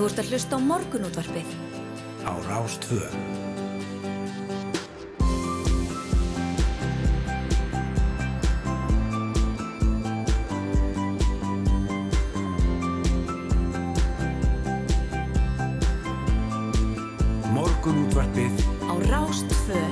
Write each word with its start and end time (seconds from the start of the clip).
Þú 0.00 0.06
ert 0.08 0.20
að 0.22 0.30
hlusta 0.32 0.56
á 0.56 0.60
morgunútvarpið. 0.64 1.48
Á 2.24 2.32
Rástvö. 2.48 3.00
Morgunútvarpið 17.52 18.56
Á 18.88 18.94
Rástvö. 19.04 19.82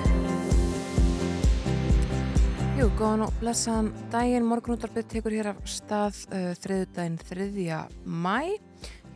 Jú, 2.80 2.88
góðan 2.96 3.27
og 3.27 3.36
blessaðan 3.43 3.93
daginn, 4.09 4.48
morgunúttarpið 4.48 5.12
tekur 5.12 5.36
hér 5.36 5.52
af 5.52 5.61
stað 5.68 6.25
uh, 6.32 6.56
þriðudaginn 6.64 7.20
3. 7.29 7.84
mæ. 8.09 8.68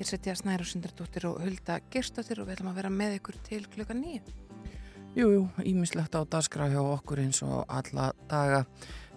Hér 0.03 0.09
setja 0.16 0.32
Snæra 0.34 0.65
Sundardóttir 0.66 1.29
og 1.29 1.37
Hulda 1.45 1.77
Gerstóttir 1.92 2.41
og 2.42 2.48
við 2.48 2.56
ætlum 2.56 2.73
að 2.73 2.79
vera 2.80 2.88
með 2.91 3.12
ykkur 3.20 3.37
til 3.47 3.61
klukka 3.70 3.95
nýju. 3.95 4.33
Jú, 5.15 5.28
jú, 5.30 5.42
ímislegt 5.62 6.16
á 6.19 6.27
dagskrá 6.27 6.66
hjá 6.73 6.80
okkur 6.80 7.20
eins 7.23 7.38
og 7.47 7.61
alla 7.70 8.09
daga. 8.27 8.65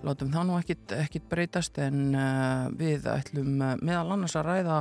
Látum 0.05 0.29
það 0.29 0.45
nú 0.45 0.59
ekkit 0.61 1.25
breytast 1.31 1.79
en 1.81 2.13
uh, 2.13 2.69
við 2.77 3.09
ætlum 3.09 3.57
uh, 3.65 3.73
meðal 3.81 4.13
annars 4.13 4.37
að 4.37 4.45
ræða 4.51 4.77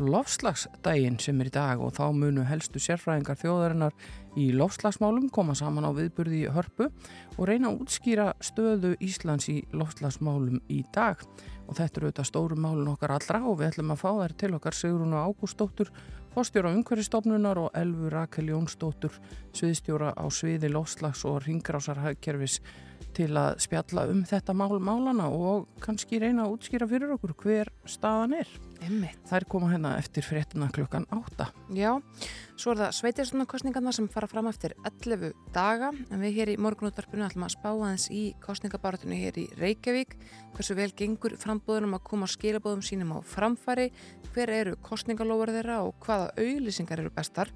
lofslagsdægin 0.00 1.20
sem 1.20 1.44
er 1.44 1.50
í 1.50 1.52
dag 1.52 1.84
og 1.84 1.92
þá 1.98 2.06
munu 2.16 2.48
helstu 2.48 2.80
sérfræðingar 2.80 3.36
þjóðarinnar 3.42 3.92
í 4.40 4.48
lofslagsmálum 4.56 5.28
koma 5.36 5.52
saman 5.58 5.84
á 5.84 5.92
viðburði 5.92 6.46
hörpu 6.54 6.88
og 7.36 7.44
reyna 7.44 7.68
að 7.68 7.84
útskýra 7.84 8.30
stöðu 8.40 8.94
Íslands 9.04 9.52
í 9.52 9.58
lofslagsmálum 9.76 10.62
í 10.72 10.80
dag 10.96 11.20
og 11.72 11.78
þetta 11.78 12.00
eru 12.00 12.10
auðvitað 12.10 12.28
stóru 12.28 12.56
málun 12.60 12.90
okkar 12.92 13.14
allra 13.16 13.40
og 13.48 13.58
við 13.60 13.70
ætlum 13.70 13.94
að 13.94 14.02
fá 14.02 14.10
þær 14.18 14.34
til 14.42 14.50
okkar 14.58 14.76
Sigrun 14.76 15.14
og 15.16 15.30
Ágústóttur 15.30 15.92
fórstjóra 16.32 16.72
umhverfistofnunar 16.76 17.60
og 17.62 17.76
Elfur 17.76 18.12
Rakel 18.12 18.50
Jónsdóttur 18.52 19.16
sviðstjóra 19.56 20.12
á 20.12 20.24
sviði 20.32 20.68
lofslags 20.72 21.24
og 21.28 21.40
ringrásarhagkerfis 21.46 22.58
til 23.16 23.30
að 23.36 23.56
spjalla 23.64 24.06
um 24.12 24.22
þetta 24.28 24.56
mál 24.56 24.76
málana 24.80 25.30
og 25.32 25.68
kannski 25.84 26.20
reyna 26.20 26.46
að 26.46 26.58
útskýra 26.58 26.88
fyrir 26.88 27.16
okkur 27.16 27.36
hver 27.42 27.72
staðan 27.88 28.36
er. 28.42 28.52
Emmitt. 28.86 29.18
Þær 29.30 29.46
koma 29.50 29.68
hérna 29.72 29.94
eftir 30.00 30.26
fréttina 30.26 30.68
klukkan 30.74 31.06
átta. 31.14 31.48
Já, 31.74 31.94
svo 32.56 32.74
er 32.74 32.80
það 32.82 32.96
sveitirstofnarkostningarna 32.98 33.92
sem 33.94 34.08
fara 34.12 34.28
fram 34.30 34.50
eftir 34.50 34.74
11 34.88 35.32
daga 35.54 35.92
en 35.92 36.24
við 36.24 36.36
hér 36.38 36.52
í 36.54 36.58
morgunúttarpinu 36.62 37.26
ætlum 37.26 37.46
að 37.46 37.54
spá 37.56 37.70
aðeins 37.72 38.08
í 38.12 38.24
kostningabaratunni 38.42 39.20
hér 39.22 39.40
í 39.42 39.46
Reykjavík 39.60 40.18
hversu 40.56 40.76
vel 40.78 40.90
gengur 40.98 41.38
frambúðunum 41.40 41.96
að 41.98 42.04
koma 42.10 42.30
skilabóðum 42.30 42.84
sínum 42.86 43.14
á 43.14 43.18
framfari 43.22 43.90
hver 44.32 44.52
eru 44.52 44.76
kostningalófar 44.84 45.54
þeirra 45.56 45.80
og 45.86 45.96
hvaða 46.04 46.32
auðlýsingar 46.36 47.04
eru 47.04 47.14
bestar 47.14 47.52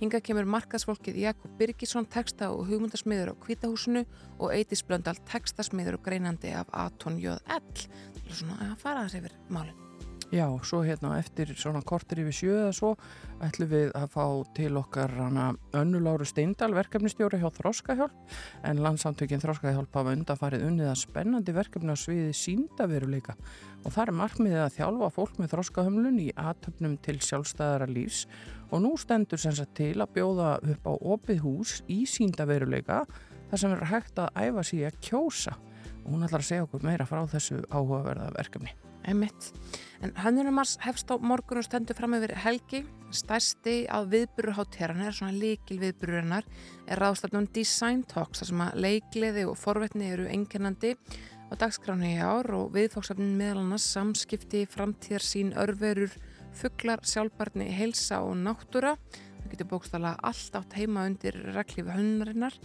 Hinga 0.00 0.18
kemur 0.20 0.46
markaðsfólkið 0.50 1.20
Jakob 1.22 1.54
Birgisson 1.58 2.08
texta 2.10 2.50
og 2.52 2.66
hugmyndasmiður 2.68 3.30
á 3.30 3.34
Kvítahúsinu 3.44 4.02
og 4.40 4.50
Eitis 4.50 4.82
Blöndal 4.86 5.16
textasmiður 5.30 6.00
og 6.00 6.04
greinandi 6.08 6.50
af 6.52 6.68
Aton 6.74 7.20
J.L. 7.22 7.40
Það 7.46 8.28
er 8.28 8.38
svona 8.42 8.60
að 8.72 8.78
fara 8.82 9.06
þess 9.06 9.22
yfir 9.22 9.40
málinn. 9.54 9.83
Já, 10.34 10.48
svo 10.66 10.80
hérna 10.82 11.12
eftir 11.20 11.52
svona 11.54 11.78
kortir 11.86 12.18
yfir 12.24 12.34
sjö 12.34 12.54
eða 12.64 12.70
svo 12.74 12.88
ætlum 13.46 13.68
við 13.70 13.92
að 13.94 14.08
fá 14.10 14.24
til 14.56 14.72
okkar 14.80 15.12
hana 15.14 15.44
önnuláru 15.78 16.26
Steindal 16.26 16.72
verkefnistjóri 16.74 17.38
hjá 17.38 17.52
Þróskahjálp 17.54 18.32
en 18.66 18.80
landsamtökin 18.82 19.44
Þróskahjálp 19.44 19.94
hafa 19.94 20.14
undanfarið 20.16 20.64
unnið 20.66 20.88
að 20.90 20.98
spennandi 21.04 21.54
verkefni 21.54 21.94
á 21.94 21.98
sviði 22.02 22.32
síndaveruleika 22.34 23.36
og 23.84 23.94
það 23.94 24.02
er 24.02 24.12
markmiðið 24.24 24.62
að 24.64 24.74
þjálfa 24.80 25.10
fólk 25.14 25.38
með 25.38 25.52
þróskahömlun 25.52 26.18
í 26.24 26.28
aðtöfnum 26.34 26.96
til 27.04 27.16
sjálfstæðara 27.22 27.88
lífs. 27.92 28.24
Og 28.72 28.82
nú 28.82 28.94
stendur 28.98 29.38
sem 29.38 29.54
sagt 29.54 29.76
til 29.78 29.92
að 30.02 30.16
bjóða 30.16 30.56
upp 30.64 30.88
á 30.90 30.92
opið 31.14 31.44
hús 31.44 31.76
í 31.86 32.00
síndaveruleika 32.10 33.04
þar 33.52 33.62
sem 33.62 33.76
er 33.76 33.86
hægt 33.92 34.18
að 34.18 34.34
æfa 34.48 34.66
sig 34.66 34.82
að 34.88 34.98
kjósa. 34.98 35.54
Og 36.02 36.16
hún 36.16 36.26
ætlar 36.26 36.42
að 36.42 36.50
segja 36.50 36.66
okkur 36.66 36.88
meira 36.88 37.06
frá 37.06 37.22
þessu 37.30 37.60
áhugaverða 37.70 38.32
verkefni. 38.40 38.74
Einmitt. 39.04 39.50
En 40.04 40.12
hannunumars 40.20 40.76
hefst 40.84 41.08
á 41.12 41.16
morgun 41.20 41.60
og 41.60 41.66
stendur 41.66 41.96
fram 41.96 42.16
yfir 42.18 42.34
helgi. 42.44 42.82
Stærsti 43.14 43.84
á 43.88 44.02
viðbururhátteran 44.10 45.04
er 45.06 45.14
svona 45.16 45.36
líkil 45.36 45.78
viðbururinnar 45.80 46.46
er 46.90 47.00
ráðstafnum 47.00 47.46
Design 47.54 48.02
Talks 48.10 48.42
þar 48.42 48.50
sem 48.50 48.64
að 48.64 48.80
leikliði 48.84 49.46
og 49.48 49.56
forvetni 49.60 50.10
eru 50.12 50.26
enginandi 50.28 50.94
á 51.48 51.52
dagskránu 51.60 52.08
í 52.10 52.18
ár 52.18 52.50
og 52.56 52.72
viðfóksafnin 52.74 53.36
meðal 53.38 53.62
annars 53.62 53.86
samskipti, 53.94 54.64
framtíðar 54.66 55.24
sín, 55.24 55.52
örverur, 55.54 56.12
fugglar, 56.56 57.04
sjálfbarni, 57.06 57.68
heilsa 57.76 58.22
og 58.26 58.34
náttúra. 58.40 58.96
Það 59.54 59.60
getur 59.60 59.70
bókstala 59.70 60.10
allt 60.26 60.56
átt 60.58 60.72
heima 60.74 61.04
undir 61.06 61.36
reglífi 61.54 61.92
hönnarinnar. 61.94 62.56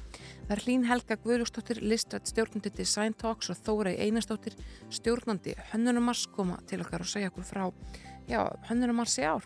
Það 0.47 0.53
er 0.55 0.61
Hlín 0.63 0.87
Helga 0.89 1.17
Guðlúksdóttir, 1.21 1.83
listrætt 1.85 2.31
stjórnandi 2.31 2.71
Design 2.73 3.13
Talks 3.13 3.51
og 3.53 3.59
Þórei 3.61 3.93
Einarsdóttir, 4.07 4.55
stjórnandi 4.89 5.53
Hönnunumars 5.69 6.25
koma 6.33 6.57
til 6.65 6.81
okkar 6.81 7.05
og 7.05 7.11
segja 7.13 7.29
okkur 7.29 7.45
frá 7.45 7.67
Hönnunumars 8.71 9.19
í 9.21 9.27
ár. 9.29 9.45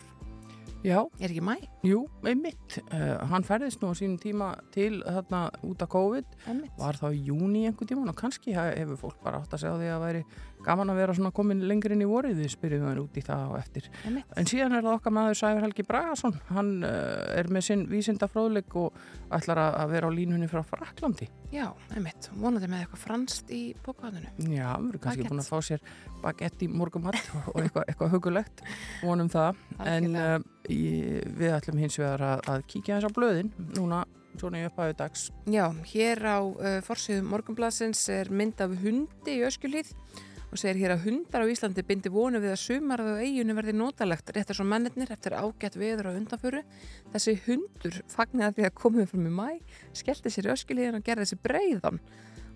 Já, 0.84 0.98
Er 1.20 1.30
ekki 1.32 1.40
mæ? 1.40 1.54
jú, 1.84 2.02
einmitt. 2.28 2.78
Uh, 2.92 3.16
hann 3.30 3.44
ferðist 3.44 3.80
nú 3.80 3.88
á 3.88 3.96
sínum 3.96 4.18
tíma 4.20 4.50
til 4.72 4.98
þarna 5.00 5.46
út 5.64 5.80
af 5.80 5.88
COVID, 5.88 6.24
Einmitt. 6.48 6.74
var 6.76 6.96
þá 7.00 7.06
í 7.12 7.22
júni 7.24 7.62
einhver 7.68 7.88
tíman 7.88 8.08
og 8.12 8.16
kannski 8.20 8.52
hefur 8.52 8.96
fólk 9.00 9.22
bara 9.24 9.40
átt 9.40 9.52
að 9.56 9.62
segja 9.64 9.78
því 9.80 9.88
að 9.94 10.04
væri 10.04 10.24
gaman 10.64 10.92
að 10.92 11.00
vera 11.02 11.16
svona 11.16 11.32
komin 11.34 11.62
lengur 11.68 11.94
inn 11.94 12.04
í 12.04 12.08
vorið 12.08 12.40
við 12.42 12.52
spyrjum 12.54 12.86
það 12.88 13.00
út 13.02 13.18
í 13.20 13.24
það 13.24 13.44
og 13.50 13.58
eftir. 13.60 13.88
En 14.36 14.48
síðan 14.50 14.78
er 14.78 14.86
það 14.86 14.98
okkar 14.98 15.14
maður 15.18 15.38
Sævar 15.40 15.66
Helgi 15.66 15.86
Bragason, 15.88 16.38
hann 16.50 16.72
uh, 16.86 17.38
er 17.38 17.50
með 17.52 17.66
sinn 17.68 17.84
vísinda 17.90 18.28
fróðleik 18.30 18.76
og 18.80 18.98
ætlar 19.34 19.60
að 19.64 19.78
að 19.84 19.94
vera 19.94 20.10
á 20.10 20.16
línunni 20.16 20.48
frá 20.50 20.62
Fraklandi. 20.66 21.28
Já, 21.54 21.68
einmitt. 21.94 22.30
Vonandi 22.34 22.70
með 22.70 22.84
eitthvað 22.84 23.04
franskt 23.04 23.52
í 23.54 23.62
bókvæðinu. 23.84 24.32
Já, 24.54 24.70
við 24.80 24.90
erum 24.90 25.04
kannski 25.04 25.28
búin 25.28 25.44
að 25.44 25.50
fá 25.52 25.68
sér 25.68 25.84
bagett 26.24 26.64
í 26.64 26.70
morgumatt 26.72 27.30
og 27.52 27.60
eitthvað, 27.60 27.86
eitthvað 27.88 28.12
hugulegt 28.16 28.64
vonum 29.04 29.30
það, 29.32 29.62
en 29.84 30.10
uh, 30.18 30.36
við 30.68 31.54
ætlum 31.54 31.80
hins 31.82 31.98
vegar 32.00 32.28
að, 32.32 32.44
að 32.54 32.68
kíkja 32.72 32.98
þess 32.98 33.12
á 33.12 33.16
blöðin 33.16 33.50
núna 33.76 34.04
svona 34.40 34.62
í 34.62 34.68
upphæðu 34.68 34.96
dags 34.98 35.28
Já, 35.50 35.66
hér 35.92 36.22
á 36.26 36.38
uh, 36.42 36.78
forsýðum 36.84 37.30
morgunblassins 37.32 38.02
er 38.12 38.30
mynd 38.34 38.62
af 38.64 38.74
hundi 38.82 39.38
í 39.38 39.44
öskjulíð 39.46 39.92
og 40.54 40.60
segir 40.62 40.78
hér 40.84 40.92
að 40.94 41.04
hundar 41.08 41.42
á 41.42 41.50
Íslandi 41.50 41.82
bindi 41.86 42.10
vonu 42.14 42.38
við 42.42 42.52
að 42.54 42.60
sumarað 42.62 43.16
á 43.18 43.22
eiginu 43.26 43.56
verði 43.58 43.74
notalegt 43.74 44.30
rétt 44.36 44.52
eins 44.52 44.60
og 44.62 44.68
mannirnir 44.70 45.10
eftir 45.10 45.34
ágætt 45.34 45.78
veður 45.80 46.12
á 46.14 46.16
undanföru. 46.16 46.62
Þessi 47.12 47.34
hundur 47.48 47.98
fagnaði 48.14 48.60
því 48.60 48.68
að 48.68 48.76
komið 48.78 49.08
fram 49.10 49.26
í 49.26 49.34
mæ, 49.34 49.48
skellti 49.98 50.30
sér 50.30 50.48
í 50.48 50.54
öskjulíðin 50.54 51.00
og 51.00 51.06
gerði 51.08 51.26
þessi 51.26 51.40
breiðan. 51.42 51.98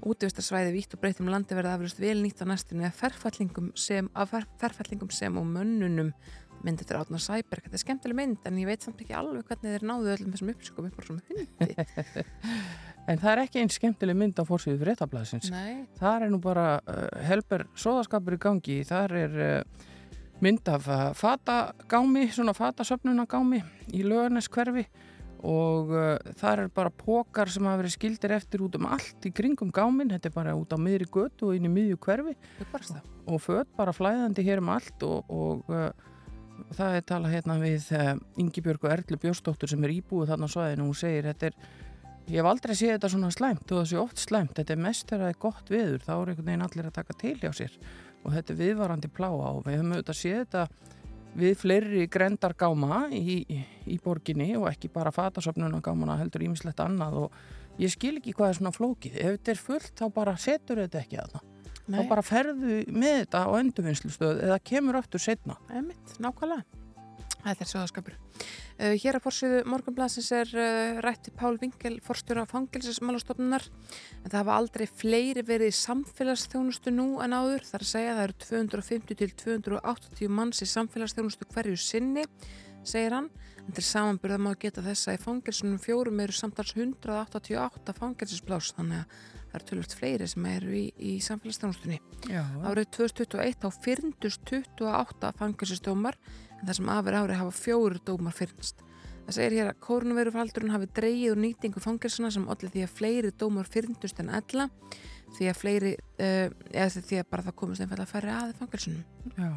Útvistarsvæði 0.08 0.74
vítt 0.76 0.92
og 0.94 1.00
breytt 1.02 1.18
um 1.24 1.30
landi 1.32 1.56
verði 1.58 1.72
aflust 1.74 1.98
vel 1.98 2.20
nýtt 2.22 2.38
á 2.38 2.46
næstunni 2.46 2.86
af 2.86 2.94
ferfallingum 3.00 3.72
sem, 3.74 4.06
af 4.14 4.30
fer- 4.30 4.46
ferfallingum 4.62 5.10
sem 5.10 5.40
og 5.40 5.48
mönnunum 5.50 6.12
mynd 6.62 6.80
eftir 6.84 6.98
Átnar 7.00 7.22
Sæberg. 7.22 7.66
Þetta 7.66 7.78
er 7.78 7.82
skemmtileg 7.82 8.18
mynd 8.18 8.46
en 8.46 8.60
ég 8.62 8.70
veit 8.70 8.86
samt 8.86 9.02
ekki 9.02 9.14
alveg 9.18 9.42
hvernig 9.50 9.74
þeir 9.74 9.88
náðu 9.90 10.14
öllum 10.14 10.32
þessum 10.36 10.54
uppsökum 10.54 10.88
upp 10.90 10.98
á 10.98 11.02
svona 11.02 11.26
hundi. 11.26 11.74
en 13.08 13.20
það 13.20 13.32
er 13.32 13.42
ekki 13.44 13.62
eins 13.62 13.78
skemmtileg 13.78 14.18
mynd 14.18 14.40
á 14.40 14.44
fórsíðu 14.48 14.80
fréttablaðsins. 14.82 15.50
Nei, 15.52 15.84
það 15.98 16.26
er 16.26 16.32
nú 16.32 16.40
bara 16.44 16.66
uh, 16.80 17.04
helber 17.28 17.66
sóðaskapur 17.78 18.36
í 18.36 18.40
gangi. 18.42 18.80
Þar 18.88 19.14
er 19.18 19.38
uh, 19.44 19.84
mynd 20.44 20.70
af 20.70 20.88
uh, 20.88 21.04
fatagámi 21.18 22.28
svona 22.34 22.56
fatasöfnunagámi 22.56 23.62
í 23.96 24.04
lögarnes 24.06 24.50
hverfi 24.52 24.86
og 25.38 25.92
þar 26.34 26.64
er 26.64 26.70
bara 26.74 26.90
pókar 26.90 27.46
sem 27.46 27.62
hafa 27.62 27.78
verið 27.78 27.92
skildir 27.94 28.32
eftir 28.34 28.64
út 28.64 28.74
um 28.74 28.88
allt 28.90 29.22
í 29.22 29.30
kringum 29.30 29.68
gámin, 29.70 30.10
þetta 30.10 30.26
er 30.26 30.34
bara 30.34 30.54
út 30.58 30.74
á 30.74 30.78
miðri 30.82 31.06
götu 31.14 31.52
og 31.52 31.54
inn 31.54 31.68
í 31.68 31.70
miðju 31.70 32.00
það. 32.02 33.04
og 33.22 33.44
föt 33.44 33.70
bara 33.78 33.94
flæðandi 33.94 34.42
hér 34.42 34.58
um 34.64 34.72
allt 34.74 35.06
og, 35.06 35.30
og 35.30 35.70
það 36.76 36.96
er 36.98 37.04
talað 37.06 37.34
hérna 37.34 37.56
við 37.60 37.90
uh, 37.96 38.14
Ingi 38.40 38.62
Björg 38.64 38.86
og 38.86 38.94
Erlu 38.94 39.18
Björnsdóttur 39.20 39.70
sem 39.70 39.84
er 39.86 39.94
íbúið 39.98 40.32
þarna 40.32 40.48
á 40.50 40.54
svæðinu. 40.54 40.86
Og 40.86 40.92
hún 40.92 40.98
segir 40.98 41.28
þetta 41.28 41.50
er, 41.50 41.58
ég 42.28 42.38
hef 42.38 42.48
aldrei 42.48 42.76
séð 42.76 42.94
þetta 42.94 43.10
svona 43.14 43.30
slæmt 43.34 43.72
og 43.72 43.80
það 43.80 43.88
sé 43.90 43.98
oft 44.00 44.22
slæmt, 44.22 44.54
þetta 44.58 44.74
er 44.74 44.84
mest 44.84 45.08
þegar 45.08 45.24
það 45.24 45.32
er 45.32 45.40
gott 45.44 45.72
viður, 45.72 46.04
þá 46.04 46.12
er 46.14 46.30
einhvern 46.32 46.50
veginn 46.50 46.66
allir 46.68 46.88
að 46.90 46.96
taka 46.98 47.18
til 47.22 47.34
hjá 47.40 47.50
sér. 47.56 47.76
Og 48.24 48.34
þetta 48.34 48.54
er 48.54 48.60
viðvarandi 48.62 49.10
pláa 49.14 49.52
og 49.52 49.60
við 49.66 49.78
höfum 49.78 49.94
auðvitað 49.96 50.20
séð 50.20 50.40
þetta 50.42 50.64
við 51.38 51.54
fleiri 51.60 52.08
grendargáma 52.10 53.02
í, 53.14 53.38
í, 53.44 53.60
í 53.94 54.00
borginni 54.02 54.50
og 54.58 54.66
ekki 54.72 54.90
bara 54.92 55.14
fatasöfnunargámana 55.14 56.18
heldur 56.18 56.46
ímislegt 56.48 56.80
annað 56.82 57.22
og 57.24 57.38
ég 57.78 57.92
skil 57.94 58.16
ekki 58.18 58.34
hvað 58.34 58.52
er 58.52 58.58
svona 58.60 58.74
flókið. 58.74 59.20
Ef 59.22 59.38
þetta 59.38 59.54
er 59.54 59.62
fullt 59.62 59.94
þá 60.00 60.04
bara 60.16 60.36
setur 60.40 60.82
þetta 60.82 61.04
ekki 61.04 61.22
að 61.22 61.36
það 61.36 61.46
þá 61.88 62.02
bara 62.10 62.24
ferðu 62.24 62.82
með 62.92 63.22
þetta 63.22 63.44
á 63.48 63.50
endurvinnslustöð 63.62 64.42
eða 64.48 64.58
kemur 64.70 64.98
aftur 65.00 65.22
setna. 65.22 65.56
einmitt, 65.72 66.18
nákvæmlega. 66.20 66.77
Þetta 67.44 67.64
er 67.64 67.70
söðaskapur. 67.70 68.16
Uh, 68.78 68.94
hér 68.98 69.18
að 69.18 69.24
fórsýðu 69.24 69.60
morgunblassins 69.70 70.28
er 70.34 70.50
uh, 70.58 70.98
rætti 71.04 71.32
Pál 71.34 71.56
Vingel, 71.60 71.96
forstjóra 72.04 72.44
fangilsismálastofnunar, 72.50 73.66
en 74.22 74.28
það 74.28 74.38
hafa 74.40 74.56
aldrei 74.58 74.86
fleiri 74.90 75.44
verið 75.46 75.72
í 75.72 75.78
samfélagsþjónustu 75.78 76.92
nú 76.94 77.08
en 77.24 77.36
áður. 77.36 77.66
Það 77.68 77.78
er 77.78 77.86
að 77.86 77.92
segja 77.92 78.12
að 78.12 78.18
það 78.18 78.26
eru 78.26 78.38
250 78.44 79.20
til 79.22 79.30
280 79.44 80.34
manns 80.34 80.64
í 80.64 80.70
samfélagsþjónustu 80.74 81.48
hverju 81.54 81.78
sinni. 81.82 82.26
segir 82.88 83.14
hann. 83.16 83.30
En 83.68 83.74
til 83.76 83.84
samanbyrða 83.84 84.38
má 84.40 84.54
geta 84.56 84.80
þess 84.80 85.10
að 85.10 85.18
í 85.18 85.24
fangelsunum 85.26 85.80
fjórum 85.82 86.20
eru 86.24 86.32
samtals 86.32 86.70
188 86.72 87.92
fangelsisplás 87.98 88.70
þannig 88.78 89.02
að 89.02 89.18
það 89.48 89.58
eru 89.58 89.66
tölvöld 89.68 89.96
fleiri 89.98 90.28
sem 90.28 90.46
eru 90.48 90.72
í, 90.72 90.84
í 90.96 91.12
samfélagsstjónustunni. 91.24 91.98
Árið 92.64 92.88
2021 92.96 93.58
þá 93.60 93.68
fyrndust 93.84 94.44
28 94.48 95.32
fangelsistómar 95.36 96.16
en 96.58 96.66
það 96.66 96.78
sem 96.80 96.92
afir 96.94 97.18
árið 97.18 97.40
hafa 97.40 97.56
fjóru 97.56 98.02
dómar 98.04 98.36
fyrnst. 98.36 98.84
Það 99.28 99.36
segir 99.36 99.56
hér 99.58 99.70
að 99.70 99.80
kórnverufaldurinn 99.84 100.72
hafi 100.72 100.86
dreyið 100.96 101.32
úr 101.34 101.40
nýtingu 101.42 101.82
fangelsuna 101.84 102.30
sem 102.32 102.46
allir 102.48 102.72
því 102.72 102.84
að 102.86 102.94
fleiri 102.96 103.32
dómar 103.36 103.68
fyrndust 103.68 104.22
en 104.22 104.30
ella 104.32 104.70
því 105.36 105.50
að 105.50 105.58
fleiri, 105.58 105.90
uh, 106.24 106.46
eða 106.72 107.02
því 107.02 107.18
að 107.20 107.28
bara 107.28 107.44
það 107.48 107.58
komist 107.60 107.84
einfallega 107.84 108.06
að 108.06 108.14
færi 108.14 108.32
aðið 108.32 108.62
fangelsunum. 108.62 109.02
Já. 109.36 109.50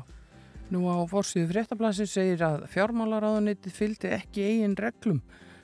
Nú 0.72 0.82
á 0.88 0.96
fórsíðu 1.12 1.50
fréttablassi 1.52 2.08
segir 2.08 2.44
að 2.48 2.66
fjármálaráðunitið 2.72 3.74
fylgdi 3.76 4.12
ekki 4.16 4.46
eigin 4.48 4.76
reglum 4.80 5.22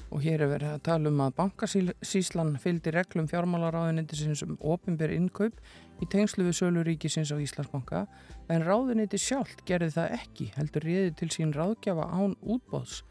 og 0.08 0.24
hér 0.24 0.44
er 0.44 0.52
verið 0.52 0.74
að 0.74 0.84
tala 0.88 1.12
um 1.12 1.22
að 1.24 1.36
bankasíslan 1.38 2.54
fylgdi 2.64 2.92
reglum 2.96 3.28
fjármálaráðunitið 3.28 4.24
sem 4.24 4.52
um 4.56 4.60
ofinbér 4.74 5.16
innkaup 5.16 5.60
í 6.04 6.08
tengslu 6.12 6.48
við 6.48 6.60
Söluríkisins 6.62 7.32
á 7.32 7.38
Íslandsbanka 7.40 8.06
en 8.50 8.64
ráðunitið 8.64 9.22
sjálft 9.22 9.64
gerði 9.68 9.90
það 9.98 10.14
ekki 10.18 10.52
heldur 10.56 10.88
riði 10.88 11.12
til 11.20 11.30
sín 11.34 11.54
ráðgjafa 11.56 12.08
án 12.12 12.38
útbóðs, 12.42 13.02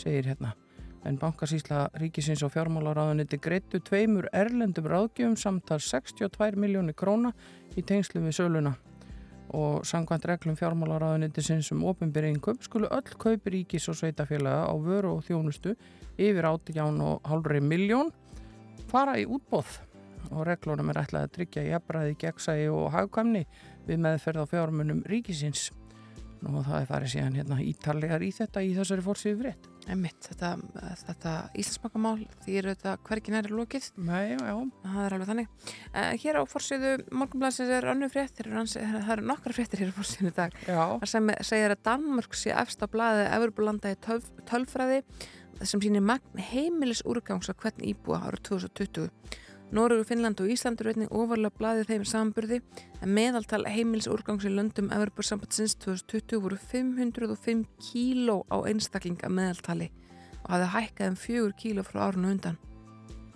segir 0.00 0.30
hérna. 0.30 0.54
En 1.06 1.20
bankasísla 1.20 1.86
ríkisins 2.00 2.42
og 2.42 2.50
fjármálaráðuniti 2.56 3.38
greittu 3.38 3.78
tveimur 3.84 4.26
erlendum 4.34 4.88
ráðgjöfum 4.90 5.36
samtal 5.38 5.78
62 5.78 6.58
miljónir 6.58 6.96
króna 6.98 7.30
í 7.78 7.84
tengslu 7.86 8.24
við 8.24 8.40
Söluna 8.40 8.74
og 9.54 9.84
sangvænt 9.86 10.26
reglum 10.26 10.56
fjármálaráðuniti 10.58 11.44
sinns 11.44 11.70
um 11.70 11.84
ofinbyrjum 11.86 12.40
kaup 12.42 12.64
skulu 12.66 12.90
öll 12.90 13.14
kaupi 13.14 13.52
ríkis 13.54 13.86
og 13.88 13.98
sveitafélaga 14.00 14.66
á 14.66 14.74
vöru 14.74 15.14
og 15.16 15.24
þjónustu 15.28 15.76
yfir 16.18 16.48
átján 16.50 16.98
og 17.04 17.20
hálfri 17.22 17.60
miljón 17.62 18.10
fara 18.90 19.14
í 19.20 19.28
útbóð 19.30 19.78
og 20.32 20.46
reglunum 20.48 20.92
er 20.92 21.02
ætlað 21.02 21.26
að 21.28 21.34
tryggja 21.38 21.66
jafnbræði, 21.70 22.18
gegnsægi 22.22 22.68
og 22.72 22.92
hagkvæmni 22.94 23.46
við 23.86 24.06
meðferð 24.06 24.44
á 24.44 24.50
fjármunum 24.52 25.02
ríkisins 25.10 25.70
og 26.46 26.62
það 26.66 26.76
er 26.78 26.88
farið 26.90 27.12
síðan 27.12 27.36
hérna 27.38 27.56
ítallegar 27.64 28.22
í 28.22 28.28
þetta 28.34 28.62
í 28.62 28.72
þessari 28.76 29.04
fórsíðu 29.04 29.38
frétt. 29.40 29.68
Einmitt, 29.86 30.18
þetta, 30.26 30.50
þetta 31.06 31.32
Íslandsbankamál, 31.62 32.16
því 32.42 32.56
eru 32.60 32.74
þetta 32.74 32.94
hvergin 33.06 33.38
er 33.38 33.48
lokið. 33.54 33.86
Nei, 34.02 34.34
já. 34.34 34.52
Það 34.82 35.00
er 35.04 35.16
alveg 35.16 35.30
þannig. 35.30 35.48
Uh, 35.94 36.10
hér 36.22 36.38
á 36.38 36.42
fórsíðu 36.50 36.92
morgunblæsins 37.14 37.72
er 37.76 37.88
önnu 37.92 38.10
frétt, 38.12 38.42
það 38.42 39.14
eru 39.16 39.26
nokkra 39.30 39.56
fréttir 39.56 39.82
hér 39.82 39.94
á 39.94 39.98
fórsíðinu 39.98 40.34
dag. 40.36 40.58
Já. 40.66 40.82
Það 41.04 41.10
sem 41.14 41.32
segir 41.50 41.74
að 41.76 41.82
Danmörk 41.88 42.38
sé 42.38 42.54
efst 42.54 42.82
á 42.82 42.86
blæði 42.90 43.26
Everbúlanda 43.38 43.94
í 43.94 43.98
tölf, 44.06 44.30
tölfræði 44.50 45.02
sem 45.64 45.80
magn 46.04 46.46
heimilis 46.50 47.04
úrgangs 47.08 47.48
að 47.48 47.62
hvern 47.62 47.86
íbúa 47.88 48.26
ára 48.26 48.42
2020. 48.42 49.08
Nórugur, 49.74 50.04
Finnland 50.06 50.38
og 50.38 50.50
Ísland 50.52 50.78
eru 50.78 50.92
einnig 50.92 51.10
ofarlega 51.10 51.58
blæðið 51.58 51.88
þeim 51.90 52.04
samburði 52.06 52.58
en 53.02 53.10
meðaltal 53.16 53.64
heimils 53.66 54.06
úrgangs 54.06 54.46
í 54.46 54.52
löndum 54.54 54.92
Evropasambatsins 54.94 55.74
2020 55.82 56.38
voru 56.44 56.58
505 56.70 57.64
kíló 57.82 58.36
á 58.46 58.62
einstaklinga 58.70 59.26
meðaltali 59.26 59.88
og 60.44 60.52
hafði 60.54 60.68
hækkað 60.76 61.10
um 61.10 61.18
4 61.24 61.56
kíló 61.58 61.86
frá 61.86 62.04
árun 62.06 62.28
og 62.28 62.36
undan. 62.36 62.60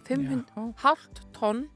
500 0.07 0.71
halvt 0.85 1.25
tonn 1.35 1.67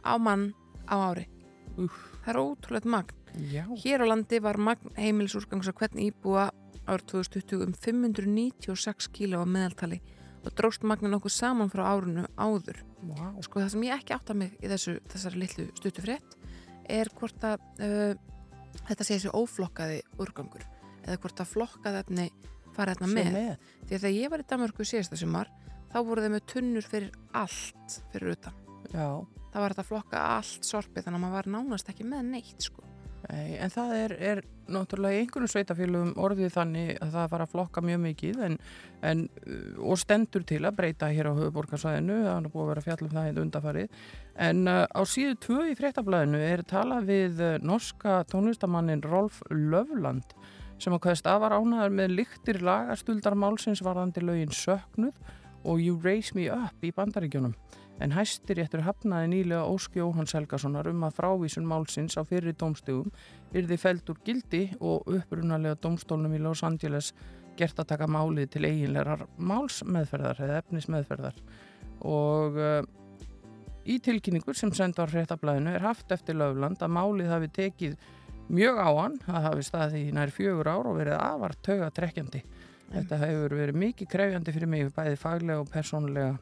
á 0.00 0.16
mann 0.16 0.54
á 0.88 0.96
ári. 1.12 1.28
Úf. 1.76 1.92
Það 2.24 2.32
er 2.32 2.40
ótrúlega 2.40 2.92
magn. 2.96 3.16
Já. 3.52 3.64
Hér 3.84 4.04
á 4.04 4.06
landi 4.08 4.40
var 4.40 4.56
magn 4.56 4.96
heimils 4.96 5.36
úrgangs 5.36 5.68
að 5.68 5.82
hvern 5.82 6.00
íbúa 6.08 6.48
árið 6.88 7.10
2020 7.12 7.66
um 7.66 7.76
596 7.76 9.12
kíló 9.12 9.44
á 9.44 9.46
meðaltali 9.46 10.00
og 10.48 10.56
dróst 10.56 10.84
magna 10.88 11.10
nokkuð 11.12 11.34
saman 11.34 11.70
frá 11.72 11.84
árunu 11.90 12.24
áður. 12.40 12.80
Wow. 13.04 13.36
Sko 13.44 13.60
það 13.60 13.72
sem 13.74 13.86
ég 13.88 14.00
ekki 14.00 14.16
átta 14.16 14.36
mig 14.36 14.56
í 14.62 14.70
þessu, 14.70 14.96
þessari 15.12 15.42
litlu 15.44 15.68
stuttu 15.76 16.04
frétt 16.04 16.36
er 16.88 17.10
hvort 17.18 17.44
að 17.44 17.64
uh, 17.84 18.14
þetta 18.88 19.04
sé 19.04 19.18
þessi 19.18 19.32
óflokkaði 19.36 20.00
úrgangur 20.22 20.64
eða 21.04 21.18
hvort 21.20 21.42
að 21.42 21.52
flokkað 21.52 22.00
efni 22.02 22.28
fara 22.76 22.94
þarna 22.96 23.10
með. 23.12 23.32
með. 23.34 23.72
Því 23.84 23.96
að 23.96 24.04
þegar 24.04 24.16
ég 24.16 24.32
var 24.32 24.44
í 24.44 24.48
Danmarku 24.52 24.86
síðasta 24.88 25.18
sumar 25.20 25.52
þá 25.92 25.98
voru 26.08 26.24
þeim 26.24 26.36
með 26.36 26.46
tunnur 26.52 26.88
fyrir 26.88 27.12
allt 27.36 27.98
fyrir 28.12 28.36
utan. 28.36 28.64
Já. 28.92 29.08
Það 29.48 29.62
var 29.64 29.74
þetta 29.74 29.88
flokka 29.88 30.26
allt 30.36 30.68
sorpið 30.68 31.06
þannig 31.06 31.18
að 31.18 31.24
maður 31.24 31.38
var 31.38 31.50
nánast 31.56 31.92
ekki 31.92 32.08
með 32.08 32.32
neitt 32.32 32.68
sko. 32.68 32.87
Nei, 33.26 33.56
en 33.58 33.72
það 33.72 33.92
er, 33.96 34.12
er 34.30 34.40
náttúrulega 34.70 35.16
í 35.16 35.22
einhvern 35.24 35.50
sveitafélugum 35.50 36.12
orðið 36.22 36.52
þannig 36.54 36.90
að 37.02 37.14
það 37.16 37.30
fara 37.32 37.46
að 37.48 37.54
flokka 37.54 37.82
mjög 37.82 37.98
mikið 38.04 38.42
en, 38.46 38.58
en, 39.10 39.24
uh, 39.42 39.80
og 39.90 39.98
stendur 40.00 40.44
til 40.46 40.60
að 40.62 40.76
breyta 40.78 41.08
hér 41.10 41.30
á 41.32 41.38
höfuborgarsvæðinu, 41.38 42.18
það 42.24 42.38
er 42.38 42.52
búið 42.52 42.64
að 42.64 42.70
vera 42.72 42.84
fjallum 42.86 43.14
það 43.16 43.26
hérna 43.28 43.44
undarfarið, 43.46 44.04
en 44.48 44.62
uh, 44.70 44.84
á 44.86 45.00
síðu 45.12 45.34
tvö 45.44 45.66
í 45.72 45.74
fréttablaðinu 45.80 46.44
er 46.46 46.62
talað 46.70 47.10
við 47.10 47.42
uh, 47.42 47.50
norska 47.64 48.20
tónlistamannin 48.30 49.02
Rolf 49.08 49.42
Löfland 49.50 50.38
sem 50.78 50.94
að 50.94 51.02
hvaðist 51.08 51.26
að 51.26 51.42
var 51.42 51.56
ánaðar 51.58 51.98
með 51.98 52.14
lyktir 52.20 52.62
lagastuldarmálsins 52.62 53.82
varðandi 53.82 54.22
lögin 54.22 54.54
Söknuð 54.54 55.16
og 55.66 55.82
You 55.82 55.98
Raise 56.04 56.38
Me 56.38 56.46
Up 56.54 56.86
í 56.86 56.94
bandaríkjónum 56.94 57.56
en 58.02 58.14
hæstir 58.14 58.60
eftir 58.62 58.84
hafnaði 58.86 59.30
nýlega 59.32 59.66
Óski 59.66 60.02
Jóhanns 60.02 60.34
Helgasonar 60.36 60.88
um 60.90 61.02
að 61.06 61.16
frávísun 61.18 61.66
málsins 61.66 62.18
á 62.18 62.22
fyrir 62.28 62.54
dómstegum 62.58 63.10
yrði 63.56 63.78
feld 63.80 64.12
úr 64.12 64.20
gildi 64.26 64.62
og 64.78 65.08
upprunalega 65.10 65.78
dómstólnum 65.82 66.36
í 66.36 66.42
Los 66.42 66.62
Angeles 66.66 67.12
gert 67.58 67.80
að 67.80 67.90
taka 67.94 68.06
málið 68.10 68.52
til 68.54 68.68
eiginlegar 68.68 69.26
málsmeðferðar 69.36 70.44
eða 70.46 70.60
efnismeðferðar. 70.62 71.40
Og 72.06 72.58
uh, 72.62 72.84
í 73.88 73.98
tilkynningur 74.04 74.56
sem 74.58 74.70
senda 74.76 75.02
á 75.02 75.10
hrettablaðinu 75.10 75.74
er 75.74 75.86
haft 75.88 76.14
eftir 76.14 76.38
löfland 76.38 76.82
að 76.84 76.94
málið 76.94 77.32
hafi 77.34 77.50
tekið 77.58 77.98
mjög 78.48 78.78
á 78.80 78.88
hann, 78.94 79.18
það 79.26 79.46
hafi 79.48 79.66
staðið 79.66 80.04
í 80.06 80.12
nær 80.16 80.32
fjögur 80.32 80.70
ár 80.70 80.88
og 80.88 81.00
verið 81.00 81.18
afar 81.18 81.56
tauga 81.66 81.90
trekkjandi. 81.98 82.44
Þetta 82.88 83.18
hefur 83.20 83.56
verið 83.58 83.80
mikið 83.82 84.08
krefjandi 84.14 84.54
fyrir 84.54 84.70
mig, 84.70 84.92
bæði 84.94 85.18
faglega 85.20 85.64
og 85.64 85.72
persónlega 85.72 86.36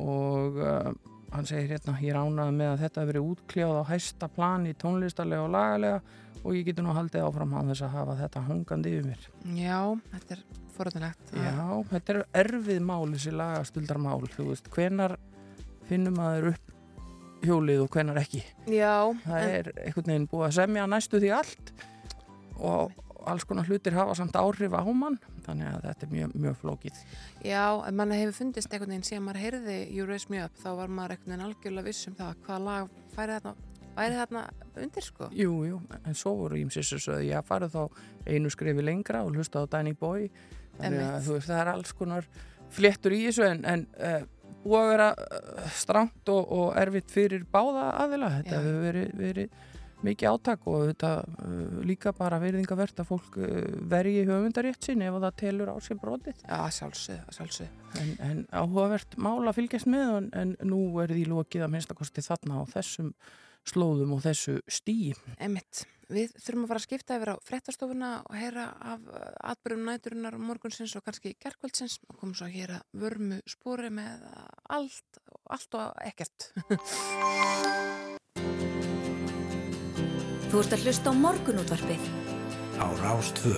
og 0.00 0.58
uh, 0.62 0.90
hann 1.32 1.48
segir 1.48 1.74
hérna 1.74 1.94
ég 2.00 2.16
ránaði 2.16 2.56
með 2.58 2.72
að 2.72 2.82
þetta 2.84 3.02
hefur 3.02 3.12
verið 3.12 3.30
útkljáð 3.32 3.78
á 3.80 3.84
hæsta 3.92 4.28
plan 4.32 4.66
í 4.68 4.74
tónlistarlega 4.78 5.46
og 5.46 5.54
lagalega 5.54 6.00
og 6.42 6.56
ég 6.56 6.66
getur 6.66 6.86
nú 6.86 6.96
haldið 6.96 7.26
áfram 7.26 7.54
á 7.54 7.60
þess 7.70 7.86
að 7.86 7.94
hafa 7.96 8.18
þetta 8.18 8.44
hangandi 8.48 8.92
yfir 8.96 9.06
mér. 9.06 9.28
Já, 9.56 9.78
þetta 10.14 10.36
er 10.36 10.42
forðanlegt. 10.76 11.32
Já, 11.38 11.66
þetta 11.92 12.14
er 12.14 12.20
erfið 12.42 12.82
mál 12.88 13.04
þessi 13.12 13.34
lagastuldarmál, 13.36 14.20
þú 14.32 14.48
veist, 14.50 14.70
hvenar 14.74 15.16
finnum 15.88 16.18
maður 16.18 16.52
upp 16.52 16.72
hjólið 17.42 17.84
og 17.84 17.94
hvenar 17.94 18.20
ekki. 18.22 18.42
Já. 18.70 19.12
Það 19.24 19.38
en... 19.38 19.54
er 19.58 19.70
einhvern 19.86 20.12
veginn 20.12 20.28
búið 20.30 20.48
að 20.48 20.56
semja 20.58 20.88
næstu 20.90 21.22
því 21.22 21.32
allt 21.38 21.72
og 22.62 22.92
alls 23.26 23.46
konar 23.46 23.68
hlutir 23.70 23.96
hafa 23.96 24.16
samt 24.18 24.36
áhrif 24.38 24.74
á 24.74 24.82
mann 24.86 25.18
þannig 25.46 25.68
að 25.72 25.88
þetta 25.88 26.06
er 26.06 26.14
mjög, 26.14 26.38
mjög 26.46 26.56
flókið. 26.62 27.02
Já, 27.46 27.64
en 27.86 27.98
mann 27.98 28.14
hefur 28.16 28.38
fundist 28.38 28.72
einhvern 28.72 28.94
veginn 28.94 29.10
sem 29.10 29.26
maður 29.26 29.44
heyrði 29.46 29.76
You 29.90 30.08
Raise 30.08 30.32
Me 30.32 30.44
Up, 30.44 30.56
þá 30.62 30.70
var 30.80 30.94
maður 30.94 31.16
einhvern 31.16 31.34
veginn 31.34 31.46
algjörlega 31.48 31.88
vissum 31.90 32.16
það 32.18 32.40
hvaða 32.46 32.64
lag 32.68 32.96
færi 33.12 33.38
þarna 33.38 33.54
væri 33.96 34.18
þarna 34.18 34.42
undir 34.82 35.04
sko. 35.04 35.28
Jú, 35.36 35.56
jú, 35.68 35.80
en 36.00 36.16
svo 36.16 36.34
voru 36.38 36.60
ég 36.60 36.72
sem 36.72 36.84
sögðu 37.00 37.26
ég 37.28 37.48
farið 37.48 37.76
þá 37.76 37.82
einu 38.28 38.52
skrifi 38.52 38.84
lengra 38.84 39.22
og 39.26 39.36
hlusta 39.36 39.64
á 39.64 39.70
Danny 39.70 39.92
Boy. 39.98 40.28
Þannig 40.78 41.02
að 41.04 41.26
þú 41.26 41.34
veist, 41.36 41.50
það 41.50 41.60
er 41.60 41.72
alls 41.74 41.92
konar 41.96 42.28
fléttur 42.72 43.12
í 43.12 43.26
þessu 43.26 43.44
en, 43.50 43.60
en 43.68 43.84
uh, 44.00 44.22
búið 44.62 44.78
að 44.78 44.90
vera 44.92 45.08
uh, 45.12 45.66
strangt 45.76 46.32
og, 46.32 46.54
og 46.56 46.72
erfitt 46.80 47.12
fyrir 47.12 47.44
báða 47.52 47.90
aðila. 48.06 48.32
Þetta 48.38 48.62
hefur 48.62 48.80
verið, 48.86 49.12
verið 49.20 49.60
mikið 50.06 50.32
átak 50.32 50.66
og 50.70 50.88
þetta 50.90 51.12
uh, 51.22 51.78
líka 51.86 52.14
bara 52.16 52.40
verðingavert 52.42 53.02
að 53.02 53.10
fólk 53.12 53.38
uh, 53.40 53.62
vergi 53.92 54.26
höfundarétt 54.28 54.88
sinn 54.88 55.04
ef 55.06 55.18
það 55.18 55.38
telur 55.44 55.72
á 55.72 55.76
sér 55.82 56.00
brotið. 56.02 56.42
Já, 56.42 56.58
sjálfsög, 56.78 57.22
sjálfsög 57.36 57.82
en, 58.00 58.12
en 58.24 58.42
áhugavert 58.50 59.16
mál 59.20 59.42
að 59.46 59.58
fylgjast 59.60 59.88
með 59.90 60.12
en, 60.18 60.28
en 60.42 60.52
nú 60.68 60.82
er 61.02 61.12
því 61.12 61.24
lokið 61.32 61.66
að 61.66 61.74
minnstakosti 61.74 62.24
þarna 62.24 62.62
á 62.62 62.64
þessum 62.72 63.12
slóðum 63.68 64.16
og 64.16 64.22
þessu 64.24 64.58
stíi 64.70 65.12
Emitt, 65.42 65.84
við 66.10 66.32
þurfum 66.42 66.64
að 66.64 66.72
fara 66.72 66.82
að 66.82 66.86
skipta 66.86 67.18
yfir 67.18 67.32
á 67.34 67.36
frettastofuna 67.46 68.10
og 68.26 68.38
heyra 68.38 68.66
af 68.94 69.04
atbyrjum 69.52 69.86
næturinnar 69.86 70.38
morgunsins 70.40 70.96
og 70.98 71.06
kannski 71.06 71.36
gerkvöldsins 71.42 72.00
og 72.08 72.18
komum 72.18 72.34
svo 72.38 72.48
að 72.48 72.56
heyra 72.58 72.80
vörmu 73.04 73.42
spóri 73.50 73.92
með 73.94 74.26
allt, 74.72 75.22
allt 75.52 75.78
og 75.78 76.02
ekkert 76.10 76.50
Þú 80.52 80.60
ert 80.60 80.74
að 80.76 80.82
hlusta 80.84 81.08
á 81.08 81.14
morgunútvarpið. 81.16 82.02
á 82.76 82.86
Rástvö. 83.00 83.56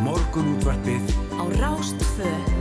Morgunútvarpið 0.00 1.04
Á 1.36 1.44
Rástfö. 1.60 2.57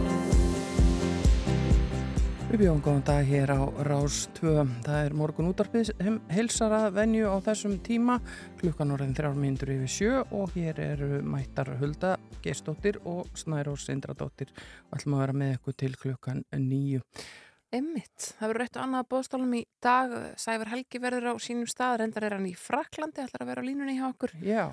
Við 2.47 2.61
bjóðum 2.61 2.79
góðan 2.79 3.01
dag 3.03 3.25
hér 3.27 3.51
á 3.51 3.61
Rás 3.83 4.17
2. 4.37 4.61
Það 4.85 4.97
er 5.03 5.15
morgun 5.19 5.49
útarpið 5.49 5.89
heilsara 6.31 6.85
venju 6.95 7.27
á 7.27 7.43
þessum 7.43 7.73
tíma. 7.83 8.15
Klukkan 8.61 8.93
orðin 8.95 9.11
þrjár 9.17 9.35
myndur 9.35 9.71
yfir 9.73 9.91
sjö 9.91 10.21
og 10.31 10.53
hér 10.55 10.79
eru 10.79 11.19
mættar 11.27 11.73
Hulda 11.81 12.13
Gerstóttir 12.45 13.01
og 13.03 13.27
Snærós 13.35 13.83
Sindradóttir. 13.89 14.53
Og 14.87 14.95
ætlum 14.95 15.17
að 15.17 15.23
vera 15.25 15.35
með 15.41 15.51
ykkur 15.57 15.75
til 15.83 15.97
klukkan 15.99 16.39
nýju. 16.55 17.03
Emmitt, 17.75 18.29
það 18.39 18.53
verður 18.53 18.63
eitt 18.63 18.79
og 18.79 18.85
annað 18.85 19.09
bóðstólum 19.11 19.57
í 19.59 19.61
dag. 19.83 20.15
Sævar 20.39 20.71
Helgi 20.71 21.03
verður 21.03 21.33
á 21.35 21.43
sínum 21.43 21.67
stað, 21.67 21.97
reyndar 21.99 22.29
er 22.29 22.37
hann 22.37 22.47
í 22.47 22.55
Fraklandi, 22.55 23.27
ætlar 23.27 23.43
að 23.43 23.51
vera 23.51 23.67
á 23.67 23.67
línunni 23.67 23.97
hjá 23.99 24.07
okkur. 24.07 24.37
Já, 24.39 24.63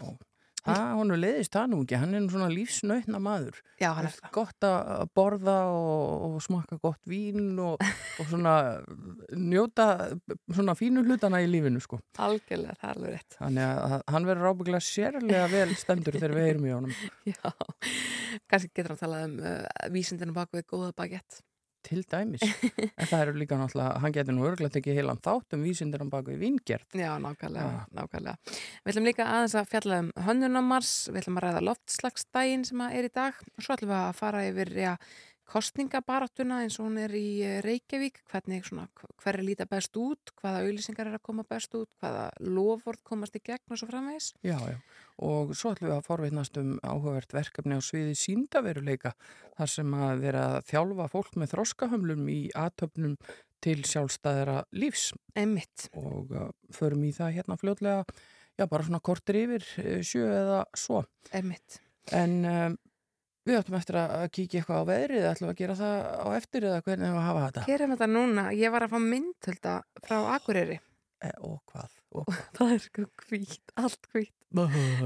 Það, 0.65 0.91
hún 0.97 1.15
leiðist 1.19 1.53
það 1.53 1.67
nú 1.71 1.79
ekki, 1.85 1.97
hann 2.01 2.17
er 2.17 2.27
svona 2.33 2.49
lífsnautna 2.49 3.19
maður. 3.21 3.59
Já, 3.83 3.89
hann 3.99 4.09
er 4.09 4.15
það. 4.15 4.31
Gott 4.33 4.67
að 4.69 5.03
borða 5.19 5.57
og, 5.75 6.25
og 6.29 6.39
smaka 6.45 6.79
gott 6.81 7.01
vín 7.11 7.59
og, 7.61 7.85
og 8.23 8.31
svona 8.31 8.55
njóta 9.37 9.89
svona 10.49 10.77
fínu 10.79 11.05
hlutana 11.05 11.43
í 11.45 11.51
lífinu, 11.53 11.83
sko. 11.85 12.01
Algjörlega, 12.25 12.79
það 12.81 12.91
er 12.91 12.95
alveg 12.97 13.17
rétt. 13.19 13.39
Þannig 13.43 13.85
að 13.85 13.97
hann 14.17 14.29
verður 14.31 14.53
ábygglega 14.55 14.89
sérlega 14.89 15.49
vel 15.53 15.79
stendur 15.85 16.17
þegar 16.21 16.39
við 16.39 16.49
heyrum 16.49 16.69
í 16.69 16.77
honum. 16.79 17.01
Já, 17.35 17.53
kannski 18.49 18.73
getur 18.73 18.95
hann 18.95 19.01
að 19.01 19.05
tala 19.05 19.25
um 19.29 19.37
uh, 19.45 19.91
vísindinu 19.93 20.37
bak 20.37 20.57
við 20.57 20.65
góða 20.73 20.95
bagett. 20.97 21.45
Til 21.85 22.01
dæmis, 22.09 22.45
en 23.01 23.09
það 23.11 23.19
eru 23.21 23.35
líka 23.43 23.59
náttúrulega, 23.61 24.01
hann 24.01 24.15
getur 24.17 24.37
nú 24.37 24.47
örglætt 24.49 24.79
ekki 24.81 24.95
heilan 24.97 25.21
þátt 25.25 25.57
um 25.57 25.67
vísindir 25.67 26.01
hann 26.01 26.13
baka 26.13 26.33
í 26.33 26.39
vingjert. 26.41 26.89
Já, 26.97 27.13
nákvæmlega, 27.21 27.67
ja. 27.75 27.85
nákvæmlega. 27.99 28.57
Við 28.81 28.95
ætlum 28.95 29.11
líka 29.11 29.29
aðeins 29.29 29.59
að 29.61 29.69
fjalla 29.75 30.01
um 30.07 30.11
hönnunamars, 30.29 30.95
við 31.11 31.21
ætlum 31.23 31.39
að 31.41 31.47
ræða 31.49 31.63
loftslagsdægin 31.69 32.67
sem 32.71 32.83
er 32.89 33.11
í 33.11 33.13
dag 33.13 33.45
og 33.45 33.67
svo 33.67 33.77
ætlum 33.77 33.93
við 33.93 34.01
að 34.01 34.19
fara 34.23 34.43
yfir, 34.49 34.75
já, 34.81 34.95
kostningabaráttuna 35.51 36.63
eins 36.65 36.79
og 36.81 36.89
hún 36.89 36.99
er 37.05 37.13
í 37.19 37.29
eh, 37.45 37.59
Reykjavík, 37.65 38.23
hvernig 38.31 38.65
svona, 38.67 38.87
hver 39.21 39.39
er 39.39 39.45
líta 39.45 39.67
best 39.69 39.97
út, 40.01 40.33
hvaða 40.41 40.65
auðlýsingar 40.65 41.11
er 41.11 41.19
að 41.19 41.25
koma 41.29 41.45
best 41.49 41.75
út, 41.77 41.91
hvaða 42.01 42.31
lofvort 42.41 43.03
komast 43.07 43.37
í 43.37 43.43
gegn 43.45 43.75
og 43.75 43.81
svo 43.81 43.89
framvegs. 43.91 44.33
Já, 44.47 44.57
já, 44.57 44.79
og 45.23 45.55
svo 45.55 45.75
ætlum 45.75 45.91
við 45.91 45.97
að 45.97 46.07
forveitnast 46.09 46.61
um 46.61 46.71
áhugavert 46.83 47.35
verkefni 47.37 47.79
á 47.79 47.81
sviði 47.85 48.15
síndaveruleika, 48.19 49.15
þar 49.59 49.73
sem 49.75 49.97
að 49.99 50.25
vera 50.27 50.45
að 50.55 50.71
þjálfa 50.73 51.09
fólk 51.13 51.37
með 51.41 51.53
þroskahömlum 51.55 52.31
í 52.33 52.39
aðtöfnum 52.59 53.19
til 53.65 53.79
sjálfstæðara 53.89 54.63
lífs. 54.77 55.13
Emmitt. 55.39 55.89
Og 55.97 56.35
uh, 56.35 56.51
förum 56.75 57.05
í 57.07 57.13
það 57.17 57.39
hérna 57.39 57.59
fljótlega, 57.61 58.03
já, 58.59 58.67
bara 58.67 58.87
svona 58.87 59.03
kortir 59.05 59.41
yfir 59.45 59.69
eh, 59.83 60.03
sjö 60.05 60.27
eða 60.29 60.65
svo. 60.79 61.05
Emmitt. 61.33 61.81
En 62.13 62.43
um, 62.45 62.77
Við 63.45 63.59
ættum 63.59 63.75
eftir 63.77 63.97
að 64.01 64.23
kíkja 64.33 64.63
eitthvað 64.63 64.79
á 64.81 64.89
veðrið, 64.89 65.25
ætlum 65.29 65.51
við 65.51 65.53
að 65.53 65.59
gera 65.59 65.75
það 65.77 65.99
á 66.17 66.27
eftir 66.33 66.65
eða 66.65 66.85
hvernig 66.87 67.11
við 67.13 67.25
hafa 67.27 67.43
þetta? 67.43 67.65
Gerum 67.69 67.91
þetta 67.93 68.07
núna, 68.09 68.45
ég 68.57 68.73
var 68.73 68.87
að 68.87 68.95
fá 68.95 69.01
myndhölda 69.05 69.75
frá 70.07 70.15
Akureyri. 70.33 70.79
E, 71.21 71.33
og 71.45 71.59
hvað? 71.69 71.99
Og 72.17 72.25
hvað? 72.31 72.39
það 72.57 72.73
er 72.73 72.83
sko 72.87 73.05
hvít, 73.27 73.75
allt 73.83 74.09
hvít. 74.15 74.33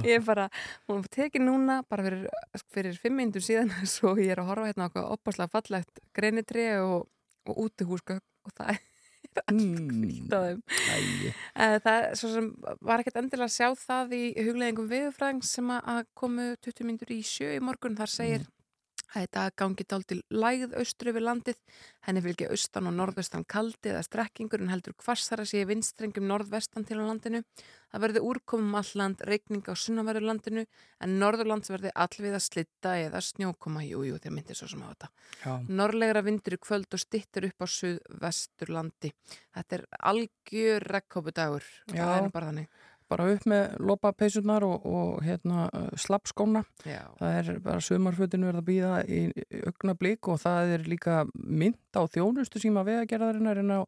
Ég 0.05 0.19
er 0.19 0.25
bara, 0.26 0.49
hún 0.90 1.05
tekið 1.09 1.45
núna 1.47 1.81
bara 1.88 2.05
fyrir, 2.07 2.28
fyrir 2.75 3.00
fimm 3.00 3.19
mindur 3.21 3.45
síðan 3.45 3.73
svo 3.97 4.14
ég 4.21 4.35
er 4.35 4.43
að 4.43 4.52
horfa 4.52 4.69
hérna 4.71 4.90
okkur 4.90 5.09
opaslega 5.17 5.55
fallegt 5.55 6.02
greinitri 6.17 6.69
og, 6.83 7.09
og 7.49 7.64
útihúska 7.67 8.21
og 8.21 8.55
það 8.55 8.75
er 8.75 8.85
allt 9.49 10.33
á 10.35 10.38
þeim. 10.43 10.61
Það 11.85 12.07
sem, 12.19 12.47
var 12.83 13.02
ekkert 13.02 13.21
endilega 13.21 13.47
að 13.47 13.55
sjá 13.55 13.69
það 13.78 14.14
í 14.19 14.23
hugleggingum 14.40 14.88
viðfræðing 14.90 15.45
sem 15.47 15.75
að 15.76 16.05
komu 16.19 16.50
20 16.64 16.88
mindur 16.88 17.12
í 17.14 17.21
sjö 17.26 17.52
í 17.55 17.61
morgun. 17.62 17.99
Þar 17.99 18.14
segir 18.14 18.43
mm. 18.43 18.58
Þetta 19.09 19.47
gangi 19.57 19.87
dál 19.88 20.05
til 20.05 20.19
lægð 20.29 20.75
austru 20.77 21.12
yfir 21.12 21.25
landið, 21.25 21.59
henni 22.05 22.23
fylgja 22.25 22.50
austan 22.53 22.91
og 22.91 22.97
norðvestan 22.99 23.47
kaldi 23.49 23.93
eða 23.95 24.03
strekkingur 24.05 24.61
en 24.61 24.73
heldur 24.73 24.97
kvassara 25.00 25.47
sé 25.49 25.62
vinstrengum 25.69 26.29
norðvestan 26.29 26.85
til 26.88 27.00
á 27.00 27.09
landinu. 27.09 27.41
Það 27.88 28.05
verði 28.05 28.23
úrkomum 28.29 28.77
alland, 28.77 29.23
reikning 29.25 29.65
á 29.65 29.73
sunnaverðu 29.73 30.29
landinu 30.29 30.67
en 31.00 31.17
norðurlands 31.23 31.73
verði 31.73 31.95
allvið 31.97 32.37
að 32.37 32.45
slitta 32.45 32.93
eða 33.07 33.23
snjókoma, 33.25 33.87
jújú 33.87 34.12
jú, 34.12 34.21
þeir 34.21 34.35
myndir 34.37 34.59
svo 34.59 34.69
sem 34.69 34.85
á 34.85 34.93
þetta. 34.93 35.11
Já. 35.41 35.55
Norrlegra 35.81 36.25
vindur 36.27 36.59
í 36.59 36.61
kvöld 36.61 36.93
og 36.93 37.00
stittur 37.00 37.49
upp 37.49 37.65
á 37.65 37.67
suðvestur 37.79 38.75
landi. 38.77 39.15
Þetta 39.57 39.79
er 39.79 39.87
algjör 40.12 40.88
rekkópudagur, 40.99 41.65
það 41.88 42.15
er 42.19 42.33
bara 42.35 42.53
þannig 42.53 42.85
bara 43.09 43.31
upp 43.33 43.47
með 43.49 43.79
lopapeysunar 43.88 44.67
og, 44.67 44.85
og 44.87 45.25
hérna, 45.25 45.69
slappskóna. 45.99 46.65
Það 47.19 47.38
er 47.41 47.62
bara 47.65 47.85
sömarfötinu 47.85 48.50
verið 48.50 48.62
að 48.62 48.69
býða 48.69 48.93
í 49.09 49.21
augna 49.65 49.97
blik 49.99 50.29
og 50.29 50.41
það 50.45 50.77
er 50.77 50.87
líka 50.93 51.23
mynd 51.35 51.99
á 51.99 52.03
þjónustu 52.05 52.62
síma 52.62 52.85
vegagerðarinnar 52.88 53.62
en 53.65 53.75
á 53.75 53.81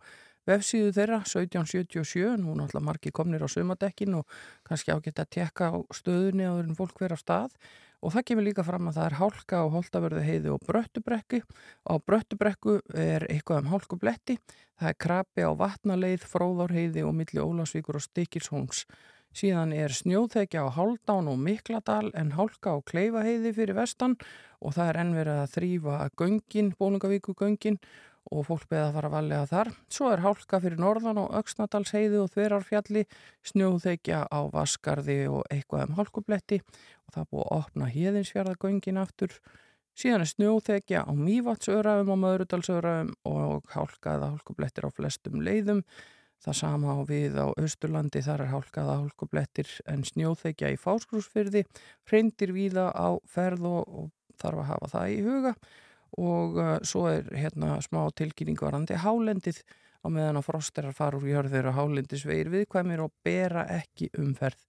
vefsíðu 0.48 0.94
þeirra 0.96 1.20
1777, 1.26 2.40
nú 2.40 2.56
náttúrulega 2.56 2.86
margi 2.86 3.12
komnir 3.14 3.44
á 3.44 3.48
sömadekkin 3.50 4.16
og 4.22 4.40
kannski 4.66 4.94
ágætt 4.94 5.20
að 5.22 5.32
tekka 5.36 5.70
á 5.70 5.78
stöðunni 5.94 6.48
á 6.48 6.56
þeirrin 6.56 6.78
fólk 6.78 7.04
vera 7.04 7.18
stað 7.20 7.52
og 8.00 8.14
það 8.14 8.26
kemur 8.30 8.46
líka 8.46 8.64
fram 8.64 8.88
að 8.88 8.98
það 8.98 9.06
er 9.06 9.18
hálka 9.20 9.60
á 9.60 9.66
holtavörðu 9.74 10.24
heiði 10.24 10.52
og 10.54 10.64
bröttubrekku. 10.66 11.40
Á 11.86 11.94
bröttubrekku 12.00 12.80
er 12.96 13.26
eitthvað 13.28 13.64
um 13.64 13.72
hálkubletti 13.74 14.38
það 14.80 14.92
er 14.92 15.00
krabi 15.04 15.44
á 15.44 15.52
vatnaleið, 15.60 16.26
fróðárheiði 16.32 17.04
og 17.04 17.16
milli 17.18 17.42
Ólasvíkur 17.42 18.00
og 18.00 18.04
Stikilshóns 18.06 18.86
síðan 19.36 19.72
er 19.76 19.92
snjóþekja 19.94 20.64
á 20.66 20.68
Haldán 20.74 21.28
og 21.30 21.38
Mikladal 21.38 22.10
en 22.18 22.32
hálka 22.34 22.74
á 22.74 22.78
Kleifaheiði 22.82 23.52
fyrir 23.54 23.78
vestan. 23.78 24.16
Og 24.60 24.74
það 24.76 24.88
er 24.90 25.00
ennverið 25.04 25.38
að 25.40 25.52
þrýfa 25.54 25.98
göngin, 26.18 26.72
Bólungavíku 26.76 27.34
göngin 27.38 27.78
og 28.30 28.46
fólk 28.46 28.68
beða 28.70 28.88
að 28.88 28.96
fara 28.96 29.08
að 29.10 29.14
valega 29.16 29.46
þar. 29.50 29.70
Svo 29.90 30.10
er 30.12 30.22
hálka 30.24 30.60
fyrir 30.62 30.80
norðan 30.80 31.18
og 31.22 31.32
Öksnadalsheiði 31.40 32.20
og 32.22 32.30
Þverarfjalli, 32.34 33.02
snjóþekja 33.50 34.20
á 34.30 34.40
Vaskarði 34.52 35.18
og 35.30 35.42
eitthvað 35.50 35.88
um 35.88 35.98
hálkubletti 35.98 36.60
og 36.60 37.16
það 37.16 37.26
búið 37.32 37.42
að 37.42 37.56
opna 37.58 37.90
híðinsfjörðagöngin 37.96 39.02
aftur. 39.02 39.34
Síðan 39.98 40.24
er 40.24 40.30
snjóþekja 40.30 41.02
á 41.04 41.12
Mývatsöraðum 41.18 42.14
og 42.14 42.22
Möðrudalsöraðum 42.22 43.12
og 43.28 43.74
hálkaða 43.74 44.30
hálkublettir 44.36 44.86
á 44.86 44.90
flestum 44.94 45.42
leiðum. 45.42 45.82
Það 46.40 46.56
sama 46.56 46.94
á 46.96 46.98
við 47.04 47.34
á 47.36 47.52
Östurlandi, 47.60 48.22
þar 48.24 48.46
er 48.46 48.54
hálkaða 48.54 48.96
hálkublettir 49.02 49.74
en 49.90 50.06
snjóþekja 50.08 50.70
í 50.72 50.78
Fáskrúsfyrði, 50.80 51.66
hreindir 52.08 52.54
víða 52.56 52.88
á 52.96 53.20
ferð 53.28 53.66
og, 53.68 53.82
og 53.90 54.38
þarf 54.40 54.62
að 54.62 54.70
hafa 54.70 54.92
það 54.94 55.12
í 55.18 55.22
huga 55.26 55.54
og 56.20 56.58
uh, 56.60 56.72
svo 56.86 57.06
er 57.10 57.28
hérna 57.32 57.78
smá 57.84 58.02
tilkynning 58.16 58.60
varandi 58.60 58.98
hálendið 59.00 59.62
á 60.00 60.06
meðan 60.08 60.40
að 60.40 60.46
frosterar 60.48 60.96
fara 60.96 61.18
úr 61.18 61.28
jörður 61.28 61.70
og 61.70 61.78
hálendis 61.78 62.24
veir 62.28 62.50
viðkvæmir 62.52 63.02
og 63.04 63.12
bera 63.24 63.66
ekki 63.80 64.10
umferð 64.20 64.62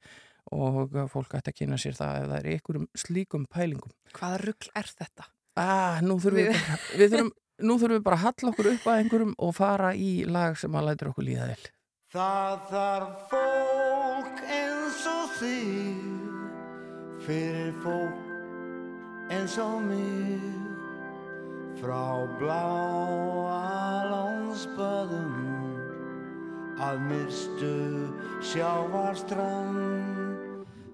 og 0.55 0.95
uh, 0.95 1.05
fólk 1.11 1.35
ætti 1.39 1.53
að 1.53 1.59
kynna 1.59 1.79
sér 1.81 1.97
það 1.99 2.21
ef 2.21 2.31
það 2.31 2.39
er 2.39 2.49
einhverjum 2.55 2.87
slíkum 3.03 3.45
pælingum. 3.51 3.93
Hvaða 4.17 4.41
ruggl 4.45 4.73
er 4.81 4.89
þetta? 4.91 5.27
Ah, 5.59 5.99
nú 6.03 6.17
þurfum 6.23 6.39
við, 6.39 6.49
við, 6.55 6.87
við 7.01 7.13
þurfum, 7.13 7.31
nú 7.67 7.77
þurfum 7.77 7.97
við 7.97 8.07
bara 8.07 8.19
að 8.19 8.25
halla 8.25 8.51
okkur 8.53 8.71
upp 8.71 8.87
að 8.87 9.03
einhverjum 9.03 9.35
og 9.47 9.53
fara 9.55 9.93
í 9.95 10.11
lag 10.27 10.57
sem 10.59 10.75
að 10.75 10.89
læta 10.89 11.11
okkur 11.11 11.27
líða 11.27 11.51
vel. 11.51 11.69
Það 12.11 12.65
þarf 12.71 13.29
fólk 13.31 14.41
eins 14.51 15.05
og 15.11 15.37
þig 15.39 17.21
fyrir 17.27 17.71
fólk 17.85 19.31
eins 19.31 19.55
og 19.61 19.79
mig 19.85 20.70
Frá 21.81 22.29
bláa 22.37 24.05
landsböðum. 24.05 25.33
Að 26.81 26.97
myrstu 27.09 27.75
sjávarstrand 28.45 30.21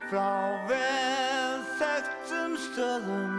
Frá 0.07 0.55
veðþektum 0.69 2.53
stöðum 2.63 3.33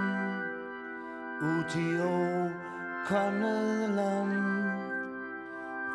út 1.48 1.76
í 1.80 1.86
ókannuð 2.04 3.96
land. 3.96 4.84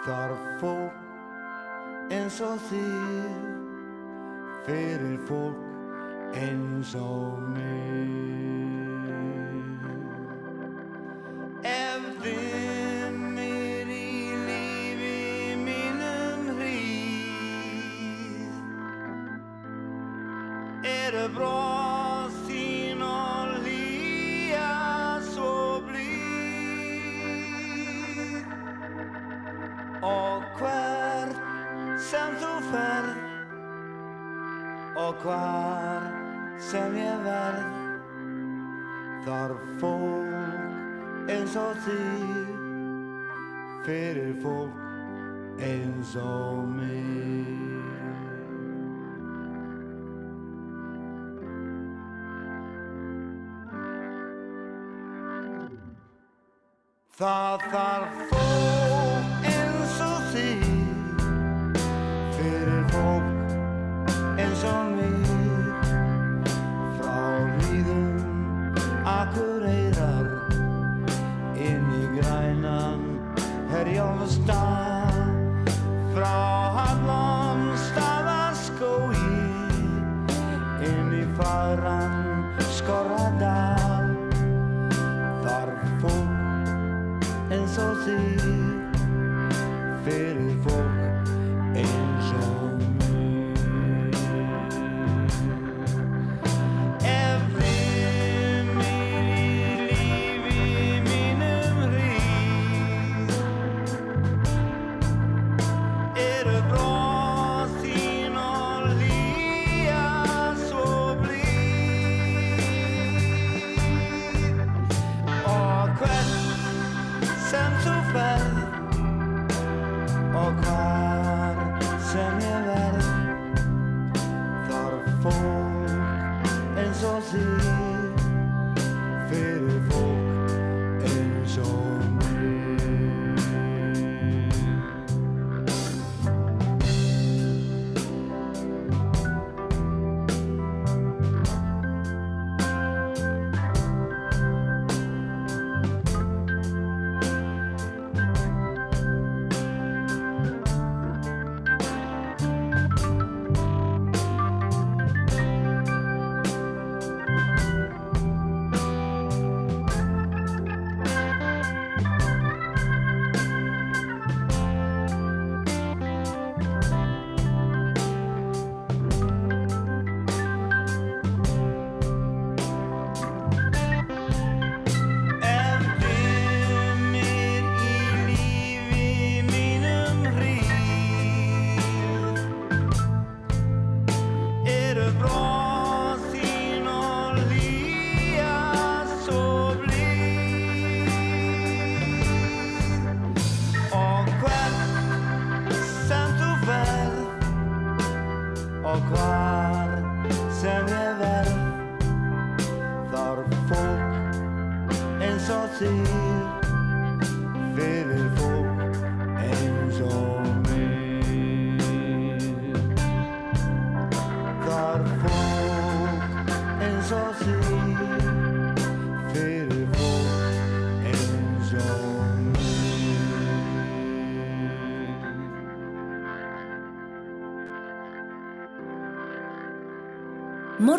Þar 0.07 0.33
fólk 0.57 2.09
eins 2.09 2.41
og 2.41 2.57
þér 2.71 3.37
fyrir 4.65 5.21
fólk 5.29 6.33
eins 6.41 6.97
og 6.97 7.37
mér 7.53 8.62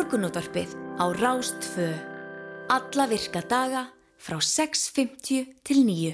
Morgunútvarpið 0.05 0.69
á 1.01 1.05
Rástfö. 1.17 1.87
Alla 2.69 3.05
virka 3.09 3.41
daga 3.41 3.87
frá 4.21 4.37
6.50 4.37 5.47
til 5.65 5.79
9. 5.81 6.11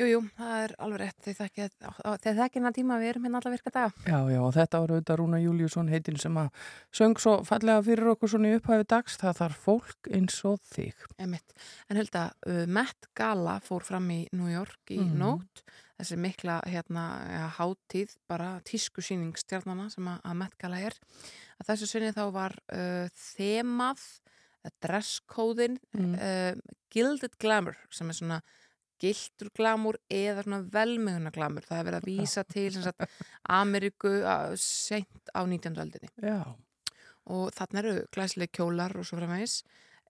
Jú, 0.00 0.06
jú, 0.08 0.20
það 0.38 0.54
er 0.62 0.72
alveg 0.80 1.02
rétt. 1.02 1.28
Þekkið 1.28 1.74
þið 2.24 2.38
þekkið 2.40 2.56
hennar 2.56 2.74
tíma 2.78 2.96
að 2.96 3.04
við 3.04 3.10
erum 3.12 3.28
hérna 3.28 3.42
alla 3.42 3.52
virka 3.52 3.74
daga. 3.74 3.92
Já, 4.08 4.16
já, 4.32 4.40
og 4.40 4.56
þetta 4.56 4.80
var 4.80 4.94
auðvitað 4.96 5.20
Rúna 5.20 5.42
Júliusson 5.44 5.92
heitin 5.92 6.16
sem 6.24 6.40
að 6.40 6.48
söng 7.02 7.20
svo 7.20 7.36
fallega 7.44 7.84
fyrir 7.84 8.10
okkur 8.14 8.32
svona 8.32 8.48
í 8.54 8.56
upphæfi 8.56 8.88
dags. 8.96 9.20
Það 9.20 9.38
þarf 9.42 9.60
fólk 9.68 10.12
eins 10.16 10.40
og 10.48 10.58
þig. 10.72 11.06
Einmitt. 11.20 11.56
En 11.92 12.00
hölda, 12.00 12.26
uh, 12.48 12.64
Met 12.64 13.10
Gala 13.12 13.58
fór 13.60 13.84
fram 13.84 14.08
í 14.08 14.22
New 14.32 14.48
York 14.48 14.80
í 14.96 15.02
Mhm. 15.04 15.18
nótt. 15.20 15.66
Þessi 16.00 16.16
mikla 16.18 16.62
hérna, 16.66 17.02
ja, 17.30 17.48
hátíð, 17.60 18.16
bara 18.26 18.56
tískusýning 18.64 19.36
stjarnana 19.36 19.90
sem 19.92 20.08
að, 20.08 20.22
að 20.24 20.34
Met 20.40 20.56
Gala 20.58 20.80
er. 20.80 20.96
Að 21.60 21.68
þessu 21.70 21.86
sinni 21.90 22.12
þá 22.16 22.24
var 22.34 22.54
uh, 22.74 23.06
þemað, 23.34 24.02
dresskóðin, 24.82 25.78
Mm. 25.94 26.14
uh, 26.16 26.76
Gilded 26.94 27.34
Glamour 27.42 27.76
sem 27.92 28.08
er 28.10 28.16
svona 28.18 28.38
gildur 29.02 29.50
glamur 29.56 29.98
eða 30.08 30.44
svona 30.46 30.60
velmeguna 30.72 31.32
glamur. 31.34 31.64
Það 31.66 31.78
er 31.80 31.88
verið 31.88 31.98
að 32.00 32.06
vísa 32.08 32.44
til 32.48 32.70
sagt, 32.72 33.04
Ameríku 33.50 34.12
seint 34.56 35.32
á 35.34 35.42
19. 35.44 35.74
öldinni. 35.82 36.08
Já, 36.22 36.54
og 37.26 37.50
þarna 37.56 37.82
eru 37.82 37.94
glæslega 38.14 38.54
kjólar 38.56 38.94
og 38.96 39.04
svo 39.08 39.18
framvegis. 39.18 39.58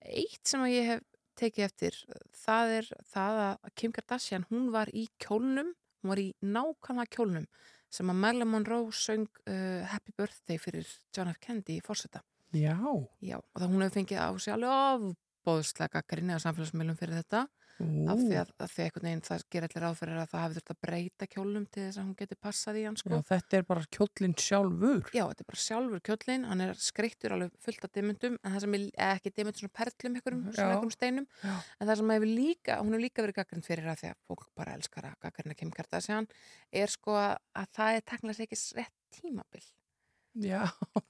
Eitt 0.05 0.47
sem 0.47 0.61
ég 0.69 0.87
hef 0.93 1.03
tekið 1.41 1.65
eftir, 1.67 1.97
það 2.45 2.75
er 2.79 2.91
það 3.11 3.41
að 3.49 3.73
Kim 3.75 3.93
Kardashian, 3.97 4.45
hún 4.53 4.69
var 4.71 4.93
í 4.95 5.09
kjólnum, 5.19 5.73
hún 6.05 6.13
var 6.13 6.21
í 6.23 6.29
nákvæmlega 6.45 7.11
kjólnum 7.17 7.47
sem 7.95 8.11
að 8.11 8.21
Marilyn 8.25 8.51
Monroe 8.51 8.95
söng 8.95 9.29
uh, 9.47 9.85
Happy 9.91 10.15
Birthday 10.19 10.59
fyrir 10.59 10.87
John 11.15 11.31
F. 11.31 11.39
Kennedy 11.43 11.79
í 11.79 11.85
fórseta. 11.85 12.23
já, 12.55 12.75
Já, 13.23 13.37
og 13.39 13.61
það 13.61 13.71
hún 13.71 13.83
hefur 13.85 13.97
fengið 14.01 14.19
á 14.23 14.29
sig 14.39 14.55
alveg 14.55 15.15
ofbóðslega 15.45 15.93
gaggrinni 15.99 16.35
á 16.37 16.43
samfélagsmiðlum 16.43 16.99
fyrir 16.99 17.21
þetta 17.23 17.45
Ú, 17.83 17.87
af 18.07 18.21
því 18.21 18.37
að, 18.39 18.51
að 18.63 18.71
því 18.71 18.85
einhvern 18.85 19.07
veginn 19.09 19.23
það 19.27 19.45
gerir 19.51 19.67
allir 19.67 19.83
ráð 19.85 19.97
fyrir 19.99 20.19
að 20.21 20.29
það 20.31 20.43
hafi 20.45 20.57
þurft 20.59 20.73
að 20.75 20.79
breyta 20.85 21.27
kjólnum 21.33 21.65
til 21.75 21.83
þess 21.83 21.99
að 21.99 22.05
hún 22.05 22.17
geti 22.21 22.39
passað 22.47 22.79
í 22.79 22.85
hann 22.87 22.99
sko. 23.01 23.11
já, 23.11 23.25
þetta 23.33 23.59
er 23.59 23.67
bara 23.71 23.89
kjóllin 23.97 24.37
sjálfur. 24.45 25.11
Já, 25.11 25.25
þetta 25.25 25.45
er 25.45 25.49
bara 25.51 25.63
sjálfur 25.65 26.05
kjóllin, 26.09 26.47
hann 26.51 26.65
er 26.69 26.79
skreittur 26.79 27.35
alveg 27.35 27.59
fullt 27.67 27.89
af 27.89 27.95
dimundum, 27.99 28.39
en 28.39 28.55
það 28.55 28.67
sem 28.67 28.79
er 28.79 28.87
eh, 28.95 29.13
ekki 29.19 29.35
dimundum 29.35 29.63
svona 29.65 29.77
perlum 29.81 30.19
ykkurum, 30.21 30.43
svona 30.55 30.79
ykkurum 30.79 30.95
steinum, 30.95 31.29
Já. 31.43 31.55
en 31.81 31.91
það 31.91 32.03
sem 32.03 32.15
hefur 32.15 32.35
líka, 32.39 32.81
hún 32.81 32.95
hefur 32.95 33.07
líka 33.09 33.27
verið 33.27 33.41
gaggrind 33.41 33.67
fyrir 33.67 33.91
að 33.91 34.03
því 34.05 34.13
að 34.13 34.21
fólk 34.31 34.51
bara 34.55 34.77
elskar 34.79 35.11
að 35.11 35.19
gaggrina 35.27 35.73
Kardashian, 35.75 36.29
er 36.71 36.93
sko 36.93 37.19
að, 37.19 37.41
að 37.59 37.73
það 37.75 37.99
er 37.99 38.07
teknilega 38.13 38.47
ekki 38.47 38.61
rétt 38.79 38.95
tímabil, 39.19 39.65
Já, 39.65 39.84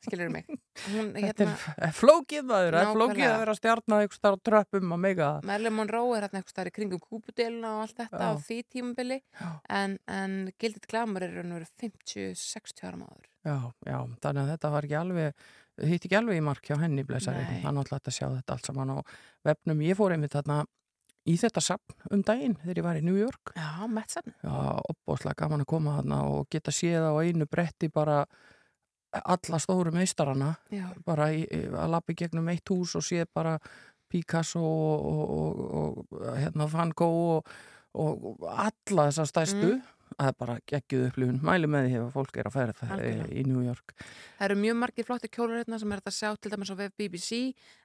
skilur 0.05 0.31
mig. 0.33 0.45
Hún, 0.93 1.13
þetta 1.15 1.47
hérna, 1.47 1.55
er 1.79 1.89
f- 1.89 1.99
flókið 2.01 2.47
maður, 2.49 2.77
það 2.77 2.85
er 2.89 2.97
flókið 2.99 3.25
að 3.29 3.37
vera 3.45 3.55
stjarnar 3.59 4.07
ykkur 4.07 4.19
starf 4.21 4.43
tröppum 4.45 4.95
að 4.97 5.03
mega. 5.05 5.29
Marilyn 5.49 5.77
Monroe 5.79 6.17
er 6.19 6.27
hérna 6.27 6.43
eitthvað 6.43 6.71
í 6.71 6.75
kringum 6.79 7.03
kúpudelina 7.03 7.73
og 7.77 7.85
allt 7.87 7.99
þetta 8.03 8.29
á 8.29 8.33
því 8.45 8.59
tímabili, 8.75 9.21
en, 9.81 9.97
en 10.11 10.37
Gildit 10.61 10.89
Glamour 10.91 11.27
er 11.27 11.37
raun 11.39 11.55
og 11.55 11.61
veru 11.63 11.71
50-60 11.85 12.87
ára 12.89 13.01
máður. 13.01 13.29
Já, 13.45 13.57
já, 13.85 13.99
þannig 14.25 14.45
að 14.45 14.53
þetta 14.55 14.73
var 14.75 14.87
ekki 14.89 14.99
alveg, 15.01 15.43
hitt 15.91 16.07
ekki 16.09 16.17
alveg 16.21 16.39
í 16.41 16.45
mark 16.45 16.65
hjá 16.71 16.79
henni 16.81 17.05
náttúrulega 17.05 17.99
hægt 17.99 18.09
að 18.13 18.17
sjá 18.19 18.27
þetta 18.31 18.57
allt 18.57 18.71
saman 18.71 18.95
á 18.95 18.99
vefnum. 19.45 19.85
Ég 19.85 19.99
fór 19.99 20.15
einmitt 20.17 20.33
þarna 20.37 20.63
í 21.29 21.35
þetta 21.41 21.63
sapn 21.65 21.95
um 22.13 22.23
daginn 22.25 22.57
þegar 22.61 22.81
ég 22.81 22.85
var 22.87 22.99
í 23.01 23.05
New 23.05 23.17
York 23.17 23.55
Já, 23.57 23.87
Metsen. 23.89 24.35
Já, 24.45 24.57
opbóðslega 24.93 25.39
gaman 25.45 25.65
að 25.65 25.71
koma 25.73 25.95
þarna 25.99 26.19
og 26.35 26.49
geta 26.53 26.73
séð 26.75 27.07
á 27.09 27.13
einu 27.25 27.47
bretti 27.49 27.89
bara 27.93 28.23
alla 29.25 29.59
stóru 29.63 29.93
meistarana 29.95 30.55
Já. 30.73 30.89
bara 31.07 31.31
í, 31.33 31.45
að 31.51 31.91
lappi 31.95 32.15
gegnum 32.19 32.49
eitt 32.53 32.69
hús 32.71 32.95
og 32.99 33.03
séð 33.07 33.27
bara 33.35 33.59
Picasso 34.11 34.61
og, 34.61 35.07
og, 35.11 35.63
og, 35.81 36.05
og 36.15 36.37
hérna 36.39 36.67
Van 36.71 36.93
Gogh 36.95 37.43
og, 37.95 38.25
og 38.29 38.47
alla 38.51 39.11
þessar 39.11 39.31
stærstu 39.33 39.75
Mm. 40.15 40.27
er 40.29 40.35
bara 40.39 40.55
geggjuð 40.69 41.07
upplifun 41.09 41.39
mæli 41.43 41.67
með 41.67 41.87
því 41.89 41.95
ef 41.99 42.13
fólk 42.15 42.37
er 42.39 42.47
að 42.47 42.53
færa 42.55 42.75
það 42.77 42.91
Algjörlega. 42.95 43.29
í 43.35 43.45
New 43.49 43.63
York 43.65 43.95
Það 43.99 44.45
eru 44.47 44.57
mjög 44.61 44.77
margir 44.79 45.07
flotti 45.09 45.31
kjólar 45.33 45.59
hérna 45.63 45.79
sem 45.81 45.93
er 45.97 46.03
að 46.05 46.15
sjá 46.15 46.29
til 46.39 46.53
dæmis 46.53 46.71
á 46.71 46.77
BBC 46.99 47.31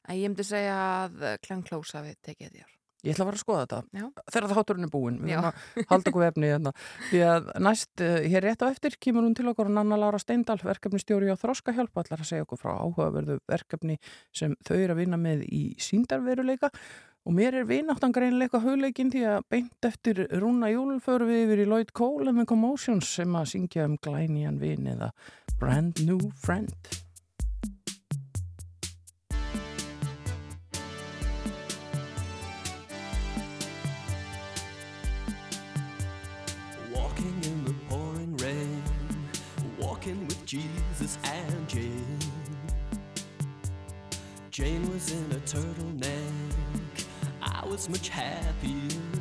en 0.05 0.15
ég 0.19 0.27
myndi 0.29 0.45
segja 0.45 0.75
að 1.07 1.23
Glenn 1.47 1.63
Close 1.65 1.97
hafi 1.97 2.13
tekið 2.21 2.59
ár. 2.61 2.75
Ég 2.99 3.13
ætla 3.13 3.23
að 3.23 3.29
fara 3.29 3.37
að 3.37 3.43
skoða 3.43 3.59
þetta. 3.63 3.77
Já. 3.95 4.05
þegar 4.33 4.47
það 4.49 4.57
háturinn 4.59 4.87
er 4.87 4.91
búinn. 4.91 5.19
Við 5.23 5.35
erum 5.35 5.49
að 5.49 5.85
halda 5.91 6.11
okkur 6.11 6.25
efni 6.27 6.49
hérna. 6.51 6.73
því 7.09 7.21
að 7.29 7.51
næst 7.63 8.03
uh, 8.03 8.15
hér 8.33 8.45
rétt 8.47 8.65
á 8.65 8.67
eftir 8.67 8.97
kemur 8.99 9.23
hún 9.23 9.37
til 9.39 9.47
okkur 9.51 9.69
og 9.69 9.75
Nanna 9.77 9.99
Lára 9.99 10.19
Steindal 10.19 10.59
verkefnistjóri 10.59 11.31
á 11.31 11.39
Þroska 11.39 11.75
hjálp 11.77 12.01
allar 12.01 12.25
að 12.25 12.31
segja 12.33 12.47
okkur 12.47 12.59
frá 12.59 12.73
áhugaverðu 12.75 13.39
verkefni 13.47 13.99
sem 14.35 14.57
þau 14.67 14.75
eru 14.75 14.97
að 14.97 15.01
vinna 15.05 15.21
með 15.21 15.47
í 15.47 15.63
síndarveruleika 15.79 16.73
og 17.23 17.35
mér 17.35 17.61
er 17.61 17.67
vináttan 17.69 18.13
greinleika 18.15 18.61
hugleikin 18.63 19.11
því 19.13 19.25
að 19.31 19.43
beint 19.53 19.87
eftir 19.87 20.23
Rúna 20.41 20.71
Júl 20.73 20.99
förum 21.03 21.31
við 21.31 21.43
yfir 21.45 21.63
í 21.63 21.67
Lloyd 21.69 21.91
Cole 21.95 22.31
and 22.31 22.41
the 22.41 22.47
Commotions 22.49 23.11
sem 23.19 23.35
að 23.35 23.51
syngja 23.53 23.87
um 23.87 23.99
glænian 24.01 24.59
vin 24.59 24.87
eða 24.91 25.11
Brand 25.59 26.03
New 26.07 26.31
Friend 26.39 26.99
Jesus 40.49 41.19
and 41.25 41.69
Jane. 41.69 42.17
Jane 44.49 44.91
was 44.91 45.11
in 45.11 45.31
a 45.31 45.39
turtleneck, 45.41 47.05
I 47.39 47.63
was 47.67 47.87
much 47.87 48.09
happier 48.09 49.18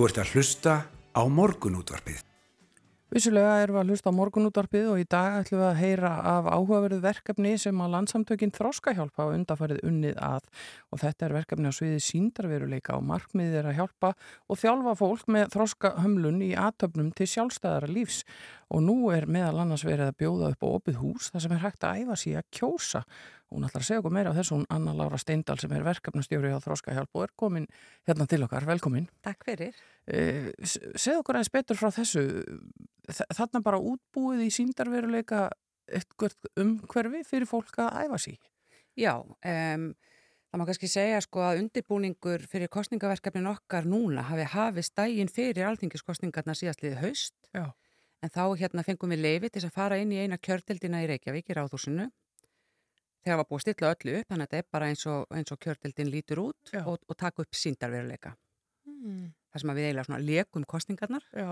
Þú 0.00 0.06
ert 0.08 0.18
að 0.22 0.30
hlusta 0.32 0.74
á 1.12 1.22
morgunútvarpið. 1.28 2.20
Vissulega 3.12 3.58
erum 3.60 3.76
við 3.76 3.80
að 3.82 3.90
hlusta 3.92 4.08
á 4.08 4.16
morgunútvarpið 4.16 4.86
og 4.88 5.00
í 5.02 5.04
dag 5.12 5.34
ætlum 5.42 5.60
við 5.60 5.66
að 5.66 5.80
heyra 5.82 6.12
af 6.30 6.46
áhugaverðu 6.48 7.00
verkefni 7.04 7.50
sem 7.60 7.82
að 7.84 7.92
landsamtökinn 7.98 8.54
Þróskahjálp 8.56 9.20
hafa 9.20 9.34
undarfærið 9.36 9.82
unnið 9.84 10.22
að. 10.24 10.46
Og 10.88 11.02
þetta 11.02 11.26
er 11.26 11.34
verkefni 11.36 11.68
á 11.68 11.76
sviði 11.76 11.98
síndarveruleika 12.06 12.96
og 12.96 13.04
markmiðið 13.10 13.58
er 13.60 13.68
að 13.68 13.76
hjálpa 13.82 14.14
og 14.48 14.60
þjálfa 14.62 14.94
fólk 15.02 15.28
með 15.36 15.52
þróskahömlun 15.58 16.40
í 16.48 16.50
aðtöfnum 16.64 17.10
til 17.18 17.28
sjálfstæðara 17.34 17.92
lífs. 17.92 18.22
Og 18.72 18.80
nú 18.86 18.96
er 19.12 19.28
meðal 19.28 19.66
annars 19.66 19.84
verið 19.84 20.14
að 20.14 20.20
bjóða 20.22 20.54
upp 20.54 20.64
á 20.64 20.68
opið 20.70 21.02
hús 21.02 21.28
þar 21.34 21.44
sem 21.44 21.58
er 21.58 21.64
hægt 21.66 21.84
að 21.84 22.00
æfa 22.06 22.18
sig 22.24 22.40
að 22.40 22.48
kjósa 22.56 23.04
Hún 23.50 23.66
ætlar 23.66 23.82
að 23.82 23.88
segja 23.88 24.00
okkur 24.00 24.12
meira 24.14 24.30
á 24.30 24.38
þessu, 24.38 24.54
hún 24.60 24.66
Anna 24.70 24.92
Laura 24.94 25.18
Steindal 25.18 25.58
sem 25.58 25.72
er 25.74 25.82
verkefnastjóri 25.82 26.52
á 26.54 26.62
Þróskahjálp 26.62 27.16
og 27.18 27.24
er 27.26 27.32
komin 27.34 27.66
hérna 28.06 28.26
til 28.30 28.44
okkar, 28.46 28.66
velkomin. 28.68 29.08
Takk 29.26 29.42
fyrir. 29.48 29.80
Eh, 30.06 30.52
segð 30.62 31.18
okkur 31.24 31.38
aðeins 31.40 31.50
betur 31.50 31.80
frá 31.80 31.90
þessu, 31.96 32.22
þarna 33.34 33.62
bara 33.66 33.82
útbúið 33.82 34.44
í 34.46 34.52
síndarveruleika 34.54 35.48
eitthvað 35.90 36.36
umhverfi 36.62 37.24
fyrir 37.26 37.50
fólk 37.50 37.82
að 37.82 38.04
æfa 38.04 38.20
sig? 38.22 38.38
Já, 38.98 39.16
um, 39.18 39.90
það 40.50 40.62
má 40.62 40.66
kannski 40.68 40.90
segja 40.90 41.20
sko 41.24 41.42
að 41.46 41.64
undirbúningur 41.64 42.46
fyrir 42.50 42.70
kostningaverkefnin 42.70 43.50
okkar 43.50 43.86
núna 43.88 44.28
hafi 44.30 44.46
hafið 44.54 44.88
stægin 44.92 45.30
fyrir 45.30 45.66
alþingiskostningarna 45.70 46.54
síðastliði 46.58 47.02
haust. 47.02 47.34
Já. 47.50 47.70
En 48.20 48.30
þá 48.30 48.42
hérna 48.60 48.84
fengum 48.84 49.10
við 49.14 49.24
leifi 49.24 49.50
til 49.50 49.64
að 49.64 49.74
fara 49.74 49.98
inn 49.98 50.12
í 50.12 50.20
eina 50.20 50.38
kjördildina 50.38 51.00
í 51.02 51.06
Reykjavík 51.08 51.50
í 51.50 51.56
Ráðhúsinu 51.56 52.10
þegar 53.24 53.40
var 53.40 53.48
búið 53.48 53.58
að 53.58 53.64
stilla 53.66 53.90
öllu 53.94 54.14
upp, 54.18 54.28
þannig 54.30 54.46
að 54.46 54.54
þetta 54.54 54.62
er 54.62 54.70
bara 54.76 54.88
eins 54.90 55.04
og, 55.10 55.26
eins 55.36 55.52
og 55.54 55.60
kjördildin 55.64 56.12
lítur 56.12 56.42
út 56.44 56.72
og, 56.80 56.96
og 57.06 57.18
taka 57.18 57.44
upp 57.44 57.58
síndarveruleika. 57.58 58.32
Mm. 58.88 59.30
Það 59.50 59.62
sem 59.62 59.72
að 59.72 59.80
við 59.80 59.88
eiginlega 59.88 60.08
svona 60.08 60.24
lekum 60.24 60.66
kostningarnar 60.68 61.26
Já. 61.34 61.50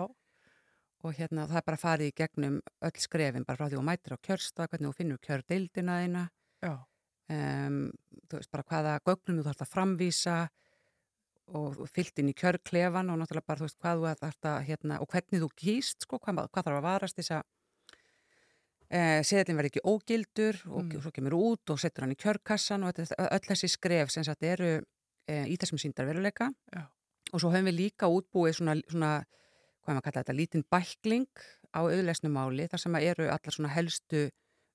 og 1.05 1.17
hérna 1.19 1.49
það 1.51 1.61
er 1.61 1.67
bara 1.71 1.81
farið 1.81 2.13
í 2.13 2.15
gegnum 2.21 2.61
öll 2.89 3.03
skrefin, 3.03 3.47
bara 3.49 3.61
frá 3.61 3.69
því 3.69 3.79
þú 3.79 3.87
mætir 3.89 4.17
á 4.17 4.25
kjörstað, 4.29 4.71
hvernig 4.71 4.89
þú 4.89 4.99
finnur 5.01 5.21
kjördildina 5.27 5.99
þína, 6.05 6.25
um, 6.69 7.83
þú 8.29 8.41
veist 8.41 8.55
bara 8.55 8.69
hvaða 8.71 8.95
gögnum 9.11 9.41
þú 9.41 9.49
þarfst 9.49 9.67
að 9.67 9.75
framvísa 9.75 10.39
og 11.59 11.79
fyllt 11.89 12.21
inn 12.21 12.33
í 12.33 12.37
kjörklefan 12.37 13.09
og 13.13 13.21
náttúrulega 13.21 13.49
bara 13.49 13.63
þú 13.63 13.69
veist 13.69 13.79
hvað 13.81 14.03
þú 14.03 14.17
þarfst 14.23 14.49
að, 14.51 14.59
hérna, 14.69 14.99
og 15.01 15.09
hvernig 15.13 15.45
þú 15.45 15.49
kýst, 15.57 16.05
sko, 16.05 16.21
hvað, 16.21 16.43
hvað 16.53 16.67
þarf 16.69 16.81
að 16.81 16.89
varast 16.89 17.21
þess 17.21 17.37
að 17.39 17.47
Eh, 18.91 19.21
seðlinn 19.21 19.59
verður 19.59 19.69
ekki 19.69 19.83
ógildur 19.85 20.57
og 20.73 20.85
Mm. 20.89 21.01
svo 21.03 21.11
kemur 21.13 21.35
út 21.37 21.71
og 21.75 21.79
setur 21.79 22.07
hann 22.07 22.15
í 22.15 22.17
kjörkassan 22.17 22.85
og 22.89 22.95
öll 22.97 23.45
þessi 23.45 23.69
skref 23.69 24.09
sem 24.11 24.25
sagt 24.25 24.43
eru 24.43 24.81
eh, 25.29 25.45
í 25.45 25.59
þessum 25.61 25.77
síndarveruleika 25.83 26.49
Já. 26.73 26.87
og 27.35 27.41
svo 27.43 27.51
höfum 27.53 27.69
við 27.69 27.77
líka 27.77 28.09
útbúið 28.09 28.55
svona, 28.57 28.79
svona 28.89 29.11
hvað 29.85 29.93
maður 29.99 30.05
kalla 30.07 30.23
þetta, 30.23 30.37
lítinn 30.39 30.65
bækling 30.73 31.29
á 31.77 31.81
auðlesnu 31.85 32.31
máli 32.33 32.65
þar 32.69 32.81
sem 32.81 32.97
að 32.97 33.03
eru 33.11 33.27
allar 33.29 33.53
svona 33.53 33.69
helstu 33.75 34.31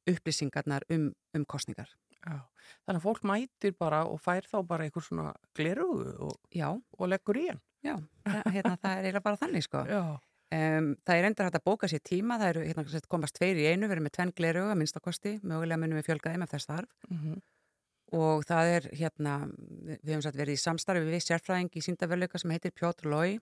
upplýsingarnar 0.10 0.84
um, 0.94 1.10
um 1.34 1.46
kostningar. 1.46 1.90
Já. 2.24 2.38
Þannig 2.86 3.00
að 3.02 3.06
fólk 3.08 3.24
mætir 3.28 3.74
bara 3.80 4.04
og 4.06 4.22
fær 4.22 4.46
þá 4.48 4.62
bara 4.68 4.86
einhver 4.86 5.04
svona 5.04 5.34
glerugu 5.58 6.14
og, 6.30 6.38
og 7.00 7.10
leggur 7.10 7.40
í 7.42 7.48
hann. 7.50 7.62
já, 7.84 7.98
hérna, 8.54 8.78
það 8.78 8.92
er 8.94 9.04
eiginlega 9.08 9.24
bara 9.26 9.42
þannig 9.42 9.64
sko. 9.66 9.82
Já. 9.90 10.04
Um, 10.54 10.90
það 11.08 11.18
er 11.18 11.26
endur 11.30 11.48
hægt 11.48 11.58
að 11.58 11.66
bóka 11.66 11.88
sér 11.90 12.02
tíma, 12.06 12.38
það 12.38 12.52
eru 12.52 12.64
hérna, 12.68 13.02
komast 13.10 13.38
tveir 13.40 13.58
í 13.58 13.66
einu, 13.72 13.88
við 13.88 13.96
erum 13.96 14.06
með 14.06 14.16
tvenn 14.18 14.34
gleruga 14.38 14.76
minnstakosti, 14.78 15.38
mögulega 15.42 15.82
munum 15.82 15.98
við 15.98 16.10
fjölga 16.12 16.34
þeim 16.34 16.46
ef 16.46 16.54
þess 16.54 16.70
þarf. 16.70 16.96
Mm 17.10 17.42
og 18.14 18.44
það 18.46 18.72
er 18.76 18.88
hérna, 18.94 19.38
við 19.88 20.12
höfum 20.12 20.24
satt 20.26 20.38
verið 20.38 20.58
í 20.58 20.62
samstarfi 20.62 21.08
við 21.08 21.24
sérfræðing 21.26 21.74
í 21.74 21.84
síndaveruleika 21.84 22.42
sem 22.42 22.54
heitir 22.54 22.74
Pjótr 22.76 23.10
Lói 23.10 23.40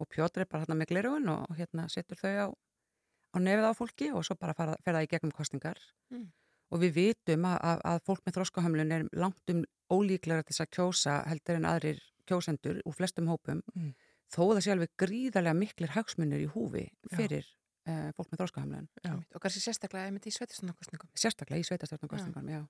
og 0.00 0.08
Pjótr 0.10 0.44
er 0.44 0.48
bara 0.48 0.64
hérna 0.64 0.78
með 0.78 0.92
glerugun 0.92 1.28
og 1.34 1.58
hérna 1.58 1.84
setur 1.92 2.18
þau 2.20 2.32
á, 2.32 2.46
á 2.48 3.36
nefið 3.44 3.68
á 3.68 3.72
fólki 3.76 4.08
og 4.14 4.24
svo 4.26 4.38
bara 4.40 4.56
fer 4.56 4.78
það 4.80 5.04
í 5.04 5.12
gegnum 5.12 5.36
kostningar 5.36 5.80
Mm. 6.12 6.28
og 6.70 6.80
við 6.82 6.92
vitum 6.98 7.46
að, 7.48 7.58
að, 7.64 7.78
að 7.90 8.00
fólk 8.06 8.20
með 8.24 8.34
þróskahömlun 8.36 8.92
er 8.92 9.04
langt 9.16 9.50
um 9.50 9.62
ólíklega 9.90 10.44
til 10.44 10.52
þess 10.52 10.64
að 10.64 10.74
kjósa 10.76 11.14
heldur 11.28 11.56
en 11.58 11.68
aðrir 11.68 12.02
kjósendur 12.28 12.80
úr 12.84 12.94
flestum 12.96 13.28
hópum. 13.32 13.62
Mm. 13.74 13.94
Þó 14.32 14.40
það 14.54 14.62
sé 14.66 14.72
alveg 14.74 14.94
gríðarlega 15.00 15.58
miklir 15.58 15.92
hagsmunir 15.96 16.44
í 16.44 16.48
húfi 16.54 16.84
Já. 16.86 17.16
fyrir 17.18 17.44
uh, 17.88 18.08
fólk 18.16 18.30
með 18.32 18.40
þróskahömlun 18.42 18.88
Já. 19.04 19.12
Og 19.34 19.42
kannski 19.44 19.60
sérstaklega 19.64 20.08
einmitt 20.08 20.26
í 20.30 20.32
sveitistunarkostningum. 20.34 21.10
sérstaklega 21.18 21.60
í 21.60 21.68
sveitastjórnarkostningum, 21.68 22.48
já. 22.54 22.62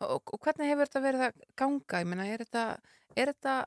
Og, 0.00 0.06
og, 0.16 0.34
og 0.34 0.40
hvernig 0.46 0.70
hefur 0.72 0.88
þetta 0.88 1.04
verið 1.08 1.26
að 1.28 1.44
ganga? 1.60 2.00
Ég 2.04 2.10
meina, 2.12 2.26
er 2.30 2.44
þetta, 2.46 2.64
er 3.16 3.32
þetta 3.34 3.58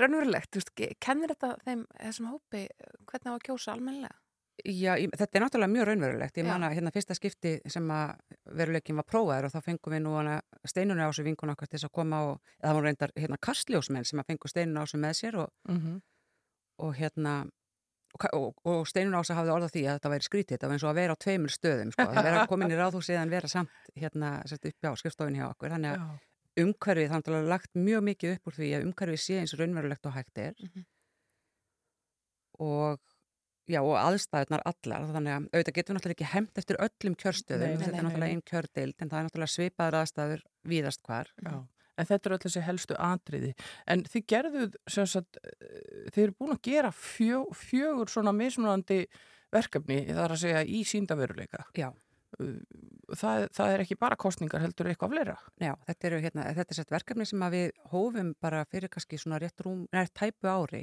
raunverulegt? 0.00 0.50
Þú 0.52 0.60
veist, 0.60 0.72
ge- 0.78 0.92
kennir 1.02 1.32
þetta 1.34 1.52
þeim, 1.64 1.86
þessum 2.00 2.30
hópi, 2.32 2.64
hvernig 3.10 3.30
á 3.30 3.34
að 3.36 3.44
kjósa 3.48 3.74
almennilega? 3.76 4.16
Já, 4.62 4.92
ég, 5.00 5.10
þetta 5.10 5.38
er 5.38 5.42
náttúrulega 5.42 5.72
mjög 5.72 5.86
raunverulegt. 5.88 6.36
Ég 6.38 6.44
Já. 6.46 6.50
man 6.52 6.62
að 6.62 6.74
hérna 6.76 6.92
fyrsta 6.94 7.14
skipti 7.18 7.56
sem 7.66 7.88
að 7.90 8.12
veruleikin 8.54 8.96
var 9.00 9.06
prófaður 9.10 9.48
og 9.48 9.52
þá 9.54 9.60
fengum 9.66 9.92
við 9.96 10.02
nú 10.04 10.12
hana 10.14 10.36
steinunni 10.64 11.02
á 11.02 11.10
þessu 11.10 11.24
vinkun 11.26 11.50
okkar 11.50 11.66
til 11.68 11.78
þess 11.78 11.88
að 11.88 11.94
koma 11.98 12.20
og, 12.28 12.38
eða 12.60 12.68
það 12.68 12.76
voru 12.78 12.86
reyndar 12.86 13.12
hérna 13.18 13.38
kastljósmenn 13.42 14.06
sem 14.06 14.22
að 14.22 14.28
fengu 14.30 14.48
steinunni 14.52 14.78
á 14.78 14.84
þessu 14.86 15.00
með 15.02 15.14
sér 15.18 15.38
og, 15.42 15.50
-hmm. 15.68 15.96
og 16.86 16.94
hérna 16.94 17.32
og, 18.14 18.28
og, 18.32 18.54
og 18.64 18.86
steinunni 18.86 19.18
á 19.18 19.22
þessu 19.24 19.34
hafði 19.40 19.54
orða 19.56 19.68
því 19.74 19.82
að 19.88 19.96
þetta 19.98 20.12
væri 20.14 20.28
skrítið, 20.28 20.54
þetta 20.54 20.66
var 20.68 20.74
eins 20.76 20.84
og 20.86 20.90
að 20.92 21.00
vera 21.02 21.12
á 21.18 21.22
tveimur 21.24 21.50
stöðum 21.56 21.90
sko, 21.92 22.02
að 22.06 22.24
vera 22.24 22.46
komin 22.46 22.70
í 22.70 22.78
ráðhúsið 22.78 23.18
en 23.18 23.30
vera 23.34 23.48
samt 23.50 23.90
hérna 23.98 24.30
sett 24.46 24.64
upp 24.70 24.86
á 24.86 24.92
skrifstofinni 24.94 25.38
hjá 25.42 25.48
okkur 25.50 25.74
þannig 25.74 25.90
að 25.90 25.98
Já. 25.98 26.62
umhverfið 26.62 27.10
þannig 27.10 27.34
að 27.40 27.48
lagt 27.50 27.74
mjög 27.74 28.02
mikið 28.06 28.36
upp 28.36 28.46
úr 28.46 28.54
því 28.54 28.70
að 28.78 28.84
umhverfið 28.86 29.20
sé 29.24 29.40
eins 29.40 29.54
raunverulegt 29.58 30.06
og 30.06 30.14
hægt 30.14 30.38
er 30.38 30.54
Mhm. 30.62 30.84
og 32.62 33.00
já 33.70 33.80
og 33.80 33.94
aðstæðunar 33.96 34.62
allar 34.68 35.06
þannig 35.14 35.34
að 35.34 35.46
auðvitað 35.54 35.76
getum 35.78 35.94
við 35.94 35.98
náttúrulega 35.98 36.16
ekki 36.18 36.32
hemt 36.34 36.58
eftir 36.60 36.80
öllum 36.84 37.14
kjörstöðum, 37.22 37.76
þetta 37.80 37.96
er 38.00 38.04
náttúrulega 38.08 38.34
einn 38.34 38.42
kjördeild 38.50 38.94
en 39.00 39.08
það 39.12 39.18
er 39.20 39.28
náttúrulega 39.28 39.54
svipaður 39.54 39.98
aðstæður 40.02 40.42
víðast 40.74 41.02
hvar 41.06 41.30
Já. 41.40 41.54
En 41.94 42.08
þetta 42.08 42.26
eru 42.26 42.34
öll 42.34 42.42
þessi 42.42 42.60
helstu 42.66 42.94
atriði. 42.98 43.52
En 43.86 44.00
þið 44.02 44.22
gerðuð, 44.32 44.72
sem 44.90 45.06
sagt, 45.06 45.36
eh, 45.46 46.08
þið 46.10 46.22
eru 46.24 46.32
búin 46.40 46.50
að 46.56 46.62
gera 46.66 46.88
fjö, 46.90 47.44
fjögur 47.54 48.10
svona 48.10 48.32
mismunandi 48.34 48.96
verkefni, 49.54 50.00
það 50.08 50.24
er 50.24 50.34
að 50.34 50.40
segja 50.42 50.64
í 50.66 50.80
síndaveruleika. 50.90 51.62
Já, 51.78 51.92
Það, 53.14 53.44
það 53.54 53.72
er 53.76 53.82
ekki 53.84 53.96
bara 54.00 54.16
kostningar 54.18 54.62
heldur 54.64 54.88
eitthvað 54.90 55.12
fleira. 55.12 55.36
já 55.62 55.74
þetta, 55.86 56.06
eru, 56.08 56.16
hérna, 56.24 56.46
þetta 56.56 56.72
er 56.74 56.78
sett 56.80 56.90
verkefni 56.90 57.26
sem 57.30 57.44
við 57.52 57.68
hófum 57.92 58.32
bara 58.42 58.64
fyrir 58.66 58.90
kannski 58.90 59.18
svona 59.20 59.38
rétt 59.38 59.60
rúm, 59.62 59.84
nei, 59.92 60.06
tæpu 60.10 60.48
ári 60.50 60.80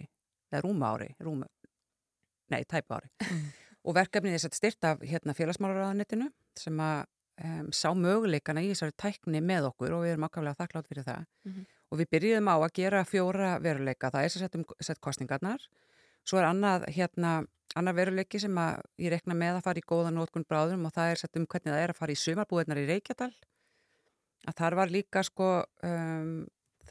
eða 0.51 0.61
rúma 0.63 0.93
ári 0.95 1.09
rúma, 1.19 1.49
nei, 2.51 2.61
tæpu 2.69 2.97
ári. 2.97 3.11
Og 3.81 3.95
verkefnið 3.97 4.37
er 4.37 4.43
sett 4.43 4.57
styrt 4.57 4.85
af 4.85 5.01
hérna, 5.01 5.33
félagsmálaráðanetinu 5.33 6.27
sem 6.59 6.81
að 6.85 7.05
um, 7.41 7.69
sá 7.73 7.89
möguleikana 7.97 8.61
í 8.61 8.69
þessari 8.69 8.93
tækni 9.01 9.41
með 9.41 9.71
okkur 9.71 9.95
og 9.97 10.03
við 10.05 10.13
erum 10.13 10.27
ákaflega 10.27 10.59
þakklátt 10.59 10.91
fyrir 10.91 11.07
það. 11.07 11.29
Mhm. 11.49 11.69
og 11.91 11.99
við 11.99 12.07
byrjuðum 12.13 12.47
á 12.47 12.55
að 12.55 12.73
gera 12.77 12.99
fjóra 13.03 13.47
veruleika, 13.59 14.11
það 14.13 14.23
er 14.23 14.29
sem 14.31 14.41
sett 14.45 14.53
um 14.55 14.61
sett 14.79 15.01
kostningarnar 15.03 15.65
svo 16.27 16.39
er 16.39 16.47
annað 16.47 16.85
hérna 16.95 17.41
annar 17.77 17.95
veruleiki 17.95 18.39
sem 18.41 18.57
að 18.59 18.81
ég 18.99 19.13
rekna 19.13 19.35
með 19.37 19.59
að 19.59 19.65
fara 19.67 19.81
í 19.81 19.87
góða 19.87 20.11
nótkun 20.13 20.45
bráðum 20.47 20.87
og 20.87 20.95
það 20.95 21.13
er 21.13 21.21
sett 21.21 21.39
um 21.39 21.47
hvernig 21.47 21.71
það 21.71 21.83
er 21.83 21.93
að 21.93 21.99
fara 22.01 22.15
í 22.15 22.19
sumarbúðirnar 22.19 22.81
í 22.81 22.87
Reykjadal. 22.89 23.31
Að 24.49 24.57
þar 24.57 24.77
var 24.79 24.91
líka 24.91 25.23
sko 25.23 25.49
um, 25.87 26.33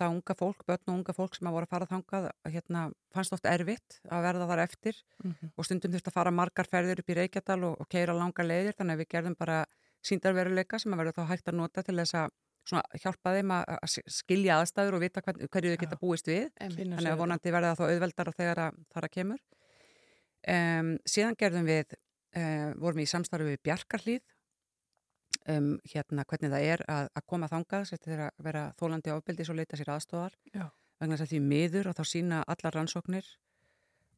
það 0.00 0.14
unga 0.16 0.36
fólk, 0.40 0.64
börn 0.68 0.82
og 0.90 0.94
unga 0.98 1.14
fólk 1.16 1.36
sem 1.36 1.48
að 1.50 1.56
voru 1.56 1.68
að 1.68 1.72
fara 1.74 1.88
þangað, 1.90 2.28
hérna 2.54 2.82
fannst 3.14 3.34
oft 3.36 3.46
erfitt 3.50 3.98
að 4.10 4.24
verða 4.26 4.48
þar 4.50 4.62
eftir 4.66 5.00
Mhm. 5.24 5.50
og 5.56 5.64
stundum 5.68 5.92
þurfti 5.94 6.10
að 6.12 6.16
fara 6.18 6.30
margar 6.34 6.68
ferðir 6.72 7.02
upp 7.04 7.10
í 7.12 7.16
Reykjadal 7.20 7.60
og, 7.68 7.80
og 7.80 7.88
keira 7.92 8.16
langar 8.16 8.48
leiðir 8.48 8.76
þannig 8.78 8.96
að 8.96 9.02
við 9.04 9.10
gerðum 9.14 9.36
bara 9.38 9.58
síndarveruleika 10.02 10.78
sem 10.80 10.92
að 10.94 11.02
verður 11.04 11.18
þá 11.20 11.28
hægt 11.34 11.48
að 11.52 11.58
nota 11.60 11.82
til 11.84 11.96
þess 12.00 12.14
að 12.16 12.30
svona, 12.70 12.82
hjálpa 13.02 13.32
þeim 13.36 13.50
að, 13.56 13.64
að 13.76 13.94
skilja 14.16 14.58
aðstæður 14.60 14.96
og 14.96 15.00
vita 15.04 15.20
hvern, 15.24 15.40
hverju 15.48 15.70
þau 15.74 15.80
geta 15.84 15.98
búist 16.00 16.26
við. 16.28 16.46
Kynna 16.56 16.96
þannig 16.96 17.12
að 17.12 17.20
vonandi 17.20 17.52
verða 17.52 17.72
það 17.74 17.80
þá 17.80 17.92
auðveldara 17.94 18.34
þegar 18.40 18.60
að 18.66 18.78
þar 18.94 19.06
að 19.08 19.14
kemur 19.16 19.40
um, 20.48 20.90
síðan 21.08 21.36
gerðum 21.40 21.66
við 21.68 21.94
uh, 22.36 22.70
vorum 22.80 23.00
við 23.00 23.08
í 23.08 23.12
samstarfi 23.12 23.48
við 23.52 23.62
Bjarkarhlíð 23.68 24.22
um, 25.48 25.70
hérna 25.92 26.24
hvernig 26.28 26.52
það 26.52 26.66
er 26.74 26.84
að, 26.88 27.10
að 27.16 27.26
koma 27.32 27.48
þangað 27.50 27.86
sér 27.90 28.02
til 28.04 28.16
að 28.16 28.30
vera 28.44 28.64
þólandi 28.80 29.14
ábildis 29.14 29.52
og 29.52 29.58
leita 29.60 29.78
sér 29.78 29.92
aðstofar 29.94 30.36
Já. 30.52 30.66
vegna 31.00 31.16
þess 31.16 31.26
að 31.26 31.32
því 31.34 31.40
miður 31.52 31.90
og 31.90 31.98
þá 31.98 32.04
sína 32.12 32.42
allar 32.54 32.76
rannsóknir 32.76 33.30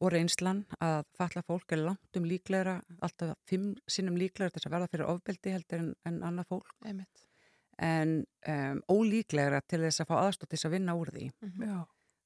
og 0.03 0.11
reynslan 0.11 0.63
að 0.83 1.03
falla 1.15 1.43
fólk 1.47 1.75
er 1.75 1.83
langt 1.87 2.19
um 2.19 2.27
líklegra 2.27 2.79
alltaf 3.05 3.37
fimm 3.47 3.73
sinnum 3.87 4.17
líklegra 4.19 4.51
til 4.51 4.59
þess 4.59 4.69
að 4.69 4.75
verða 4.77 4.91
fyrir 4.91 5.11
ofbeldi 5.13 5.55
heldur 5.55 5.83
en, 5.85 5.91
en 6.09 6.21
annað 6.27 6.49
fólk 6.51 6.73
Einmitt. 6.83 7.27
en 7.79 8.15
um, 8.49 8.83
ólíklegra 8.91 9.63
til 9.67 9.83
þess 9.85 10.03
að 10.03 10.11
fá 10.11 10.15
aðstótt 10.25 10.51
til 10.51 10.59
þess 10.59 10.71
að 10.71 10.77
vinna 10.79 10.97
úr 10.99 11.13
því 11.13 11.29
Já. 11.63 11.83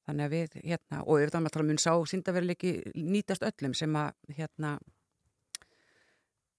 Þannig 0.08 0.24
að 0.24 0.32
við, 0.32 0.54
hérna, 0.64 1.02
og 1.04 1.18
auðvitað 1.18 1.42
maður 1.44 1.52
tala 1.54 1.66
mun 1.68 1.80
sá 1.82 1.90
síndaveruleiki 2.08 2.70
nýtast 2.96 3.42
öllum 3.44 3.74
sem 3.76 3.96
að, 4.00 4.14
hérna, 4.38 4.70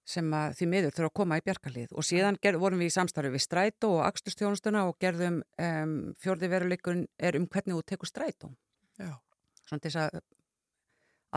sem 0.10 0.34
að 0.34 0.58
því 0.58 0.68
miður 0.72 0.96
þurfa 0.96 1.10
að 1.12 1.18
koma 1.20 1.38
í 1.40 1.46
bjarkalið. 1.46 1.94
Og 1.94 2.08
síðan 2.08 2.40
ger, 2.42 2.58
vorum 2.62 2.82
við 2.82 2.90
í 2.90 2.96
samstarfi 2.96 3.34
við 3.34 3.46
strætó 3.46 3.92
og 4.00 4.04
akstustjónustuna 4.08 4.88
og 4.90 4.98
gerðum 5.02 5.42
um, 5.62 5.96
fjörði 6.22 6.52
veruleikun 6.52 7.06
er 7.18 7.38
um 7.40 7.48
hvernig 7.48 7.78
þú 7.78 7.86
tekur 7.94 8.10
strætó. 8.10 8.52
Svona 9.00 9.84
til 9.84 9.92
þess 9.92 10.02
að 10.08 10.22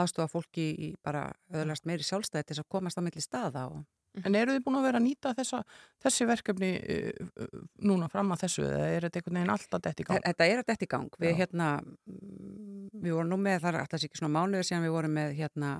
aðstofa 0.02 0.32
fólki 0.32 0.70
í 0.72 0.92
bara 1.04 1.26
öðlast 1.52 1.84
meiri 1.88 2.06
sjálfstæði 2.06 2.46
til 2.46 2.54
þess 2.54 2.64
að 2.64 2.72
komast 2.72 2.96
á 2.96 3.04
milli 3.04 3.24
staða 3.24 3.66
og 3.68 3.82
En 4.20 4.36
eru 4.36 4.52
þið 4.52 4.64
búin 4.66 4.76
að 4.76 4.84
vera 4.84 5.00
að 5.00 5.04
nýta 5.06 5.30
þessa, 5.36 5.58
þessi 6.04 6.26
verkefni 6.28 6.68
uh, 6.76 7.28
uh, 7.40 7.62
núna 7.88 8.10
fram 8.12 8.34
að 8.34 8.42
þessu 8.44 8.66
eða 8.66 8.88
er 8.90 9.06
þetta 9.06 9.20
einhvern 9.20 9.38
veginn 9.38 9.52
alltaf 9.54 9.84
dett 9.86 10.02
í 10.02 10.06
gang? 10.08 10.26
Þetta 10.26 10.48
er 10.52 10.64
þetta 10.68 10.84
í 10.84 10.90
gang. 10.92 11.16
Við 11.22 11.38
hérna, 11.38 11.68
mm, 11.80 12.90
við 12.92 13.16
vorum 13.16 13.30
nú 13.32 13.38
með, 13.40 13.62
það 13.62 13.70
er 13.70 13.78
alltaf 13.80 14.04
ekki 14.04 14.20
svona 14.20 14.34
mánuður 14.36 14.68
síðan 14.68 14.84
við 14.84 14.94
vorum 14.98 15.16
með 15.16 15.32
hérna 15.38 15.70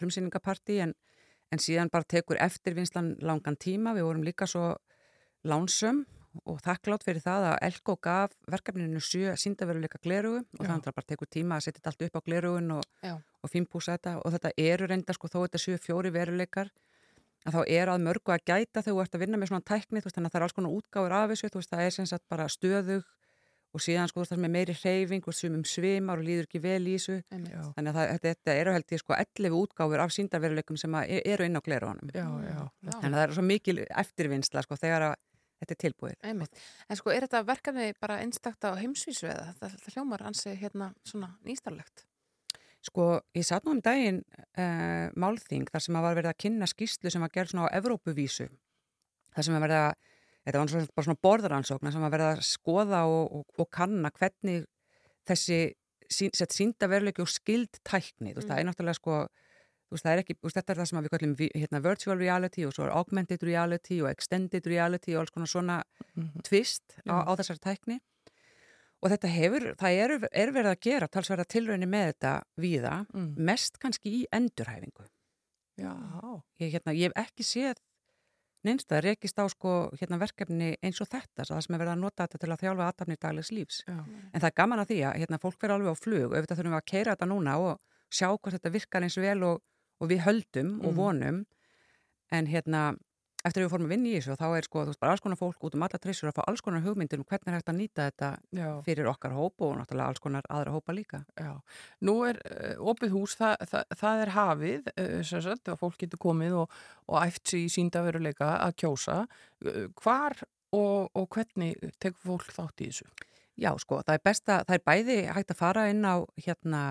frumsýningapartí 0.00 0.78
en, 0.86 0.96
en 1.52 1.60
síðan 1.60 1.92
bara 1.92 2.08
tekur 2.08 2.40
eftirvinnslan 2.40 3.14
langan 3.20 3.58
tíma. 3.60 3.94
Við 3.96 4.08
vorum 4.08 4.26
líka 4.26 4.48
svo 4.48 4.72
lánsum 5.48 6.04
og 6.48 6.62
þakklátt 6.64 7.04
fyrir 7.04 7.20
það 7.20 7.46
að 7.50 7.58
Elko 7.66 7.96
gaf 8.00 8.36
verkefninu 8.48 9.00
síndaveruleika 9.02 10.00
glerugu 10.00 10.40
og 10.40 10.62
þannig 10.62 10.88
að 10.88 10.96
bara 10.96 11.10
tekur 11.10 11.28
tíma 11.28 11.58
að 11.58 11.66
setja 11.66 11.84
allt 11.90 12.06
upp 12.06 12.16
á 12.16 12.20
glerugun 12.24 12.70
og, 12.78 12.86
og 13.04 13.52
fínpúsa 13.52 13.98
þetta. 13.98 14.16
Og 14.24 14.32
þetta 14.32 14.54
eru 14.56 14.88
reynda 14.88 15.16
sko 15.16 15.28
þó 15.28 15.42
þetta 15.42 15.60
sjö 15.60 15.76
fjóri 15.82 16.12
veruleikar 16.14 16.72
að 17.42 17.58
þá 17.58 17.62
er 17.74 17.90
að 17.92 18.06
mörgu 18.06 18.32
að 18.32 18.46
gæta 18.46 18.80
þegar 18.80 18.94
þú 18.94 19.02
ert 19.04 19.18
að 19.18 19.24
vinna 19.26 19.42
með 19.42 19.52
svona 19.52 19.68
tækni. 19.68 20.00
Þú 20.00 20.08
veist 20.08 20.18
þannig 20.18 20.30
að 20.30 20.34
það 20.34 20.40
er 20.40 20.46
alls 20.46 20.56
konar 20.56 20.76
útgáfur 20.78 21.16
af 21.18 21.34
þessu. 21.34 21.52
Þú 21.52 21.60
veist 21.60 21.74
það 21.74 21.84
er 21.84 21.96
sem 21.98 22.08
sagt 22.08 22.26
bara 22.32 22.48
stöðug 22.48 23.04
og 23.72 23.80
síðan 23.80 24.10
sko 24.10 24.24
það 24.26 24.36
er 24.36 24.42
með 24.44 24.52
meiri 24.56 24.76
hreyfing 24.76 25.26
og 25.28 25.36
sumum 25.36 25.64
svimar 25.68 26.20
og 26.20 26.26
líður 26.26 26.48
ekki 26.48 26.60
vel 26.62 26.82
í 26.84 26.94
þessu 26.96 27.18
þannig 27.30 27.88
að 27.88 27.98
það, 27.98 28.12
þetta, 28.26 28.56
eru 28.60 28.74
held 28.76 28.94
ég 28.94 29.02
sko 29.02 29.16
11 29.16 29.58
útgáfur 29.58 30.04
af 30.04 30.14
síndarveruleikum 30.16 30.80
sem 30.80 30.96
að 30.98 31.14
e- 31.16 31.22
eru 31.32 31.48
inn 31.48 31.56
á 31.56 31.64
gleruðanum 31.64 32.12
já, 32.12 32.26
já. 32.44 32.60
Já. 32.60 32.92
þannig 32.98 33.12
að 33.12 33.18
það 33.18 33.26
er 33.26 33.34
svo 33.38 33.46
mikil 33.48 33.76
eftirvinnsla 33.88 34.64
sko 34.66 34.78
þegar 34.80 35.08
að 35.08 35.18
þetta 35.62 35.76
er 35.76 35.80
tilbúið 35.86 36.28
Einmitt. 36.28 36.62
En 36.90 36.98
sko, 36.98 37.12
er 37.14 37.26
þetta 37.26 37.42
verkefni 37.48 37.90
bara 38.02 38.20
einstakta 38.22 38.72
á 38.74 38.80
heimsvísu 38.80 39.28
eða 39.30 39.52
þetta, 39.52 39.74
þetta 39.76 39.94
hljómar 39.96 40.24
ansi 40.28 40.56
hérna 40.58 40.92
svona 41.06 41.32
nýstarlegt? 41.46 42.06
Sko, 42.82 43.20
ég 43.38 43.46
satt 43.46 43.64
nú 43.64 43.76
um 43.76 43.82
daginn 43.82 44.24
uh, 44.58 45.06
málþing 45.14 45.68
þar 45.70 45.84
sem 45.84 45.98
að 45.98 46.06
var 46.08 46.16
verið 46.18 46.32
að 46.32 46.40
kynna 46.44 46.66
skýslu 46.66 47.12
sem 47.14 47.22
var 47.22 47.30
gerð 47.34 47.52
svona 47.52 47.68
á 47.70 47.74
Evrópuvísu 47.78 48.48
þar 49.32 49.46
sem 49.46 49.56
að 49.56 49.64
verið 49.68 49.82
að 49.84 49.92
þetta 50.46 50.58
var 50.58 50.68
svona, 50.72 50.86
bara 50.96 51.06
svona 51.06 51.22
borðaransókna 51.26 51.92
sem 51.92 52.02
að 52.06 52.14
verið 52.16 52.30
að 52.32 52.42
skoða 52.48 53.04
og, 53.06 53.32
og, 53.38 53.44
og 53.58 53.70
kanna 53.70 54.10
hvernig 54.10 54.64
þessi 55.28 55.60
sín, 56.12 56.32
sett 56.34 56.50
sínda 56.52 56.88
veruleiki 56.90 57.22
og 57.22 57.28
skild 57.30 57.78
tækni, 57.84 58.32
þú 58.34 58.40
veist, 58.42 58.48
Mm. 58.48 58.52
það 58.52 58.58
er 58.58 58.66
náttúrulega 58.68 58.94
sko 58.98 59.26
veist, 59.92 60.06
er 60.08 60.18
ekki, 60.22 60.34
veist, 60.42 60.56
þetta 60.56 60.72
er 60.72 60.78
það 60.80 60.88
sem 60.88 60.98
við 61.04 61.12
kallum 61.12 61.34
hérna, 61.54 61.80
virtual 61.84 62.16
reality 62.18 62.64
og 62.66 62.72
svo 62.72 62.84
er 62.86 62.94
augmented 62.96 63.42
reality 63.44 64.00
og 64.02 64.08
extended 64.10 64.66
reality 64.66 65.14
og 65.14 65.20
alls 65.20 65.30
konar 65.30 65.46
svona 65.52 65.82
Mhm. 66.16 66.42
twist 66.42 66.82
á, 67.06 67.12
Já. 67.12 67.24
á 67.28 67.32
þessari 67.36 67.60
tækni 67.60 68.00
og 69.02 69.10
þetta 69.10 69.28
hefur, 69.28 69.74
það 69.76 69.98
er, 69.98 70.28
er 70.32 70.52
verið 70.52 70.70
að 70.72 70.80
gera 70.80 71.08
talsverða 71.08 71.44
tilraunir 71.46 71.88
með 71.88 72.12
þetta 72.12 72.42
víða, 72.58 73.06
Mm. 73.14 73.36
mest 73.38 73.78
kannski 73.78 74.22
í 74.22 74.26
endurhæfingu. 74.32 75.06
Já, 75.78 75.92
Ég, 76.60 76.72
hérna, 76.72 76.92
ég 76.94 77.12
hef 77.12 77.26
ekki 77.26 77.42
séð 77.44 77.76
neinst 78.64 78.92
að 78.94 79.02
rekist 79.08 79.38
á 79.38 79.44
sko, 79.50 79.90
hérna, 80.00 80.18
verkefni 80.22 80.76
eins 80.82 81.00
og 81.02 81.08
þetta, 81.10 81.44
það 81.48 81.62
sem 81.66 81.74
er 81.74 81.80
verið 81.82 81.92
að 81.96 82.02
nota 82.04 82.26
þetta 82.26 82.38
til 82.42 82.50
að 82.54 82.60
þjálfa 82.62 82.88
aðtapni 82.88 83.16
daglegs 83.20 83.50
lífs. 83.52 83.80
já. 83.88 83.98
En 84.32 84.40
það 84.40 84.48
er 84.50 84.56
gaman 84.62 84.82
að 84.82 84.90
því 84.92 84.98
að 85.08 85.16
hérna, 85.22 85.38
fólk 85.42 85.58
fyrir 85.60 85.74
alveg 85.76 85.90
á 85.92 85.96
flug 85.98 86.26
og 86.30 86.36
auðvitað 86.36 86.58
þurfum 86.60 86.76
við 86.76 86.80
að 86.82 86.90
keira 86.92 87.14
þetta 87.16 87.30
núna 87.32 87.56
og 87.58 87.80
sjá 88.12 88.28
hvort 88.30 88.54
þetta 88.56 88.70
virkar 88.76 89.02
eins 89.02 89.16
vel 89.18 89.42
og, 89.42 89.62
og 90.00 90.08
við 90.08 90.20
höldum 90.26 90.70
og 90.80 90.92
Mm. 90.92 90.96
vonum. 90.96 91.44
En 92.32 92.46
hérna, 92.46 92.96
eftir 93.42 93.62
að 93.62 93.66
við 93.66 93.72
fórum 93.72 93.88
að 93.88 93.92
vinna 93.94 94.08
í 94.10 94.14
þessu, 94.16 94.36
þá 94.38 94.46
er 94.56 94.66
sko, 94.68 94.84
veist, 94.88 95.00
bara 95.02 95.14
alls 95.14 95.24
konar 95.24 95.40
fólk 95.40 95.66
út 95.66 95.76
um 95.76 95.84
alla 95.86 96.00
trissur 96.02 96.30
að 96.30 96.36
fá 96.38 96.42
alls 96.46 96.62
konar 96.64 96.84
hugmyndir 96.84 97.20
um 97.22 97.26
hvernig 97.26 97.50
er 97.50 97.58
hægt 97.58 97.72
að 97.72 97.78
nýta 97.80 98.06
þetta 98.10 98.30
Já, 98.58 98.68
fyrir 98.86 99.10
okkar 99.10 99.36
hóp 99.36 99.66
og 99.66 99.74
náttúrulega 99.80 100.12
alls 100.12 100.22
konar 100.22 100.48
aðra 100.48 100.76
hópa 100.76 100.96
líka. 100.96 101.22
já. 101.34 101.52
Nú 102.06 102.16
er 102.28 102.40
uh, 102.46 102.86
opið 102.92 103.16
hús, 103.16 103.36
það, 103.40 103.66
það, 103.72 103.98
það 104.04 104.24
er 104.24 104.34
hafið, 104.36 104.92
sem 105.26 105.44
sagt, 105.48 105.72
að 105.72 105.80
fólk 105.82 105.98
getur 106.04 106.22
komið 106.22 106.58
og, 106.62 106.80
og 107.10 107.20
æft 107.24 107.54
sig 107.54 107.66
í 107.66 107.72
síndaveruleika 107.76 108.54
að 108.62 108.78
kjósa. 108.84 109.18
Uh, 109.64 109.84
hvar 110.02 110.38
og, 110.72 111.10
og 111.18 111.28
hvernig 111.34 111.76
tekur 112.02 112.22
fólk 112.32 112.54
þátt 112.54 112.84
í 112.84 112.90
þessu? 112.90 113.10
Já, 113.60 113.72
sko, 113.78 114.00
það 114.00 114.16
er 114.16 114.24
besta, 114.24 114.58
það 114.68 114.78
er 114.78 114.84
bæði 114.86 115.18
hægt 115.36 115.52
að 115.52 115.58
fara 115.58 115.84
inn 115.92 116.06
á 116.08 116.24
hérna 116.40 116.82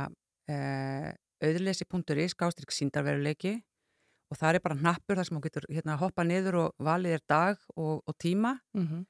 eh, 0.51 1.09
auðlesi.is 1.41 2.35
skástrík 2.35 2.73
síndarveruleiki 2.75 3.57
og 4.31 4.37
það 4.39 4.55
er 4.55 4.63
bara 4.63 4.75
hnappur 4.79 5.15
þar 5.19 5.27
sem 5.27 5.37
þú 5.37 5.41
getur 5.43 5.65
hérna 5.69 5.97
hoppa 5.99 6.23
niður 6.23 6.55
og 6.65 6.75
valið 6.79 7.17
er 7.17 7.23
dag 7.27 7.57
og, 7.75 8.03
og 8.07 8.15
tíma 8.17 8.59
Mm 8.73 8.87
-hmm. 8.87 9.05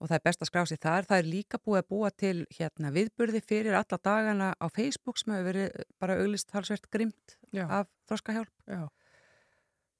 og 0.00 0.08
það 0.08 0.14
er 0.14 0.24
best 0.24 0.42
að 0.42 0.46
skrá 0.50 0.66
sig 0.66 0.78
þar. 0.78 1.06
Það 1.08 1.18
er 1.18 1.24
líka 1.32 1.58
búið 1.58 1.78
að 1.82 1.88
búa 1.88 2.10
til 2.10 2.46
hérna 2.58 2.92
viðburði 2.92 3.40
fyrir 3.42 3.74
alla 3.74 3.98
dagana 4.04 4.54
á 4.60 4.66
Facebook 4.70 5.18
sem 5.18 5.32
hefur 5.34 5.44
verið 5.52 5.82
bara 5.98 6.14
auglist 6.20 6.50
halsvert 6.52 6.90
grimt 6.90 7.36
Já, 7.52 7.66
af 7.70 7.86
þroskahjálp. 8.08 8.52
já, 8.68 8.88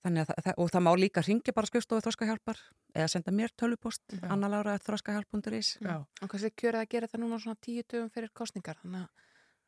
Þannig 0.05 0.21
að 0.23 0.27
það, 0.27 0.43
það, 0.45 0.55
og 0.59 0.71
það 0.71 0.83
má 0.87 0.93
líka 0.97 1.21
ringja 1.27 1.53
bara 1.53 1.67
skrifstofu 1.67 2.01
þroskahjálpar 2.01 2.59
eða 2.95 3.09
senda 3.09 3.33
mér 3.33 3.49
tölupost 3.57 4.03
Já. 4.13 4.29
annalára.þroskahjálp.is 4.31 5.79
já. 5.81 6.05
Og 6.23 6.29
kannski 6.31 6.51
kjörið 6.55 6.81
að 6.85 6.89
gera 6.89 7.07
þetta 7.09 7.19
núna 7.23 7.39
svona 7.43 7.57
tíu 7.61 7.83
dögum 7.83 8.11
fyrir 8.11 8.31
kostningar, 8.35 8.77
þannig 8.85 9.03
að- 9.03 9.11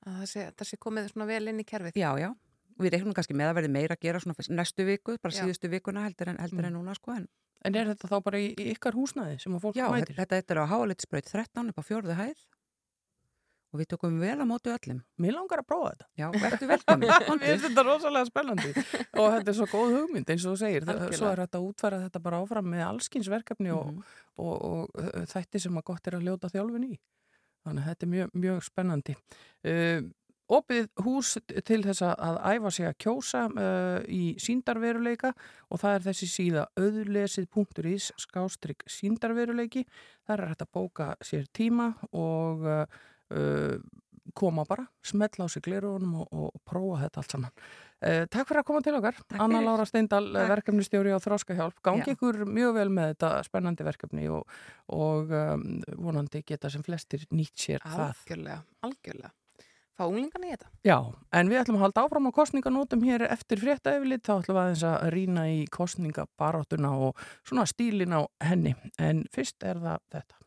að 0.07 0.21
það 0.21 0.27
sé, 0.27 0.53
það 0.57 0.65
sé 0.71 0.77
komið 0.79 1.09
svona 1.13 1.27
vel 1.27 1.49
inn 1.49 1.61
í 1.61 1.65
kerfið. 1.65 1.93
Já, 1.97 2.11
já. 2.19 2.35
Og 2.81 2.87
við 2.87 2.95
reiknum 2.97 3.13
kannski 3.13 3.35
með 3.37 3.51
að 3.53 3.59
verði 3.61 3.71
meira 3.77 3.93
að 3.99 4.01
gera 4.09 4.21
svona 4.25 4.57
næstu 4.57 4.87
viku, 4.89 5.19
bara 5.21 5.35
Já. 5.37 5.43
síðustu 5.45 5.69
vikuna 5.69 6.07
heldur 6.07 6.31
en, 6.33 6.39
heldur 6.41 6.65
en 6.71 6.73
núna 6.79 6.95
sko. 6.97 7.13
En, 7.21 7.29
En 7.61 7.75
er 7.77 7.91
þetta 7.93 8.09
þá 8.09 8.23
bara 8.25 8.39
í, 8.41 8.55
í 8.57 8.71
ykkar 8.73 8.95
húsnaði 8.97 9.35
sem 9.43 9.53
að 9.53 9.61
fólk 9.67 9.77
já, 9.77 9.85
mætir? 9.93 10.15
þetta, 10.17 10.39
þetta 10.41 10.55
er 10.55 10.61
á 10.65 10.71
Háalitsbraut 10.73 11.27
13 11.29 11.69
upp 11.75 11.77
á 11.77 11.85
fjórðu 11.85 12.15
hæð 12.17 12.39
og 13.71 13.79
við 13.79 13.87
tökum 13.93 14.17
vel 14.19 14.33
að 14.41 14.49
mótu 14.51 14.73
öllum. 14.73 15.03
Mér 15.23 15.35
langar 15.37 15.61
að 15.63 15.67
prófa 15.69 15.91
þetta. 15.93 16.07
Já, 16.19 16.27
verður 16.35 16.71
velkomin. 16.73 17.11
Mér 17.13 17.45
finnst 17.45 17.67
þetta 17.69 17.85
rosalega 17.87 18.27
spennandi 18.31 18.71
og 18.73 19.27
þetta 19.37 19.53
er 19.53 19.59
svo 19.61 19.67
góð 19.71 19.93
hugmynd 19.99 20.33
eins 20.33 20.47
og 20.49 20.57
þú 20.57 20.63
segir. 20.65 20.87
Það-. 20.89 21.05
Svo 21.21 21.29
er 21.31 21.43
þetta 21.45 21.61
að 21.61 21.69
útfæra 21.69 22.01
þetta 22.07 22.23
bara 22.25 22.41
áfram 22.43 22.71
með 22.73 22.83
allskinsverkefni 22.89 23.71
og, 23.77 23.93
Mhm. 23.93 24.01
og, 24.41 24.57
og, 24.71 24.97
uh, 25.05 25.23
þætti 25.31 25.61
sem 25.63 25.77
að 25.79 25.87
gott 25.93 26.09
er 26.11 26.17
að 26.19 26.27
ljóta 26.27 26.51
þjálfun 26.51 26.89
í. 26.89 26.99
Þannig 27.61 27.85
að 27.85 27.89
þetta 27.93 28.07
er 28.09 28.13
mjög, 28.17 28.33
mjög 28.47 28.61
spennandi. 28.67 29.15
Uh, 29.69 30.01
opið 30.51 30.89
hús 31.05 31.37
til 31.67 31.81
þess 31.85 32.03
að 32.07 32.41
æfa 32.55 32.73
sig 32.75 32.89
að 32.89 32.99
kjósa 33.05 33.45
uh, 33.51 34.01
í 34.11 34.35
síndarveruleika 34.43 35.33
og 35.71 35.83
það 35.83 35.97
er 35.97 36.07
þessi 36.09 36.31
síða 36.31 36.67
auðlesið.is 36.81 38.11
skástrygg 38.25 38.85
síndarveruleiki. 38.91 39.87
Það 40.27 40.37
er 40.37 40.53
hægt 40.53 40.67
að 40.67 40.75
bóka 40.77 41.09
sér 41.25 41.47
tíma 41.57 41.93
og 42.11 42.67
uh, 42.67 43.81
koma 44.37 44.65
bara, 44.69 44.85
smetla 45.03 45.47
á 45.47 45.49
sig 45.51 45.65
glerugunum 45.67 46.21
og, 46.23 46.29
og 46.31 46.61
prófa 46.67 47.05
þetta 47.05 47.23
allt 47.23 47.35
saman. 47.35 47.65
Uh, 48.01 48.23
takk 48.33 48.49
fyrir 48.49 48.63
að 48.63 48.69
koma 48.71 48.85
til 48.85 48.95
okkar. 48.99 49.19
Anna. 49.37 49.63
Lára 49.65 49.87
Steindal, 49.89 50.23
verkefnistjóri 50.51 51.13
á 51.15 51.19
Þróskahjálp. 51.23 51.83
Gangi 51.85 52.11
Já. 52.11 52.15
ykkur 52.17 52.45
mjög 52.49 52.79
vel 52.79 52.89
með 52.95 53.13
þetta 53.15 53.33
spennandi 53.47 53.87
verkefni 53.87 54.31
og, 54.33 54.49
og 54.95 55.35
um, 55.35 55.67
vonandi 56.01 56.43
geta 56.47 56.73
sem 56.73 56.85
flestir 56.87 57.27
nýtt 57.35 57.59
sér 57.69 57.85
það. 57.85 58.09
Algjörlega, 58.09 58.63
algjörlega. 58.89 59.35
Fá 60.01 60.07
unglingan 60.09 60.47
í 60.49 60.55
þetta. 60.55 60.71
Já, 60.89 60.97
en 61.37 61.51
við 61.53 61.59
ætlum 61.61 61.77
að 61.77 61.83
halda 61.85 62.03
áfram 62.07 62.29
á 62.33 62.33
kostninganótum 62.33 63.03
hér 63.05 63.27
eftir 63.27 63.61
frétta 63.61 63.93
yfirlit, 63.99 64.25
þá 64.25 64.33
ætlum 64.39 64.57
við 64.57 64.63
aðeins 64.63 64.85
að 64.89 65.11
rýna 65.13 65.45
í 65.53 65.59
kostningabaráttuna 65.77 66.93
og 67.05 67.21
svona 67.45 67.67
stílin 67.69 68.17
á 68.17 68.25
henni. 68.41 68.73
En 68.97 69.27
fyrst 69.29 69.61
er 69.61 69.77
það 69.85 70.01
þetta. 70.17 70.41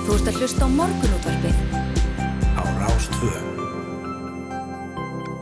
Þú 0.00 0.16
ert 0.16 0.32
að 0.32 0.40
hlusta 0.40 0.64
á 0.64 0.68
morgunútvarpið 0.80 1.56
á 2.56 2.62
Rástvö. 2.80 3.69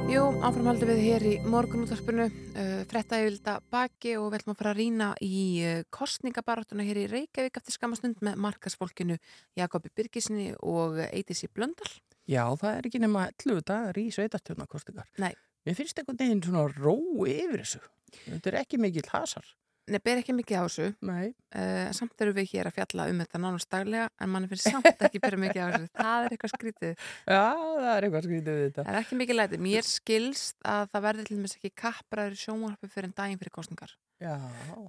Jú, 0.09 0.23
áframhaldum 0.41 0.89
við 0.89 1.01
hér 1.05 1.25
í 1.29 1.31
morgunúttarpinu, 1.45 2.25
uh, 2.33 2.69
fretta 2.89 3.19
yfirlda 3.21 3.59
baki 3.69 4.15
og 4.17 4.31
við 4.31 4.39
ætlum 4.39 4.55
að 4.55 4.61
fara 4.63 4.71
að 4.73 4.79
rýna 4.79 5.09
í 5.21 5.41
uh, 5.61 5.83
kostningabaráttuna 5.93 6.87
hér 6.87 7.03
í 7.03 7.05
Reykjavík 7.13 7.59
eftir 7.61 7.77
skamastund 7.77 8.23
með 8.25 8.39
markasfólkinu 8.41 9.19
Jakobi 9.61 9.93
Birgisinni 9.93 10.55
og 10.65 10.97
Eidisi 11.11 11.51
Blöndal. 11.53 11.91
Já, 12.25 12.47
það 12.57 12.71
er 12.73 12.89
ekki 12.89 13.03
nema 13.05 13.27
11 13.35 13.61
dagar 13.69 14.01
í 14.01 14.07
sveitartjónakostingar. 14.17 15.13
Nei. 15.21 15.35
Mér 15.69 15.77
finnst 15.77 16.01
einhvern 16.01 16.23
veginn 16.23 16.41
svona 16.47 16.65
ró 16.73 16.97
yfir 17.29 17.67
þessu. 17.67 17.85
Þetta 18.31 18.55
er 18.55 18.61
ekki 18.63 18.81
mikill 18.81 19.11
hasar. 19.13 19.45
Nei, 19.89 19.99
ber 20.05 20.21
ekki 20.21 20.35
mikið 20.37 20.59
á 20.61 20.65
þessu, 20.67 20.87
Nei. 21.09 21.31
uh, 21.57 21.89
samt 21.97 22.25
eru 22.25 22.35
við 22.37 22.51
hér 22.53 22.69
að 22.69 22.77
fjalla 22.77 23.07
um 23.13 23.23
þetta 23.23 23.41
nánast 23.41 23.71
daglega, 23.73 24.09
en 24.21 24.31
mann 24.33 24.49
finnst 24.51 24.69
samt 24.69 25.01
ekki 25.07 25.21
bera 25.23 25.39
mikið 25.41 25.63
á 25.65 25.69
þessu. 25.73 25.89
Það 25.99 26.27
er 26.27 26.35
eitthvað 26.37 26.53
skrítið. 26.53 26.93
Já, 27.25 27.47
það 27.49 27.89
er 27.95 28.07
eitthvað 28.07 28.27
skrítið 28.29 28.53
við 28.59 28.65
þetta. 28.67 28.85
Það 28.85 28.93
er 28.93 29.01
ekki 29.01 29.19
mikið 29.23 29.39
lætið. 29.39 29.65
Mér 29.65 29.89
skilst 29.89 30.69
að 30.75 30.85
það 30.93 31.05
verði 31.09 31.27
til 31.29 31.39
dæmis 31.39 31.57
ekki 31.59 31.73
kappræður 31.83 32.37
í 32.37 32.43
sjónvarpi 32.43 32.93
fyrir 32.93 33.09
en 33.09 33.17
daginn 33.17 33.41
fyrir 33.41 33.55
kostningar. 33.59 33.97
Já. 34.19 34.35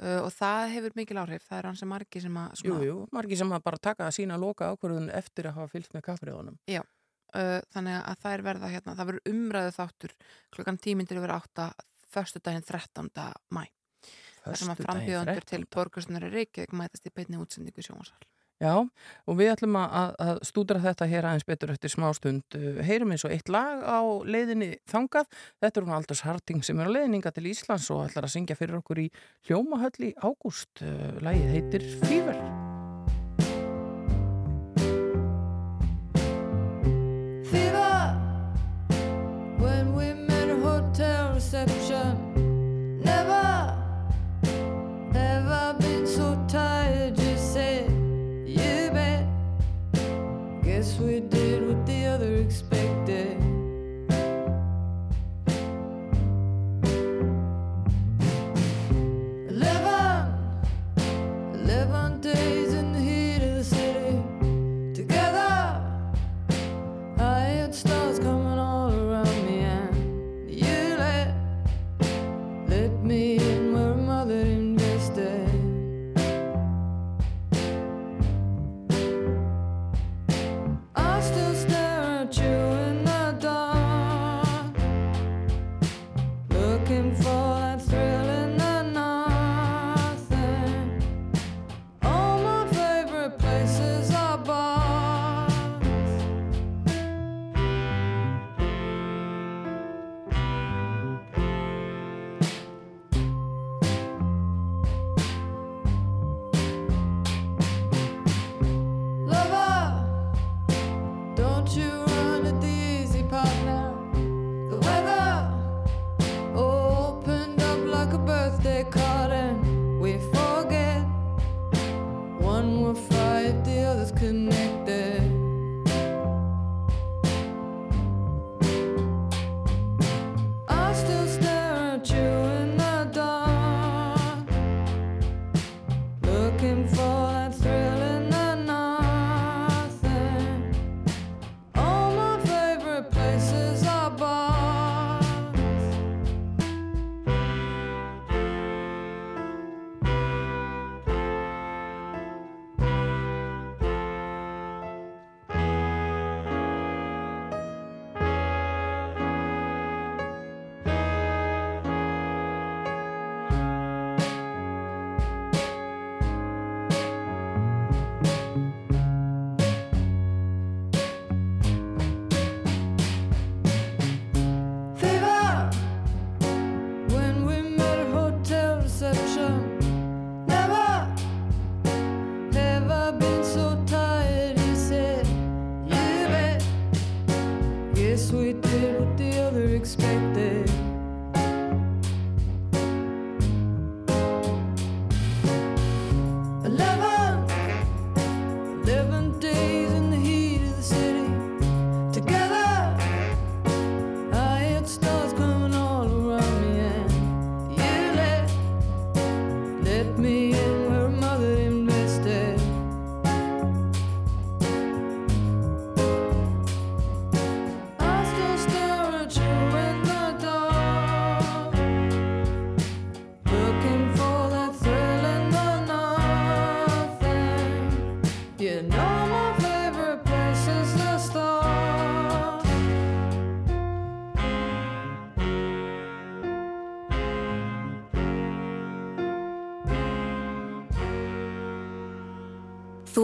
Uh, 0.01 0.21
og 0.25 0.31
það 0.33 0.61
hefur 0.75 0.95
mikil 0.97 1.19
áhrif. 1.21 1.43
Það 1.47 1.59
er 1.59 1.67
hans 1.69 1.83
sem 1.83 1.91
margi 1.93 2.19
sem 2.23 2.39
að 2.41 2.63
Jú, 2.65 2.77
jú, 2.85 3.01
margir 3.13 3.39
sem 3.39 3.53
að 3.53 3.65
bara 3.67 3.83
taka 3.89 4.07
að 4.07 4.15
sína 4.17 4.39
loka 4.41 4.71
ákvörðun 4.73 5.11
eftir 5.13 5.49
að 5.49 5.59
hafa 5.59 5.73
fyllt 5.75 5.93
með 5.93 6.07
kaffriðunum. 6.09 6.57
Uh, 7.29 7.59
þannig 7.69 7.93
að 7.99 8.23
það 8.23 8.31
er 8.33 8.41
verða 8.47 8.71
hérna, 8.73 8.95
það 8.97 9.05
þar 14.43 14.59
sem 14.59 14.73
að 14.73 14.81
Föstudaginn 14.81 14.89
frambjöðandur 14.89 15.45
til 15.45 15.61
13.. 15.61 15.71
borgarstunari 15.75 16.33
Reykjavík 16.33 16.75
mætast 16.79 17.07
í 17.09 17.13
beinni 17.15 17.41
útsendingu 17.41 17.85
sjónvarsal. 17.85 18.27
Já, 18.59 18.73
og 19.23 19.37
við 19.39 19.53
ætlum 19.53 19.77
að, 19.79 20.15
að 20.19 20.39
stúdra 20.49 20.81
þetta 20.83 21.07
hér 21.07 21.27
aðeins 21.29 21.47
betur 21.47 21.71
eftir 21.71 21.93
smástund. 21.93 22.57
Uh, 22.57 22.81
Heyrum 22.83 23.13
eins 23.15 23.23
og 23.23 23.31
eitt 23.31 23.47
lag 23.51 23.85
á 23.87 24.03
leiðinni 24.27 24.73
þangað. 24.91 25.29
Þetta 25.63 25.79
er 25.79 25.87
hún 25.87 25.95
Aldurs 25.95 26.25
Harting 26.27 26.65
sem 26.67 26.81
er 26.83 26.91
á 26.91 26.95
leiðninga 26.97 27.31
til 27.31 27.47
Íslands 27.53 27.87
og 27.95 28.03
ætlar 28.09 28.27
að 28.27 28.35
syngja 28.35 28.59
fyrir 28.59 28.81
okkur 28.81 29.05
í 29.05 29.11
Hljómahöll 29.47 30.09
í 30.11 30.15
ágúst. 30.19 30.83
Uh, 30.83 31.15
Lagið 31.23 31.55
heitir 31.55 31.87
Fever. 32.03 32.43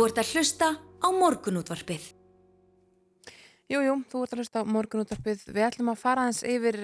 Þú 0.06 0.10
ert 0.12 0.20
að 0.22 0.32
hlusta 0.36 0.68
á 1.02 1.08
morgunútvarpið. 1.18 2.04
Jú, 3.74 3.80
jú, 3.82 3.96
þú 4.12 4.20
ert 4.22 4.36
að 4.36 4.42
hlusta 4.44 4.62
á 4.62 4.70
morgunútvarpið. 4.70 5.46
Við 5.50 5.66
ætlum 5.66 5.90
að 5.90 5.98
fara 5.98 6.28
aðeins 6.28 6.42
yfir 6.46 6.78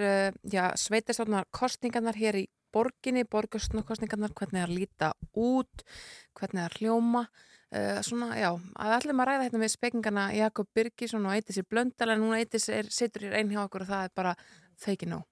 já, 0.50 0.64
sveitarstofnar 0.82 1.46
kostningarnar 1.54 2.18
hér 2.18 2.40
í 2.40 2.44
borginni, 2.74 3.22
borgarstofnar 3.30 3.86
hvernig 3.86 4.10
það 4.10 4.58
er 4.58 4.66
að 4.66 4.74
líta 4.74 5.12
út, 5.38 5.86
hvernig 6.34 6.64
það 6.64 6.66
er 6.66 6.74
að 6.74 6.82
hljóma. 6.82 7.26
Uh, 7.70 8.02
svona, 8.10 8.34
já, 8.42 8.50
að 8.58 8.98
ætlum 8.98 9.22
að 9.22 9.30
ræða 9.30 9.46
hérna 9.46 9.66
við 9.68 9.76
spekingarna 9.76 10.28
Jakob 10.40 10.74
Birgisson 10.74 11.30
og 11.30 11.38
Eitis 11.38 11.62
í 11.62 11.68
Blöndal 11.70 12.16
en 12.16 12.26
núna 12.26 12.42
Eitis 12.42 12.72
situr 12.90 13.30
hér 13.30 13.38
einn 13.38 13.54
hjá 13.54 13.68
okkur 13.68 13.86
og 13.86 13.94
það 13.94 14.10
er 14.10 14.18
bara 14.18 14.34
feiki 14.82 15.14
nóg. 15.14 15.31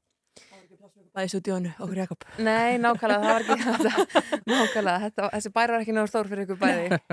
Bæði 1.19 1.31
stúdíónu, 1.33 1.71
okkur 1.83 1.99
Jakob. 1.99 2.25
Nei, 2.47 2.77
nákvæmlega, 2.79 3.19
það 3.19 3.33
var 3.35 3.43
ekki 3.43 3.65
þetta, 3.69 4.23
nákvæmlega, 4.47 4.99
þetta, 5.05 5.29
þessi 5.35 5.51
bæri 5.59 5.73
var 5.75 5.83
ekki 5.83 5.95
náður 5.97 6.11
stór 6.13 6.29
fyrir 6.31 6.45
ykkur 6.47 6.59
bæði. 6.63 6.99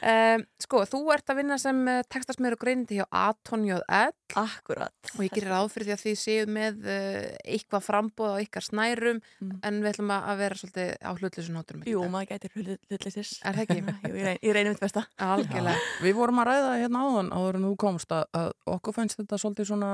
Um, 0.00 0.42
sko, 0.62 0.78
þú 0.88 0.98
ert 1.12 1.28
að 1.28 1.38
vinna 1.42 1.56
sem 1.60 1.80
textasmiður 2.08 2.54
og 2.56 2.60
greinindi 2.62 2.96
hjá 2.96 3.04
Atonjóð 3.20 3.82
L 3.92 4.14
Akkurat. 4.40 4.94
og 5.12 5.20
ég 5.26 5.34
gerir 5.34 5.50
ráð 5.52 5.66
fyrir 5.74 5.90
því 5.90 5.92
að 5.92 6.04
þið 6.06 6.14
séu 6.22 6.46
með 6.48 6.78
uh, 6.88 7.26
eitthvað 7.44 7.84
frambóð 7.84 8.32
á 8.32 8.42
ykkar 8.46 8.64
snærum 8.64 9.20
Mm. 9.40 9.52
en 9.64 9.78
við 9.80 9.90
ætlum 9.94 10.10
að 10.12 10.40
vera 10.40 10.56
svolítið 10.60 10.88
á 11.00 11.10
hlutleysu 11.16 11.52
nóturum. 11.54 11.84
Jú, 11.88 12.00
maður 12.12 12.30
gætir 12.32 12.52
hlutleysis. 12.90 13.30
Er 13.44 13.56
það 13.56 13.62
ekki? 13.66 13.76
Jú, 13.80 14.14
ég, 14.20 14.24
reyn, 14.26 14.40
ég 14.44 14.56
reynir 14.56 14.74
mitt 14.74 14.82
besta. 14.84 15.04
Algjörlega. 15.24 15.84
Við 16.04 16.16
vorum 16.18 16.40
að 16.42 16.48
ræða 16.50 16.74
hérna 16.82 17.04
áðan 17.06 17.30
áður 17.36 17.58
en 17.60 17.66
þú 17.68 17.72
komst 17.84 18.12
að, 18.16 18.24
að 18.36 18.50
okkur 18.76 18.96
fannst 18.98 19.20
þetta 19.20 19.38
svolítið 19.40 19.70
svona 19.72 19.92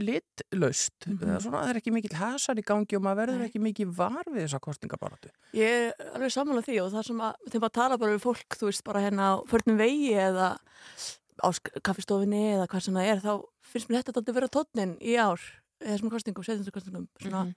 litlaust. 0.00 0.92
Mm 1.06 1.18
Mhm. 1.20 1.40
svona, 1.40 1.62
það 1.64 1.70
er 1.70 1.78
ekki 1.80 1.92
mikil 1.92 2.16
hasar 2.18 2.56
í 2.56 2.64
gangi 2.64 2.96
og 2.96 3.02
maður 3.02 3.20
verður 3.26 3.38
Nei. 3.40 3.48
ekki 3.48 3.60
mikið 3.62 3.94
var 3.96 4.24
við 4.28 4.42
þessa 4.46 4.60
kostingabaratu. 4.60 5.30
Ég 5.54 5.92
er 5.92 6.10
alveg 6.14 6.32
sammála 6.34 6.62
því 6.66 6.80
og 6.84 6.92
það 6.92 7.04
sem 7.06 7.20
að, 7.20 7.34
þeim 7.50 7.60
bara 7.60 7.70
tala 7.80 7.96
bara 7.98 8.12
við 8.16 8.22
fólk, 8.26 8.48
þú 8.58 8.66
veist, 8.70 8.84
bara 8.84 9.00
hérna 9.00 9.24
á 9.32 9.34
förnum 9.46 9.76
vegi 9.78 10.12
eða 10.12 10.58
á 11.42 11.48
kaffistofinni 11.82 12.42
eða 12.56 12.66
hvað 12.68 12.82
sem 12.82 12.94
það 12.94 13.10
er, 13.12 13.20
þá 13.20 13.32
finnst 13.62 13.88
mér 13.90 14.02
þetta 14.02 14.20
að 14.22 14.34
vera 14.34 14.48
tónnin 14.48 14.96
í 15.00 15.16
ár, 15.20 15.40
þessum 15.80 16.10
kostingum, 16.10 16.44
setjumstakostingum, 16.44 17.08
svona, 17.20 17.44
Mhm. 17.44 17.54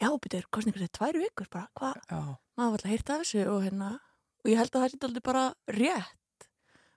já, 0.00 0.08
byrjuður, 0.18 0.46
kostningur 0.50 0.82
þetta 0.82 0.98
tvær 0.98 1.18
vikur, 1.22 1.46
bara, 1.50 1.68
hvað, 1.76 1.94
maður 2.10 2.38
var 2.56 2.78
alltaf 2.78 2.90
heyrt 2.90 3.10
af 3.10 3.20
þessu 3.20 3.46
og 3.46 3.62
hérna, 3.62 4.00
og 4.44 4.46
ég 4.50 4.56
held 4.56 4.70
að 4.70 4.82
það 4.82 4.90
sé 4.90 4.98
aldrei 5.06 5.22
bara 5.22 5.54
rétt 5.68 6.48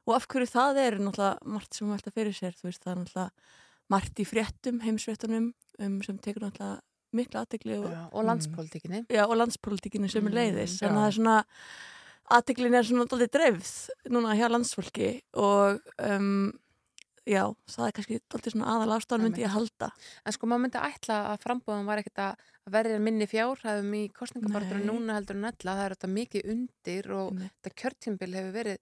og 0.07 0.15
af 0.15 0.27
hverju 0.27 0.49
það 0.49 0.75
er 0.77 0.93
náttúrulega 0.99 1.37
margt 1.45 1.73
sem 1.73 1.87
velta 1.87 2.11
fyrir 2.11 2.33
sér, 2.33 2.53
þú 2.57 2.63
veist, 2.67 2.83
það 2.83 2.91
er 2.91 2.99
náttúrulega 3.03 3.31
margt 3.93 4.19
í 4.19 4.25
fréttum, 4.27 4.81
heimsfréttunum 4.83 5.51
um, 5.79 6.01
sem 6.05 6.17
tekur 6.21 6.47
náttúrulega 6.47 6.81
mikla 7.13 7.43
aðtegli 7.45 7.75
og, 7.77 7.91
og 8.17 8.23
landspolítikinni. 8.25 9.03
já, 9.13 9.23
og 9.29 9.35
landspolítikinu 9.37 10.09
sem 10.09 10.25
er 10.25 10.33
Mm, 10.33 10.37
leiðis, 10.39 10.79
en 10.81 10.95
það 10.97 11.07
er 11.11 11.15
svona 11.19 11.35
aðteglin 12.33 12.75
er 12.79 12.87
svona 12.87 13.05
dálítið 13.11 13.33
dreifð 13.35 13.71
núna 14.15 14.33
hjá 14.39 14.47
landsfólki 14.49 15.09
og 15.37 15.81
um, 16.01 16.47
já, 17.27 17.43
það 17.69 17.85
er 17.89 17.93
kannski 17.99 18.17
dálítið 18.31 18.55
svona 18.55 18.71
aðal 18.73 18.95
ástæðan 18.97 19.25
myndi 19.27 19.43
ég 19.43 19.53
halda 19.53 19.91
En 20.25 20.35
sko, 20.35 20.47
maður 20.49 20.63
myndi 20.65 20.81
ætla 20.87 21.19
að 21.33 21.43
frambóðan 21.45 21.85
var 21.91 22.01
ekkert 22.01 22.23
að 22.25 22.49
verja 22.73 22.99
minni 23.03 23.27
fjárhæðum 23.29 23.93
í 23.99 24.03
kostningabartur 24.15 24.79
Nei. 24.81 24.87
núna 24.87 25.17
heldur 25.19 25.35
en 25.37 25.49
ella. 25.51 25.73
Það 25.75 25.85
er 25.85 25.95
þetta 25.97 26.11
mikið 26.17 26.51
undir 26.55 27.09
og 27.11 27.31
Einmitt. 27.33 27.55
þetta 27.59 27.75
kjörtímbil 27.83 28.33
hefur 28.39 28.53
verið 28.57 28.77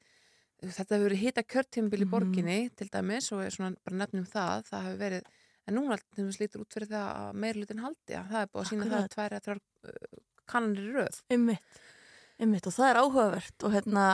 þetta 0.62 0.95
hefur 0.95 1.07
verið 1.09 1.22
hita 1.26 1.43
kjörtímbil 1.43 2.01
í 2.01 2.05
Mhm. 2.05 2.12
borginni 2.12 2.57
til 2.76 2.89
dæmis 2.93 3.32
og 3.34 3.45
svona 3.51 3.76
bara 3.84 3.97
nefnum 3.97 4.26
það 4.30 4.66
það 4.70 4.84
hefur 4.86 4.99
verið, 5.01 5.24
en 5.68 5.76
núna 5.76 5.97
til 5.97 6.24
dæmis 6.24 6.39
lítur 6.41 6.62
út 6.62 6.74
fyrir 6.76 6.88
það 6.91 7.07
að 7.22 7.34
meirlutin 7.45 7.82
haldi 7.82 8.14
að 8.20 8.30
það 8.32 8.41
er 8.41 8.51
búið 8.51 8.62
að 8.66 8.70
sína 8.70 8.89
það 8.91 9.01
að 9.03 9.09
tvær 9.16 9.32
eða 9.32 9.45
þrjár 9.47 9.62
uh, 9.62 10.20
kannanir 10.51 10.93
röð. 10.93 11.22
Einmitt, 11.32 11.82
einmitt 12.39 12.68
og 12.68 12.74
það 12.74 12.89
er 12.91 13.01
áhugavert 13.01 13.64
og 13.64 13.72
hérna 13.74 14.05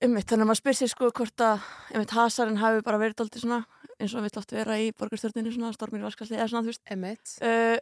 einmitt, 0.00 0.26
þannig 0.30 0.46
að 0.46 0.50
maður 0.50 0.60
spyr 0.62 0.78
sér 0.78 0.90
sko 0.94 1.10
hvort 1.12 1.42
að 1.44 1.64
einmitt 1.92 2.14
hasarinn 2.16 2.60
hafi 2.60 2.82
bara 2.86 3.00
verið 3.02 3.18
dálítið 3.20 3.44
svona 3.44 3.60
eins 4.00 4.14
og 4.14 4.20
hann 4.20 4.28
vill 4.30 4.40
oft 4.40 4.52
vera 4.56 4.76
í 4.80 4.92
borgarstjórninu 4.96 5.52
svona 5.52 5.74
stormir 5.76 6.04
vaskalli 6.06 6.38
eða 6.38 6.48
svona 6.48 6.64
þú 6.64 6.72
veist. 6.72 6.84
Emitt, 6.94 7.34
uh, 7.44 7.76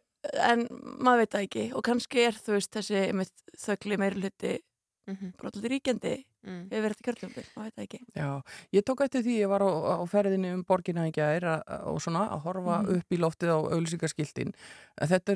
en 0.48 0.64
maður 0.98 1.20
veit 1.22 1.30
það 1.36 1.44
ekki 1.46 1.66
og 1.78 1.84
kannski 1.86 2.24
er 2.26 2.32
þú 2.34 2.56
veist 2.56 2.72
þessi 2.74 2.98
einmitt 3.04 3.44
þögli 3.54 3.98
meiri 4.00 4.18
hluti 4.22 4.56
mm 5.08 5.30
bara 5.38 5.48
alltaf 5.48 5.68
ríkjandi 5.72 6.16
mm. 6.44 6.68
hefur 6.70 6.82
verið 6.84 6.96
þetta 6.96 7.06
kjörðlumbil, 7.08 7.44
maður 7.56 7.64
veit 7.68 7.74
það 7.78 7.84
ekki 7.84 8.00
já. 8.18 8.28
Ég 8.78 8.82
tók 8.88 9.00
eftir 9.04 9.22
því 9.26 9.34
ég 9.42 9.48
var 9.48 9.62
á, 9.64 9.70
á 9.98 10.04
ferðinni 10.08 10.52
um 10.54 10.62
borgina 10.68 11.06
í 11.08 11.12
gær 11.12 11.46
og 11.88 11.98
svona 12.00 12.28
að 12.30 12.42
horfa 12.46 12.76
Mhm. 12.82 12.96
upp 12.98 13.08
í 13.10 13.18
loftið 13.18 13.50
á 13.54 13.58
auðlýsingaskiltin. 13.72 14.52
Þetta 15.00 15.34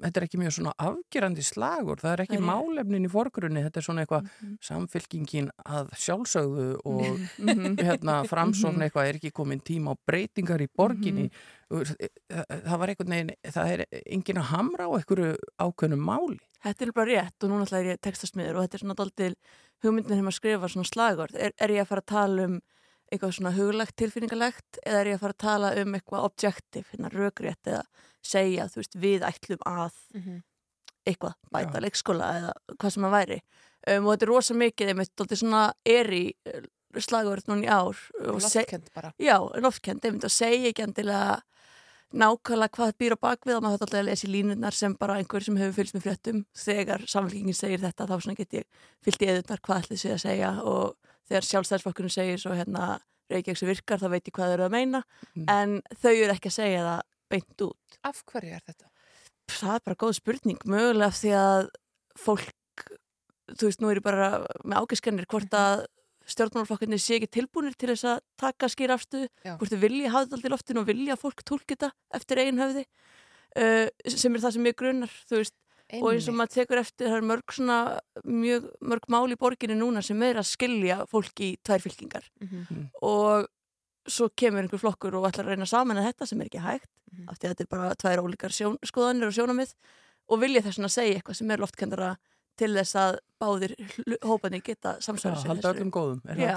þetta 0.00 0.16
er 0.20 0.26
ekki 0.28 0.38
mjög 0.40 0.54
svona 0.58 0.72
afgerandi 0.78 1.42
slagur, 1.44 1.96
það 2.00 2.12
er 2.12 2.22
ekki 2.26 2.38
rétt. 2.38 2.48
málefnin 2.48 3.06
í 3.06 3.10
forgrunni, 3.10 3.62
þetta 3.64 3.76
er 3.76 3.82
svona 3.82 4.04
eitthvað 4.06 4.22
Mhm. 4.42 4.58
samfylkingin 4.62 5.50
að 5.66 5.90
sjálfsögðu 5.94 6.80
og 6.84 7.18
Mhm. 7.38 7.76
hérna 7.78 8.24
framsókn 8.28 8.76
Mhm. 8.78 8.82
eitthvað 8.90 9.08
er 9.08 9.14
ekki 9.18 9.32
komin 9.32 9.60
tíma 9.62 9.94
á 9.94 9.96
breytingar 10.06 10.60
í 10.60 10.68
borginni 10.76 11.30
Og 11.70 11.84
það 11.84 12.62
það 12.64 12.78
var 12.78 12.88
einhvern 12.88 13.10
veginn 13.12 13.30
það 13.44 13.66
er 13.74 13.80
engin 14.06 14.38
að 14.40 14.46
hamra 14.54 14.84
á 14.88 14.90
einhverju 14.96 15.36
ákveðnum 15.60 16.00
máli 16.00 16.38
Þetta 16.64 16.82
er 16.86 16.92
bara 16.92 17.06
rétt 17.12 17.44
og 17.44 17.50
núna 17.50 17.66
ætla 17.68 17.82
ég 17.84 18.00
textasmiður 18.00 18.56
og 18.56 18.62
þetta 18.64 18.74
er 18.74 18.82
svona 18.82 18.96
daldil 18.96 19.34
hugmyndin 19.84 20.14
þegar 20.14 20.26
maður 20.26 20.38
skrifa 20.40 20.72
svona 20.72 20.90
slagord. 20.90 21.38
Er, 21.38 21.54
er 21.56 21.74
ég 21.74 21.84
að 21.84 21.90
fara 21.92 22.04
að 22.04 22.12
tala 22.14 22.48
um 22.48 22.58
eitthvað 23.08 23.34
svona 23.38 23.54
huglegt, 23.56 23.96
tilfinningalegt 23.96 24.82
eða 24.82 25.00
er 25.00 25.10
ég 25.12 25.16
að 25.16 25.22
fara 25.24 25.36
að 25.36 25.44
tala 25.46 25.72
um 25.80 25.94
eitthvað 25.96 26.26
objektiv, 26.28 26.90
hérna 26.92 27.10
rökrétt 27.14 27.70
eða 27.70 27.82
segja, 28.20 28.66
þú 28.68 28.82
veist, 28.82 28.98
við 29.00 29.24
ætlum 29.24 29.64
að 29.68 29.96
Mm 30.12 30.40
eitthvað, 31.08 31.36
bæta 31.54 31.82
leikskóla 31.82 32.30
eða 32.38 32.54
hvað 32.76 32.94
sem 32.94 33.06
að 33.08 33.14
væri. 33.14 33.38
Um, 33.88 34.08
og 34.08 34.10
þetta 34.12 34.26
er 34.26 34.32
rosa 34.32 34.56
mikið, 34.58 34.90
einmitt, 34.92 35.12
daldil 35.16 35.38
svona 35.40 35.62
er 35.88 36.10
í 36.12 36.24
slagord 37.04 37.48
núna 37.48 37.64
í 37.64 37.70
ár. 37.70 38.02
loftkend 38.18 38.90
bara 38.94 39.12
Já, 39.22 39.36
loftkend, 39.62 40.04
einmitt, 40.04 40.26
og 40.26 40.34
segja 40.34 40.72
ekki 40.72 40.84
endilega 40.86 41.38
nákvæmlega 42.14 42.72
hvað 42.78 42.94
býr 42.98 43.14
á 43.16 43.24
bakvið 43.26 43.56
og 43.58 43.62
maður 43.64 43.74
þetta 43.78 43.86
alltaf 43.88 44.00
að 44.00 44.06
lesa 44.08 44.26
í 44.28 44.30
línurnar 44.32 44.74
sem 44.76 44.94
bara 44.96 45.18
einhver 45.20 45.44
sem 45.44 45.56
hefur 45.60 45.76
fylgst 45.76 45.94
með 45.98 46.04
fréttum 46.06 46.38
þegar 46.56 47.04
samfélkingin 47.10 47.54
segir 47.58 47.82
þetta 47.84 48.06
þá 48.08 48.14
svona 48.22 48.38
get 48.38 48.56
ég 48.56 48.64
fyllt 49.04 49.22
í 49.22 49.28
eðurnar 49.28 49.60
hvað 49.60 49.82
ætli 49.84 49.98
sé 50.00 50.14
að 50.14 50.22
segja 50.24 50.52
og 50.64 50.94
þegar 51.28 51.48
sjálfstæðsflokkurinn 51.50 52.14
segir 52.14 52.40
svo 52.40 52.54
hérna 52.56 52.98
Reykjavík 53.28 53.58
sem 53.60 53.68
virkar 53.68 54.00
þá 54.00 54.08
veit 54.08 54.24
ég 54.30 54.32
hvað 54.38 54.48
þau 54.48 54.54
eru 54.56 54.64
að 54.68 54.72
meina 54.72 55.02
Mm. 55.36 55.44
en 55.52 55.82
þau 56.00 56.12
eru 56.14 56.32
ekki 56.32 56.48
að 56.48 56.56
segja 56.56 56.84
það 56.86 57.02
beint 57.28 57.62
út. 57.66 57.98
Af 58.08 58.22
hverju 58.24 58.54
er 58.56 58.62
þetta? 58.64 58.88
Það 59.52 59.74
er 59.74 59.82
bara 59.84 59.98
góð 60.00 60.14
spurning, 60.16 60.58
mögulega 60.64 61.12
því 61.12 61.32
að 61.36 61.68
fólk, 62.16 62.86
þú 63.52 63.68
veist, 63.68 63.80
nú 63.84 63.90
er 63.92 64.00
ég 64.00 64.06
bara 64.08 64.30
með 64.64 64.80
ágiskannir 64.80 65.26
hvort 65.28 65.52
að 65.52 65.84
stjórnmálaflokkarnir 66.28 67.00
sé 67.00 67.16
ekki 67.18 67.30
tilbúinir 67.38 67.74
til 67.78 67.88
þess 67.92 68.04
að 68.04 68.18
taka 68.40 68.68
skýr 68.68 68.92
afstöðu, 68.94 69.28
Já. 69.44 69.54
hvort 69.58 69.72
þau 69.72 69.80
vilja 69.84 70.10
hafa 70.12 70.24
þetta 70.26 70.36
alltaf 70.36 70.48
í 70.50 70.52
loftinu 70.54 70.80
og 70.82 70.86
vilja 70.90 71.14
að 71.16 71.22
fólk 71.24 71.42
tólki 71.48 71.74
þetta 71.76 71.90
eftir 72.18 72.38
eigin 72.42 72.60
höfði 72.62 72.84
uh, 73.58 73.88
sem 74.12 74.34
er 74.36 74.40
það 74.44 74.52
sem 74.58 74.62
mjög 74.68 74.76
grunnar, 74.82 75.14
þú 75.30 75.40
veist 75.42 75.54
og 75.88 76.10
eins 76.12 76.26
og 76.28 76.34
maður 76.36 76.52
tekur 76.52 76.78
eftir, 76.82 77.06
það 77.08 77.16
er 77.16 77.28
mörg 77.30 77.52
svona 77.56 77.76
mjög, 78.28 78.66
mörg 78.84 79.06
mál 79.08 79.32
í 79.32 79.38
borginni 79.40 79.76
núna 79.80 80.02
sem 80.04 80.20
er 80.26 80.36
að 80.36 80.50
skilja 80.50 80.98
fólki 81.08 81.54
í 81.54 81.58
tvær 81.64 81.80
fylkingar 81.80 82.26
Mhm. 82.44 82.90
og 83.00 83.48
svo 84.08 84.28
kemur 84.36 84.60
einhver 84.62 84.80
flokkur 84.80 85.16
og 85.16 85.24
ætlar 85.30 85.46
að 85.48 85.54
reyna 85.56 85.66
saman 85.68 85.96
að 85.96 86.12
þetta 86.12 86.26
sem 86.28 86.40
er 86.40 86.48
ekki 86.50 86.60
hægt 86.60 86.90
Mhm. 87.08 87.28
af 87.30 87.38
því 87.38 87.44
að 87.48 87.54
þetta 87.54 87.64
er 87.64 87.72
bara 87.72 87.94
tvær 87.94 88.20
ólíkar 88.20 88.52
sjón, 88.52 88.76
skoðanir 88.84 89.26
og 89.28 89.32
sjónamið 89.32 89.72
og 90.28 90.40
vilja 90.40 90.60
þess 90.60 90.78
að 90.84 90.92
segja 90.92 91.16
eitthvað 91.22 91.36
sem 91.40 91.50
er 91.50 91.56
loftkendara 91.58 92.10
til 92.58 92.70
þess 92.74 92.94
að 92.98 93.18
báðir 93.38 93.72
hóparnir 94.26 94.62
geta 94.66 94.96
Já, 94.98 95.02
samsvara 95.06 95.38
sig 95.38 95.48
halda 95.52 95.70
öllum 95.72 95.90
góðum, 95.94 96.20
er 96.26 96.40
Já, 96.42 96.48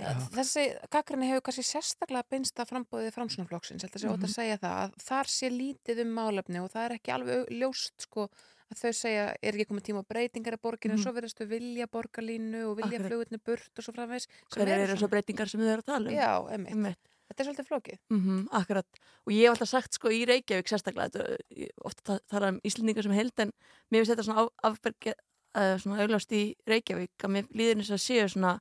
Já. 0.00 0.12
Þessi 0.38 0.64
gaggrinni 0.94 1.28
hefur 1.28 1.44
kannski 1.48 1.64
sérstaklega 1.68 2.24
beinst 2.32 2.56
að 2.62 2.70
frambóðið 2.72 3.12
framsunarflokksins, 3.18 3.84
held 3.84 3.92
að 3.98 4.02
sé 4.04 4.08
ótt 4.08 4.22
Mhm. 4.22 4.28
að 4.30 4.36
segja 4.38 4.58
það 4.62 4.78
að 4.84 4.94
þar 5.08 5.26
sé 5.34 5.50
lítið 5.52 6.00
um 6.06 6.14
málefni 6.16 6.62
og 6.64 6.70
það 6.72 6.84
er 6.88 6.96
ekki 6.98 7.12
alveg 7.12 7.52
ljóst 7.60 8.06
sko 8.08 8.28
að 8.68 8.80
þau 8.82 8.92
segja 8.92 9.26
er 9.42 9.52
ekki 9.52 9.68
komið 9.68 9.84
tíma 9.88 10.00
á 10.04 10.08
breytingar 10.08 10.56
í 10.56 10.60
borginu 10.64 10.92
en 10.92 10.98
Mhm. 10.98 11.04
svo 11.04 11.12
verðast 11.12 11.38
þau 11.40 11.48
vilja 11.48 11.86
borgarlínu 11.88 12.64
og 12.70 12.76
vilja 12.80 12.98
flugutni 13.04 13.38
burt 13.44 13.70
og 13.78 13.84
svo 13.84 13.92
framvegs 13.94 14.26
sem 14.48 14.62
hverjar 14.64 14.80
eru 14.80 14.96
þessar 14.96 15.08
breytingar 15.12 15.48
sem 15.48 15.60
þau 15.60 15.68
eru 15.72 15.82
að 15.82 15.86
tala 15.92 16.08
um 16.08 16.14
Já, 16.16 16.32
einmitt. 16.52 16.96
Þetta 17.28 17.42
er 17.42 17.48
svolítið 17.48 17.68
flókið. 17.68 17.98
Mm 18.10 18.48
akkurat. 18.56 19.00
Og 19.26 19.32
ég 19.34 19.42
hef 19.44 19.50
alltaf 19.54 19.68
sagt 19.68 19.92
sko 19.98 20.08
í 20.08 20.22
Reykjavík 20.28 20.68
sérstaklega, 20.70 21.10
þetta, 21.12 21.36
ég 21.56 21.68
ofta 21.84 22.02
ta- 22.08 22.20
tala 22.32 22.48
um 22.54 22.60
Íslendingar 22.64 23.04
sem 23.04 23.12
held 23.12 23.42
en 23.44 23.52
mér 23.92 24.00
finnst 24.04 24.14
þetta 24.14 24.24
svona 24.28 24.44
af, 24.46 24.48
afberge, 24.70 25.14
uh, 25.54 25.74
svona 25.78 26.00
auglast 26.02 26.32
í 26.32 26.54
Reykjavík 26.66 27.26
að 27.26 27.34
mér 27.36 27.50
líður 27.52 27.76
eins 27.82 27.90
og 27.92 28.00
séu 28.00 28.24
svona 28.32 28.54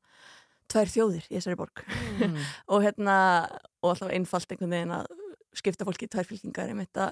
tvær 0.67 0.91
þjóðir 0.91 1.29
í 1.31 1.37
þessari 1.39 1.55
borg 1.59 1.83
Mm. 2.17 2.33
og 2.73 2.81
hérna 2.81 3.15
og 3.85 3.91
alltaf 3.93 4.09
einfalt 4.11 4.51
einhvern 4.51 4.71
veginn 4.73 4.91
að 4.95 5.05
skipta 5.53 5.85
fólki 5.85 6.07
í 6.07 6.09
tvær 6.09 6.25
fylkingar 6.25 6.71
einmitt 6.71 6.97
að 6.97 7.11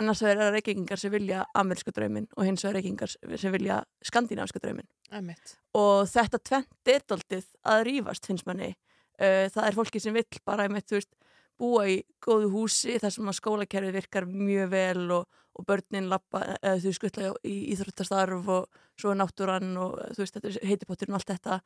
annars 0.00 0.22
er 0.26 0.40
reykingar 0.54 0.98
sem 0.98 1.12
vilja 1.14 1.44
ameríska 1.54 1.92
draumin 1.94 2.26
og 2.36 2.44
hins 2.48 2.64
vegar 2.66 2.80
reykingar 2.80 3.12
sem 3.38 3.52
vilja 3.54 3.76
skandinávska 4.02 4.58
draumin 4.62 4.88
Einmitt. 5.14 5.54
og 5.74 6.02
þetta 6.10 6.38
tvent 6.42 6.90
er 6.92 7.06
daldið 7.06 7.46
að 7.62 7.84
rífast 7.86 8.26
finnst 8.26 8.46
manni 8.50 8.72
það 9.20 9.66
er 9.66 9.76
fólki 9.76 10.00
sem 10.02 10.16
vill 10.16 10.40
bara 10.48 10.66
einmitt, 10.66 10.90
veist, 10.90 11.12
búa 11.60 11.84
í 11.90 12.00
góðu 12.24 12.48
húsi 12.54 12.96
þar 13.00 13.14
sem 13.14 13.28
að 13.28 13.38
skólakerfið 13.40 13.98
virkar 13.98 14.26
mjög 14.28 14.72
vel 14.72 15.04
og, 15.18 15.40
og 15.58 15.66
börnin 15.68 16.08
lappa 16.08 16.42
eða 16.56 16.78
þú 16.80 16.92
skuttla 16.96 17.32
í 17.44 17.56
íþróttastarf 17.74 18.48
og 18.54 18.80
svo 19.00 19.12
er 19.12 19.20
náttúran 19.20 19.74
og 19.80 19.98
þú 20.14 20.22
veist, 20.22 20.38
þetta 20.38 20.52
er 20.52 20.68
heitipotturinn 20.70 21.16
og 21.16 21.20
allt 21.20 21.32
þetta 21.34 21.60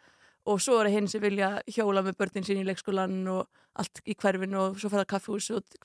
og 0.50 0.60
svo 0.60 0.80
er 0.82 0.90
hinn 0.92 1.08
sem 1.08 1.22
vilja 1.22 1.56
hjóla 1.70 2.02
með 2.04 2.18
börnin 2.20 2.46
sín 2.46 2.60
í 2.60 2.66
leikskólan 2.66 3.22
og 3.32 3.46
allt 3.80 4.02
í 4.04 4.16
hverfinu 4.18 4.60
og 4.60 4.80
svo 4.80 4.90
fara 4.92 5.06
kaffihús 5.08 5.50
og 5.54 5.78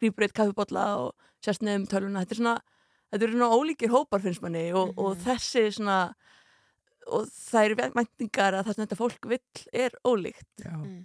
grípur 0.00 0.26
eitt 0.26 0.36
kaffibotla 0.36 0.88
og 1.04 1.30
sérst 1.44 1.64
nefnum 1.64 1.88
tölvuna 1.90 2.24
þetta 2.24 2.36
er 2.36 2.42
svona, 2.42 2.56
þetta 3.12 3.28
eru 3.28 3.38
svona 3.38 3.60
ólíkir 3.60 3.94
hópar 3.94 4.24
finnst 4.24 4.42
manni 4.44 4.66
og, 4.76 4.92
og 4.98 5.16
þessi 5.22 5.68
svona 5.78 6.00
og 7.12 7.30
það 7.30 7.68
eru 7.68 7.78
væntingar 7.96 8.58
að 8.58 8.66
það 8.66 8.74
sem 8.74 8.84
þetta 8.84 9.00
fólk 9.00 9.32
vill 9.32 9.64
er 9.72 9.96
ólíkt 10.06 10.66
Já. 10.66 10.76
Mm. 10.76 11.00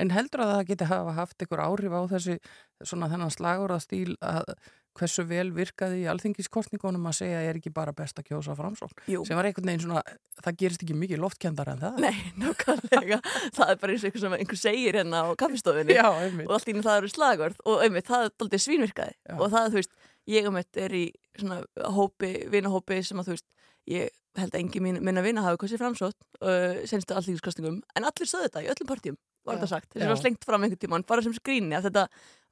En 0.00 0.14
heldur 0.14 0.44
að 0.44 0.54
það 0.54 0.64
geti 0.70 0.88
hafa 0.90 1.18
haft 1.18 1.44
einhver 1.44 1.64
áhrif 1.64 1.94
á 1.94 2.00
þessi 2.14 2.38
svona 2.82 3.10
þennan 3.12 3.34
slagurðastíl 3.34 4.16
að 4.20 4.56
hversu 4.94 5.24
vel 5.26 5.48
virkaði 5.54 6.04
í 6.04 6.08
alþingiskostningunum 6.10 7.08
að 7.10 7.16
segja 7.18 7.40
er 7.48 7.58
ekki 7.58 7.72
bara 7.74 7.94
best 7.96 8.18
að 8.20 8.28
kjósa 8.28 8.54
framsókn? 8.58 9.00
Sem 9.26 9.38
var 9.38 9.48
einhvern 9.48 9.70
veginn 9.70 9.82
svona, 9.82 10.02
það 10.38 10.58
gerist 10.60 10.84
ekki 10.86 10.96
mikið 10.98 11.22
loftkendar 11.24 11.72
en 11.72 11.82
það. 11.82 12.00
Nei, 12.04 12.20
nákvæmlega, 12.42 13.18
það 13.56 13.72
er 13.74 13.80
bara 13.82 13.96
eins 13.96 14.04
og 14.04 14.10
eitthvað 14.10 14.24
sem 14.24 14.36
einhver 14.38 14.60
segir 14.60 14.98
hérna 15.00 15.24
á 15.26 15.28
kaffistofinni 15.42 15.98
Já, 15.98 16.06
og 16.06 16.54
allt 16.56 16.70
í 16.70 16.76
einu 16.76 16.86
það 16.86 17.00
eru 17.00 17.10
slagord 17.10 17.64
og 17.66 17.82
einmitt 17.86 18.10
það 18.10 18.28
er 18.28 18.36
aldrei 18.46 18.62
svínvirkaði. 18.66 19.16
Já. 19.18 19.34
og 19.34 19.46
það, 19.56 19.70
þú 19.72 19.80
veist, 19.80 19.94
ég 20.30 20.50
einmitt 20.50 20.82
er 20.86 20.94
í 20.94 21.04
svona 21.34 21.60
hópi, 21.98 22.34
vinahópi 22.54 23.02
sem 23.02 23.18
að 23.18 23.32
þú 23.32 23.38
veist, 23.38 23.48
ég 23.90 24.14
held 24.38 24.54
að 24.54 24.60
engin 24.62 24.82
mín, 24.86 25.02
minna 25.04 25.22
vina 25.22 25.42
hafi 25.44 25.60
kostið 25.62 25.82
framsótt 25.82 26.16
uh, 26.42 26.82
senstu 26.88 27.14
allþingiskostningum, 27.14 27.82
en 27.94 28.06
allir 28.08 28.30
sögðu 28.30 28.48
þetta 28.48 28.62
í 28.64 28.70
öllum 28.72 28.90
partjum, 28.90 29.18
var 29.44 29.58
þetta 29.58 29.70
sagt, 29.70 29.96
Já. 29.96 30.08
var 30.10 30.20
slengt 30.20 30.46
fram 30.46 30.64
einhvern 30.64 30.80
tímann, 30.80 31.06
bara 31.08 31.24
sem 31.24 31.34
skrýni 31.36 31.76
að 31.76 31.88
þetta 31.90 32.04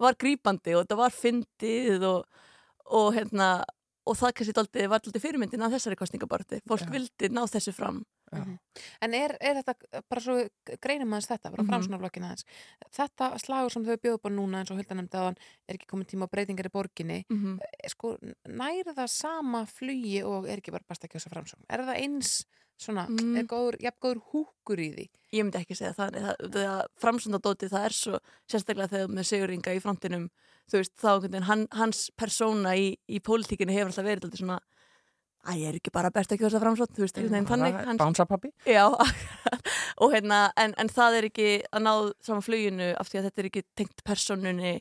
var 0.02 0.18
grípandi 0.20 0.74
og 0.76 0.84
þetta 0.84 0.98
var 1.00 1.14
fyndið 1.16 2.08
og, 2.08 2.42
og 2.92 3.12
hérna 3.16 3.52
og 4.08 4.18
það 4.18 4.34
kannski 4.38 4.54
var 4.90 5.02
daldi 5.02 5.22
fyrirmyndin 5.22 5.62
að 5.62 5.76
þessari 5.76 5.98
kostningabarti 6.00 6.62
fólk 6.68 6.90
vildi 6.90 7.30
ná 7.30 7.44
þessu 7.46 7.74
fram. 7.76 8.02
En 9.02 9.14
er, 9.14 9.36
er 9.40 9.58
þetta 9.60 10.02
bara 10.08 10.20
svo 10.24 10.36
greinum 10.80 11.12
aðeins 11.12 11.28
þetta, 11.28 11.50
bara 11.50 11.62
Mhm. 11.62 11.70
framsunarflokkina 11.72 12.30
aðeins 12.30 12.44
þetta 12.96 13.28
slagur 13.42 13.70
sem 13.72 13.84
þau 13.84 13.96
bjóðu 13.96 14.22
bara 14.22 14.34
núna 14.34 14.60
eins 14.62 14.70
og 14.70 14.76
Hulda 14.80 14.94
nefndi 14.94 15.18
aðan 15.20 15.36
er 15.68 15.76
ekki 15.76 15.86
komin 15.92 16.06
tíma 16.08 16.26
á 16.26 16.32
breytingar 16.32 16.66
í 16.66 16.72
borginni 16.72 17.24
Mhm. 17.28 17.58
Eh, 17.60 17.88
sko, 17.88 18.16
næri 18.48 18.84
það 18.94 19.08
sama 19.08 19.66
flugi 19.66 20.22
og 20.24 20.46
er 20.48 20.58
ekki 20.60 20.72
bara 20.72 20.84
best 20.88 21.02
að 21.04 21.10
kjósa 21.12 21.30
framsókn 21.30 21.64
er 21.68 21.80
það 21.80 22.00
eins 22.00 22.44
svona, 22.82 23.06
Mm. 23.08 23.36
er 23.38 23.44
góður, 23.44 23.76
jafn 23.80 24.00
góður 24.00 24.22
húkur 24.32 24.78
í 24.80 24.88
því 24.94 25.08
Ég 25.32 25.44
myndi 25.44 25.60
ekki 25.64 25.76
segja 25.76 25.94
það, 25.94 26.36
það, 26.52 26.86
framsundadótið 27.00 27.70
það 27.70 27.84
er 27.84 27.90
svo, 27.90 28.18
sérstaklega 28.48 28.88
þegar 28.90 29.08
með 29.08 29.24
Siguringa 29.28 29.76
í 29.76 29.80
frontinum, 29.80 30.30
þú 30.68 30.80
veist, 30.80 30.96
þá 30.96 31.42
hann, 31.42 31.66
hans 31.72 32.10
persóna 32.18 32.74
í, 32.76 32.96
í 33.08 33.20
pólitíkinu 33.20 33.70
hefur 33.72 33.92
alltaf 33.92 34.04
verið 34.04 34.24
alltaf 34.24 34.38
svona 34.40 34.58
að 35.48 35.58
ég 35.62 35.72
er 35.72 35.78
ekki 35.78 35.92
bara 35.94 36.12
best 36.14 36.32
að 36.34 36.42
kjósa 36.42 36.60
framsótt, 36.62 36.94
þú 36.94 37.04
veist, 37.04 37.18
einhvern 37.18 37.34
veginn 37.34 37.50
þannig 37.50 37.78
hans, 37.88 38.00
Bánsapappi 38.00 38.52
Já, 38.68 38.84
og 40.02 40.14
hérna, 40.14 40.44
en, 40.60 40.74
en 40.78 40.92
það 40.92 41.18
er 41.18 41.28
ekki 41.30 41.50
að 41.70 41.84
ná 41.86 41.92
saman 42.22 42.46
fluginu 42.46 42.88
af 42.98 43.10
því 43.10 43.20
að 43.20 43.28
þetta 43.28 43.42
er 43.42 43.50
ekki 43.50 43.64
tengt 43.80 44.04
persónunni, 44.06 44.72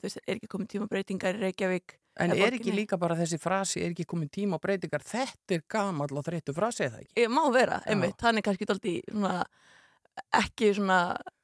þú 0.00 0.08
veist, 0.08 0.22
er 0.26 0.36
ekki 0.36 0.50
komið 0.50 0.70
tíma 0.74 0.90
breytingar 0.90 1.38
í 1.38 1.44
Reykjavík. 1.46 1.96
En 2.20 2.34
er 2.34 2.56
ekki 2.56 2.74
líka 2.74 2.98
bara 3.00 3.14
þessi 3.16 3.38
frasi, 3.40 3.84
er 3.84 3.94
ekki 3.94 4.04
komin 4.10 4.28
tíma 4.32 4.58
á 4.58 4.62
breytingar, 4.62 5.04
þetta 5.06 5.56
er 5.56 5.62
gamall 5.70 6.10
og 6.10 6.26
þreyttu 6.26 6.52
frasi 6.56 6.88
eða 6.88 7.04
ekki? 7.04 7.28
Má 7.30 7.44
vera, 7.54 7.78
einmitt, 7.88 8.18
hann 8.26 8.40
er 8.40 8.44
kannski 8.44 8.66
svona, 8.66 9.44
ekki 10.40 10.70
svona, 10.76 10.96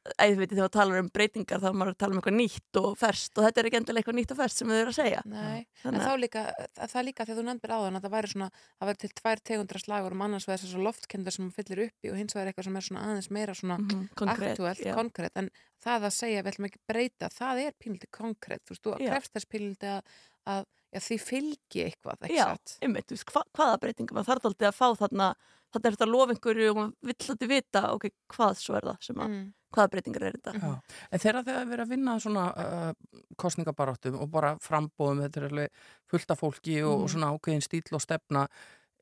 að 0.07 0.31
þið 0.31 0.39
veitir 0.41 0.57
þegar 0.57 0.67
það 0.69 0.75
talar 0.77 1.01
um 1.03 1.09
breytingar 1.17 1.61
þá 1.63 1.67
maður 1.75 1.91
að 1.93 1.97
tala 2.03 2.15
um 2.15 2.19
eitthvað 2.21 2.37
nýtt 2.39 2.79
og 2.81 2.89
ferst 3.01 3.39
og 3.41 3.47
þetta 3.47 3.61
er 3.63 3.69
ekki 3.71 3.79
endilega 3.81 4.03
eitthvað 4.05 4.17
nýtt 4.21 4.35
og 4.35 4.39
ferst 4.39 4.61
sem 4.63 4.69
þau 4.71 4.77
eru 4.79 4.93
að 4.93 4.99
segja. 5.01 5.23
Nei, 5.27 5.67
en 5.91 5.99
þá 5.99 6.13
líka, 6.23 6.43
það 6.79 6.95
er 7.01 7.07
líka 7.09 7.27
þegar 7.27 7.41
þú 7.41 7.47
nefndir 7.49 7.75
áðan 7.77 7.99
að 7.99 8.07
það 8.07 8.15
væri 8.17 8.31
svona, 8.33 8.49
það 8.79 8.91
væri 8.93 9.03
til 9.03 9.11
tvær 9.21 9.43
tegundra 9.51 9.83
slagur 9.83 10.17
um 10.17 10.25
annars 10.29 10.47
vegar 10.47 10.63
þess 10.63 10.77
að 10.79 10.87
loftkendar 10.87 11.37
sem 11.37 11.45
hún 11.49 11.57
fyllir 11.59 11.83
upp 11.89 12.07
í 12.07 12.13
og 12.13 12.21
hins 12.21 12.37
vegar 12.39 12.53
eitthvað 12.53 12.69
sem 12.71 12.79
er 12.83 12.87
svona 12.91 13.05
aðeins 13.09 13.31
meira 13.35 13.55
svona 13.59 13.79
Mhm, 13.83 14.07
konkrét, 14.15 14.55
aktúelt, 14.55 14.85
já. 14.87 14.95
konkrétt, 14.95 15.37
en 15.43 15.51
það 15.83 16.07
að 16.11 16.17
segja 16.21 16.43
við 16.47 16.53
ætlum 16.55 16.71
ekki 16.71 16.85
breyta, 16.87 17.29
það 17.35 17.65
er 17.67 17.77
pínlítið 17.83 18.11
konkrétt, 18.15 18.63
þú 18.67 18.75
veist, 18.77 18.85
þú 18.87 18.97
krefst 19.11 19.33
þess 19.37 19.51
pínlítið 19.51 19.93
að, 19.97 20.17
að 20.47 20.65
já, 20.93 21.01
því 21.01 21.19
fylgi 21.21 21.85
eitthvað, 21.89 22.19
ekki 22.23 22.37
Já, 22.39 22.47
satt? 22.53 22.79
einmitt, 22.83 23.07
þú 23.11 23.17
veist, 23.19 23.31
hva, 23.33 23.43
hvaða 23.57 23.81
breytingar 23.83 24.15
maður 24.17 24.31
þarf 24.33 24.49
alltaf 24.51 24.69
að 24.71 24.79
fá 24.79 24.89
þarna, 25.03 25.29
þarna 25.75 25.91
er 25.91 25.97
þetta 25.97 26.09
einhverju 26.37 26.71
og 26.71 26.77
maður 26.77 26.95
vill 27.11 27.17
alltaf 27.31 27.49
vita, 27.53 27.83
ok, 27.93 28.09
hvað 28.37 28.55
svo 28.63 28.75
er 28.79 28.83
það 28.91 28.99
sem 29.09 29.17
að, 29.17 29.29
Mm. 29.37 29.53
hvaða 29.77 29.91
breytingar 29.93 30.23
er 30.23 30.33
þetta? 30.39 30.53
Já. 30.63 30.81
En 31.13 31.19
þegar 31.19 31.43
þið 31.45 31.57
að 31.61 31.69
vera 31.69 31.85
að 31.85 31.89
vinna 31.91 32.13
svona 32.23 32.45
uh, 32.57 32.93
kostningabaráttum 33.37 34.21
og 34.23 34.31
bara 34.31 34.55
frambóðum, 34.63 35.21
þetta 35.27 35.41
er 35.43 35.49
alveg 35.51 35.71
fullt 36.09 36.31
af 36.31 36.41
fólki 36.41 36.77
og, 36.85 36.93
og 36.95 37.01
Mhm. 37.07 37.13
svona 37.13 37.33
ákveðin 37.35 37.67
stíl 37.67 37.93
og 37.93 38.01
stefna, 38.01 38.47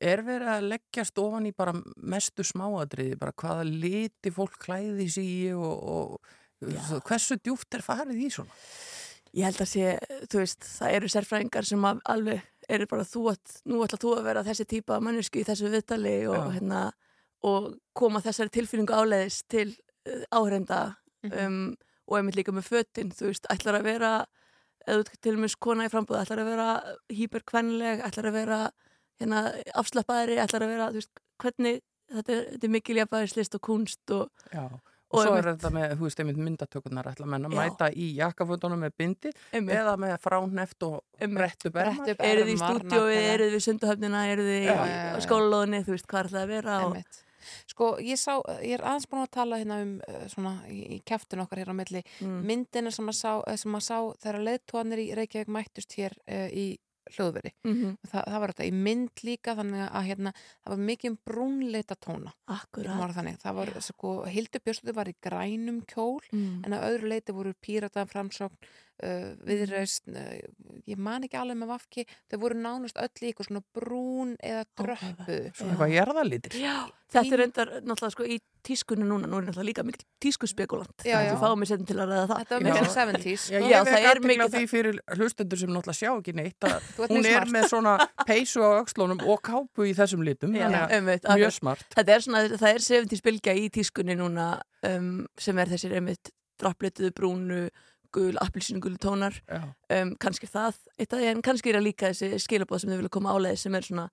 er 0.01 0.21
verið 0.27 0.49
að 0.51 0.67
leggjast 0.73 1.17
ofan 1.21 1.45
í 1.47 1.53
bara 1.55 1.71
mestu 1.95 2.43
smáadriði, 2.43 3.17
bara 3.17 3.31
hvaða 3.31 3.63
liti 3.69 4.31
fólk 4.35 4.57
klæði 4.59 5.07
sig 5.09 5.23
í 5.23 5.53
og, 5.55 5.83
og 5.83 6.19
Já. 6.65 6.99
hversu 7.05 7.37
djúft 7.39 7.73
er 7.77 7.81
farið 7.85 8.19
í 8.25 8.29
svona? 8.31 8.51
Ég 9.35 9.43
held 9.49 9.59
að 9.65 9.67
sé, 9.67 9.87
þú 10.31 10.39
veist, 10.39 10.63
það 10.79 10.93
eru 10.95 11.07
sérfræðingar 11.11 11.65
sem 11.67 11.85
alveg 11.91 12.43
eru 12.71 12.85
bara 12.89 13.03
þú 13.05 13.23
að, 13.33 13.55
nú 13.67 13.81
ætla 13.85 13.99
þú 14.01 14.13
að 14.17 14.23
vera 14.29 14.43
þessi 14.47 14.65
típa 14.71 14.99
mannesku 15.03 15.41
í 15.41 15.43
þessu 15.45 15.69
viðtali 15.73 16.13
og, 16.31 16.53
hérna, 16.55 16.83
og 17.45 17.73
koma 17.93 18.21
þessari 18.23 18.53
tilfinningu 18.55 18.95
áleiðis 18.95 19.41
til 19.51 19.67
uh, 20.07 20.23
áhrenda 20.31 20.95
Mhm. 21.25 21.39
um, 21.41 21.75
og 22.07 22.17
einmitt 22.19 22.35
líka 22.37 22.53
með 22.53 22.67
fötin, 22.69 23.09
þú 23.17 23.31
veist, 23.31 23.47
ætlar 23.49 23.79
að 23.79 23.83
vera, 23.87 24.09
eða 24.85 25.05
til 25.25 25.31
og 25.33 25.39
með 25.41 25.55
kona 25.59 25.87
í 25.87 25.89
frambúð, 25.89 26.19
ætlar 26.21 26.41
að 26.43 26.49
vera 26.51 26.67
hýperkvennileg, 27.17 28.03
ætlar 28.05 28.27
að 28.29 28.35
vera 28.37 28.59
hérna, 29.19 29.39
afslappaðri, 29.73 30.35
ætlar 30.43 30.65
að 30.67 30.73
vera, 30.75 30.89
þú 30.93 30.99
veist, 31.01 31.21
hvernig, 31.41 31.79
þetta 32.13 32.35
er, 32.35 32.43
þetta 32.51 32.67
er 32.69 32.73
mikil 32.75 32.99
jafnvægislist 32.99 33.57
og 33.57 33.63
kunst 33.65 34.13
og, 34.13 34.29
Já. 34.53 34.67
Og 35.15 35.23
svo 35.23 35.35
er 35.39 35.49
þetta 35.51 35.71
með, 35.75 35.95
þú 35.99 36.07
veist, 36.07 36.21
einmitt 36.23 36.39
myndatökurnar 36.45 37.09
ætla 37.11 37.29
menn 37.33 37.49
að 37.49 37.57
mæta 37.57 37.89
í 37.91 38.07
jakkafötunum 38.19 38.85
með 38.85 38.95
bindi 39.01 39.33
einmitt, 39.51 39.75
eða 39.79 39.97
með 40.05 40.15
fráneft 40.23 40.87
og 40.87 40.97
Einmitt. 41.19 41.37
brettu 41.39 41.71
berma. 41.75 41.95
Brettu 42.01 42.15
upp 42.15 42.25
eruð 42.29 42.49
í 42.49 42.55
ermar, 42.55 42.73
stúdíói, 42.79 43.05
nákvæmlega. 43.05 43.35
eruð 43.35 43.53
við 43.55 43.65
sunduhöfnina, 43.69 44.25
eruð 44.33 44.49
við 44.53 44.65
Já, 44.65 44.73
í 44.73 44.89
já, 44.89 44.97
já. 45.05 45.21
skólalóðinni, 45.27 45.83
þú 45.85 45.95
veist, 45.95 46.09
hvað 46.11 46.23
er 46.25 46.33
það 46.35 46.43
að 46.45 46.51
vera 46.55 46.79
og. 46.85 47.21
Sko, 47.69 47.91
ég 48.01 48.17
sá, 48.17 48.39
ég 48.65 48.79
er 48.79 48.83
aðeins 48.85 49.05
búin 49.09 49.21
að 49.21 49.33
tala 49.35 49.59
hérna 49.61 49.75
um 49.83 49.91
uh, 50.01 50.23
svona 50.31 50.53
í, 50.71 50.99
kæftun 51.05 51.43
okkar 51.43 51.61
hér 51.61 51.73
á 51.73 51.75
milli 51.77 52.01
mm, 52.23 52.39
myndina 52.49 52.93
sem 52.93 53.11
að 53.11 53.17
sá, 53.19 53.31
eh, 53.51 53.59
sá 53.85 53.97
þegar 54.23 54.39
leðtóanir 54.47 55.03
í 55.03 55.07
Reykjavík 55.19 55.51
mættust 55.53 55.93
hér 55.99 56.15
uh, 56.25 56.47
í 56.49 56.65
hljóðveri. 57.13 57.51
mm 57.65 57.75
Þa, 58.09 58.21
það 58.21 58.39
var 58.43 58.53
þetta 58.53 58.67
í 58.67 58.73
mynd 58.87 59.23
líka 59.27 59.55
þannig 59.59 59.83
að 59.85 60.07
hérna, 60.09 60.33
það 60.63 60.73
var 60.73 60.81
mikið 60.89 61.11
um 61.11 61.17
brúnleita 61.29 61.97
tóna. 62.01 62.33
Var. 63.25 63.37
Það 63.43 63.59
var, 63.59 63.73
sko, 63.87 64.15
Hildur 64.29 64.63
Björnstóttir 64.65 64.97
var 64.97 65.11
í 65.11 65.15
grænum 65.21 65.81
kjól 65.89 66.21
mm. 66.31 66.63
en 66.65 66.77
að 66.77 66.87
öðru 66.89 67.11
leiti 67.13 67.35
voru 67.35 67.53
pírata 67.61 68.05
framsókn, 68.09 68.57
uh, 69.03 69.31
viðreist, 69.47 70.05
uh, 70.11 70.35
ég 70.87 70.99
man 71.01 71.25
ekki 71.27 71.39
alveg 71.41 71.59
með 71.59 71.71
vafki, 71.73 72.05
þau 72.31 72.37
voru 72.45 72.59
nánast 72.61 72.99
öll 73.01 73.11
í 73.21 73.31
eitthvað 73.31 73.49
svona 73.49 73.63
brún 73.75 74.35
eða 74.39 74.65
dröppu. 74.79 75.39
Svona 75.57 75.73
eitthvað 75.75 75.95
jarðalítir. 75.95 76.59
Já, 76.61 76.75
þetta 77.15 77.33
er 77.35 77.41
reyndar 77.43 77.71
náttúrulega 77.81 78.13
sko 78.15 78.27
í 78.27 78.37
tískunni 78.65 79.05
núna, 79.05 79.27
nú 79.29 79.37
er 79.37 79.45
náttúrulega 79.45 79.67
líka 79.67 79.83
mikil 79.85 80.05
tískuspekulant, 80.25 81.03
Já, 81.05 81.19
já. 81.21 81.33
þú 81.35 81.41
fáum 81.43 81.59
mig 81.61 81.69
setjum 81.69 81.89
til 81.91 81.97
að 82.01 82.09
ræða 82.09 82.23
það 82.31 82.39
Þetta 82.39 82.55
var 82.55 82.63
mikil 82.65 82.87
70s. 82.95 83.43
Já, 83.53 83.57
ég 83.61 83.69
Já, 83.69 83.77
það 83.85 84.07
er 84.09 84.17
á 84.17 84.25
mikið 84.25 84.55
því 84.55 84.63
fyrir 84.71 84.97
hlustendur 85.19 85.61
sem 85.61 85.69
náttúrulega 85.75 85.99
sjá 85.99 86.09
ekki 86.15 86.33
neitt 86.39 86.65
að 86.65 86.87
hún 87.13 87.29
er 87.29 87.45
með 87.53 87.67
svona 87.69 87.93
peysu 88.25 88.63
á 88.65 88.69
öxlunum 88.79 89.21
og 89.21 89.43
kápu 89.45 89.85
í 89.85 89.93
þessum 89.97 90.25
litum, 90.25 90.57
Já, 90.57 90.65
að 90.71 90.95
einmitt, 90.97 91.21
mjög 91.29 91.35
akkurat. 91.35 91.59
smart. 91.59 91.85
Þetta 91.93 92.15
er 92.17 92.25
svona, 92.25 92.41
það 92.55 92.71
er 92.71 92.87
70s 92.89 93.25
bylgja 93.29 93.53
í 93.61 93.69
tískunni 93.77 94.17
núna 94.17 94.47
um, 94.89 95.11
sem 95.37 95.61
er 95.61 95.71
þessir 95.75 95.93
einmitt 95.99 96.33
drapplituðu 96.61 97.13
brúnu, 97.15 97.61
gul, 98.15 98.35
appilsinu 98.43 98.81
gulu 98.83 98.97
tónar 99.01 99.37
Já. 99.45 99.61
um, 99.99 100.13
kannski 100.21 100.47
það, 100.51 100.77
eitt 100.97 101.13
af 101.15 101.19
því 101.21 101.31
en 101.33 101.41
kannski 101.45 101.71
er 101.73 101.79
það 101.79 101.87
líka 101.89 102.11
þessi 102.13 102.39
skilabóð 102.45 102.83
sem 102.85 102.93
þau 102.93 102.99
vilja 103.01 103.15
koma 103.17 103.35
áleiði 103.35 103.59
sem 103.65 103.75
er 103.79 103.87
svona, 103.89 104.05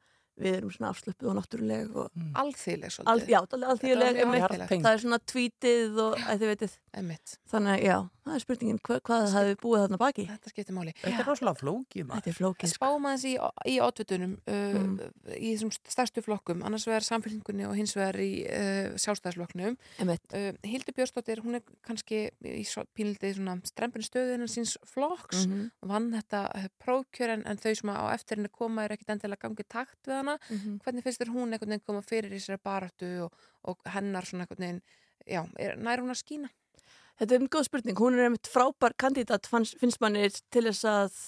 við 0.43 0.55
erum 0.59 0.71
svona 0.73 0.91
afslöpuð 0.95 1.29
og 1.29 1.35
náttúruleg 1.39 1.97
og 2.03 2.07
Alþýðleg 2.43 2.89
al, 2.89 2.95
svolítið. 2.97 3.29
já, 3.29 3.41
mjög 4.17 4.23
einmitt 4.23 4.47
alþýðlegt. 4.49 4.71
það 4.87 4.93
er 4.97 5.03
svona 5.05 5.19
tweetið 5.33 5.99
og 6.07 6.15
þið 6.31 6.47
veitir 6.53 6.71
þannig 7.53 7.73
að 7.75 7.85
já, 7.87 7.99
það 8.25 8.35
er 8.37 8.43
spurningin 8.45 8.79
hva, 8.87 8.99
hvað 9.07 9.25
hafið 9.35 9.57
búið 9.63 9.81
þarna 9.83 9.99
baki 9.99 10.25
Þetta 10.29 10.51
skiptir 10.53 10.77
máli. 10.77 10.93
Þetta 11.03 11.23
er 11.23 11.29
rosalega 11.29 11.59
flókið 11.63 12.05
maður. 12.07 12.21
þetta 12.23 12.31
er 12.33 12.37
flókið 12.39 12.71
sko. 12.73 12.79
Spáum 12.79 13.07
aðeins 13.11 13.25
í, 13.27 13.35
í 13.73 13.77
oddvitunum 13.83 14.35
uh, 14.47 14.61
Mm. 14.73 14.95
í 15.37 15.49
þessum 15.53 15.71
stærstu 15.75 16.23
flokkum, 16.25 16.63
annars 16.67 16.87
vegar 16.87 17.05
samfélningunni 17.07 17.67
og 17.69 17.75
hins 17.77 17.95
vegar 17.97 18.17
í 18.23 18.31
uh, 18.47 18.95
sjálfstæðsflokknum. 19.03 19.77
einmitt, 19.99 20.23
Uh, 20.33 20.55
Hildur 20.65 20.95
Björnsdóttir, 20.97 21.43
hún 21.45 21.59
er 21.59 21.63
kannski 21.85 22.31
í 22.41 22.63
pínlítið 22.97 23.35
svona 23.37 23.59
strempin 23.69 24.03
stöðu 24.07 24.37
innan 24.39 24.49
síns 24.49 24.79
flokks 24.89 25.47
mm 25.47 25.71
og 25.83 25.89
vann 25.91 26.09
þetta 26.15 26.41
uh, 26.57 26.69
prófkjör 26.83 27.35
en, 27.35 27.43
en 27.47 27.57
þau 27.61 27.75
sem 27.75 27.91
á 27.93 28.07
eftir 28.15 28.39
henni 28.39 28.49
koma 28.53 28.85
er 28.87 28.95
ekkit 28.95 29.11
endilega 29.17 29.49
gangið 29.49 29.69
takt 29.69 30.09
við 30.09 30.15
hana. 30.21 30.39
-hmm. 30.49 30.79
Hvernig 30.85 31.05
finnst 31.05 31.21
þér 31.21 31.33
hún 31.35 31.53
einhvern 31.53 31.71
veginn 31.75 31.87
koma 31.87 32.03
fyrir 32.03 32.33
í 32.33 32.41
sér 32.41 32.59
baráttu 32.63 33.11
og, 33.27 33.33
og 33.65 33.79
hennar 33.85 34.25
svona 34.25 34.45
einhvern 34.47 34.63
veginn, 34.65 34.83
já, 35.27 35.43
er, 35.59 35.77
nær 35.77 36.01
hún 36.01 36.11
að 36.15 36.23
skína? 36.23 36.49
Þetta 37.21 37.35
er 37.35 37.41
einn 37.41 37.51
góð 37.53 37.67
spurning, 37.69 37.99
hún 38.01 38.17
er 38.17 38.27
einmitt 38.27 38.49
frábær 38.51 38.95
kandidat 38.99 39.49
finnst 39.51 40.01
manni 40.01 40.29
til 40.53 40.65
þess 40.69 40.87
að 40.89 41.19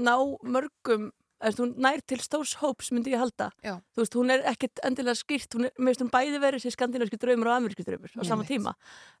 ná 0.00 0.14
mörgum 0.40 1.10
hún 1.58 1.72
nær 1.82 2.02
til 2.06 2.20
stórs 2.22 2.54
hóps 2.60 2.92
myndi 2.94 3.12
ég 3.14 3.22
halda. 3.22 3.50
Já. 3.64 3.80
þú 3.94 4.02
veist, 4.04 4.16
hún 4.18 4.30
er 4.30 4.44
ekkert 4.46 4.82
endilega 4.86 5.18
skýrt 5.18 5.56
hún 5.56 5.66
er, 5.66 5.72
finnst 5.74 6.04
hún 6.04 6.12
bæði 6.12 6.40
verið 6.42 6.64
sér 6.64 6.76
skandinavíski 6.76 7.18
draumur 7.18 7.50
og 7.50 7.56
ameríski 7.56 7.86
draumur 7.86 8.12
á 8.14 8.22
sama 8.26 8.46
tíma. 8.46 8.74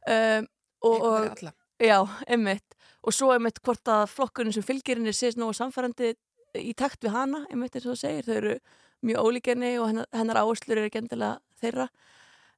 Um, 0.06 0.46
og, 0.86 1.02
og 1.02 1.42
já, 1.82 1.98
einmitt. 2.28 2.76
Og 3.02 3.16
svo 3.16 3.32
einmitt 3.34 3.58
hvort 3.64 3.90
að 3.90 4.06
flokkurinn 4.12 4.54
sem 4.54 4.66
fylgir 4.66 5.00
henni 5.00 5.14
sést 5.16 5.40
nú 5.40 5.50
samfærandi 5.56 6.14
í 6.58 6.72
takt 6.78 7.02
við 7.02 7.16
hana, 7.16 7.42
einmitt 7.50 7.74
eins 7.74 7.88
og 7.88 7.96
það 7.96 8.02
segir. 8.04 8.28
Þau 8.28 8.36
eru 8.38 8.54
mjög 9.02 9.26
ólíkenni 9.26 9.72
og 9.80 9.90
hennar, 9.90 10.10
hennar 10.14 10.42
áherslur 10.44 10.78
eru 10.78 10.90
ekki 10.90 11.02
endilega 11.02 11.40
þeirra. 11.62 11.88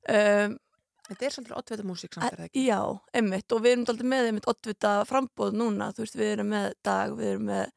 Um, 0.04 0.58
Þetta 1.04 1.26
er 1.26 1.32
svolítið 1.34 1.56
oddvita 1.58 1.84
músík 1.84 2.14
samt 2.16 2.26
er 2.32 2.38
það 2.38 2.46
ekki? 2.48 2.62
Já, 2.64 2.78
einmitt 3.18 3.52
og 3.52 3.60
við 3.64 3.72
erum 3.74 3.82
alltaf 3.84 4.06
með 4.08 4.28
einmitt 4.30 4.46
oddvita 4.48 4.92
frambóð 5.08 5.56
núna, 5.60 5.90
þú 5.92 6.04
veist, 6.04 6.16
við 6.16 6.30
erum 6.36 6.48
með 6.54 6.68
dag, 6.86 7.12
við 7.18 7.30
erum 7.34 7.48
með 7.50 7.72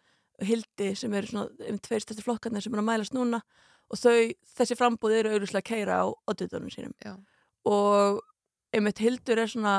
hildi 0.48 0.88
sem 0.96 1.14
eru 1.18 1.28
svona 1.32 1.66
einmitt 1.68 1.84
tveir 1.88 2.04
stærsti 2.06 2.24
flokkarnir 2.24 2.64
sem 2.64 2.74
eru 2.78 2.84
að 2.86 2.88
mælast 2.92 3.16
núna 3.18 3.42
og 3.92 4.00
þau, 4.00 4.16
þessi 4.60 4.78
frambóð 4.80 5.16
eru 5.20 5.34
auðvitað 5.34 5.60
að 5.60 5.68
keira 5.72 5.98
á 6.00 6.06
oddvitunum 6.32 6.72
sínum 6.72 6.94
Já. 7.04 7.14
og 7.68 8.22
einmitt 8.76 9.02
hildur 9.04 9.42
er 9.44 9.52
svona, 9.52 9.76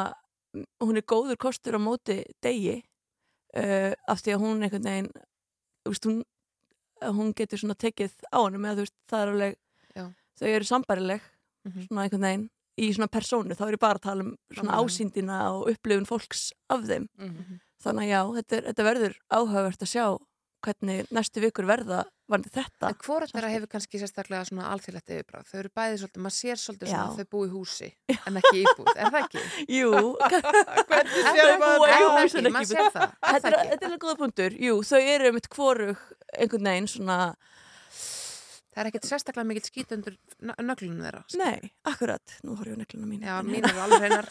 hún 0.83 0.99
er 1.01 1.07
góður 1.09 1.39
kostur 1.41 1.79
á 1.79 1.81
móti 1.81 2.19
degi 2.45 2.77
uh, 3.57 3.93
af 4.09 4.21
því 4.25 4.35
að 4.37 4.45
hún 4.45 4.65
einhvern 4.67 4.89
veginn, 4.91 5.11
þú 5.87 5.95
veist, 5.95 6.09
hún, 6.11 6.21
hún 7.17 7.33
getur 7.39 7.63
svona 7.63 7.79
tekið 7.79 8.13
á 8.29 8.39
hann 8.45 8.61
með 8.61 8.81
þú 8.83 8.87
veist, 8.89 8.97
það 9.09 9.25
er 9.25 9.33
alveg, 9.35 9.59
Já. 9.97 10.05
þau 10.43 10.49
eru 10.53 10.69
sambarileg 10.75 11.27
Mhm. 11.69 11.89
svona 11.89 12.05
einhvern 12.07 12.23
veginn 12.25 12.45
í 12.79 12.89
svona 12.95 13.11
persónu, 13.13 13.57
þá 13.59 13.65
er 13.69 13.77
ég 13.77 13.83
bara 13.83 13.99
að 14.01 14.07
tala 14.09 14.25
um 14.27 14.33
svona 14.55 14.71
Nákvæmlega. 14.71 14.95
ásýndina 14.95 15.39
og 15.57 15.69
upplifun 15.75 16.07
fólks 16.09 16.49
af 16.71 16.87
þeim. 16.89 17.09
Mhm. 17.19 17.59
Þannig 17.85 18.09
að 18.09 18.13
já, 18.15 18.23
þetta, 18.39 18.57
er, 18.59 18.65
þetta 18.73 18.89
verður 18.89 19.19
áhugavert 19.31 19.83
að 19.87 19.93
sjá 19.95 20.07
hvernig 20.67 21.07
næstu 21.15 21.39
vikur 21.39 21.67
verða 21.69 22.01
varandi 22.29 22.51
þetta. 22.51 22.89
En 22.91 22.97
hvort 23.05 23.31
þeirra 23.31 23.51
hefur 23.53 23.71
kannski 23.71 24.01
sérstaklega 24.03 24.49
svona 24.49 24.65
alþjóðlegt 24.75 25.13
yfirbráð? 25.15 25.45
Þau 25.47 25.59
eru 25.61 25.71
bæði 25.79 26.01
svolítið, 26.01 26.23
maður 26.25 26.35
sér 26.35 26.59
svolítið 26.59 26.91
svona 26.91 27.05
Já. 27.05 27.13
að 27.13 27.21
þau 27.21 27.29
búi 27.31 27.45
í 27.47 27.53
húsi 27.53 27.91
en 28.27 28.41
ekki 28.41 28.55
í 28.59 28.65
íbúð, 28.67 28.91
er 28.97 29.13
það 29.15 29.21
ekki? 29.23 29.45
Jú, 29.79 29.93
Hvernig 30.91 31.29
sér 31.31 31.53
maður 31.63 31.87
í 31.87 32.01
það? 32.01 32.19
húsi 32.19 32.41
en 32.43 32.51
ekki? 32.51 32.59
í 32.59 32.79
er 32.81 32.91
þetta 33.23 33.53
er, 33.55 33.87
alveg 33.89 34.03
góða 34.03 34.17
punktur. 34.25 34.59
Jú, 34.67 34.75
þau 34.91 35.01
eru 35.15 35.33
mitt 35.39 35.49
hvorug 35.55 36.03
einhvern 36.35 36.69
veginn 36.73 36.91
svona, 36.91 37.19
Það 38.79 38.85
er 38.85 38.89
ekkert 38.93 39.07
sérstaklega 39.11 39.47
mikill 39.49 39.67
skít 39.67 39.91
undir 39.97 40.15
nö- 40.39 40.55
nöglunum 40.63 41.01
þeirra. 41.03 41.23
nei, 41.35 41.71
akkurat, 41.91 42.35
nú 42.47 42.55
horf 42.55 42.69
ég 42.71 42.77
á 42.79 42.81
nekluna 42.85 43.09
mín. 43.11 43.25
Já, 43.27 43.41
mín 43.43 43.65
eru 43.67 43.81
alveg 43.83 44.05
reynar. 44.05 44.29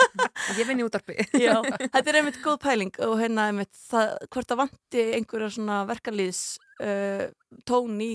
Ég 0.56 0.68
vinn 0.70 0.80
í 0.80 0.86
útarpi. 0.88 1.18
Já, 1.36 1.60
þetta 1.94 2.08
er 2.14 2.20
einmitt 2.22 2.40
góð 2.46 2.60
pæling 2.64 2.94
og 3.04 3.18
hérna 3.20 3.50
einmitt 3.52 3.76
það, 3.90 4.14
hvort 4.32 4.48
það 4.48 4.62
vanti 4.64 5.04
einhverja 5.18 5.50
svona 5.58 5.82
verkalýðs 5.90 6.42
uh, 6.80 7.28
tón 7.68 8.00
í 8.08 8.12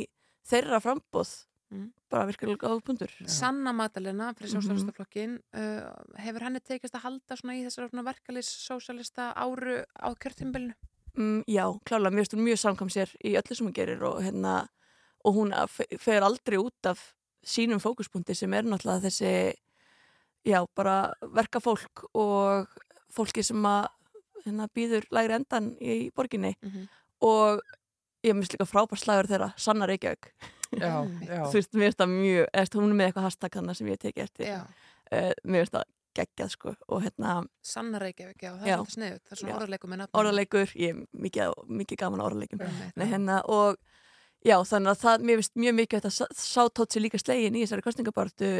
þeirra 0.49 0.81
frambóð 0.81 1.35
Mm. 1.73 1.87
bara 2.13 2.27
virkilega 2.29 2.69
góð 2.69 2.83
punktur. 2.85 3.13
Sanna 3.25 3.73
Madalena 3.73 4.27
fyrir 4.37 4.51
Mhm. 4.53 4.61
sósælistaflokkin 4.61 5.39
uh, 5.57 5.87
hefur 6.21 6.45
henni 6.45 6.61
tekist 6.61 6.93
að 6.99 7.01
halda 7.07 7.37
svona 7.41 7.55
í 7.57 7.63
þessar 7.65 7.89
svona 7.89 8.05
verkalýs 8.11 8.51
sósælista 8.61 9.31
áru 9.33 9.79
á 9.97 10.09
kjörtimbilinu? 10.21 10.75
Mm, 11.17 11.45
já, 11.49 11.65
klálega, 11.89 12.13
mjög, 12.13 12.37
mjög 12.45 12.61
samkvæm 12.61 12.93
sér 12.93 13.09
í 13.25 13.33
öllu 13.41 13.57
sem 13.57 13.67
hún 13.67 13.73
gerir 13.73 14.05
og 14.05 14.21
hérna 14.21 14.69
og 15.25 15.35
hún 15.37 15.53
f- 15.67 15.99
fer 16.01 16.23
aldrei 16.27 16.59
út 16.59 16.87
af 16.91 17.01
sínum 17.47 17.81
fókuspunkti 17.83 18.35
sem 18.39 18.53
er 18.55 18.63
náttúrulega 18.65 19.05
þessi 19.09 19.33
já, 20.47 20.61
bara 20.75 21.13
verka 21.23 21.61
fólk 21.63 22.05
og 22.15 22.67
fólki 23.13 23.43
sem 23.45 23.63
að 23.67 23.89
hérna, 24.45 24.67
býður 24.75 25.05
lægri 25.15 25.35
endan 25.39 25.73
í 25.81 26.11
borginni 26.15 26.55
Mhm. 26.63 26.89
og 27.23 27.61
ég 28.25 28.35
myndi 28.35 28.55
líka 28.57 28.67
frábær 28.67 28.99
slagur 28.99 29.27
þeirra 29.31 29.53
Sanna 29.57 29.87
Reykjavík 29.87 30.33
þú 31.51 31.53
veist, 31.53 31.73
mér 31.75 31.91
finnst 31.93 31.99
það 32.01 32.13
mjög, 32.17 32.47
eða 32.55 32.79
hún 32.81 32.91
er 32.91 32.97
með 32.99 33.07
eitthvað 33.11 33.27
hashtag 33.29 33.55
hana 33.59 33.75
sem 33.75 33.87
ég 33.93 33.99
teki 33.99 34.23
eftir 34.25 34.47
uh, 34.57 35.33
mér 35.45 35.63
finnst 35.67 35.75
það 35.77 35.85
geggjað 36.13 36.51
sko 36.53 36.75
og 36.89 37.03
hérna 37.07 37.35
Sanna 37.63 37.99
Reykjavík, 38.03 38.43
já, 38.43 38.53
það 38.59 38.67
Já. 38.69 38.75
er 38.75 38.79
þetta 38.83 38.95
sniðut. 38.97 39.23
Það 39.23 39.33
er 39.33 39.39
svona 39.41 39.53
Já. 39.53 39.59
nafnum. 40.03 40.19
orðaleikur, 40.21 40.73
ég 40.77 40.91
er 40.93 41.07
mikið, 41.25 41.55
mikið 41.81 41.97
gaman 42.03 42.21
að 42.21 42.27
orðaleikum 42.27 42.61
Einmitt. 42.67 42.97
Nei, 43.01 43.07
hérna, 43.09 43.39
og 43.49 43.77
já, 44.45 44.57
þannig 44.67 44.91
að 44.93 45.01
það, 45.05 45.25
mér 45.29 45.41
finnst 45.41 45.57
mjög 45.63 45.75
mikið 45.79 46.07
að 46.09 46.15
sá 46.43 46.63
tótt 46.75 46.93
sér 46.97 47.05
líka 47.05 47.19
slegin 47.23 47.57
í 47.57 47.63
þessari 47.65 47.85
kostningabartu 47.87 48.53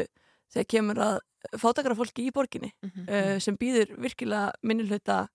þegar 0.53 0.67
kemur 0.69 1.01
að 1.03 1.15
fátakara 1.59 1.97
fólki 1.97 2.27
í 2.29 2.33
borginni 2.35 2.71
Mhm. 2.83 3.07
uh, 3.09 3.39
sem 3.39 3.57
býður 3.57 3.95
virkilega 3.99 4.51
minnilhauta 4.63 5.27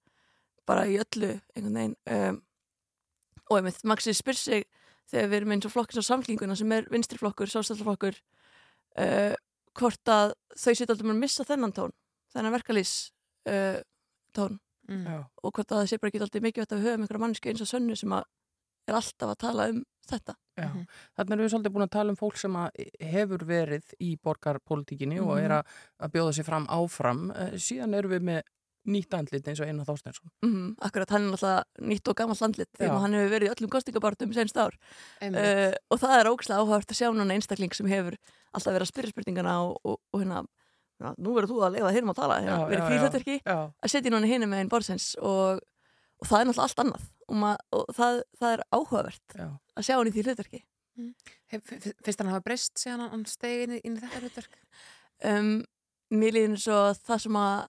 bara 0.68 0.86
í 0.86 0.96
öllu 1.00 1.34
einhvern 1.56 1.74
veginn 1.74 1.96
um, 2.12 2.42
og 3.50 3.56
einmitt, 3.58 3.84
Maxi 3.84 4.12
spyr 4.12 4.36
sig 4.36 4.64
þegar 5.08 5.28
við 5.28 5.36
erum 5.40 5.52
eins 5.56 5.64
og 5.66 5.72
flokkins 5.72 6.00
á 6.04 6.08
samlinguna 6.10 6.56
sem 6.56 6.72
er 6.72 6.88
vinstriflokkur, 6.92 7.48
sástallaflokkur 7.48 8.16
uh, 8.98 9.34
hvort 9.78 10.08
að 10.12 10.34
þau 10.56 10.72
setja 10.74 10.88
alltaf 10.92 11.06
að 11.08 11.20
missa 11.22 11.44
þennan 11.48 11.72
tón 11.72 11.92
þennan 12.34 12.56
verkalýs 12.56 13.10
uh, 13.48 13.80
tón 14.32 14.58
Mm. 14.88 15.04
Og 15.44 15.52
hvort 15.52 15.68
að 15.68 15.82
það 15.82 15.88
sé 15.90 15.96
bara 16.00 16.08
ekki 16.08 16.20
alltaf 16.24 16.40
mikið 16.40 16.62
að 16.64 16.70
við 16.78 16.86
höfum 16.86 17.02
einhverja 17.04 17.20
mannsku 17.20 17.48
eins 17.50 17.60
og 17.60 17.68
sönnu 17.68 17.92
sem 18.00 18.12
að 18.16 18.22
er 18.88 18.98
alltaf 19.00 19.32
að 19.34 19.38
tala 19.46 19.68
um 19.72 19.80
þetta 20.08 20.34
Já. 20.58 20.66
Mhm. 20.72 20.86
Þannig 21.14 21.32
erum 21.36 21.44
við 21.46 21.50
svolítið 21.52 21.72
búin 21.76 21.86
að 21.86 21.90
tala 21.94 22.10
um 22.10 22.16
fólk 22.18 22.36
sem 22.40 22.54
að 22.58 22.86
hefur 23.12 23.42
verið 23.46 23.92
í 24.02 24.16
borgarpolítikinni 24.24 25.20
og 25.22 25.36
Mhm. 25.36 25.44
er 25.44 25.50
að, 25.60 25.66
að 26.02 26.10
bjóða 26.16 26.32
sér 26.34 26.44
fram 26.48 26.66
áfram. 26.66 27.30
Eh, 27.36 27.52
Síðan 27.62 27.94
erum 27.94 28.10
við 28.10 28.22
með 28.26 28.42
nýtt 28.88 29.12
andlit 29.14 29.44
eins 29.46 29.60
og 29.60 29.66
Einar 29.68 29.84
Þorsteinsson. 29.84 30.30
mm 30.42 30.74
akkurat 30.80 31.10
hann 31.10 31.26
er 31.28 31.32
alltaf 31.36 31.64
nýtt 31.82 32.08
og 32.08 32.16
gammalt 32.16 32.40
landlit 32.40 32.68
Já. 32.72 32.86
þegar 32.88 33.00
hann 33.04 33.12
hefur 33.12 33.32
verið 33.36 33.48
í 33.48 33.52
öllum 33.54 33.70
kostningabartum 33.70 34.32
senst 34.32 34.56
ár 34.56 34.72
uh, 35.22 35.72
og 35.90 35.98
það 36.00 36.14
er 36.20 36.30
ógæslega 36.30 36.62
áhört 36.62 36.88
að 36.94 36.96
sjá 36.98 37.08
núna 37.12 37.34
einstakling 37.36 37.74
sem 37.74 37.86
hefur 37.86 38.16
alltaf 38.54 38.72
verið 38.72 38.86
að 38.86 38.92
spyrja 38.92 39.12
spurningana 39.12 39.56
og, 39.66 39.76
og, 39.84 39.98
og 40.14 40.22
hérna 40.22 40.44
na, 41.00 41.12
nú 41.18 41.34
verður 41.36 41.52
þú 41.52 41.58
að 41.68 41.74
leiða 41.76 41.92
hinum 41.94 42.10
að 42.14 42.20
tala 42.22 42.40
hérna, 42.40 42.58
Já, 42.58 42.68
verið 42.70 42.82
já, 42.82 42.88
fríðhætturki 42.88 43.36
Já, 43.44 43.58
að 43.84 43.92
setja 43.92 44.10
núna 44.14 44.26
hinum 44.30 44.50
með 44.54 44.58
einn 44.64 44.72
borðsins 44.72 45.08
og, 45.20 45.60
og 46.18 46.26
það 46.28 46.40
er 46.40 46.48
náttúrulega 46.48 46.66
allt 46.68 46.82
annað 46.84 47.04
og, 47.28 47.34
ma, 47.42 47.52
og 47.72 47.86
það, 47.94 48.20
það 48.40 48.52
er 48.56 48.62
áhugavert 48.74 49.36
já. 49.38 49.48
að 49.78 49.86
sjá 49.88 49.94
hann 49.98 50.10
í 50.10 50.14
því 50.16 50.26
hlutverki 50.28 50.62
Hef, 51.48 51.62
f- 51.78 51.92
finnst 52.02 52.18
hann 52.18 52.28
hafa 52.32 52.42
breyst 52.42 52.74
síðan 52.80 53.00
hann- 53.04 53.10
hann 53.12 53.24
stegi 53.30 53.62
inn, 53.68 53.76
í- 53.78 54.00
þetta 54.02 54.18
hlutverk? 54.24 54.56
um, 55.30 55.50
mér 56.10 56.32
líður 56.34 56.58
svo 56.58 56.78
það 57.06 57.20
sem 57.22 57.36
að 57.38 57.68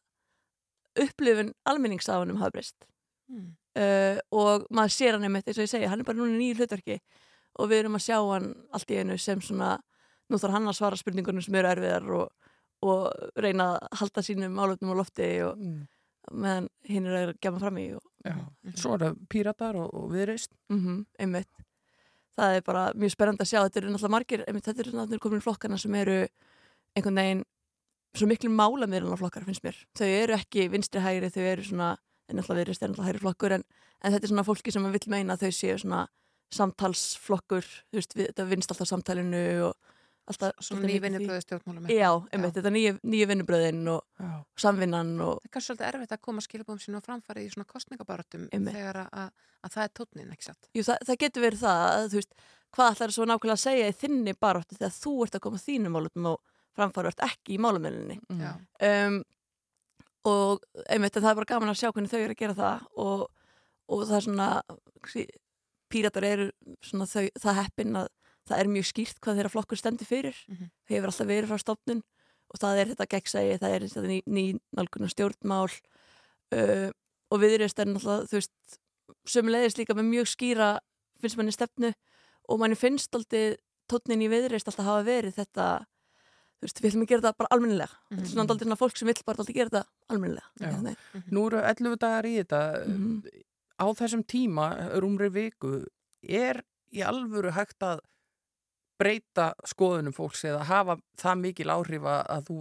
upplifun 1.05 1.51
almenningsáðunum 1.69 2.39
hafa 2.41 2.55
breyst 2.57 2.85
Mm. 3.29 3.51
uh, 3.77 4.17
og 4.33 4.63
maður 4.73 4.89
sér 4.95 5.11
hann 5.13 5.23
einmitt 5.27 5.45
eins 5.45 5.59
og 5.59 5.67
ég 5.67 5.69
segja, 5.69 5.89
hann 5.91 5.99
er 6.01 6.03
bara 6.07 6.17
núna 6.17 6.33
í 6.33 6.39
nýju 6.41 6.55
hlutverki 6.57 6.95
og 7.59 7.69
við 7.69 7.83
erum 7.83 7.93
að 7.99 8.05
sjá 8.07 8.17
hann 8.17 8.47
allt 8.73 8.89
í 8.89 8.97
einu 8.97 9.17
sem 9.21 9.39
svona, 9.45 9.75
nú 10.31 10.39
þarf 10.41 10.55
hann 10.55 10.65
að 10.71 10.77
svara 10.79 10.97
spurningunum 10.97 11.43
sem 11.45 11.53
eru 11.59 11.69
erfiðar 11.69 12.09
og, 12.09 12.31
og 12.81 13.13
reyna 13.37 13.75
að 13.77 13.99
halda 14.01 14.23
sínum 14.25 14.57
álöfnum 14.57 14.95
á 14.97 14.99
lofti 15.03 15.29
og 15.45 15.61
Mm. 15.61 15.85
Meðan 16.31 16.69
hinn 16.85 17.07
er 17.07 17.31
að 17.33 17.39
gema 17.41 17.61
fram 17.61 17.79
í 17.81 17.89
og. 17.95 18.05
Svo 18.75 18.97
er 18.97 19.05
það 19.05 19.19
píratar 19.31 19.79
og, 19.79 19.93
og 19.95 20.11
viðreist. 20.13 20.51
mm 20.69 21.05
einmitt 21.19 21.65
það 22.39 22.57
er 22.57 22.65
bara 22.65 22.83
mjög 22.95 23.13
spennandi 23.13 23.43
að 23.43 23.51
sjá 23.51 23.59
þetta 23.59 23.79
eru 23.81 23.93
náttúrulega 23.93 24.15
margir, 24.15 24.43
einmitt 24.47 24.67
þetta 24.67 24.83
eru 24.83 24.93
náttúrulega 24.95 25.23
komin 25.25 25.43
flokkana 25.43 25.79
sem 25.79 25.95
eru 25.99 26.19
einhvern 26.95 27.19
veginn 27.21 27.43
svo 28.17 28.29
miklu 28.29 28.51
mála 28.53 28.87
flokkar 29.19 29.45
finnst 29.47 29.65
mér 29.65 29.77
þau 29.97 30.07
eru 30.07 30.37
ekki 30.37 30.69
vinstri 30.71 31.03
hægri, 31.03 31.29
þau 31.29 31.43
eru 31.43 31.65
svona 31.67 31.89
en 32.29 32.39
náttúrulega 32.39 32.63
viðrist 32.63 32.83
er 32.83 32.89
náttúrulega 32.89 33.11
hægri 33.11 33.23
flokkur 33.25 33.55
en, 33.57 33.65
en 34.03 34.13
þetta 34.13 34.25
er 34.25 34.33
svona 34.33 34.47
fólki 34.47 34.73
sem 34.73 34.89
vil 34.91 35.11
meina 35.11 35.35
að 35.35 35.45
þau 35.45 35.51
séu 35.59 35.77
svona 35.77 36.01
samtalsflokkur 36.55 37.65
þú 37.65 37.99
veist, 37.99 38.15
við, 38.17 38.31
þetta 38.31 38.47
vinst 38.49 38.73
alltaf 38.73 38.89
samtalinu 38.89 39.43
og 39.67 39.95
alltaf 40.29 40.51
Svona 40.59 40.65
svolítið 40.67 40.85
ný 40.85 40.89
mikið 40.89 40.99
því. 40.99 41.05
vinnubröðu 41.07 41.43
stjórnmálum. 41.45 41.87
Já, 41.93 42.09
einmitt, 42.35 42.53
þetta 42.57 42.71
nýju, 42.75 42.93
nýju 43.13 43.27
vinnubröðin 43.31 43.81
og 43.93 44.01
Já. 44.19 44.29
samvinnan 44.63 45.11
og 45.25 45.39
Það 45.39 45.49
er 45.49 45.53
kannski 45.55 45.67
svolítið 45.69 45.87
erfitt 45.89 46.13
að 46.15 46.21
koma 46.27 46.43
skilabóðum 46.45 46.83
sín 46.83 46.99
á 46.99 47.01
framfæri 47.05 47.45
í 47.45 47.49
svona 47.53 47.67
kostningabaratum 47.69 48.45
þegar 48.53 49.01
að, 49.03 49.09
að, 49.23 49.49
að 49.65 49.73
það 49.75 49.83
er 49.87 49.93
tónnin, 49.99 50.31
ekki 50.35 50.47
satt? 50.49 50.69
Jú, 50.77 50.85
það, 50.85 51.01
það 51.09 51.19
getur 51.25 51.45
verið 51.47 51.63
það 51.65 51.83
að 51.89 52.05
þú 52.13 52.21
veist, 52.21 52.33
hvað 52.77 52.93
ætlar 52.93 53.15
svo 53.15 53.27
nákvæmlega 53.29 53.57
að 53.57 53.63
segja 53.65 53.89
í 53.89 53.97
þinni 54.03 54.35
baróttu 54.39 54.77
þegar 54.77 54.95
þú 54.99 55.15
ert 55.25 55.35
að 55.39 55.45
koma 55.47 55.63
þínum 55.65 55.97
málum 55.97 56.29
og 56.33 56.39
framfæru 56.77 57.11
ert 57.11 57.25
ekki 57.25 57.57
í. 57.57 58.19
Já. 58.39 58.51
um, 59.07 59.19
og 60.29 60.63
einmitt 60.89 61.15
það 61.15 61.31
er 61.31 61.37
bara 61.39 61.49
gaman 61.49 61.71
að 61.71 61.79
sjá 61.79 61.89
hvernig 61.91 62.11
þau 62.11 62.19
eru 62.19 62.35
að 62.35 62.41
gera 62.43 62.55
það 62.57 62.87
og, 62.99 63.21
og 63.89 64.01
það 64.05 64.17
er 64.19 64.25
svona 64.27 64.49
píratar 65.89 66.27
eru 66.27 66.47
svona 66.85 67.07
þau, 67.09 67.27
það 67.39 67.59
heppin 67.63 67.95
að 68.03 68.09
það 68.49 68.59
er 68.63 68.71
mjög 68.73 68.87
skýrt 68.89 69.19
hvað 69.23 69.37
þeirra 69.39 69.53
flokkur 69.53 69.77
stendur 69.79 70.09
fyrir 70.09 70.35
Mhm. 70.49 70.69
hefur 70.89 71.11
alltaf 71.11 71.27
verið 71.29 71.49
frá 71.51 71.59
stofnun 71.61 72.01
og 72.49 72.59
það 72.59 72.79
er 72.81 72.87
þetta 72.93 73.07
gegnsægi, 73.13 73.59
það 73.61 73.73
er 73.75 73.81
þetta 73.87 74.07
ný, 74.09 74.19
ný 74.25 74.43
nálgunar 74.75 75.11
stjórnmál 75.13 75.69
uh, 75.69 76.89
og 77.29 77.39
viðreist 77.43 77.79
er 77.79 77.85
náttúrulega 77.91 78.25
þú 78.31 78.39
veist, 78.39 78.79
sömulegðist 79.29 79.77
líka 79.81 79.93
með 79.97 80.07
mjög 80.09 80.29
skýra 80.33 80.69
finnst 81.21 81.37
manni 81.37 81.53
stefnu 81.53 81.91
og 82.49 82.59
manni 82.61 82.75
finnst 82.79 83.13
aldrei 83.15 83.57
tónnin 83.89 84.23
í 84.25 84.29
viðreist 84.31 84.67
alltaf 84.69 84.85
hafa 84.87 85.03
verið 85.05 85.35
þetta 85.37 85.67
þú 86.59 86.65
veist, 86.65 86.81
við 86.81 86.89
ætlum 86.91 87.03
að 87.05 87.11
gera 87.11 87.21
þetta 87.23 87.37
bara 87.43 87.51
almennilega 87.55 87.93
þetta 88.09 88.23
er 88.25 88.31
svona 88.33 88.45
aldrei 88.47 88.65
svona 88.67 88.79
fólk 88.81 88.97
sem 88.99 89.07
vill 89.11 89.23
bara 89.27 89.43
aldrei 89.43 89.55
gera 89.59 89.69
þetta 89.69 89.83
almennilega 90.09 90.49
Já. 90.59 90.81
Nei. 90.81 90.95
Nú 91.31 91.45
eru 91.47 91.61
11 91.61 91.97
dagar 92.01 92.25
í 92.25 92.33
þetta. 92.41 92.59
Mhm. 92.87 93.45
Á 93.79 93.85
þessum 93.95 94.25
tíma, 94.27 94.65
rúmri 94.99 95.29
viku, 95.31 95.85
er 96.27 96.63
í 96.91 96.99
alvöru 97.05 97.53
hægt 97.55 97.79
að 97.79 98.01
breyta 98.99 99.51
skoðunum 99.67 100.15
fólks 100.15 100.43
eða 100.49 100.65
hafa 100.69 100.97
það 101.19 101.43
mikil 101.43 101.69
áhrif 101.73 102.07
að 102.07 102.23
að 102.35 102.49
þú 102.49 102.57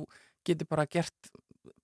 getur 0.49 0.71
bara 0.71 0.87
gert, 0.87 1.33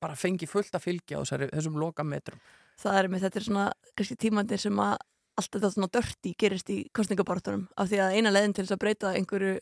bara 0.01 0.19
fengi 0.19 0.49
fullt 0.49 0.77
að 0.77 0.87
fylgja 0.87 1.21
á 1.21 1.23
þessum 1.27 1.81
lokametrum. 1.81 2.39
það 2.81 2.99
er 3.01 3.09
með 3.11 3.27
þetta 3.27 3.41
er 3.41 3.49
svona 3.49 3.67
kannski 3.95 4.17
tímandir 4.17 4.63
sem 4.63 4.79
að 4.81 4.97
allt 5.35 5.51
þetta 5.57 5.71
svona 5.75 5.91
dörti 5.91 6.35
gerist 6.39 6.71
í 6.71 6.79
kostningabartunum 6.95 7.67
af 7.77 7.91
því 7.91 8.01
að 8.05 8.17
eina 8.19 8.33
leiðin 8.33 8.55
til 8.55 8.65
þess 8.65 8.77
að 8.77 8.83
breyta 8.85 9.13
einhverju 9.19 9.55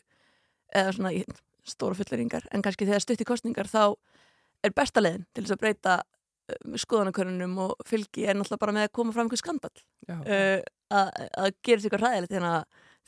eða 0.73 0.95
svona 0.97 1.13
í 1.13 1.23
stóra 1.67 1.97
fulleringar 1.97 2.45
en 2.53 2.63
kannski 2.65 2.87
þegar 2.87 3.03
stutt 3.03 3.23
í 3.23 3.27
kostningar 3.27 3.69
þá 3.71 3.95
er 4.63 4.75
besta 4.75 5.01
leiðin 5.01 5.25
til 5.33 5.45
þess 5.45 5.55
að 5.55 5.63
breyta 5.63 5.95
um, 6.01 6.77
skoðanakörnunum 6.83 7.57
og 7.65 7.85
fylgi 7.89 8.27
er 8.27 8.37
náttúrulega 8.37 8.65
bara 8.65 8.75
með 8.77 8.87
að 8.89 8.95
koma 8.99 9.15
fram 9.15 9.27
einhver 9.27 9.41
skandal 9.41 9.73
uh, 10.09 10.59
að, 10.93 11.11
að 11.41 11.49
gera 11.65 11.81
sér 11.81 11.89
eitthvað 11.89 12.05
ræðilegt 12.05 12.37
hérna 12.37 12.55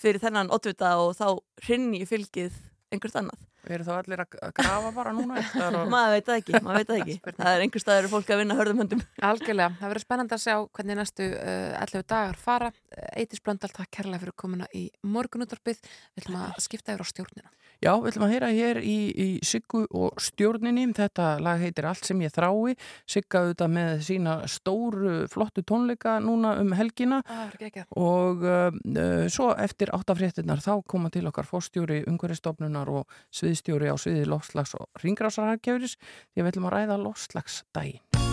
fyrir 0.01 0.21
þennan 0.23 0.51
oddvita 0.55 0.95
og 1.01 1.13
þá 1.17 1.27
hrinni 1.65 2.05
fylgið 2.09 2.55
einhvert 2.93 3.15
annað. 3.19 3.41
Eru 3.65 3.81
þá 3.81 3.93
allir 3.97 4.21
að 4.21 4.35
grafa 4.59 4.89
bara 4.93 5.11
núna? 5.17 5.41
staðar 5.49 5.75
og- 5.79 5.87
Maður 5.95 6.11
veit 6.13 6.27
það 6.27 6.39
ekki, 6.41 6.59
maður 6.61 6.77
veit 6.77 6.89
það 6.91 6.99
ekki. 7.01 7.15
það 7.39 7.49
er 7.55 7.63
einhver 7.65 7.81
staður 7.81 8.07
fólk 8.11 8.29
að 8.35 8.41
vinna 8.43 8.57
hörðum 8.59 8.81
höndum. 8.83 9.01
Algjörlega, 9.25 9.69
það 9.79 9.89
verður 9.93 10.05
spennandi 10.05 10.37
að 10.37 10.43
sjá 10.43 10.55
hvernig 10.77 10.99
næstu 10.99 11.29
uh, 11.33 11.81
11 11.81 12.05
dagar 12.13 12.37
fara. 12.37 12.69
Eitis 13.17 13.41
Blöndal, 13.41 13.71
takk 13.73 13.89
kærlega 13.97 14.21
fyrir 14.21 14.37
komuna 14.37 14.67
í 14.77 14.83
morgunúttarpið. 15.01 15.81
Við 16.13 16.23
ætlum 16.27 16.37
að 16.45 16.61
skipta 16.67 16.93
yfir 16.93 17.01
á 17.01 17.07
stjórnina. 17.09 17.49
Já, 17.85 17.91
við 18.01 18.15
ætlum 18.15 18.23
að 18.25 18.31
heyra 18.33 18.47
hér 18.49 18.77
í, 18.81 18.95
í 19.13 19.25
Siggu 19.45 19.83
og 19.93 20.15
stjórninni, 20.17 20.87
þetta 20.97 21.35
lag 21.43 21.61
heitir 21.61 21.85
Allt 21.85 22.07
sem 22.07 22.23
ég 22.23 22.33
þrái, 22.33 22.73
Sigga 23.05 23.43
auðvitað 23.43 23.75
með 23.75 24.01
sína 24.07 24.33
stóru 24.49 25.13
flottu 25.29 25.61
tónleika 25.61 26.15
núna 26.23 26.55
um 26.63 26.73
helgina. 26.73 27.21
Ah, 27.29 27.53
og 27.93 28.41
uh, 28.41 29.29
svo 29.29 29.51
eftir 29.53 29.93
áttafréttinnar 29.93 30.65
þá 30.65 30.79
koma 30.89 31.13
til 31.13 31.27
okkar 31.29 31.45
fórstjóri, 31.45 32.01
ungaristofnunar 32.09 32.89
og 32.89 33.19
sviðstjóri 33.29 33.93
á 33.93 33.95
sviði 34.01 34.25
lofslags 34.33 34.73
og 34.79 34.89
ringráðsarhagkjöfuris, 35.05 35.99
því 36.33 36.41
við 36.41 36.55
ætlum 36.55 36.71
að 36.71 36.79
ræða 36.79 37.01
lofslagsdægin. 37.05 38.24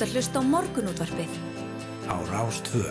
ert 0.00 0.08
að 0.08 0.14
hlusta 0.16 0.40
á 0.40 0.44
morgunútvarpið. 0.48 1.32
Á 2.08 2.16
Rástvö 2.32 2.88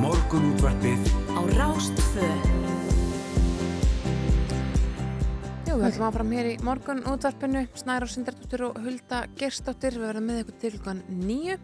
Morgunútvarpið. 0.00 1.04
Á 1.36 1.40
Rástvö 1.52 2.30
Jú, 5.68 5.76
við 5.76 5.86
ætlum 5.90 6.08
áfram 6.08 6.32
hér 6.32 6.52
í 6.54 6.58
morgunútvarpinu. 6.64 7.66
Snæra 7.76 8.08
Sindardóttir 8.08 8.68
og 8.70 8.80
Hulda 8.80 9.26
Gerstóttir 9.36 10.00
við 10.00 10.08
verðum 10.08 10.30
með 10.32 10.44
ykkur 10.46 10.60
til 10.64 10.76
hlukan 10.78 11.06
nýju 11.12 11.60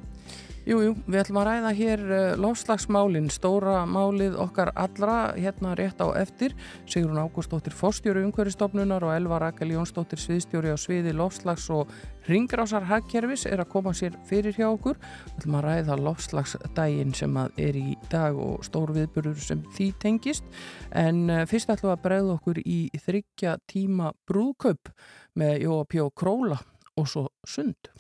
Jú, 0.70 0.76
jú, 0.84 0.90
við 1.10 1.18
ætlum 1.18 1.38
að 1.40 1.46
ræða 1.48 1.70
hér 1.74 2.02
uh, 2.06 2.18
lofslagsmálin, 2.38 3.24
stóra 3.34 3.80
málið 3.90 4.36
okkar 4.38 4.68
allra, 4.78 5.32
hérna 5.34 5.72
rétt 5.74 5.98
á 5.98 6.14
eftir. 6.14 6.52
Sigrun 6.86 7.18
Ágústóttir 7.18 7.74
Fórstjóri 7.74 8.22
umhverfistofnunar 8.28 9.02
og 9.02 9.10
Elva 9.16 9.40
Rakel 9.42 9.72
Jónsdóttir 9.74 10.22
Sviðstjóri 10.22 10.70
á 10.70 10.78
sviði 10.78 11.10
lofslags 11.18 11.64
og 11.74 11.90
ringrásar 12.30 12.86
hagkerfis 12.86 13.48
er 13.50 13.64
að 13.64 13.72
koma 13.72 13.90
sér 13.98 14.14
fyrir 14.30 14.54
hjá 14.54 14.68
okkur. 14.68 15.00
Við 15.00 15.40
ætlum 15.40 15.56
að 15.58 15.66
ræða 15.66 15.96
lofslagsdægin 16.04 17.16
sem 17.18 17.40
er 17.50 17.78
í 17.80 17.96
dag 18.12 18.38
og 18.38 18.62
stór 18.68 18.94
viðburður 18.94 19.42
sem 19.42 19.64
því 19.74 19.88
tengist. 20.06 20.46
En 20.94 21.24
uh, 21.26 21.40
fyrst 21.50 21.72
ætlum 21.74 21.96
að 21.96 22.04
bregða 22.04 22.36
okkur 22.36 22.62
í 22.62 22.84
þryggja 22.94 23.58
tíma 23.66 24.14
brúðkaup 24.22 24.94
með 25.34 25.64
Jóa 25.66 25.88
Pjó 25.90 26.12
Króla 26.14 26.60
og 26.94 27.10
svo 27.10 27.26
sund. 27.42 27.90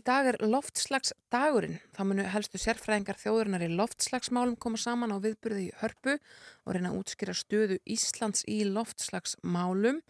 Í 0.00 0.06
dag 0.06 0.30
er 0.30 0.38
loftslagsdagurinn. 0.40 1.78
Það 1.96 2.08
munu 2.08 2.24
helstu 2.32 2.60
sérfræðingar 2.60 3.18
þjóðurinnar 3.20 3.64
í 3.66 3.70
loftslagsmálum 3.76 4.56
koma 4.60 4.80
saman 4.80 5.12
á 5.12 5.18
viðburði 5.20 5.68
í 5.68 5.76
hörpu 5.82 6.16
og 6.16 6.74
reyna 6.74 6.92
að 6.92 7.00
útskýra 7.02 7.34
stöðu 7.36 7.78
Íslands 7.84 8.46
í 8.48 8.62
loftslagsmálum. 8.68 10.00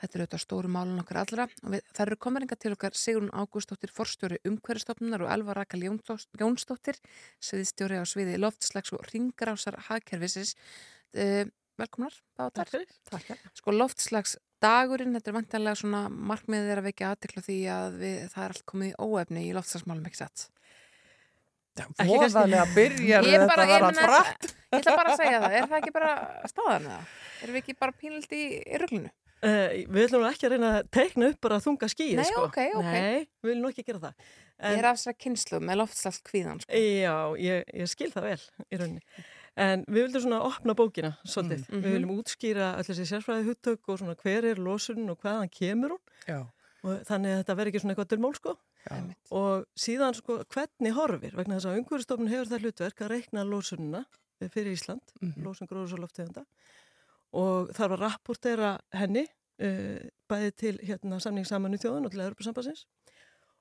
Þetta 0.00 0.16
er 0.16 0.22
auðvitað 0.22 0.42
stóru 0.44 0.70
málun 0.72 1.00
okkar 1.02 1.20
allra 1.20 1.46
það 1.60 2.02
eru 2.06 2.18
komeringa 2.24 2.56
til 2.56 2.72
okkar 2.72 2.96
Sigrun 2.96 3.32
Ágústóttir, 3.36 3.92
forstjóri 3.92 4.38
umhverfstofnunar 4.48 5.26
og 5.26 5.32
Elva 5.34 5.58
Rakal 5.58 5.82
Jónsdóttir, 5.84 7.00
sviðstjóri 7.44 8.00
á 8.00 8.04
sviði 8.08 8.38
loftslags 8.40 8.94
og 8.96 9.04
ringrásar 9.10 9.76
hagkerfisins. 9.90 10.54
Uh, 11.12 11.44
velkomnar, 11.80 12.16
bátar. 12.38 12.64
Takk 12.64 12.78
fyrir. 12.78 12.96
Takk 13.10 13.28
fyrir. 13.28 13.52
Sko 13.60 13.76
loftslagsdagurinn, 14.60 15.14
þetta 15.16 15.30
er 15.30 15.36
vantanlega 15.36 15.78
svona 15.78 16.00
markmiðið 16.10 16.70
er 16.70 16.80
að 16.80 16.86
vekja 16.90 17.10
aðtekla 17.14 17.42
því 17.46 17.58
að 17.72 17.94
við, 18.00 18.16
það 18.32 18.44
er 18.44 18.50
allt 18.54 18.66
komið 18.68 18.90
í 18.90 18.96
óefni 19.00 19.44
í 19.48 19.54
loftslagsmálum 19.56 20.06
ekki 20.06 20.20
satt. 20.20 20.50
Voðalega 22.04 22.66
byrjar 22.74 23.24
þetta 23.30 23.46
bara, 23.48 23.64
að 23.64 23.86
meina, 23.86 24.04
frætt. 24.10 24.52
ég 24.74 24.82
ætla 24.82 24.96
bara 24.98 25.14
að 25.14 25.22
segja 25.22 25.40
það, 25.40 25.56
er 25.56 25.70
það 25.70 25.78
ekki 25.80 25.94
bara 25.96 26.12
staðan 26.52 26.90
eða? 26.90 27.00
Erum 27.40 27.56
við 27.56 27.62
ekki 27.62 27.76
bara 27.80 27.96
pínilt 27.96 28.36
í, 28.36 28.44
í 28.60 28.82
ruglunu? 28.82 29.12
Uh, 29.40 29.72
við 29.88 30.02
ætlum 30.04 30.26
ekki 30.28 30.44
að 30.44 30.52
reyna 30.52 30.70
að 30.76 30.88
teikna 30.92 31.30
upp 31.32 31.40
bara 31.40 31.60
þunga 31.64 31.88
skýð, 31.88 32.18
Nei, 32.20 32.26
sko. 32.28 32.44
ok, 32.50 32.58
ok. 32.76 32.88
Nei, 32.90 33.28
við 33.40 33.54
viljum 33.54 33.70
ekki 33.70 33.86
gera 33.86 34.02
það. 34.02 34.32
Ég 34.60 34.82
er 34.82 34.88
af 34.90 34.98
þessar 34.98 35.16
kynslu 35.16 35.60
með 35.64 35.78
loftslagskvíðan, 35.80 36.60
sko. 36.66 36.80
Já, 37.00 37.14
ég, 37.40 37.70
ég 37.80 37.88
skil 37.88 38.10
það 38.12 38.26
vel 38.28 38.42
í 38.68 38.80
rauninni. 38.82 39.24
En 39.60 39.84
við 39.88 40.06
vildum 40.06 40.24
svona 40.24 40.40
opna 40.46 40.74
bókina 40.78 41.10
svolítið. 41.28 41.66
Mm. 41.68 41.82
Við 41.84 41.96
viljum 41.96 42.14
útskýra 42.16 42.70
allir 42.78 42.88
þessi 42.88 43.08
sérfræði 43.10 43.48
hugtök 43.50 43.90
og 43.92 44.00
svona 44.00 44.16
hver 44.22 44.48
er 44.48 44.62
losunin 44.62 45.12
og 45.12 45.20
hvaðan 45.20 45.52
kemur 45.52 45.96
hún. 45.96 46.02
Já. 46.28 46.40
Og 46.80 47.02
þannig 47.04 47.34
að 47.34 47.40
þetta 47.42 47.56
verður 47.58 47.72
ekki 47.72 47.82
svona 47.82 47.94
eitthvað 47.94 48.10
dölmól, 48.14 48.36
sko. 48.38 48.54
Já. 48.86 48.96
Og 49.36 49.66
síðan, 49.76 50.16
sko, 50.16 50.38
hvernig 50.54 50.96
horfir, 50.96 51.36
vegna 51.36 51.58
þess 51.58 51.68
að 51.68 51.82
umhverfistofnun 51.82 52.32
hefur 52.32 52.48
það 52.54 52.64
hlutverk 52.64 53.04
að 53.04 53.12
reikna 53.12 53.44
losunina 53.44 54.04
fyrir 54.40 54.72
Ísland, 54.72 55.12
Mhm. 55.20 55.44
losun 55.44 55.68
gróðurs 55.68 56.46
og 57.32 57.70
þarf 57.76 57.94
að 57.94 58.02
rapportera 58.02 58.70
henni 58.96 59.26
uh, 59.62 59.98
bæði 60.30 60.52
til 60.58 60.74
hérna, 60.86 61.20
samningssamanu 61.22 61.78
þjóðun 61.80 62.08
og 62.08 62.14
til 62.14 62.24
Európa-sambassins 62.24 62.86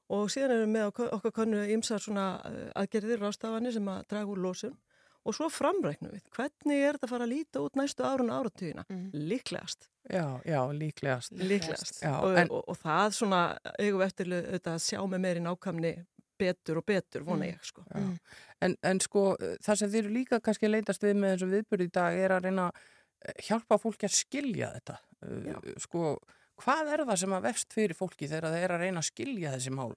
og 0.09 0.29
síðan 0.33 0.55
erum 0.55 0.71
við 0.71 0.75
með 0.77 1.01
okkar 1.17 1.35
konnu 1.35 1.63
ymsar 1.75 2.01
svona 2.01 2.27
uh, 2.45 2.69
aðgerðir 2.81 3.21
rástafanir 3.21 3.75
sem 3.75 3.91
að 3.91 4.07
draga 4.09 4.33
úr 4.33 4.41
losun 4.41 4.77
og 5.25 5.35
svo 5.35 5.49
framreiknum 5.51 6.11
við 6.15 6.21
hvernig 6.35 6.79
er 6.87 6.93
þetta 6.97 7.07
að 7.07 7.13
fara 7.13 7.25
að 7.27 7.33
líta 7.33 7.63
út 7.65 7.75
næstu 7.75 8.05
árun 8.07 8.29
og 8.31 8.45
áratugina 8.45 8.85
Mhm. 8.89 9.09
líklegast, 9.29 9.89
Já, 10.09 10.41
já, 10.45 10.61
líklegast. 10.73 11.31
líklegast. 11.33 12.01
Já, 12.03 12.13
og, 12.23 12.37
en- 12.37 12.51
og, 12.51 12.63
og 12.67 12.77
það 12.77 13.11
svona 13.13 13.41
eigum 13.79 13.99
við 14.01 14.05
eftir 14.07 14.25
auðvitað 14.25 14.73
að 14.77 14.85
sjá 14.87 14.99
með 15.07 15.19
meiri 15.25 15.39
nákvæmni 15.43 16.05
betur 16.39 16.77
og 16.77 16.85
betur, 16.85 17.21
vona 17.27 17.45
Mm. 17.45 17.51
ég 17.53 17.63
sko. 17.65 17.83
Já. 17.93 18.17
En, 18.61 18.75
en 18.83 18.99
sko, 18.99 19.35
það 19.61 19.75
sem 19.77 19.89
þið 19.89 19.99
eru 20.05 20.09
líka 20.15 20.39
kannski 20.39 20.65
að 20.67 20.71
leitast 20.71 21.01
við 21.03 21.15
með 21.19 21.35
þessum 21.35 21.51
viðbyrði 21.51 21.83
í 21.87 21.91
dag 21.91 22.13
er 22.17 22.29
að 22.31 22.43
reyna 22.43 22.71
að 22.71 23.35
hjálpa 23.43 23.77
fólki 23.77 24.07
að 24.07 24.15
skilja 24.15 24.71
þetta. 24.79 24.97
Uh, 25.21 25.73
Sko, 25.77 26.17
hvað 26.61 26.93
er 26.93 27.03
það 27.05 27.17
sem 27.19 27.29
að 27.35 27.41
vefst 27.43 27.73
fyrir 27.75 27.93
fólki 27.95 28.27
þegar 28.29 28.47
það 28.53 28.63
er 28.63 28.69
að 28.71 28.79
reyna 28.79 28.99
að 28.99 29.09
skilja 29.11 29.51
þessi 29.51 29.71
mál? 29.75 29.93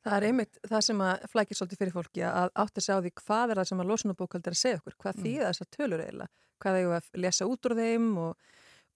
Það 0.00 0.16
er 0.16 0.26
einmitt 0.30 0.58
það 0.70 0.84
sem 0.86 1.00
að 1.04 1.24
flækir 1.28 1.58
svolítið 1.58 1.80
fyrir 1.82 1.92
fólki 1.96 2.22
að 2.24 2.50
átta 2.62 2.80
sig 2.80 2.94
á 2.96 3.02
því 3.04 3.10
hvað 3.20 3.50
er 3.52 3.58
það 3.60 3.68
sem 3.70 3.82
að 3.82 3.90
losunabókald 3.90 4.46
er 4.48 4.54
að 4.56 4.60
segja 4.62 4.78
okkur, 4.80 4.94
hvað 5.02 5.18
Mm. 5.18 5.24
þýða 5.26 5.50
þessar 5.50 5.68
tölur 5.76 6.04
eiginlega, 6.06 6.30
hvað 6.60 6.78
eigum 6.80 6.94
við 6.94 7.00
að 7.00 7.20
lesa 7.26 7.48
út 7.50 7.66
úr 7.68 7.74
þeim 7.76 8.06
og, 8.18 8.36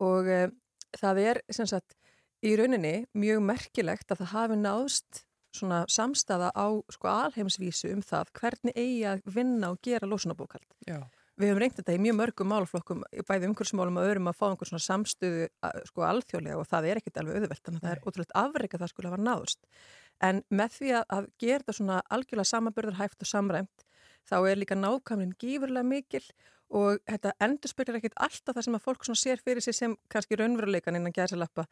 og 0.00 0.28
e, 0.32 0.40
það 0.96 1.20
er 1.26 1.42
sem 1.52 1.66
sagt 1.68 1.94
í 2.44 2.54
rauninni 2.56 2.94
mjög 3.14 3.42
merkilegt 3.44 4.08
að 4.12 4.22
það 4.24 4.32
hafi 4.32 4.56
náðst 4.62 5.24
svona 5.54 5.84
samstaða 5.86 6.48
á 6.56 6.66
sko 6.90 7.06
alheimsvísu 7.12 7.92
um 7.94 8.00
það 8.02 8.32
hvernig 8.40 8.74
eigi 8.74 9.04
að 9.06 9.20
vinna 9.36 9.70
og 9.70 9.78
gera 9.84 10.08
losunabókald. 10.08 10.66
Já. 10.88 10.98
Við 11.34 11.50
höfum 11.50 11.60
reynt 11.62 11.76
þetta 11.78 11.94
í 11.94 11.98
mjög 11.98 12.14
mörgum 12.18 12.46
málaflokkum, 12.50 13.00
bæði 13.26 13.48
umhverfsmálum 13.50 13.96
og 13.98 14.04
öðrum 14.06 14.28
að 14.30 14.36
fá 14.38 14.44
einhver 14.52 14.68
svona 14.70 14.84
samstöðu 14.86 15.48
að- 15.66 15.80
sko 15.88 16.04
alþjóðlega 16.06 16.58
og 16.60 16.66
það 16.70 16.86
er 16.90 17.00
ekkert 17.00 17.16
alveg 17.22 17.38
auðvelt, 17.40 17.62
þannig 17.64 17.80
að 17.80 17.86
það 17.86 17.94
er 17.94 18.02
ótrúlega 18.06 18.36
afreika 18.44 18.78
það 18.78 18.90
skulle 18.92 19.10
hafa 19.10 19.22
náðst. 19.24 19.60
En 20.22 20.42
með 20.50 20.78
því 20.78 20.92
að, 21.00 21.28
gera 21.38 21.60
þetta 21.62 21.76
svona 21.78 22.00
algjörlega 22.14 22.50
samanbörður 22.50 22.98
hæft 23.00 23.24
og 23.24 23.30
samræmt, 23.30 23.86
þá 24.28 24.36
er 24.48 24.60
líka 24.60 24.78
nákvæmnin 24.78 25.34
gífurlega 25.40 25.86
mikil 25.86 26.24
og 26.74 27.02
þetta 27.06 27.34
endur 27.44 27.70
spyrir 27.70 27.98
ekkert 27.98 28.16
alltaf 28.24 28.56
það 28.56 28.66
sem 28.66 28.78
að 28.78 28.86
fólk 28.86 29.04
svona 29.04 29.20
sér 29.20 29.42
fyrir 29.44 29.62
sig 29.62 29.76
sem 29.76 29.96
kannski 30.10 30.38
raunveruleikan 30.40 30.96
innan 30.96 31.14
gæðsalappa, 31.14 31.66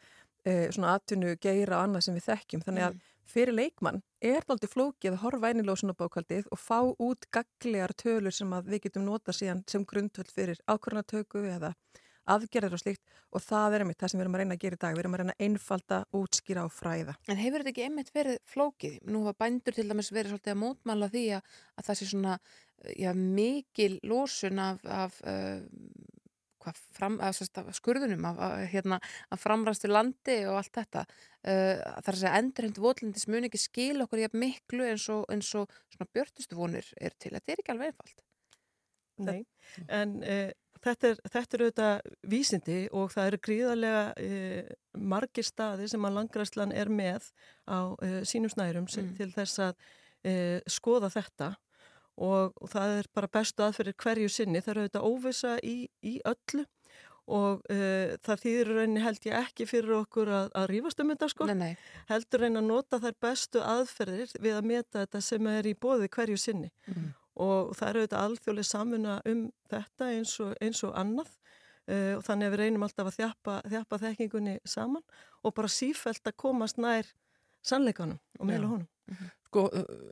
eh, 0.44 0.68
svona 0.70 0.98
atvinnu, 0.98 1.36
geira 1.40 1.78
og 1.78 1.88
annað 1.88 2.04
sem 2.06 2.14
við 2.14 2.28
þekkjum. 2.28 2.64
Þannig 2.66 2.86
að 2.86 3.00
fyrir 3.32 3.56
leikmann 3.56 4.02
er 4.20 4.42
það 4.42 4.54
aldrei 4.54 4.72
flókið 4.74 5.12
að 5.12 5.22
horfa 5.24 5.50
í 5.50 5.64
lósunabókaldið 5.66 6.48
og 6.52 6.60
fá 6.60 6.78
út 6.98 7.26
gagligar 7.32 7.94
tölur 7.96 8.34
sem 8.34 8.52
að 8.52 8.72
við 8.74 8.82
getum 8.86 9.06
nota 9.06 9.32
síðan 9.32 9.64
sem 9.66 9.84
grundvöld 9.84 10.30
fyrir 10.30 10.60
ákvörnatöku 10.68 11.46
eða 11.48 11.74
aðgerðir 12.30 12.76
og 12.76 12.82
slíkt 12.82 13.16
og 13.32 13.42
það 13.42 13.76
er 13.76 13.84
einmitt 13.84 14.00
það 14.02 14.12
sem 14.12 14.20
við 14.20 14.24
erum 14.24 14.36
að 14.36 14.42
reyna 14.42 14.56
að 14.56 14.64
gera 14.64 14.78
í 14.78 14.82
dag. 14.84 14.96
Við 14.96 15.02
erum 15.02 15.16
að 15.16 15.22
reyna 15.22 15.34
að 15.36 15.46
einfalda, 15.46 16.00
útskýra 16.18 16.66
og 16.68 16.74
fræða. 16.74 17.16
En 17.28 17.40
hefur 17.40 17.62
þetta 17.62 17.72
ekki 17.72 17.86
einmitt 17.86 18.12
verið 18.14 18.40
flókið? 18.52 18.98
Nú 19.08 19.24
hafa 19.26 19.44
bændur 19.44 19.76
til 19.76 19.86
dæmis 19.88 20.12
verið 20.12 20.34
svolítið 20.34 20.54
að 20.54 20.60
mótmála 20.62 21.10
því 21.12 21.24
að, 21.38 21.56
að 21.78 21.88
það 21.88 22.00
sé 22.00 22.10
svona 22.12 22.38
já, 22.98 23.12
mikil 23.16 23.92
lósun 24.06 24.62
af, 24.62 24.82
af 24.86 25.18
uh, 25.26 26.72
fram, 26.94 27.18
af, 27.20 27.34
sérst, 27.36 27.58
af 27.58 27.74
skurðunum, 27.74 28.24
af, 28.30 28.38
af, 28.38 28.66
hérna, 28.70 28.98
af 29.30 29.42
framræstu 29.42 29.90
landi 29.90 30.38
og 30.46 30.60
allt 30.60 30.74
þetta. 30.78 31.06
Uh, 31.42 31.78
það 31.78 32.10
er 32.12 32.14
að 32.14 32.20
segja 32.20 32.34
endurhend 32.38 32.82
votlendis 32.82 33.28
mun 33.30 33.48
ekki 33.48 33.60
skil 33.60 34.04
okkur 34.04 34.22
jafn 34.22 34.42
miklu 34.42 34.86
eins 34.86 35.08
og, 35.12 35.24
eins 35.32 35.50
og 35.58 35.70
svona 35.94 36.10
björtustu 36.14 36.58
vonir 36.58 36.92
er 37.00 37.16
til. 37.18 37.34
Þetta 37.34 37.54
er 37.54 37.64
ekki 37.64 37.74
alveg 37.74 37.92
einfalt. 37.92 38.26
Nei, 39.22 39.42
en 39.92 40.14
uh, 40.24 40.50
þetta, 40.82 41.10
er, 41.10 41.20
þetta 41.34 41.56
er 41.56 41.64
auðvitað 41.64 42.12
vísindi 42.32 42.78
og 42.98 43.10
það 43.14 43.30
eru 43.30 43.40
gríðarlega 43.46 44.02
uh, 44.12 44.72
margir 45.12 45.46
staði 45.46 45.88
sem 45.90 46.06
að 46.08 46.18
langræslan 46.18 46.74
er 46.76 46.92
með 46.92 47.30
á 47.66 47.94
uh, 47.94 48.20
sínum 48.28 48.52
snærum 48.52 48.88
mm. 48.88 49.14
til 49.18 49.30
þess 49.34 49.62
að 49.68 49.74
uh, 49.76 50.58
skoða 50.70 51.12
þetta 51.14 51.54
og, 52.18 52.52
og 52.52 52.68
það 52.72 52.98
er 53.00 53.10
bara 53.14 53.32
bestu 53.32 53.64
aðferðir 53.64 53.98
hverju 54.04 54.30
sinni. 54.30 54.60
Það 54.60 54.74
eru 54.74 54.84
auðvitað 54.84 55.08
óvisa 55.08 55.56
í, 55.64 55.76
í 56.04 56.18
öllu 56.28 56.66
og 57.32 57.60
það 58.26 58.40
þýðir 58.42 58.68
rauninni 58.74 59.00
held 59.04 59.26
ég 59.28 59.36
ekki 59.38 59.64
fyrir 59.70 59.92
okkur 60.00 60.26
að, 60.34 60.48
að 60.58 60.64
rífast 60.72 61.00
um 61.00 61.12
þetta 61.12 61.28
sko. 61.30 61.46
Nei, 61.48 61.54
nei. 61.60 62.00
Heldur 62.08 62.42
reyna 62.42 62.58
að 62.58 62.66
nota 62.66 62.98
þær 63.00 63.14
bestu 63.22 63.62
aðferðir 63.62 64.34
við 64.42 64.56
að 64.58 64.66
meta 64.72 65.04
þetta 65.04 65.20
sem 65.22 65.48
er 65.52 65.68
í 65.70 65.76
bóði 65.78 66.10
hverju 66.12 66.40
sinni 66.42 66.72
Mm. 66.82 67.12
Og 67.40 67.72
það 67.76 67.88
eru 67.88 68.02
auðvitað 68.02 68.24
alþjóðlega 68.26 68.68
samfunna 68.68 69.18
um 69.32 69.44
þetta 69.72 70.08
eins 70.16 70.34
og, 70.44 70.54
eins 70.60 70.82
og 70.86 70.96
annað 70.98 71.30
uh, 71.32 72.14
og 72.18 72.24
þannig 72.26 72.48
að 72.48 72.54
við 72.54 72.62
reynum 72.62 72.86
alltaf 72.86 73.10
að 73.10 73.18
þjappa, 73.20 73.58
þjappa 73.74 74.00
þekkingunni 74.06 74.56
saman 74.64 75.04
og 75.42 75.54
bara 75.56 75.72
sífælt 75.72 76.26
að 76.28 76.38
komast 76.44 76.80
nær 76.82 77.08
sannleikanum 77.62 78.20
og 78.38 78.48
meðla 78.48 78.66
Já. 78.66 78.72
honum. 78.74 78.88
Sko, 79.52 79.62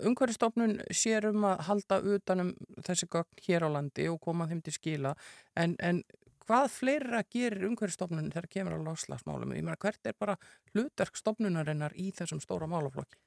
umhverfistofnun 0.05 0.81
sér 0.93 1.31
um 1.31 1.45
að 1.49 1.63
halda 1.69 2.01
utanum 2.15 2.51
þessi 2.85 3.09
gögn 3.09 3.45
hér 3.47 3.65
á 3.65 3.69
landi 3.73 4.09
og 4.13 4.21
koma 4.21 4.49
þeim 4.51 4.61
til 4.67 4.75
skila 4.77 5.15
en, 5.57 5.77
en 5.81 6.03
hvað 6.45 6.69
fleira 6.75 7.23
gerir 7.31 7.65
umhverfistofnun 7.69 8.31
þegar 8.35 8.51
kemur 8.53 8.77
á 8.77 8.87
láslagsmálum? 8.91 9.55
Ég 9.55 9.65
meina, 9.65 9.79
hvert 9.81 10.07
er 10.11 10.17
bara 10.19 10.37
hlutverk 10.75 11.19
stofnunarinnar 11.19 11.95
í 11.95 12.11
þessum 12.17 12.43
stóra 12.43 12.69
málaflokki? 12.71 13.21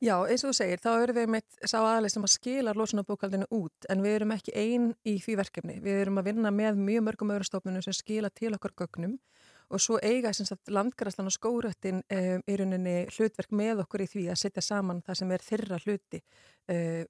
Já, 0.00 0.14
eins 0.24 0.44
og 0.46 0.52
þú 0.52 0.56
segir, 0.56 0.80
þá 0.80 0.90
erum 1.02 1.16
við 1.18 1.26
með 1.34 1.56
sá 1.68 1.76
aðaleg 1.82 2.12
sem 2.14 2.24
að 2.24 2.32
skila 2.32 2.72
losunabókaldinu 2.72 3.46
út 3.52 3.88
en 3.92 4.00
við 4.00 4.14
erum 4.16 4.30
ekki 4.32 4.54
einn 4.56 4.86
í 5.04 5.18
því 5.20 5.34
verkefni. 5.42 5.74
Við 5.84 5.98
erum 6.06 6.20
að 6.22 6.30
vinna 6.30 6.52
með 6.56 6.78
mjög 6.80 7.04
mörgum 7.04 7.32
öðrum 7.34 7.48
stofnunum 7.50 7.84
sem 7.84 7.92
skila 7.98 8.30
til 8.32 8.54
okkar 8.56 8.72
gögnum 8.80 9.18
og 9.70 9.78
svo 9.78 9.98
eiga 10.02 10.32
landgræslan 10.72 11.28
og 11.30 11.34
skórættin 11.36 12.00
um, 12.00 12.40
í 12.48 12.56
rauninni 12.58 12.94
hlutverk 13.12 13.52
með 13.54 13.84
okkur 13.84 14.02
í 14.02 14.08
því 14.10 14.24
að 14.32 14.40
setja 14.40 14.64
saman 14.66 15.02
það 15.06 15.20
sem 15.20 15.30
er 15.36 15.44
þeirra 15.46 15.78
hluti 15.84 16.22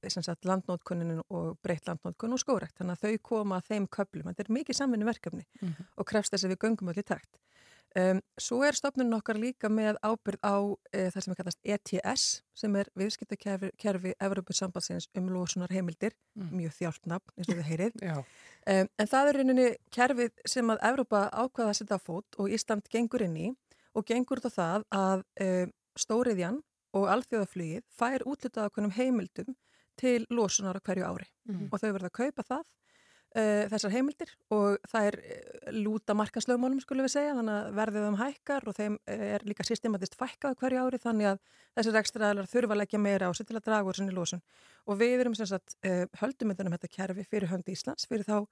sem 0.09 0.23
sagt 0.25 0.45
landnótkunninu 0.49 1.23
og 1.37 1.59
breytt 1.63 1.87
landnótkun 1.89 2.33
og 2.33 2.41
skórætt. 2.43 2.75
Þannig 2.79 2.97
að 2.97 3.03
þau 3.07 3.23
koma 3.31 3.59
að 3.61 3.71
þeim 3.71 3.87
köplum. 3.93 4.29
Þetta 4.31 4.45
er 4.47 4.53
mikið 4.57 4.77
samvinni 4.79 5.05
verkefni 5.09 5.45
Mhm. 5.61 5.87
og 5.97 6.07
krefst 6.07 6.33
þess 6.33 6.45
að 6.45 6.55
við 6.55 6.61
göngum 6.67 6.91
í 6.97 7.03
takt. 7.05 7.39
Um, 7.99 8.21
svo 8.39 8.61
er 8.63 8.77
stofnunum 8.79 9.17
okkar 9.19 9.35
líka 9.35 9.67
með 9.67 9.97
ábyrð 10.07 10.39
á 10.47 10.55
uh, 10.63 10.77
það 11.11 11.23
sem 11.25 11.33
er 11.33 11.39
kallast 11.41 11.59
ETS 11.75 12.27
sem 12.55 12.77
er 12.79 12.87
viðskiptakerfi 12.95 13.71
kerfi 13.83 14.13
Evropasambandsins 14.23 15.09
um 15.19 15.27
losunar 15.35 15.73
heimildir 15.75 16.15
Mm. 16.39 16.53
mjög 16.55 16.77
þjálpnafn 16.79 17.33
eins 17.37 17.49
og 17.51 17.57
þið 17.59 17.67
heyrið 17.67 17.97
Já. 18.07 18.15
um, 18.23 18.87
en 19.03 19.09
það 19.11 19.29
er 19.33 19.37
rauninni 19.41 19.67
kerfið 19.91 20.31
sem 20.47 20.71
að 20.71 20.79
Evropa 20.87 21.25
ákvaða 21.35 21.73
að 21.73 21.79
setja 21.81 21.99
á 21.99 22.07
fót 22.07 22.39
og 22.39 22.49
Ísland 22.55 22.87
gengur 22.95 23.25
inn 23.27 23.35
í 23.37 23.49
og 23.99 24.07
gengur 24.07 24.39
út 24.39 24.47
á 24.47 24.53
það 24.55 24.87
að 24.95 25.25
um, 25.43 25.73
stóriðjan 25.99 26.61
og 26.95 27.09
alþjóðaflugið 27.11 27.83
fær 27.99 28.23
útlitað 28.31 28.71
okkur 28.71 28.91
heimildum 28.95 29.57
til 29.99 30.23
losunar 30.31 30.79
á 30.79 30.83
hverju 30.87 31.05
ári 31.11 31.27
Mhm. 31.51 31.69
og 31.73 31.81
þau 31.83 31.91
verða 31.99 32.07
að 32.13 32.19
kaupa 32.23 32.43
það 32.47 32.65
uh, 33.37 33.65
þessar 33.71 33.95
heimildir 33.95 34.33
og 34.55 34.79
það 34.91 35.09
er 35.11 35.19
uh, 35.21 35.71
lúta 35.77 36.17
markaslögmálum 36.19 36.81
skulum 36.83 37.07
við 37.07 37.15
segja 37.17 37.37
þannig 37.39 37.57
að 37.57 37.79
verðið 37.81 38.09
um 38.09 38.19
hækkar 38.21 38.69
og 38.71 38.77
þeim 38.79 38.99
uh, 38.99 39.25
er 39.37 39.47
líka 39.49 39.67
systematist 39.67 40.19
fækkað 40.21 40.59
hverju 40.63 40.85
ári 40.87 41.03
þannig 41.03 41.31
að 41.33 41.41
þessir 41.79 42.01
ekstraðalar 42.03 42.51
þurfa 42.51 42.77
að 42.77 42.83
leggja 42.83 43.03
meira 43.03 43.31
á 43.31 43.33
sig 43.37 43.49
til 43.49 43.59
að 43.59 43.67
draga 43.69 43.91
úr 43.91 44.01
sinni 44.01 44.17
losun 44.17 44.43
og 44.87 45.01
við 45.01 45.25
erum 45.25 45.37
sem 45.39 45.49
sagt 45.51 45.77
uh, 45.87 46.05
höldum 46.23 46.55
um 46.55 46.77
þetta 46.77 46.93
kerfi 46.97 47.27
fyrir 47.31 47.53
hönd 47.53 47.71
Íslands 47.71 48.09
fyrir 48.11 48.27
þá 48.27 48.47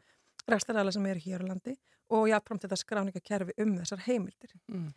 rekstraðalar 0.48 0.94
sem 0.94 1.06
eru 1.10 1.24
hér 1.26 1.44
á 1.44 1.50
landi 1.50 1.76
og 2.14 2.28
jáfnframt 2.30 2.64
þetta 2.64 2.80
skráningakerfi 2.80 3.56
um 3.60 3.74
þessar 3.82 4.04
heimildir. 4.06 4.54
Mm. 4.72 4.90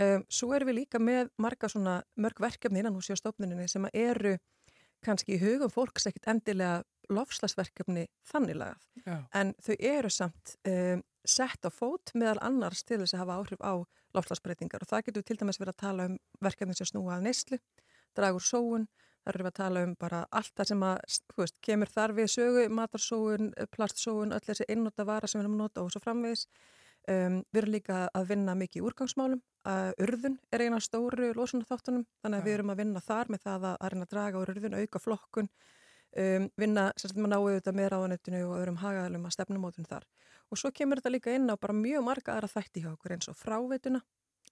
Um, 0.00 0.22
svo 0.32 0.54
erum 0.56 0.70
við 0.70 0.78
líka 0.82 1.00
með 1.02 1.28
marga 1.42 1.68
svona 1.68 1.98
mörg 2.16 2.38
verkefni 2.40 2.80
innan 2.80 2.94
hús 2.96 3.10
í 3.12 3.16
stofnuninni 3.18 3.66
sem 3.68 3.84
eru 3.92 4.38
kannski 5.04 5.36
í 5.36 5.40
hugum 5.42 5.72
fólks 5.72 6.08
ekkit 6.10 6.28
endilega 6.32 6.82
lofslagsverkefni 7.12 8.06
þannig 8.30 8.58
lagað. 8.58 8.86
Já. 9.04 9.16
En 9.38 9.52
þau 9.62 9.74
eru 9.76 10.10
samt 10.12 10.56
um, 10.68 11.02
sett 11.28 11.66
á 11.66 11.70
fót 11.70 12.14
meðal 12.18 12.38
annars 12.46 12.84
til 12.86 13.00
þess 13.02 13.16
að 13.16 13.24
hafa 13.24 13.38
áhrif 13.40 13.62
á 13.62 13.74
lofslagsbreytingar 14.16 14.84
og 14.84 14.90
það 14.90 15.06
getur 15.08 15.26
til 15.26 15.38
dæmis 15.40 15.60
verið 15.60 15.74
að 15.74 15.82
tala 15.82 16.08
um 16.10 16.18
verkefni 16.44 16.76
sem 16.76 16.88
snúa 16.90 17.16
að 17.16 17.26
neyslu, 17.28 17.58
dragur 18.16 18.44
sóun, 18.44 18.86
þar 19.22 19.38
erum 19.38 19.46
við 19.46 19.52
að 19.52 19.58
tala 19.60 19.84
um 19.86 19.94
bara 19.98 20.22
allt 20.34 20.54
það 20.58 20.70
sem 20.72 20.84
að, 20.88 21.18
þú 21.32 21.42
veist, 21.44 21.58
kemur 21.68 21.92
þar 21.92 22.14
við 22.18 22.30
sögu, 22.34 22.64
matarsóun, 22.78 23.52
plastsóun, 23.74 24.34
öll 24.36 24.44
þessi 24.46 24.68
einnóta 24.68 25.06
vara 25.08 25.30
sem 25.30 25.40
við 25.40 25.46
erum 25.46 25.58
að 25.58 25.64
nota 25.64 25.84
og 25.84 25.92
svo 25.94 26.02
framvegis. 26.02 26.46
Um, 27.10 27.40
við 27.50 27.58
erum 27.64 27.74
líka 27.74 27.96
að 28.14 28.28
vinna 28.30 28.52
mikið 28.54 28.78
í 28.78 28.82
úrgangsmálum. 28.86 29.40
Uh, 29.66 29.90
urðun 30.02 30.36
er 30.54 30.62
eina 30.62 30.78
stóru 30.82 31.32
losunarþáttunum, 31.34 32.04
þannig 32.22 32.38
að 32.38 32.46
við 32.46 32.54
erum 32.54 32.70
að 32.70 32.82
vinna 32.82 33.02
þar 33.02 33.30
með 33.34 33.42
það 33.42 33.66
að, 33.66 33.74
að 33.74 33.90
reyna 33.90 34.06
að 34.06 34.12
draga 34.12 34.42
úr 34.42 34.52
urðun, 34.52 34.76
auka 34.78 35.00
flokkun, 35.02 35.48
um, 36.22 36.46
vinna 36.62 36.84
sérstaklega 36.94 37.26
með 37.26 37.34
náu 37.34 37.40
auðvitað 37.40 37.78
með 37.80 37.90
ráðanettinu 37.94 38.44
og 38.46 38.54
öðrum 38.60 38.80
hagaðalum 38.84 39.26
að 39.26 39.34
stefnumótun 39.36 39.90
þar. 39.90 40.08
Og 40.52 40.62
svo 40.62 40.70
kemur 40.78 41.02
þetta 41.02 41.14
líka 41.16 41.34
inn 41.34 41.50
á 41.50 41.54
bara 41.58 41.78
mjög 41.78 42.06
marga 42.06 42.36
aðra 42.36 42.52
þætti 42.54 42.84
hjá 42.84 42.90
okkur 42.92 43.16
eins 43.16 43.30
og 43.32 43.38
fráveituna, 43.40 44.02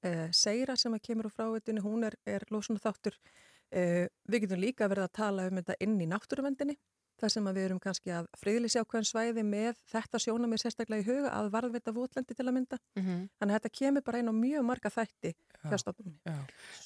uh, 0.03 0.29
Seira 0.35 0.79
sem 0.79 0.99
að 0.99 1.05
kemur 1.07 1.31
á 1.31 1.37
fráveitinu, 1.37 1.87
hún 1.87 2.11
er, 2.11 2.19
er 2.27 2.47
losunarþáttur. 2.51 3.19
Uh, 3.71 4.09
við 4.27 4.49
getum 4.49 4.63
líka 4.67 4.91
verið 4.91 5.07
að 5.07 5.19
tala 5.23 5.47
um 5.47 5.63
þetta 5.63 5.79
inn 5.87 6.01
í 6.03 6.11
náttúruvendinni 6.11 6.81
þar 7.21 7.35
sem 7.35 7.49
við 7.51 7.63
erum 7.67 7.81
kannski 7.83 8.15
að 8.17 8.29
friðlýsja 8.41 8.85
ákveðin 8.85 9.09
svæði 9.11 9.45
með 9.47 9.81
þetta 9.93 10.23
sjónamið 10.25 10.65
sérstaklega 10.65 11.05
í 11.05 11.09
huga 11.09 11.33
að 11.37 11.53
varðvita 11.55 11.95
votlendi 11.97 12.37
til 12.37 12.47
að 12.47 12.57
mynda. 12.57 12.81
Mhm. 12.97 13.23
Þannig 13.39 13.55
að 13.55 13.57
þetta 13.61 13.79
kemur 13.79 14.07
bara 14.07 14.19
inn 14.19 14.33
á 14.33 14.35
mjög 14.35 14.67
marga 14.67 14.91
þætti 14.91 15.35
hjá 15.65 15.79
stofnunni. 15.79 16.19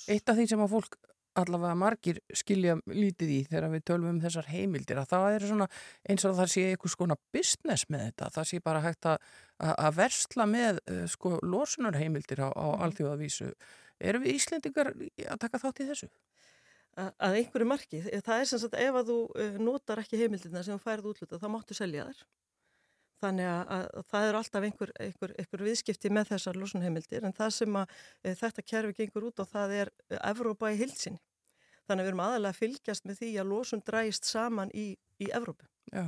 Eitt 0.09 0.29
af 0.29 0.37
því 0.37 0.49
sem 0.49 0.65
að 0.65 0.73
fólk 0.75 0.99
allavega 1.35 1.75
margir 1.79 2.21
skilja 2.35 2.77
lítið 2.87 3.33
í 3.35 3.39
þegar 3.49 3.73
við 3.73 3.85
tölum 3.89 4.11
um 4.13 4.21
þessar 4.23 4.49
heimildir 4.53 5.01
að 5.01 5.09
það 5.11 5.29
er 5.31 5.47
svona 5.51 5.69
eins 6.07 6.27
og 6.29 6.37
það 6.39 6.53
sé 6.53 6.67
einhvers 6.71 6.97
konar 7.01 7.21
business 7.35 7.89
með 7.91 8.05
þetta, 8.09 8.29
það 8.37 8.51
sé 8.51 8.61
bara 8.65 8.83
hægt 8.85 9.09
að, 9.11 9.33
að 9.59 9.97
versla 9.99 10.47
með 10.51 10.79
uh, 10.85 11.01
sko 11.11 11.39
losunarheimildir 11.43 12.45
á, 12.47 12.49
á 12.55 12.67
alþjóðavísu. 12.87 13.51
Erum 14.05 14.25
við 14.25 14.39
Íslendingar 14.39 14.93
að 14.95 15.43
taka 15.43 15.63
þátt 15.63 15.83
í 15.83 15.89
þessu? 15.91 16.11
Að 16.97 17.37
einhverju 17.41 17.67
marki. 17.69 18.01
Það 18.25 18.41
er 18.41 18.49
sem 18.51 18.63
sagt 18.63 18.79
ef 18.79 18.97
að 19.01 19.11
þú 19.11 19.19
uh, 19.35 19.59
notar 19.63 20.03
ekki 20.03 20.21
heimildina 20.21 20.63
sem 20.65 20.77
þú 20.77 20.85
færið 20.85 21.11
útluta 21.13 21.41
þá 21.43 21.47
máttu 21.53 21.77
selja 21.77 22.09
þær. 22.09 22.25
Þannig 23.25 23.49
að, 23.49 23.61
að, 23.75 23.85
að 23.99 24.09
það 24.11 24.27
er 24.29 24.39
alltaf 24.39 24.67
einhver, 24.69 24.91
einhver, 25.01 25.35
einhver 25.41 25.63
viðskipti 25.65 26.11
með 26.13 26.33
þessar 26.33 26.59
losunheimildir 26.61 27.25
en 27.25 27.37
það 27.37 27.55
sem 27.57 27.79
að 27.81 27.95
e, 28.21 28.35
þetta 28.41 28.65
kerfi 28.73 28.97
gengur 28.99 29.29
út 29.31 29.41
og 29.41 29.49
það 29.49 29.77
er 29.79 29.93
e, 30.11 30.19
Evrópa 30.19 30.73
í 30.75 30.81
hilsinni. 30.81 31.23
Þannig 31.85 32.03
að 32.03 32.05
við 32.05 32.11
erum 32.11 32.23
aðalega 32.25 32.53
að 32.55 32.61
fylgjast 32.61 33.09
með 33.09 33.21
því 33.21 33.31
að 33.41 33.49
losun 33.53 33.85
dræst 33.87 34.29
saman 34.29 34.73
í, 34.77 34.87
í 35.21 35.31
Evrópu. 35.37 35.69
Já. 35.93 36.07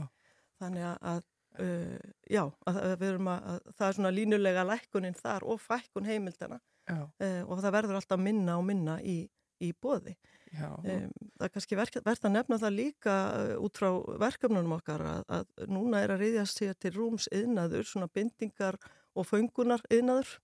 Þannig 0.61 0.87
að, 0.89 1.25
uh, 1.61 1.97
já, 2.33 2.43
að, 2.45 2.81
að 2.83 2.95
við 3.03 3.11
erum 3.11 3.33
að, 3.33 3.49
að 3.53 3.73
það 3.77 3.89
er 3.89 3.99
svona 3.99 4.13
línulega 4.17 4.67
lækkunin 4.71 5.19
þar 5.19 5.45
og 5.53 5.61
fækkun 5.61 6.09
heimildana 6.09 6.61
uh, 6.93 7.43
og 7.45 7.61
það 7.61 7.75
verður 7.77 8.01
alltaf 8.01 8.23
minna 8.23 8.57
og 8.57 8.65
minna 8.65 8.97
í, 9.05 9.19
í 9.63 9.73
bóði. 9.73 10.17
Um, 10.57 11.11
það 11.37 11.45
er 11.47 11.53
kannski 11.53 11.77
verðt 11.77 11.99
að 12.25 12.33
nefna 12.33 12.59
það 12.63 12.77
líka 12.79 13.15
uh, 13.35 13.55
út 13.67 13.81
frá 13.81 13.89
verkefnunum 14.23 14.77
okkar 14.79 15.05
að, 15.05 15.23
að 15.39 15.67
núna 15.73 16.01
er 16.05 16.15
að 16.15 16.23
reyðjast 16.25 16.63
sér 16.63 16.77
til 16.81 16.95
rúms 16.97 17.27
yðnaður, 17.35 17.89
svona 17.89 18.09
bindingar 18.15 18.79
og 19.17 19.29
föngunar 19.29 19.85
yðnaður 19.93 20.37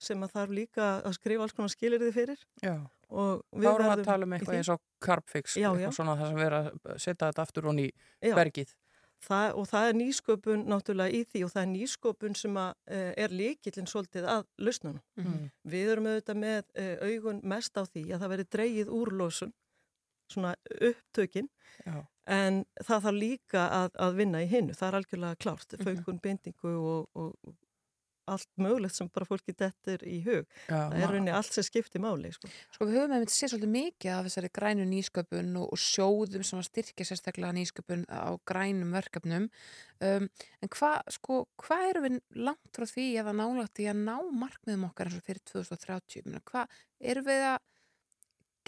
sem 0.00 0.22
að 0.24 0.32
þarf 0.36 0.54
líka 0.56 0.86
að 1.04 1.16
skrifa 1.18 1.44
alls 1.44 1.56
konar 1.56 1.72
skilirði 1.74 2.12
fyrir. 2.14 2.44
Já. 2.64 2.76
Og 3.10 3.42
Þá 3.50 3.66
erum 3.72 3.84
við 3.84 3.92
að 3.92 4.04
tala 4.06 4.26
um 4.28 4.34
eitthvað 4.36 4.60
eins 4.60 4.70
og 4.72 4.80
já. 5.58 5.66
eitthvað 5.68 5.96
svona 5.98 6.14
þar 6.20 6.30
sem 6.30 6.42
erum 6.46 6.54
að 6.54 7.00
setja 7.02 7.26
þetta 7.26 7.44
aftur 7.44 7.68
í 7.82 7.88
Já. 7.90 8.34
bergið. 8.38 8.72
Það, 9.20 9.46
og 9.60 9.66
það 9.68 9.86
er 9.90 9.96
nýsköpun 10.00 10.62
náttúrulega 10.70 11.12
í 11.12 11.24
því 11.28 11.40
og 11.44 11.50
það 11.52 11.62
er 11.62 11.70
nýsköpun 11.74 12.36
sem 12.40 12.54
að, 12.56 12.70
uh, 12.88 13.12
er 13.24 13.28
líkillin 13.36 13.88
svolítið 13.90 14.28
að 14.32 14.46
lausnunum. 14.58 15.02
Mhm. 15.20 15.50
Við 15.74 15.90
erum 15.92 16.06
auðvitað 16.08 16.38
með 16.40 16.62
uh, 16.80 16.94
augun 17.10 17.40
mest 17.44 17.76
á 17.76 17.82
því 17.84 18.04
að 18.14 18.20
það 18.24 18.32
veri 18.34 18.46
dreigið 18.56 18.88
úr 19.00 19.12
losun, 19.20 19.52
svona 20.30 20.54
upptökin, 20.80 21.48
Já. 21.84 22.06
en 22.26 22.64
það 22.86 23.02
þarf 23.04 23.18
líka 23.18 23.64
að, 23.82 23.90
að 23.98 24.16
vinna 24.22 24.42
í 24.44 24.46
hinnu. 24.48 24.72
Það 24.78 24.88
er 24.88 24.98
algjörlega 25.00 25.40
klárt, 25.44 25.72
Mhm. 25.76 25.84
föngun, 25.84 26.20
bindingu 26.22 26.74
og, 26.78 27.08
og 27.14 27.54
allt 28.34 28.48
mögulegt 28.60 28.96
sem 28.96 29.08
bara 29.12 29.26
fólki 29.28 29.54
dettur 29.58 30.04
í 30.06 30.18
hug. 30.26 30.46
Já, 30.68 30.76
það 30.76 30.96
er 31.00 31.12
rauninni 31.14 31.34
allt 31.36 31.56
sem 31.56 31.66
skiptir 31.66 32.02
máli. 32.04 32.30
Sko. 32.36 32.50
Sko 32.76 32.88
við 32.88 32.98
höfum 33.00 33.14
einmitt 33.16 33.34
séð 33.34 33.54
svolítið 33.54 33.72
mikið 33.76 34.12
af 34.16 34.28
þessari 34.28 34.52
grænu 34.60 34.86
nýsköpun 34.90 35.50
og, 35.60 35.66
og 35.76 35.82
sjóðum 35.84 36.46
sem 36.46 36.60
að 36.62 36.68
styrkja 36.70 37.08
sérstaklega 37.10 37.56
nýsköpun 37.58 38.04
á 38.08 38.30
grænum 38.48 38.94
verkefnum. 38.96 39.48
Um, 40.00 40.28
en 40.64 40.72
hvað 40.72 41.10
sko, 41.18 41.42
hva 41.60 41.80
erum 41.90 42.06
við 42.06 42.20
langt 42.46 42.70
frá 42.76 42.86
því 42.88 43.08
eða 43.20 43.34
nálægt 43.36 43.82
í 43.84 43.90
að 43.90 44.04
ná 44.06 44.14
markmiðum 44.32 44.86
okkar 44.88 45.10
eins 45.10 45.18
og 45.20 45.26
fyrir 45.26 45.42
2030? 45.50 46.24
Meina, 46.30 46.40
hvað 46.48 46.80
erum 47.12 47.26
við 47.28 47.44
að 47.50 47.58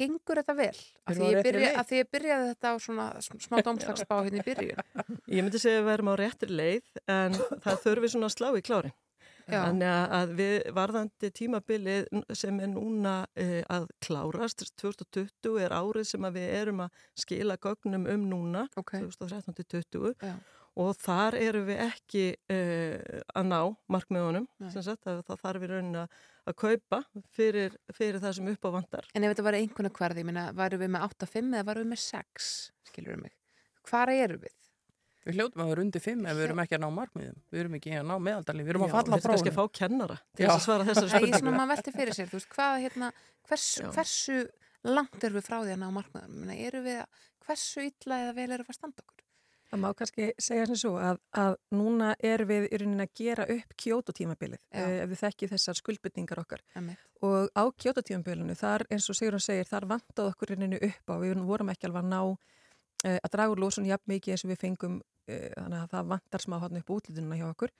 gengur 0.01 0.41
þetta 0.41 0.55
vel? 0.57 0.79
Af 1.07 1.17
því, 1.17 1.27
ég 1.35 1.47
byrja, 1.47 1.71
að 1.79 1.89
því 1.91 1.99
ég 2.01 2.11
byrjaði 2.17 2.49
þetta 2.53 2.71
á 2.73 2.77
svona 2.81 3.07
sm- 3.25 3.41
smá 3.45 3.57
dómslagsbá 3.67 4.19
hérna 4.25 4.41
í 4.41 4.47
byrjun. 4.47 4.83
Ég 5.29 5.45
myndi 5.47 5.61
segja 5.63 5.83
að 5.83 5.89
við 5.89 5.95
erum 5.99 6.13
á 6.13 6.15
réttir 6.21 6.53
leið 6.53 7.01
en 7.13 7.37
það 7.65 7.81
þurfi 7.85 8.13
svona 8.15 8.31
að 8.31 8.37
slá 8.37 8.49
í 8.57 8.63
klárin. 8.65 8.95
Já. 9.51 9.59
Þannig 9.67 9.91
að- 10.19 10.33
við 10.39 10.57
varðandi 10.77 11.31
tímabilið 11.35 12.09
sem 12.39 12.61
er 12.61 12.71
núna 12.73 13.15
uh, 13.27 13.61
að 13.77 13.89
klárast, 14.05 14.65
2020 14.81 15.59
er 15.65 15.75
árið 15.75 16.09
sem 16.13 16.29
við 16.35 16.49
erum 16.61 16.85
að 16.87 17.05
skila 17.25 17.57
gögnum 17.57 18.07
um 18.07 18.27
núna, 18.31 18.67
okay. 18.77 19.03
2013-2020 19.03 20.15
Já. 20.23 20.35
og 20.83 20.95
þar 21.03 21.39
erum 21.41 21.67
við 21.67 21.83
ekki 21.89 22.25
uh, 22.55 23.21
að 23.35 23.51
ná 23.51 23.61
markmiðunum, 23.93 24.49
sagt 24.71 25.11
að 25.11 25.25
það 25.27 25.45
þarf 25.45 25.65
við 25.65 25.75
raunin 25.75 26.01
að, 26.05 26.17
að 26.47 26.59
kaupa 26.63 27.03
fyrir, 27.35 27.79
fyrir 27.93 28.23
það 28.23 28.39
sem 28.39 28.55
upp 28.55 28.67
á 28.67 28.71
vandar. 28.79 29.13
En 29.15 29.27
ef 29.27 29.35
þetta 29.35 29.49
var 29.51 29.59
einhvern 29.59 29.95
hverði, 29.99 30.27
varum 30.55 30.85
við 30.87 30.97
með 30.97 31.07
8-5 31.11 31.53
eða 31.53 31.69
varum 31.73 31.87
við 31.87 31.95
með 31.97 32.05
6, 32.07 32.51
skilur 32.93 33.23
mig? 33.27 33.35
Hvar 33.91 34.13
erum 34.15 34.45
við? 34.47 34.62
Við 35.23 35.39
hljótum 35.39 35.63
að 35.63 35.69
vera 35.71 35.83
undir 35.85 36.03
fimm 36.03 36.25
ef 36.27 36.35
við 36.39 36.45
erum 36.49 36.61
ekki 36.65 36.77
að 36.77 36.83
ná 36.83 36.89
markmiðum. 36.97 37.39
Við 37.53 37.61
erum 37.63 37.75
ekki 37.79 37.93
að 37.95 38.07
ná 38.09 38.15
meðaldali, 38.27 38.65
við 38.67 38.73
erum 38.73 38.85
að 38.89 38.95
falla 38.97 39.13
við 39.13 39.23
þurfum 39.23 39.37
kannski 39.37 39.53
að 39.53 39.59
fá 39.59 39.65
kennara 39.79 40.17
til 40.35 40.49
að 40.49 40.63
svara 40.65 40.87
þessari 40.89 41.11
spurningu. 41.13 41.39
svona 41.39 41.57
maður 41.61 41.73
velti 41.77 41.95
fyrir 41.95 42.17
sér, 42.17 42.31
þú 42.31 42.39
veist, 42.41 42.51
hvað, 42.57 42.73
hérna, 42.83 43.11
hversu, 43.47 43.85
hversu 43.95 44.39
langt 44.89 45.21
erum 45.23 45.39
við 45.39 45.47
frá 45.47 45.59
því 45.61 45.73
að 45.77 45.83
ná 45.85 45.89
markmiðum? 45.95 46.51
Eru 46.57 46.81
við 46.83 46.99
að, 47.05 47.21
hversu 47.47 47.79
illa 47.87 48.19
eða 48.25 48.33
vel 48.41 48.49
erum 48.49 48.67
við 48.67 48.75
að 48.75 48.79
standa 48.81 49.07
okkur? 49.07 49.23
Það 49.73 49.81
má 49.81 49.89
kannski 49.97 50.25
segja 50.43 50.67
sem 50.69 50.77
svo 50.77 50.99
að, 51.01 51.17
að 51.39 51.55
núna 51.73 52.11
er 52.21 52.43
við 52.45 52.67
í 52.69 52.77
rauninni 52.83 53.07
að 53.07 53.15
gera 53.17 53.47
upp 53.55 53.71
kjótotímabilið 53.81 54.61
Já. 54.61 54.83
ef 55.07 55.09
við 55.09 55.23
þekkið 55.23 55.55
þessar 55.55 55.79
skuldbytningar 55.79 56.43
okkar 56.43 56.61
og 57.25 57.49
á 57.57 57.65
kjótotímabilinu 57.81 58.53
þar 58.59 58.85
eins 58.93 59.09
og 59.09 59.17
Sigrun 59.17 59.41
alveg 63.03 63.21
að 63.27 63.35
draga 63.35 63.53
úr 63.55 63.63
lósun 63.63 63.89
jafn 63.89 64.13
mikið 64.13 64.35
eins 64.35 64.45
og 64.47 64.53
við 64.53 64.63
fengum 64.63 64.97
uh, 65.03 65.51
þannig 65.59 65.79
að 65.81 65.93
það 65.95 66.09
vantar 66.15 66.45
smá 66.45 66.59
hann 66.63 66.81
upp 66.81 66.91
útlýtununa 66.97 67.39
hjá 67.41 67.47
okkur. 67.51 67.73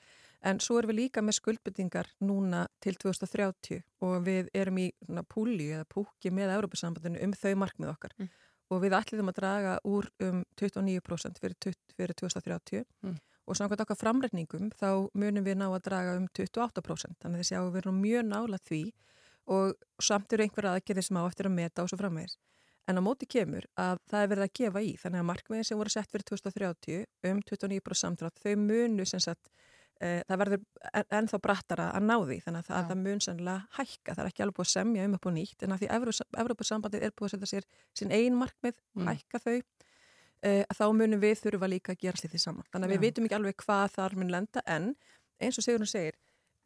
En 0.43 0.59
svo 0.59 0.79
erum 0.81 0.91
við 0.91 0.99
líka 0.99 1.23
með 1.23 1.37
skuldbytningar 1.39 2.09
núna 2.27 2.65
til 2.83 2.97
2030 2.99 3.83
og 4.03 4.25
við 4.27 4.49
erum 4.59 4.81
í 4.83 4.89
púli 5.31 5.69
eða 5.71 5.87
púki 5.87 6.33
með 6.35 6.57
Európa-sambandinu 6.57 7.23
um 7.23 7.35
þau 7.39 7.53
markmið 7.63 7.93
okkar. 7.95 8.17
Mm. 8.19 8.31
og 8.73 8.81
við 8.81 8.95
ætlum 8.97 9.29
að 9.29 9.37
draga 9.37 9.73
úr 9.85 10.07
um 10.25 10.45
29% 10.57 11.41
fyrir, 11.43 11.57
20 11.61 11.97
fyrir 11.97 12.17
2030 12.17 12.85
Mm. 13.05 13.17
og 13.47 13.57
samkvæmt 13.59 13.83
okkar 13.85 13.99
framreikningum 14.01 14.71
þá 14.73 15.11
munum 15.15 15.45
við 15.45 15.59
ná 15.61 15.67
að 15.69 15.83
draga 15.89 16.17
um 16.17 16.29
28% 16.29 17.19
þannig 17.21 17.37
að 17.37 17.43
þið 17.43 17.49
sjáum 17.51 17.73
við 17.73 17.81
erum 17.83 18.01
mjög 18.01 18.25
nála 18.31 18.59
því 18.65 18.83
og 19.53 19.75
samt 20.01 20.33
eru 20.33 20.47
einhverja 20.47 20.73
aðgerðir 20.79 21.05
sem 21.05 21.19
á 21.21 21.23
eftir 21.27 21.51
að 21.51 21.57
meta 21.59 21.83
og 21.83 21.91
svo 21.91 21.99
framvegis 22.01 22.39
en 22.91 22.99
á 22.99 23.03
móti 23.05 23.29
kemur 23.31 23.67
að 23.79 24.01
það 24.11 24.25
er 24.25 24.31
verið 24.33 24.47
að 24.47 24.55
gefa 24.59 24.83
í 24.83 24.95
þannig 25.01 25.23
að 25.23 25.29
markmiðin 25.29 25.69
sem 25.69 25.79
voru 25.79 25.93
sett 25.95 26.11
fyrir 26.11 26.27
2030 26.33 27.05
um 27.31 27.43
29% 27.51 28.01
samdrátt 28.03 28.43
þau 28.43 28.57
munu 28.59 29.07
sem 29.07 29.23
sagt 29.23 29.51
e, 30.03 30.23
það 30.27 30.41
verður 30.43 30.65
en, 30.91 31.07
ennþá 31.21 31.41
brattara 31.47 31.87
að 31.95 32.09
ná 32.09 32.17
því 32.19 32.39
þannig 32.47 32.65
að 32.65 32.71
það, 32.73 32.89
það 32.91 33.05
mun 33.05 33.23
sannlega 33.27 33.79
hækka 33.79 34.17
það 34.17 34.25
er 34.25 34.33
ekki 34.33 34.45
alveg 34.47 34.59
búið 34.59 34.69
að 34.69 34.75
semja 34.75 35.07
um 35.07 35.17
upp 35.19 35.31
og 35.31 35.37
nýtt 35.39 35.63
en 35.67 35.77
að 35.77 35.85
því 35.85 35.93
Evrópusambandið 36.43 37.07
er 37.07 37.15
búið 37.15 37.29
að 37.29 37.35
setja 37.37 37.53
sér 37.53 37.69
sín 38.01 38.15
ein 38.19 38.39
markmið, 38.41 38.77
Mm. 38.99 39.09
hækka 39.09 39.39
þau 39.47 39.55
e, 40.43 40.51
þá 40.75 40.85
munum 40.93 41.23
við 41.23 41.39
þurfa 41.45 41.71
líka 41.71 41.95
að 41.95 42.03
gera 42.03 42.19
slið 42.19 42.35
því 42.35 42.43
saman 42.43 42.67
þannig 42.73 42.89
að 42.89 42.93
við 42.93 42.99
Já. 42.99 43.05
vitum 43.07 43.29
ekki 43.29 43.39
alveg 43.39 43.63
hvað 43.63 43.95
þar 43.95 44.17
mun 44.19 44.33
lenda 44.35 44.63
en 44.67 44.91
eins 45.41 45.59
og 45.59 45.65
Sigurinn 45.65 45.89
segir 45.89 46.19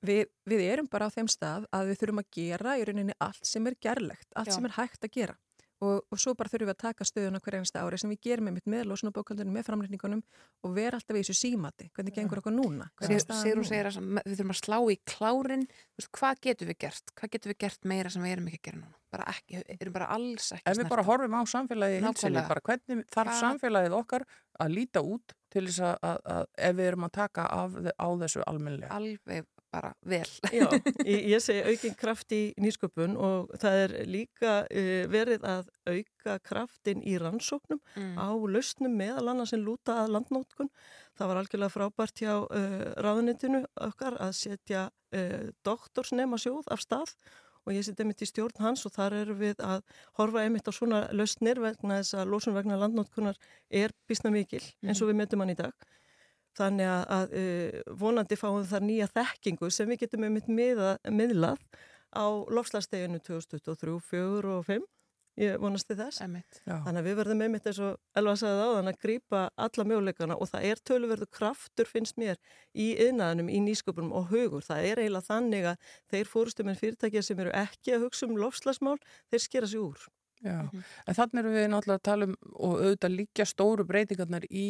við, 0.07 0.25
við 0.49 0.65
erum 0.65 0.89
bara 0.91 1.07
á 1.07 1.15
þeim 1.15 1.29
stað 1.31 1.69
að 1.77 1.91
við 1.93 2.01
þurfum 2.01 2.23
að 2.25 2.31
gera 2.39 2.75
í 2.81 2.87
rauninni 2.89 3.15
allt 3.21 3.47
sem 3.47 3.67
er 3.69 3.77
gerlegt, 3.81 4.29
allt 4.35 4.51
Já. 4.51 4.57
sem 4.57 4.67
er 4.69 4.75
hægt 4.81 5.05
að 5.05 5.13
gera 5.13 5.37
og, 5.85 6.07
og 6.11 6.21
svo 6.21 6.33
bara 6.39 6.51
þurfum 6.51 6.71
við 6.71 6.75
að 6.75 6.83
taka 6.83 7.07
stöðuna 7.07 7.41
hver 7.45 7.57
einasta 7.59 7.83
ári 7.85 7.99
sem 8.01 8.13
við 8.13 8.21
gerum 8.29 8.49
með 8.49 8.69
með 8.73 8.85
lósunabókaldunum, 8.91 9.57
með 9.57 9.67
framreikningunum 9.69 10.23
og 10.65 10.77
vera 10.77 11.01
alltaf 11.01 11.19
í 11.19 11.23
þessu 11.23 11.37
símati, 11.37 11.89
hvernig 11.97 12.17
gengur 12.17 12.41
okkur 12.41 12.55
núna 12.57 12.89
Sigur 13.03 13.61
núna? 13.61 13.69
segir 13.69 13.91
að 13.91 13.99
við 14.23 14.39
þurfum 14.39 14.55
að 14.55 14.61
slá 14.63 14.79
í 14.93 14.99
klárin, 15.13 15.67
veist, 15.99 16.13
hvað 16.17 16.43
getum 16.49 16.71
við 16.71 16.79
gert? 16.87 17.13
Hvað 17.17 17.35
getum 17.37 17.53
við 17.53 17.59
gert 17.67 17.91
meira 17.93 18.13
sem 18.13 18.25
við 18.25 18.37
erum 18.37 18.49
ekki 18.51 18.61
að 18.63 18.69
gera 18.71 18.81
núna? 18.83 19.01
Bara 19.17 19.27
ekki, 19.33 19.63
erum 19.77 19.97
bara 19.97 20.09
alls 20.17 20.49
ekki 20.57 20.71
Ef 20.73 20.81
við 20.81 20.89
bara 20.93 21.07
horfum 21.07 21.37
á 21.37 21.43
samfélagið 21.49 21.99
í 22.01 22.07
hilsinni, 22.07 22.47
bara 22.49 22.65
hvernig 22.67 23.05
þarf 23.13 23.37
samfélagið 23.41 23.99
okkar 24.01 24.27
að 24.61 24.73
líta 24.73 25.05
út 25.05 25.37
til 25.53 25.67
þess 25.69 25.85
að, 25.85 25.99
að, 26.09 26.19
að 26.37 26.49
ef 26.69 26.79
við 26.81 26.91
erum 26.91 27.07
að 27.07 27.13
taka 27.17 27.47
af, 27.53 27.77
á 27.87 28.09
þessu 28.25 28.43
almennilega. 28.49 28.97
Alveg 28.97 29.47
bara 29.77 29.93
vel. 30.09 30.27
Já, 30.53 30.67
ég, 31.05 31.23
ég 31.37 31.45
segi 31.45 31.63
aukin 31.71 31.97
kraft 32.01 32.33
í 32.37 32.41
nýsköpun 32.65 33.15
og 33.21 33.55
það 33.63 33.79
er 33.85 33.95
líka 34.11 34.55
uh, 34.67 35.07
verið 35.13 35.47
að 35.53 35.71
auka 35.93 36.39
kraftin 36.51 37.05
í 37.07 37.17
rannsóknum 37.23 37.81
Mm. 37.97 38.17
á 38.21 38.29
lausnum 38.51 38.93
meðal 38.99 39.31
annars 39.33 39.53
sem 39.55 39.63
lúta 39.65 39.95
að 40.03 40.11
landnótkun. 40.17 40.69
Það 41.17 41.29
var 41.31 41.39
algjörlega 41.41 41.73
frábært 41.73 42.21
hjá 42.21 42.33
uh, 42.45 42.85
ráðunitinu 43.05 43.63
okkar 43.87 44.19
að 44.21 44.35
setja 44.37 44.83
uh, 45.17 45.49
doktorsnema 45.65 46.37
sjóð 46.41 46.69
af 46.75 46.83
stað 46.85 47.13
og 47.67 47.73
ég 47.75 47.83
setja 47.87 48.05
einmitt 48.05 48.21
í 48.23 48.29
stjórn 48.31 48.61
hans 48.63 48.85
og 48.87 48.93
þar 48.95 49.17
erum 49.23 49.41
við 49.41 49.63
að 49.65 49.81
horfa 50.21 50.45
einmitt 50.45 50.69
á 50.69 50.73
svona 50.77 51.01
lausnir 51.17 51.59
vegna 51.65 51.97
þess 52.03 52.15
að 52.21 52.29
losun 52.35 52.55
vegna 52.55 52.77
landnótkunar 52.79 53.41
er 53.75 53.95
bísna 54.07 54.31
mikil 54.31 54.63
eins 54.85 55.01
og 55.03 55.11
við 55.11 55.19
metum 55.25 55.43
hann 55.43 55.51
í 55.55 55.59
dag. 55.59 55.75
Þannig 56.57 56.89
að, 56.89 57.05
að 57.17 57.37
uh, 57.41 57.95
vonandi 58.01 58.39
fáum 58.41 58.65
þar 58.67 58.87
nýja 58.89 59.09
þekkingu 59.13 59.71
sem 59.75 59.91
við 59.93 60.07
getum 60.07 60.27
einmitt 60.29 60.49
miða, 60.49 60.97
miðlað 61.13 61.61
á 62.17 62.27
lofslagsteginu 62.49 63.21
2023, 63.21 63.97
4 64.11 64.55
og 64.57 64.69
5. 64.69 64.87
Ég 65.37 65.59
vonast 65.61 65.85
til 65.85 65.99
þess. 65.99 66.23
Einmitt. 66.25 66.63
Já. 66.65 66.79
Þannig 66.87 67.03
að 67.03 67.07
við 67.11 67.17
verðum 67.19 67.43
einmitt 67.45 67.67
eins 67.69 67.81
og 67.85 67.99
Elva 68.17 68.33
sagði 68.41 68.63
á 68.65 68.69
þannig 68.79 68.95
að 68.95 69.03
grípa 69.03 69.41
alla 69.67 69.85
möguleikana 69.91 70.39
og 70.41 70.49
það 70.49 70.69
er 70.71 70.81
töluverðu 70.89 71.29
kraftur 71.37 71.91
finnst 71.91 72.17
mér 72.17 72.41
í 72.73 72.87
yðnaðinum, 73.05 73.51
í 73.53 73.61
nýsköpunum 73.67 74.15
og 74.17 74.31
hugur. 74.33 74.65
Það 74.65 74.89
er 74.89 75.03
eiginlega 75.03 75.29
þannig 75.29 75.69
að 75.75 75.91
þeir 76.15 76.31
fórustum 76.33 76.73
en 76.73 76.81
fyrirtækja 76.81 77.25
sem 77.27 77.43
eru 77.45 77.53
ekki 77.53 77.93
að 77.99 78.07
hugsa 78.07 78.31
um 78.31 78.39
lofslagsmál, 78.41 78.97
þeir 79.29 79.45
skera 79.45 79.69
sig 79.69 79.85
úr. 79.85 80.09
Já, 80.45 80.57
en 80.65 81.17
þannig 81.17 81.43
erum 81.43 81.55
við 81.57 81.71
náttúrulega 81.73 82.01
að 82.01 82.09
tala 82.09 82.27
um 82.29 82.35
og 82.57 82.81
auðvitað 82.81 83.15
líka 83.17 83.47
stóru 83.49 83.87
breytingarnar 83.89 84.45
í, 84.49 84.67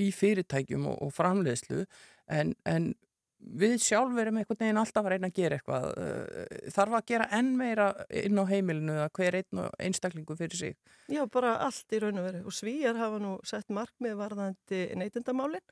í 0.00 0.10
fyrirtækjum 0.14 0.88
og, 0.90 0.98
og 1.06 1.14
framleiðslu 1.14 1.84
en, 2.30 2.54
en 2.68 2.92
við 3.40 3.76
sjálf 3.80 4.18
erum 4.20 4.40
einhvern 4.40 4.60
veginn 4.60 4.80
alltaf 4.80 5.06
að 5.06 5.14
reyna 5.14 5.30
að 5.30 5.38
gera 5.38 5.58
eitthvað 5.58 5.86
uh, 5.90 6.56
þarf 6.74 6.96
að 6.98 7.06
gera 7.10 7.28
enn 7.38 7.52
meira 7.56 7.86
inn 8.22 8.40
á 8.40 8.44
heimilinu 8.50 8.98
að 9.04 9.12
hver 9.16 9.38
einn 9.40 9.62
og 9.64 9.78
einstaklingu 9.80 10.36
fyrir 10.38 10.60
sig 10.60 10.76
Já, 11.10 11.22
bara 11.26 11.56
allt 11.64 11.96
í 11.96 12.00
raun 12.02 12.20
og 12.20 12.26
veru. 12.28 12.42
Og 12.46 12.54
svíjar 12.54 12.98
hafa 13.00 13.20
nú 13.22 13.32
sett 13.48 13.72
markmið 13.74 14.18
varðandi 14.20 14.82
neytendamálinn 15.00 15.64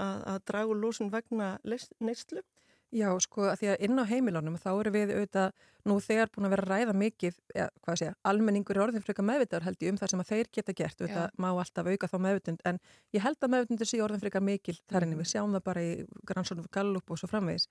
að, 0.00 0.24
að 0.32 0.40
draga 0.50 0.72
úr 0.72 0.80
lósun 0.80 1.12
vegna 1.12 1.52
neyslu? 1.66 2.42
Já, 2.90 3.06
sko, 3.22 3.44
að 3.46 3.60
því 3.60 3.68
að 3.70 3.82
inn 3.86 4.02
á 4.02 4.04
heimilunum 4.10 4.56
þá 4.58 4.70
eru 4.72 4.90
við 4.90 5.12
auðvitað 5.14 5.52
nú 5.86 5.96
þegar 6.02 6.30
búin 6.34 6.48
að 6.48 6.54
vera 6.56 6.64
að 6.64 6.70
ræða 6.72 6.94
mikið, 6.98 7.36
ja, 7.54 7.68
hvað 7.86 7.98
sé, 8.00 8.08
almenningur 8.26 8.76
er 8.80 8.82
orðin 8.82 9.04
frekar 9.04 9.26
meðvitaður 9.28 9.66
held 9.68 9.84
ég 9.84 9.92
um 9.92 10.00
það 10.00 10.10
sem 10.10 10.22
að 10.24 10.32
þeir 10.32 10.50
geta 10.56 10.74
gert, 10.80 10.98
auðvitað 10.98 11.38
má 11.38 11.48
alltaf 11.52 11.86
auka 11.86 12.10
þá 12.10 12.16
meðvitund, 12.26 12.64
en 12.66 12.80
ég 13.14 13.22
held 13.22 13.38
að 13.46 13.54
meðvitundur 13.54 13.90
sé 13.92 14.02
orðin 14.02 14.24
frekar 14.24 14.42
mikil 14.42 14.76
þar 14.90 15.06
inni, 15.06 15.20
við 15.20 15.30
sjáum 15.30 15.54
það 15.54 15.64
bara 15.70 15.86
í 15.86 15.94
grannsónum 16.26 16.68
Gallup 16.74 17.14
og 17.14 17.22
svo 17.22 17.30
framvegis. 17.30 17.68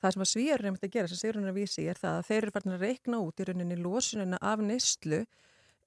Það 0.00 0.14
sem 0.14 0.24
að 0.24 0.30
svíjar 0.30 0.62
er 0.62 0.70
að 0.70 0.90
gera, 0.94 1.10
sem 1.10 1.18
Sigrun 1.18 1.48
er 1.48 1.50
að 1.50 1.58
vísi, 1.58 1.88
er 1.90 1.98
það 1.98 2.20
að 2.20 2.28
þeir 2.30 2.40
eru 2.44 2.54
farin 2.54 2.76
að 2.78 2.84
reikna 2.86 3.20
út 3.26 3.42
í 3.42 3.48
rauninni 3.50 3.82
losunina 3.82 4.38
af 4.40 4.62
neyslu 4.62 5.24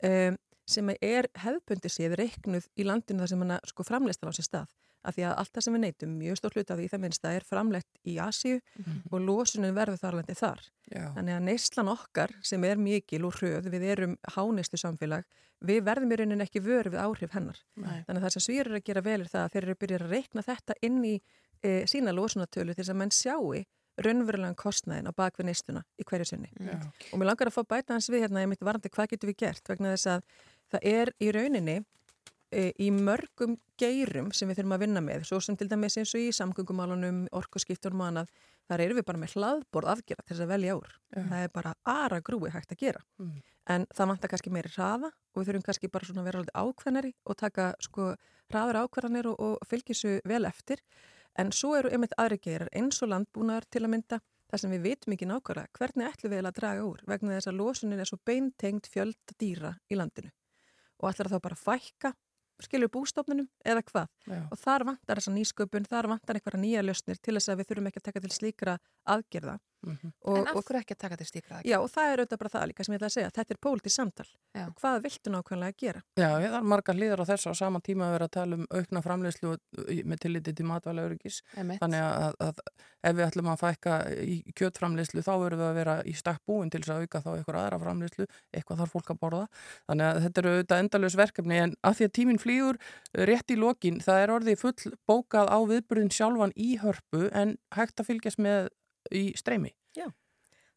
um, 0.03 0.38
sem 0.69 0.91
er 0.99 1.31
hefðbundi 1.39 1.89
séð 1.91 2.19
reiknuð 2.19 2.68
í 2.76 2.85
landinu 2.88 3.23
þar 3.23 3.31
sem 3.31 3.43
hann 3.43 3.55
sko 3.72 3.88
framleistar 3.88 4.31
á 4.31 4.35
sér 4.35 4.47
stað 4.47 4.76
af 5.03 5.15
því 5.15 5.25
að 5.27 5.35
allt 5.41 5.53
það 5.53 5.65
sem 5.65 5.75
við 5.75 5.84
neytum, 5.84 6.15
mjög 6.19 6.39
stór 6.39 6.55
hluti 6.57 6.73
af 6.73 6.80
því 6.80 6.88
það 6.91 7.03
minnst 7.03 7.27
að 7.27 7.38
er 7.38 7.45
framleitt 7.47 7.99
í 8.07 8.15
Asíu 8.23 8.59
og 9.11 9.17
losunin 9.23 9.75
verður 9.75 10.01
þarlandi 10.01 10.35
þar. 10.39 10.63
Já. 10.89 11.05
Þannig 11.17 11.35
að 11.38 11.45
neyslan 11.49 11.91
okkar 11.93 12.35
sem 12.41 12.63
er 12.67 12.81
mikil 12.81 13.23
og 13.27 13.38
hröð, 13.39 13.69
við 13.73 13.85
erum 13.93 14.17
háneyslu 14.35 14.80
samfélag, 14.80 15.27
við 15.63 15.84
verðum 15.88 16.11
í 16.11 16.19
rauninni 16.19 16.47
ekki 16.47 16.63
vöru 16.63 16.93
við 16.93 17.03
áhrif 17.03 17.35
hennar. 17.35 17.61
Nei. 17.75 18.03
Þannig 18.07 18.19
að 18.19 18.25
það 18.25 18.35
sem 18.35 18.45
svíður 18.47 18.73
að 18.80 18.85
gera 18.89 19.05
vel 19.05 19.19
er 19.19 19.31
það 19.31 19.45
að 19.45 19.53
þeir 19.53 19.63
eru 19.63 19.80
byrjað 19.84 20.03
að 20.07 20.17
reikna 20.17 20.43
þetta 20.47 20.80
inn 20.81 20.99
í 21.07 21.13
e, 21.63 21.71
sína 21.88 22.15
losunatölu 22.15 22.75
til 22.75 22.84
þess 22.84 22.93
að 22.93 22.99
menn 22.99 23.15
sjáu 23.15 23.63
raunverulegan 24.01 24.57
kostnæðin 24.57 25.09
á 25.09 25.13
bakvið 25.13 25.49
neysluna 25.49 25.84
í 26.01 26.05
hverju 26.09 26.25
sinni. 26.25 26.49
Já. 26.57 26.80
Og 27.11 27.19
mér 27.21 27.30
langar 27.30 27.51
að 27.51 27.57
fá 27.59 27.63
bæta 27.75 27.93
hans 27.93 28.09
við 28.09 28.25
hérna, 28.25 28.41
ég 28.41 28.49
myndi 28.49 28.65
varandi 28.65 28.89
hvað 28.93 29.11
getur 29.13 29.30
við 29.30 29.39
gert 29.43 29.69
vegna 29.69 29.93
þess 29.93 30.09
að 30.15 30.23
það 30.73 30.88
er 30.93 31.11
í 31.21 31.30
rauninni 31.35 31.75
í 32.53 32.89
mörgum 32.93 33.55
geirum 33.80 34.31
sem 34.35 34.49
við 34.49 34.61
þurfum 34.61 34.75
að 34.75 34.84
vinna 34.85 35.01
með, 35.03 35.25
svo 35.30 35.39
sem 35.43 35.57
til 35.57 35.67
dæmis 35.71 35.97
eins 35.99 36.13
og 36.13 36.21
í 36.21 36.34
samgöngumálunum, 36.35 37.23
orkuskiptunum 37.35 38.03
og 38.03 38.09
annað, 38.11 38.34
þar 38.69 38.84
eru 38.85 38.97
við 38.99 39.07
bara 39.07 39.21
með 39.21 39.35
hlaðborð 39.38 39.91
afgjara 39.93 40.25
til 40.25 40.35
þess 40.35 40.45
að 40.45 40.53
velja 40.53 40.75
úr. 40.80 40.93
Já. 41.13 41.23
Það 41.31 41.39
er 41.39 41.53
bara 41.57 41.73
ara 41.93 42.19
grúi 42.23 42.51
hægt 42.53 42.75
að 42.75 42.84
gera. 42.85 43.01
Mm. 43.19 43.34
En 43.73 43.88
það 43.95 44.11
vantar 44.11 44.34
kannski 44.34 44.53
meiri 44.53 44.73
hraða 44.75 45.09
og 45.09 45.39
við 45.39 45.49
þurfum 45.49 45.65
kannski 45.67 45.91
bara 45.91 46.09
svona 46.09 46.23
að 46.23 46.30
vera 46.30 46.43
alveg 46.43 46.61
ákveðnari 46.63 47.13
og 47.23 47.39
taka 47.39 47.67
sko 47.84 48.11
hraður 48.51 48.81
ákveðanir 48.84 49.31
og, 49.31 49.39
og 49.39 49.67
fylgja 49.67 49.95
þessu 49.95 50.15
vel 50.30 50.43
eftir. 50.49 50.84
En 51.39 51.49
svo 51.55 51.73
eru 51.80 51.89
einmitt 51.89 52.13
aðri 52.21 52.38
geirar 52.43 52.69
eins 52.75 53.01
og 53.01 53.09
landbúnaðar 53.09 53.65
til 53.71 53.85
að 53.85 53.93
mynda 53.95 54.19
þar 54.53 54.61
sem 54.61 54.73
við 54.75 54.84
vitum 54.85 55.15
ekki 55.15 55.25
nákvæmlega 55.25 55.80
hvernig 55.80 56.11
ætlum 56.11 56.34
við 56.35 56.45
að 56.45 56.57
draga 56.59 56.85
úr 56.85 56.99
vegna 57.09 57.38
þess 57.39 57.49
að 57.49 57.55
losunin 57.57 58.03
er 58.03 58.09
svo 58.09 58.19
beintengt 58.21 58.89
fjölda 58.93 59.38
dýra 59.41 59.71
í 59.89 59.97
landinu 59.97 60.30
og 61.01 61.07
ætlar 61.09 61.31
það 61.31 61.41
bara 61.47 61.57
að 61.57 61.63
fækka 61.63 62.11
skilur 62.61 62.91
bústofnunum 62.93 63.47
eða 63.65 63.84
hvað 63.88 64.07
Já. 64.27 64.41
og 64.51 64.57
þar 64.59 64.85
vantar 64.91 65.19
þessa 65.19 65.34
nýsköpun, 65.34 65.88
þar 65.89 66.09
vantar 66.13 66.39
einhverja 66.39 66.61
nýja 66.61 66.84
löstnir 66.85 67.19
til 67.21 67.35
þess 67.38 67.49
að 67.49 67.61
við 67.61 67.69
þurfum 67.71 67.89
ekki 67.89 68.01
að 68.01 68.07
taka 68.09 68.23
til 68.23 68.34
slíkra 68.38 68.77
aðgerða 69.09 69.57
Mhm. 69.84 70.14
og, 70.23 70.38
en 70.38 70.47
af 70.47 70.55
og, 70.55 70.64
hverju 70.64 70.81
ekki 70.81 70.95
að 70.95 71.01
taka 71.03 71.19
til 71.19 71.27
stíkra 71.27 71.61
já, 71.68 71.77
og 71.80 71.89
það 71.91 72.11
er 72.14 72.23
auðvitað 72.23 72.41
bara 72.43 72.53
það 72.55 72.68
líka 72.72 72.85
sem 72.85 72.93
ég 72.93 73.01
ætla 73.01 73.10
að 73.11 73.15
segja 73.18 73.34
þetta 73.38 73.53
er 73.55 73.61
pólitísk 73.68 73.95
samtal 73.95 74.27
Já. 74.53 74.65
og 74.68 74.76
hvað 74.80 75.01
viltu 75.03 75.34
nákvæmlega 75.34 75.73
að 75.73 75.80
gera 75.84 76.03
Já, 76.15 76.30
ég 76.39 76.53
þarf 76.53 76.69
margar 76.73 76.95
hlýðar 76.95 77.23
á 77.23 77.30
þessu 77.31 77.51
á 77.51 77.55
sama 77.57 77.80
tíma 77.84 78.07
að 78.07 78.15
vera 78.18 78.30
að 78.30 78.35
tala 78.38 78.60
um 78.60 78.65
aukna 78.72 79.01
framleyslu 79.03 79.57
með 80.07 80.22
tilliti 80.23 80.53
til 80.55 80.65
matvæla 80.68 81.05
öryggis. 81.07 81.39
Þannig 81.55 82.03
að, 82.03 82.35
að 82.47 82.61
ef 83.03 83.15
við 83.18 83.26
ætlum 83.27 83.49
að 83.51 83.61
fækka 83.61 83.95
í 84.23 84.35
kjötframleyslu 84.57 85.23
þá 85.26 85.31
verðum 85.41 85.64
við 85.64 85.69
að 85.69 85.80
vera 85.80 85.95
í 86.07 86.14
stakk 86.18 86.43
búin 86.49 86.72
til 86.73 86.84
þess 86.84 86.93
að 86.95 87.03
auka 87.03 87.23
þá 87.23 87.30
eitthvað 87.34 87.60
aðra 87.64 87.81
framleyslu, 87.84 88.27
eitthvað 88.53 88.84
þarf 88.84 88.95
fólk 88.97 89.11
að 89.14 89.19
borða. 89.23 89.47
Þannig 89.89 90.10
að 90.10 90.22
þetta 90.27 90.43
eru 90.43 90.53
auðvitað 90.53 90.84
endalus 90.85 91.18
verkefni 91.19 91.60
en 91.64 91.76
að 91.81 91.97
því 91.99 92.07
að 92.07 92.15
tíminn 92.19 92.41
flýgur 92.43 92.80
rétt 93.31 93.53
í 93.53 93.60
lokin, 93.60 93.99
það 94.03 94.23
er 94.23 94.35
orðið 94.38 94.61
full 94.64 94.95
bókað 95.10 95.51
á 95.51 95.57
viðburðin 95.73 96.14
sjálfan 96.14 96.55
í 96.55 96.69
hörpu 96.84 97.27
en 97.34 97.57
hægt 97.76 97.99
að 97.99 98.11
fylgjast 98.11 98.41
með 98.43 98.72
í 99.11 99.31
streymi. 99.39 99.73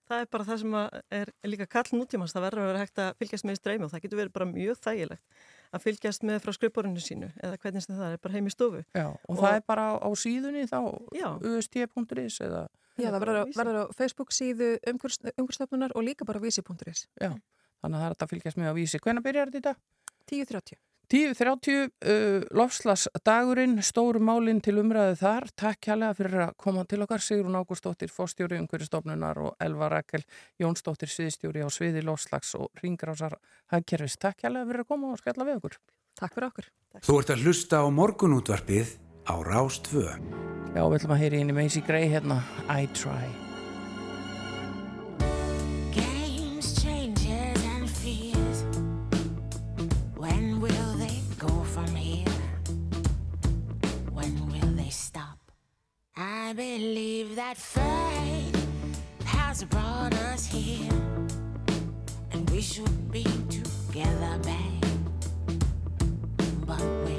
Það 0.07 0.23
er 0.23 0.29
bara 0.31 0.47
það 0.47 0.59
sem 0.61 0.75
að 0.79 0.97
er 1.19 1.31
líka 1.51 1.67
kall 1.67 1.89
nútímans, 1.99 2.31
það 2.35 2.45
verður 2.45 2.63
að 2.63 2.69
vera 2.71 2.83
hægt 2.85 3.01
að 3.03 3.09
fylgjast 3.19 3.47
með 3.47 3.57
í 3.57 3.59
streymi 3.59 3.87
og 3.87 3.91
það 3.91 4.03
getur 4.05 4.21
verið 4.21 4.35
bara 4.37 4.47
mjög 4.53 4.79
þægilegt 4.85 5.41
að 5.75 5.83
fylgjast 5.83 6.27
með 6.29 6.39
frá 6.45 6.53
skrifborinu 6.55 7.03
sínu 7.03 7.31
eða 7.43 7.59
hvernig 7.65 7.83
sem 7.83 7.99
það 7.99 8.15
er 8.15 8.23
bara 8.23 8.37
heim 8.37 8.47
í 8.47 8.53
stofu. 8.55 8.85
Já, 8.95 9.07
og, 9.11 9.41
það 9.41 9.59
er 9.59 9.65
bara 9.67 9.89
á 9.99 10.09
síðunni 10.15 10.63
þá, 10.71 10.79
Já. 11.17 11.27
ust.is 11.43 12.39
eða... 12.47 12.63
Já, 12.97 13.11
það 13.11 13.19
verður 13.27 13.53
verður 13.59 13.81
á 13.83 13.85
Facebook 13.99 14.31
síðu 14.33 14.71
umhverfstofnunar 14.95 15.93
og 15.99 16.07
líka 16.07 16.29
bara 16.29 16.41
vísi.is 16.41 17.09
Já, 17.19 17.35
þannig 17.83 17.99
að 17.99 18.05
það 18.05 18.07
er 18.07 18.17
að 18.17 18.31
fylgjast 18.31 18.63
með 18.63 18.71
á 18.71 18.75
vísi. 18.79 19.03
Hvenær 19.03 19.27
byrjar 19.27 19.53
þetta? 19.59 19.75
10.30 20.31 20.86
10.30 21.13 21.87
uh, 21.87 22.47
lofslagsdagurinn, 22.57 23.79
stóru 23.87 24.19
málinn 24.19 24.59
til 24.65 24.81
umræðu 24.83 25.15
þar. 25.21 25.47
Takk 25.55 25.85
kjærlega 25.87 26.17
fyrir 26.19 26.45
að 26.49 26.57
koma 26.59 26.83
til 26.91 27.03
okkar. 27.05 27.23
Sigrun 27.23 27.59
Ágústóttir, 27.61 28.11
fórstjóri 28.11 28.59
umhverjastofnunar 28.59 29.39
og 29.45 29.55
Elva 29.63 29.91
Rakel 29.93 30.27
Jónsdóttir, 30.63 31.13
sviðstjóri 31.13 31.63
á 31.63 31.71
sviði 31.71 32.03
lofslags 32.07 32.57
og 32.59 32.69
ringrásar 32.83 33.39
hagkerfis. 33.71 34.19
Takk 34.19 34.43
kjærlega 34.43 34.73
fyrir 34.73 34.87
að 34.87 34.91
koma 34.91 35.15
og 35.15 35.23
skella 35.23 35.47
við 35.47 35.63
okkur. 35.63 35.81
Takk 36.19 36.35
fyrir 36.35 36.51
okkur. 36.51 36.71
Þú 37.07 37.23
ert 37.23 37.35
að 37.37 37.47
hlusta 37.47 37.83
á 37.83 37.87
morgunútvarpið 37.87 38.95
á 39.31 39.35
Rástvö. 39.47 40.07
Já, 40.75 40.83
við 40.83 40.99
ætlum 40.99 41.17
að 41.17 41.23
heyri 41.23 41.43
inn 41.45 41.55
í 41.55 41.59
Macy 41.63 41.87
Gray 41.87 42.11
hérna, 42.11 42.43
I 42.67 42.91
Try. 42.99 43.46
I 56.19 56.55
believe 56.55 57.37
that 57.37 57.59
fate 57.59 58.57
has 59.27 59.65
brought 59.65 60.15
us 60.15 60.47
here, 60.47 60.89
and 62.33 62.49
we 62.49 62.63
should 62.63 63.13
be 63.13 63.25
together, 63.51 64.39
babe. 64.43 64.85
But 66.67 66.81
we're 66.81 67.16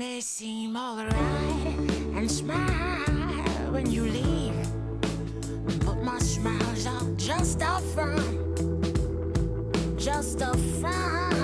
may 0.00 0.18
seem 0.18 0.78
alright 0.78 1.12
and 2.16 2.30
smile 2.30 3.70
when 3.70 3.84
you 3.90 4.04
leave, 4.04 4.56
but 5.84 6.02
my 6.02 6.18
smiles 6.18 6.86
are 6.86 7.06
just 7.18 7.60
a 7.60 7.78
front, 7.92 8.96
just 9.98 10.40
a 10.40 10.56
front. 10.80 11.39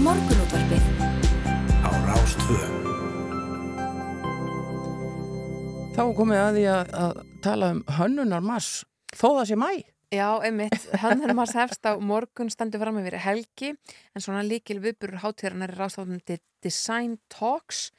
Morgunútvarpið 0.00 0.84
á 1.84 1.90
Rástvö. 2.08 2.60
Þá 5.92 6.00
er 6.04 6.14
komið 6.16 6.40
að 6.40 6.56
því 6.56 6.64
að, 6.72 6.92
að 7.02 7.20
tala 7.44 7.72
um 7.74 7.82
hönnunar 7.98 8.44
mass 8.44 8.84
þó 9.12 9.26
það 9.40 9.44
sé 9.50 9.58
mæ. 9.60 9.70
Já, 10.10 10.26
einmitt, 10.42 10.88
Hönnunar 10.98 11.36
Mars 11.38 11.52
hefst 11.54 11.86
á 11.86 11.94
morgun 12.02 12.48
standur 12.50 12.82
fram 12.82 12.96
yfir 12.98 13.14
helgi 13.22 13.68
en 13.70 14.24
svona 14.24 14.40
líkil 14.42 14.80
viðburur 14.82 15.20
hátíðarnar 15.22 15.70
er 15.70 15.78
rástofnum 15.78 16.18
til 16.26 16.40
Design 16.64 17.14
Talks 17.30 17.92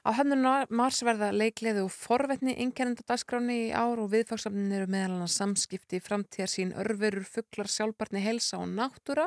Á 0.00 0.16
Hönnunar 0.16 0.64
Mars 0.72 1.02
verða 1.04 1.28
leikleðu 1.36 1.82
og 1.84 1.92
forvetni 1.92 2.54
einkennenda 2.56 3.04
dagskráni 3.04 3.56
í 3.66 3.72
ár 3.76 4.00
og 4.00 4.08
viðfagsafnin 4.14 4.72
eru 4.72 4.88
meðal 4.88 5.18
annars 5.18 5.34
samskipti, 5.36 6.00
framtíðar 6.00 6.48
sín, 6.48 6.70
örverur, 6.72 7.26
fugglar, 7.28 7.68
sjálfbarni, 7.68 8.22
helsa 8.24 8.62
og 8.62 8.70
náttúra. 8.72 9.26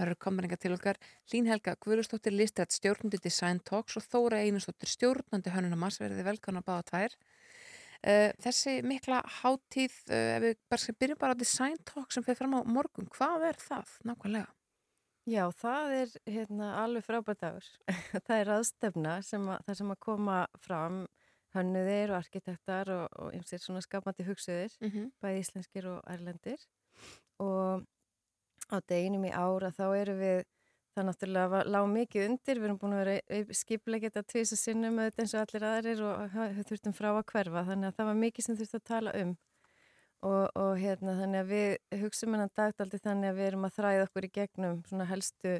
Það 0.00 0.06
eru 0.08 0.16
komaringa 0.24 0.56
til 0.56 0.70
okkar 0.72 0.96
Lín 1.28 1.48
Helga 1.50 1.74
Guðlustóttir 1.84 2.32
Listrætt 2.32 2.72
stjórnandi 2.72 3.18
Design 3.20 3.58
Talks 3.68 3.98
og 4.00 4.04
Þóra 4.06 4.38
Einustóttir 4.40 4.88
stjórnandi 4.88 5.52
Hönnunar 5.52 5.76
Mars 5.76 6.00
verði 6.00 6.24
velkvæmna 6.24 6.62
báða 6.64 6.86
tvær. 6.88 7.16
Uh, 8.00 8.30
þessi 8.40 8.78
mikla 8.80 9.18
hátíð, 9.42 9.98
uh, 10.08 10.38
ef 10.38 10.46
við 10.46 10.56
bara 10.72 10.96
byrjum 11.04 11.20
bara 11.20 11.36
á 11.36 11.40
Design 11.42 11.76
Talk 11.84 12.16
sem 12.16 12.24
fyrir 12.24 12.40
fram 12.40 12.56
á 12.56 12.60
morgun, 12.64 13.12
hvað 13.12 13.44
er 13.50 13.60
það 13.60 13.92
nákvæmlega? 14.08 14.48
Já, 15.28 15.44
það 15.60 15.94
er 15.98 16.16
hérna, 16.32 16.72
alveg 16.80 17.04
frábært 17.04 17.44
dagur. 17.44 17.70
það 18.24 18.34
er 18.38 18.54
aðstefna 18.56 19.20
sem 19.28 19.46
að, 19.52 19.62
það 19.68 19.80
sem 19.82 19.94
að 19.98 20.02
koma 20.08 20.40
fram 20.64 21.00
hönnuðir 21.52 22.14
og 22.14 22.22
arkitektar 22.22 22.96
og, 22.96 23.06
og 23.20 23.36
ymsir 23.36 23.60
svona 23.60 23.84
skapandi 23.84 24.24
hugsuðir, 24.24 24.72
mm 24.80 24.90
-hmm. 24.90 25.14
bæði 25.20 25.44
íslenskir 25.44 25.92
og 25.92 26.00
erlendir. 26.08 26.70
Og 27.36 27.84
á 28.70 28.76
deginum 28.88 29.26
í 29.26 29.32
ára 29.34 29.70
þá 29.74 29.84
eru 29.98 30.16
við, 30.18 30.40
það 30.94 31.06
náttúrulega 31.08 31.60
lág 31.66 31.86
mikið 31.90 32.26
undir, 32.28 32.60
við 32.60 32.68
erum 32.68 32.80
búin 32.80 32.96
að 32.96 33.04
vera 33.04 34.24
tvís 34.30 34.54
að 34.54 34.62
sinnum 34.62 34.98
auðvitað 34.98 35.22
eins 35.24 35.34
og 35.34 35.44
allir 35.44 35.66
aðrir 35.70 36.02
og 36.06 36.36
þurftum 36.70 36.96
frá 36.96 37.10
að 37.12 37.22
hverfa, 37.32 37.64
þannig 37.68 37.90
að 37.90 37.96
það 37.98 38.10
var 38.10 38.20
mikið 38.24 38.46
sem 38.46 38.58
þurftum 38.60 38.82
að 38.82 38.90
tala 38.90 39.14
um. 39.20 39.36
Og, 40.20 40.50
og 40.60 40.74
hérna 40.76 41.14
þannig 41.16 41.40
að 41.40 41.52
við 41.54 42.00
hugsaum 42.02 42.34
hennan 42.36 42.50
dagdaldi 42.52 42.98
þannig 43.00 43.30
að 43.30 43.38
við 43.38 43.46
erum 43.46 43.62
að 43.64 43.76
þræða 43.78 44.02
okkur 44.04 44.26
í 44.26 44.28
gegnum 44.34 44.82
svona 44.90 45.06
helstu, 45.08 45.54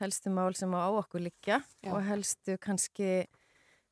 helstu 0.00 0.32
mál 0.32 0.54
sem 0.56 0.72
á 0.72 0.88
okkur 0.88 1.26
liggja 1.26 1.58
Já. 1.84 1.90
og 1.92 2.00
helstu 2.06 2.56
kannski, 2.56 3.10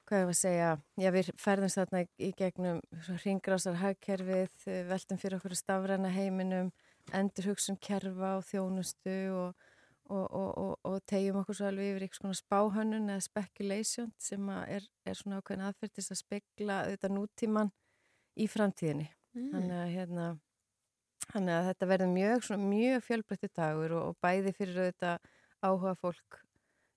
hvað 0.09 0.22
ég 0.22 0.30
var 0.30 0.32
að 0.32 0.40
segja, 0.40 0.70
já 1.02 1.10
við 1.12 1.28
ferðumst 1.43 1.80
þarna 1.82 2.02
í 2.16 2.30
gegnum 2.38 2.80
ringrásar 3.26 3.76
hagkerfið, 3.82 4.56
veltum 4.88 5.20
fyrir 5.20 5.36
okkur 5.36 5.59
stafræna 5.60 6.14
heiminum, 6.16 6.72
endur 7.14 7.52
hugsun 7.52 7.78
kerfa 7.82 8.36
og 8.38 8.46
þjónustu 8.48 9.16
og, 9.36 9.66
og, 10.10 10.78
og 10.86 10.96
tegjum 11.10 11.40
okkur 11.42 11.58
svo 11.58 11.68
alveg 11.70 11.92
yfir 11.92 12.06
eitthvað 12.06 12.38
spáhönnun 12.40 13.10
eða 13.12 13.26
speculation 13.26 14.12
sem 14.22 14.48
er, 14.56 14.86
er 15.06 15.18
svona 15.18 15.40
ákveðin 15.40 15.66
aðferðis 15.68 16.12
að 16.14 16.22
spekla 16.22 16.80
auðvitað 16.86 17.14
nútíman 17.16 17.72
í 18.36 18.48
framtíðinni. 18.50 19.08
Mm. 19.36 19.48
Þannig 19.52 19.78
að, 19.78 19.92
hérna, 19.94 20.26
þannig 21.28 21.56
að 21.58 21.70
þetta 21.70 21.90
verður 21.92 22.12
mjög, 22.14 22.50
mjög 22.66 23.06
fjölbreytti 23.06 23.52
dagur 23.56 23.96
og, 23.98 24.10
og 24.10 24.20
bæði 24.24 24.54
fyrir 24.56 24.82
auðvitað 24.84 25.32
áhuga 25.66 25.94
fólk 26.00 26.42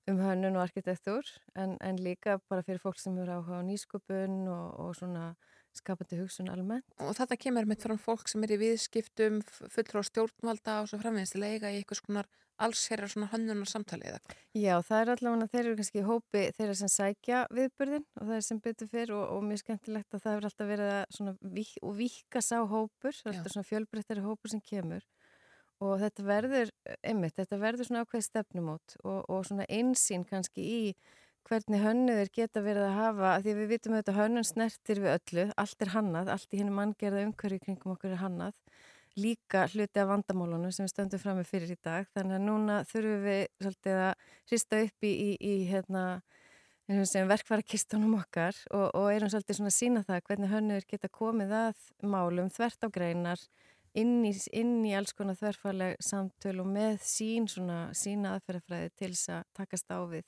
um 0.09 0.19
hönnun 0.23 0.57
og 0.57 0.65
arkitektúr 0.65 1.27
en, 1.59 1.77
en 1.85 1.99
líka 2.01 2.39
bara 2.49 2.65
fyrir 2.65 2.81
fólk 2.81 2.99
sem 3.01 3.17
eru 3.21 3.37
áhuga 3.37 3.61
á 3.61 3.67
nýsköpun 3.67 4.47
og, 4.49 4.67
og 4.81 4.95
svona 4.97 5.33
skapandi 5.77 6.19
hugsun 6.19 6.49
almennt. 6.51 6.85
Og 7.03 7.15
þetta 7.17 7.37
kemur 7.39 7.69
með 7.69 7.85
fram 7.85 8.01
fólk 8.01 8.29
sem 8.31 8.43
er 8.45 8.55
í 8.55 8.59
viðskiptum, 8.63 9.41
fullur 9.69 10.01
á 10.01 10.09
stjórnvalda 10.09 10.81
og 10.83 10.91
svo 10.91 10.99
að 10.99 11.45
eiga 11.45 11.71
í 11.71 11.79
eitthvað 11.79 12.03
svona 12.03 12.25
allsherjar 12.59 13.11
svona 13.11 13.29
hönnunar 13.31 13.69
samtali 13.69 14.07
eða 14.09 14.19
hvað? 14.23 14.41
Já, 14.57 14.73
það 14.85 15.01
er 15.01 15.11
allavega 15.13 15.47
þeir 15.53 15.61
eru 15.61 15.77
kannski 15.79 16.01
í 16.01 16.07
hópi 16.07 16.41
þeirra 16.57 16.75
sem 16.79 16.91
sækja 16.91 17.43
viðburðin 17.55 18.05
og 18.19 18.25
það 18.25 18.35
er 18.35 18.45
sem 18.47 18.59
betur 18.65 18.91
fyrr 18.91 19.13
og, 19.15 19.23
og 19.35 19.45
mjög 19.47 19.61
skemmtilegt 19.63 20.17
að 20.17 20.23
það 20.25 20.35
hefur 20.35 20.49
alltaf 20.49 20.71
verið 20.73 20.91
að 20.95 21.15
svona 21.17 21.35
vík, 21.55 21.71
víka 22.01 22.43
sá 22.43 22.57
hópur, 22.59 23.15
það 23.15 23.31
er 23.31 23.37
alltaf 23.37 23.55
svona 23.55 23.69
fjölbreyttari 23.69 24.25
hópur 24.25 24.53
sem 24.53 24.63
kemur 24.65 25.07
og 25.79 25.95
þetta 26.01 26.25
verður, 26.27 26.73
einmitt, 27.07 27.37
þetta 27.39 27.61
verður 27.61 27.87
svona 27.87 28.03
ákveð 28.03 28.25
stefnumót 28.27 28.97
og, 29.05 29.19
og 29.31 29.45
svona 29.47 29.67
einsýn 29.71 30.27
kannski 30.27 30.65
í 30.67 30.81
hvernig 31.47 31.81
hönnuður 31.83 32.31
geta 32.35 32.61
verið 32.61 32.85
að 32.89 32.97
hafa, 32.99 33.33
því 33.43 33.55
við 33.57 33.71
vitum 33.73 33.95
auðvitað 33.95 34.19
hönnun 34.19 34.47
snertir 34.47 35.01
við 35.03 35.15
öllu, 35.15 35.45
allt 35.57 35.85
er 35.85 35.93
hannað, 35.95 36.31
allt 36.35 36.53
í 36.53 36.61
hennu 36.61 36.75
manngerða 36.75 37.25
umhverju 37.27 37.61
kringum 37.63 37.95
okkur 37.95 38.15
er 38.15 38.23
hannað 38.23 38.57
líka 39.19 39.65
hluti 39.73 39.99
af 39.99 40.09
vandamálunum 40.09 40.71
sem 40.71 40.85
við 40.85 40.93
stöndum 40.93 41.21
fram 41.21 41.39
með 41.39 41.49
fyrir 41.49 41.73
í 41.73 41.79
dag. 41.83 42.07
Þannig 42.15 42.37
að 42.37 42.45
núna 42.45 42.75
þurfum 42.89 43.23
við 43.25 43.41
svolítið 43.63 44.01
að 44.05 44.27
hrista 44.51 44.81
upp 44.85 45.07
í, 45.07 45.11
í, 45.11 45.31
í 45.39 45.55
hérna, 45.69 46.03
verkvarakistunum 46.89 48.15
okkar 48.19 48.57
og, 48.73 48.87
og 48.97 49.09
erum 49.13 49.31
svolítið 49.31 49.59
svona 49.59 49.73
að 49.73 49.77
sína 49.77 50.05
það 50.07 50.23
hvernig 50.29 50.53
hönnur 50.53 50.87
geta 50.89 51.11
komið 51.13 51.55
að 51.63 51.83
málum 52.01 52.49
þvert 52.53 52.85
á 52.85 52.89
greinar 52.89 53.43
inn 53.97 54.19
í, 54.25 54.33
inn 54.53 54.79
í 54.85 54.93
alls 54.97 55.13
konar 55.17 55.37
þverfarleg 55.37 55.97
samtöl 56.03 56.59
og 56.63 56.69
með 56.69 56.99
sín 57.05 57.47
svona 57.49 57.89
sína 57.97 58.35
aðferðafræði 58.37 58.93
til 58.95 59.11
þess 59.13 59.33
að 59.37 59.47
takast 59.57 59.93
á 59.93 59.99
við 60.09 60.25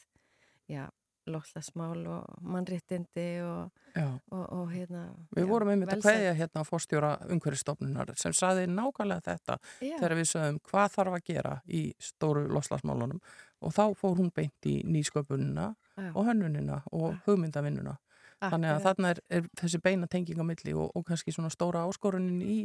já, 0.70 0.86
loflasmál 1.32 2.02
og 2.12 2.42
mannréttindi 2.44 3.28
og, 3.46 3.72
og, 4.02 4.44
og 4.44 4.72
hérna 4.72 5.04
Við 5.36 5.46
já, 5.46 5.50
vorum 5.50 5.72
einmitt 5.74 5.94
að 5.96 6.04
kveðja 6.06 6.34
hérna 6.40 6.64
á 6.64 6.66
fórstjóra 6.68 7.12
umhverfistofnunar 7.32 8.14
sem 8.20 8.36
saði 8.38 8.68
nákvæmlega 8.72 9.26
þetta 9.30 9.58
Já. 9.80 9.96
þegar 9.98 10.18
við 10.20 10.30
sögum 10.34 10.62
hvað 10.70 10.96
þarf 10.98 11.18
að 11.18 11.26
gera 11.32 11.56
í 11.68 11.84
stóru 12.02 12.46
loslasmálunum 12.52 13.22
og 13.62 13.76
þá 13.76 13.84
fór 13.98 14.18
hún 14.22 14.32
beint 14.36 14.70
í 14.70 14.80
nýsköpunina 14.88 15.72
Já. 15.98 16.12
og 16.14 16.26
hönnunina 16.26 16.82
og 16.92 17.20
hugmyndavinnuna. 17.28 17.98
Þannig 18.42 18.72
að 18.74 18.86
þarna 18.88 19.10
er, 19.14 19.20
er 19.30 19.50
þessi 19.60 19.80
beina 19.84 20.08
tenging 20.10 20.40
á 20.42 20.46
milli 20.46 20.74
og, 20.74 20.90
og 20.98 21.06
kannski 21.06 21.34
svona 21.34 21.52
stóra 21.54 21.84
áskorunin 21.86 22.42
í 22.42 22.56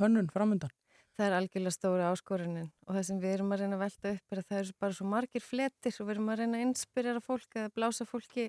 hönnun 0.00 0.30
framundan. 0.34 0.72
Það 1.20 1.26
er 1.28 1.34
algjörlega 1.36 1.74
stóra 1.76 2.10
áskorunin 2.14 2.68
og 2.88 2.94
það 2.96 3.02
sem 3.10 3.18
við 3.20 3.34
erum 3.36 3.50
að 3.52 3.60
reyna 3.60 3.76
að 3.76 3.82
velta 3.84 4.12
upp 4.16 4.32
er 4.32 4.38
að 4.40 4.46
það 4.50 4.60
eru 4.62 4.74
bara 4.80 4.96
svo 4.96 5.06
margir 5.10 5.42
fletir 5.44 5.96
og 6.00 6.06
við 6.08 6.14
erum 6.16 6.30
að 6.32 6.38
reyna 6.40 6.60
að 6.60 6.66
inspirera 6.70 7.20
fólk 7.20 7.56
eða 7.60 7.72
blása 7.76 8.06
fólki 8.08 8.46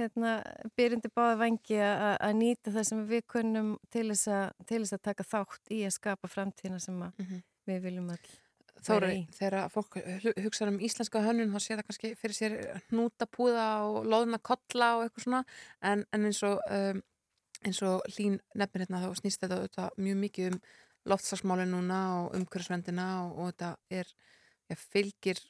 hérna, 0.00 0.34
byrjandi 0.76 1.08
báða 1.16 1.38
vangi 1.40 1.78
að 1.80 2.04
að 2.28 2.36
nýta 2.42 2.72
það 2.74 2.86
sem 2.90 3.00
við 3.08 3.24
kunnum 3.32 3.70
til 3.92 4.04
þess 4.10 4.28
að, 4.28 4.44
til 4.68 4.80
þess 4.84 4.96
að 4.98 5.02
taka 5.08 5.26
þátt 5.32 5.72
í 5.72 5.80
að 5.88 5.94
skapa 5.96 6.28
framtíðina 6.32 6.80
sem 6.84 7.00
að 7.08 7.12
Mhm. 7.24 7.42
við 7.72 7.80
viljum 7.88 8.10
all 8.12 8.30
Þóri, 8.82 9.28
þegar 9.36 9.68
fólk 9.70 9.94
hu- 10.24 10.32
hugsar 10.42 10.68
um 10.72 10.78
íslenska 10.82 11.20
hönnun 11.22 11.52
þá 11.52 11.60
sé 11.60 11.76
það 11.76 11.84
kannski 11.86 12.12
fyrir 12.18 12.34
sér 12.34 12.54
hnúta 12.90 13.28
púða 13.30 13.66
og 13.86 14.06
loðna 14.10 14.40
kolla 14.42 14.88
og 14.98 15.04
eitthvað 15.06 15.22
svona 15.26 15.42
en, 15.82 16.04
en 16.12 16.24
eins 16.26 16.40
og 16.48 16.58
um, 16.68 17.02
eins 17.62 17.82
og 17.86 18.00
Lín 18.18 18.40
nefnir 18.58 18.82
hérna 18.86 19.04
þá 19.04 19.12
snýst 19.20 19.44
þetta 19.44 19.90
mjög 20.02 20.18
mikið 20.24 20.48
um 20.54 20.58
loftsarsmáli 21.08 21.66
núna 21.70 22.02
og 22.20 22.36
umhverfisvendina 22.38 23.08
og, 23.24 23.38
og 23.38 23.50
þetta 23.52 23.72
er 24.00 24.12
ja, 24.70 24.78
fylgir 24.78 25.40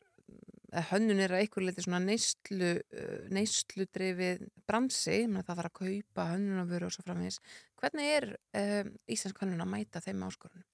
eða 0.72 0.86
hönnun 0.88 1.20
er 1.20 1.34
að 1.34 1.42
einhver 1.44 1.66
leiti 1.66 1.84
svona 1.84 2.00
neyslu 2.00 2.72
uh, 2.80 3.16
neysludrifið 3.36 4.46
bransi, 4.68 5.18
menn 5.28 5.44
það 5.44 5.58
þarf 5.60 5.70
að 5.70 5.78
kaupa 5.82 6.28
hönnunarvöru 6.32 6.88
og 6.88 6.94
svo 6.94 7.04
framvegis. 7.04 7.40
Hvernig 7.80 8.12
er 8.16 8.28
um, 8.32 8.94
íslensk 9.12 9.42
hönnun 9.44 9.64
að 9.66 9.74
mæta 9.74 10.04
þeim 10.04 10.24
áskorunum? 10.28 10.68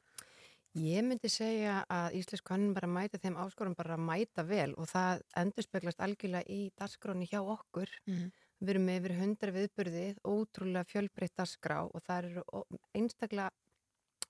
Ég 0.79 1.03
myndi 1.03 1.31
segja 1.33 1.81
að 1.91 2.19
Íslensk 2.21 2.51
hönnun 2.53 2.75
bara 2.77 2.91
mæta 2.91 3.19
þeim 3.19 3.39
áskorum 3.41 3.75
bara 3.75 3.97
að 3.97 4.05
mæta 4.05 4.45
vel 4.47 4.75
og 4.77 4.87
það 4.91 5.23
endurspeglast 5.41 6.03
algjörlega 6.05 6.45
í 6.53 6.69
dasgráni 6.79 7.27
hjá 7.31 7.41
okkur. 7.41 7.91
Mhm. 8.07 8.29
Við 8.59 8.71
erum 8.73 8.85
með 8.85 8.99
yfir 8.99 9.15
hundra 9.21 9.55
viðburðið, 9.55 10.17
ótrúlega 10.27 10.89
fjölbreytt 10.91 11.35
dasgrá 11.39 11.79
og 11.87 12.03
það 12.03 12.25
eru 12.25 12.63
einstaklega 12.95 13.51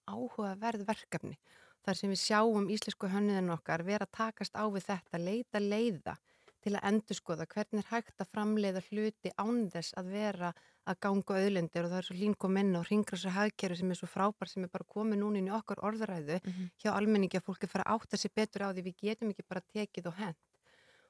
áhugaverð 0.09 0.86
verkefni. 0.89 1.36
Þar 1.85 1.97
sem 2.01 2.10
við 2.12 2.20
sjáum 2.24 2.66
íslensku 2.74 3.09
hönnuðin 3.12 3.52
okkar 3.55 3.85
vera 3.86 4.05
að 4.09 4.16
takast 4.18 4.56
á 4.59 4.64
við 4.68 4.89
þetta, 4.89 5.18
leita 5.22 5.60
leiða 5.62 6.16
til 6.59 6.74
að 6.74 6.89
endurskoða 6.90 7.47
hvernig 7.47 7.85
er 7.85 7.90
hægt 7.93 8.18
að 8.20 8.30
framleiða 8.35 8.80
hluti 8.89 9.30
án 9.39 9.68
þess 9.70 9.94
að 10.01 10.09
vera 10.10 10.48
að 10.89 10.98
ganga 11.05 11.36
auðlendir 11.39 11.85
og 11.86 11.93
það 11.93 11.98
er 12.01 12.06
svo 12.09 12.16
lín 12.18 12.35
kom 12.35 12.56
inn 12.59 12.74
á 12.74 12.82
ringrasa 12.82 13.30
hagkerfi 13.30 13.76
sem 13.78 13.93
er 13.94 13.98
svo 14.01 14.09
frábær 14.10 14.51
sem 14.51 14.64
er 14.66 14.72
bara 14.72 14.85
komið 14.90 15.20
núna 15.22 15.39
inn 15.39 15.48
í 15.48 15.55
okkar 15.55 15.78
orðræðu 15.86 16.40
Mhm. 16.43 16.70
hjá 16.82 16.90
almenningi 16.97 17.39
að 17.39 17.47
fólki 17.47 17.68
fara 17.70 17.85
að 17.86 17.94
átta 18.01 18.16
sig 18.18 18.35
betur 18.35 18.66
á 18.66 18.74
því 18.74 18.82
við 18.89 18.97
getum 19.05 19.30
ekki 19.30 19.47
bara 19.48 19.60
tekið 19.70 20.06
og 20.10 20.14
hent 20.18 20.36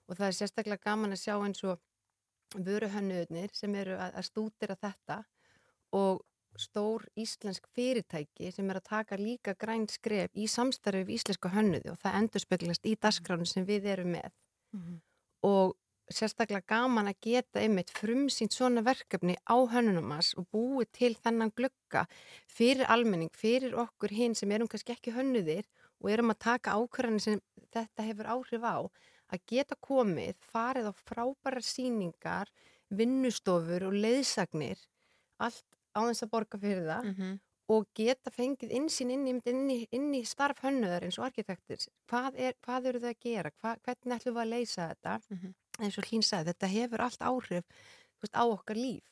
og 0.08 0.16
það 0.18 0.26
er 0.28 0.36
sérstaklega 0.36 0.84
gaman 0.84 1.12
að 1.16 1.22
sjá 1.24 1.34
eins 1.40 1.64
og 1.64 1.80
vöruhönnuðnir 2.54 3.50
sem 3.54 3.74
eru 3.74 3.96
að, 3.96 4.14
að 4.20 4.24
stúdira 4.28 4.76
þetta 4.76 5.22
og 5.96 6.22
stór 6.56 7.04
íslensk 7.18 7.66
fyrirtæki 7.74 8.52
sem 8.54 8.70
er 8.70 8.80
að 8.80 8.88
taka 8.88 9.18
líka 9.20 9.54
græn 9.54 9.88
skref 9.88 10.30
í 10.34 10.46
samstarfi 10.48 11.04
við 11.04 11.18
íslenska 11.18 11.52
hönnuði 11.52 11.92
og 11.92 11.98
það 12.02 12.16
endurspeglast 12.22 12.86
í 12.86 12.96
dasgránu 12.96 13.46
sem 13.46 13.66
við 13.68 13.86
erum 13.94 14.14
með. 14.16 14.32
Og 15.42 15.76
sérstaklega 16.10 16.64
gaman 16.66 17.10
að 17.10 17.20
geta 17.20 17.60
einmitt 17.60 17.90
frumsýnt 17.92 18.54
svona 18.56 18.82
verkefni 18.82 19.36
á 19.44 19.56
hönnunumars 19.72 20.32
og 20.40 20.48
búið 20.52 20.88
til 20.92 21.14
þennan 21.16 21.52
glugga 21.54 22.06
fyrir 22.46 22.88
almenning, 22.88 23.30
fyrir 23.32 23.76
okkur 23.76 24.10
hinn 24.10 24.34
sem 24.34 24.50
erum 24.50 24.68
kannski 24.68 24.94
ekki 24.94 25.12
hönnuðir 25.12 25.68
og 26.00 26.10
erum 26.10 26.32
að 26.32 26.42
taka 26.46 26.76
ákvarðanir 26.78 27.20
sem 27.20 27.40
þetta 27.74 28.06
hefur 28.06 28.30
áhrif 28.34 28.64
á 28.64 28.76
að 29.28 29.44
geta 29.46 29.76
komið, 29.84 30.36
farið 30.48 30.88
á 30.88 30.92
frábærar 31.04 31.64
síningar, 31.64 32.48
vinnustofur 32.88 33.84
og 33.90 33.92
leiðsagnir, 33.92 34.80
allt 35.36 35.77
á 35.96 36.00
þess 36.08 36.24
að 36.26 36.30
borga 36.34 36.58
fyrir 36.58 36.84
það 36.88 37.04
Mhm. 37.12 37.38
og 37.70 37.86
geta 37.94 38.30
fengið 38.32 38.70
insýn 38.72 39.10
inn 39.12 39.26
inn 39.28 39.70
inn 39.92 40.12
í 40.14 40.22
starf 40.24 40.60
hönnuðar 40.64 41.04
eins 41.04 41.18
og 41.18 41.26
arkitektur. 41.28 41.76
Hvað, 42.08 42.34
er, 42.40 42.54
hvað 42.64 42.86
eru 42.86 43.00
þau 43.00 43.10
að 43.12 43.20
gera? 43.20 43.50
Hva, 43.62 43.76
hvernig 43.84 44.16
ætlum 44.16 44.34
við 44.34 44.42
að 44.44 44.52
leysa 44.54 44.88
þetta? 44.94 45.20
Mhm. 45.30 45.54
Eins 45.80 45.98
og 45.98 46.04
Hlín 46.04 46.22
sagði, 46.24 46.52
þetta 46.54 46.68
hefur 46.72 47.00
allt 47.00 47.20
áhrif 47.20 47.64
veist, 48.22 48.34
á 48.34 48.42
okkar 48.48 48.76
líf 48.76 49.04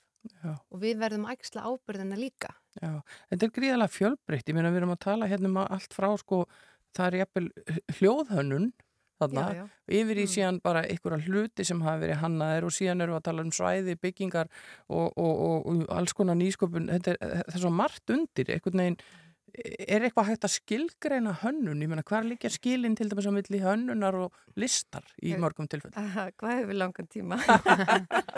Já. 0.42 0.56
og 0.72 0.80
við 0.80 0.96
verðum 0.98 1.26
að 1.28 1.36
æxla 1.36 1.62
ábyrðina 1.68 2.16
líka. 2.18 2.50
Já, 2.82 3.02
þetta 3.30 3.42
er 3.46 3.50
gríðalega 3.54 3.92
fjölbreytt, 3.94 4.48
ég 4.48 4.54
meina 4.54 4.70
við 4.72 4.76
erum 4.82 4.90
að 4.96 4.98
tala 5.04 5.28
hérna 5.28 5.46
um 5.46 5.56
allt 5.58 5.92
frá 5.94 6.08
sko, 6.18 6.46
það 6.96 7.06
er 7.06 7.18
jafnvel 7.26 7.50
hljóðhönnun 8.00 8.72
þarna, 9.20 9.44
Já, 9.54 9.60
já. 9.62 9.66
yfir 10.00 10.20
í 10.22 10.26
síðan 10.30 10.60
bara 10.64 10.84
einhverja 10.86 11.24
hluti 11.26 11.64
sem 11.64 11.80
hafa 11.84 12.02
verið 12.04 12.20
hannaðir 12.22 12.66
og 12.68 12.74
síðan 12.76 13.04
erum 13.04 13.16
við 13.16 13.20
að 13.20 13.28
tala 13.30 13.44
um 13.46 13.52
svæði, 13.56 13.96
byggingar 14.02 14.50
og, 14.88 15.06
og, 15.16 15.32
og, 15.48 15.70
og 15.72 15.86
alls 15.96 16.16
konar 16.16 16.36
nýsköpun, 16.40 16.90
þetta 16.92 17.16
er, 17.16 17.44
er 17.46 17.62
svo 17.62 17.72
margt 17.72 18.12
undir, 18.12 18.52
einhvern 18.52 18.82
veginn, 18.84 18.98
er 19.56 20.04
eitthvað 20.06 20.28
hægt 20.30 20.44
að 20.46 20.52
skilgreina 20.56 21.32
hönnun, 21.42 21.80
ég 21.82 21.88
meina 21.90 22.02
hvar 22.06 22.24
líka 22.26 22.50
skilin 22.52 22.96
til 22.98 23.08
dæmis 23.10 23.26
á 23.28 23.32
milli 23.32 23.60
hönnunar 23.62 24.14
og 24.26 24.32
listar 24.60 25.04
í 25.22 25.32
Ég- 25.32 25.40
mörgum 25.42 25.68
tilfellum? 25.70 25.96
Aha, 25.96 26.28
hvað 26.36 26.58
hefur 26.60 26.78
langan 26.80 27.08
tíma? 27.12 27.38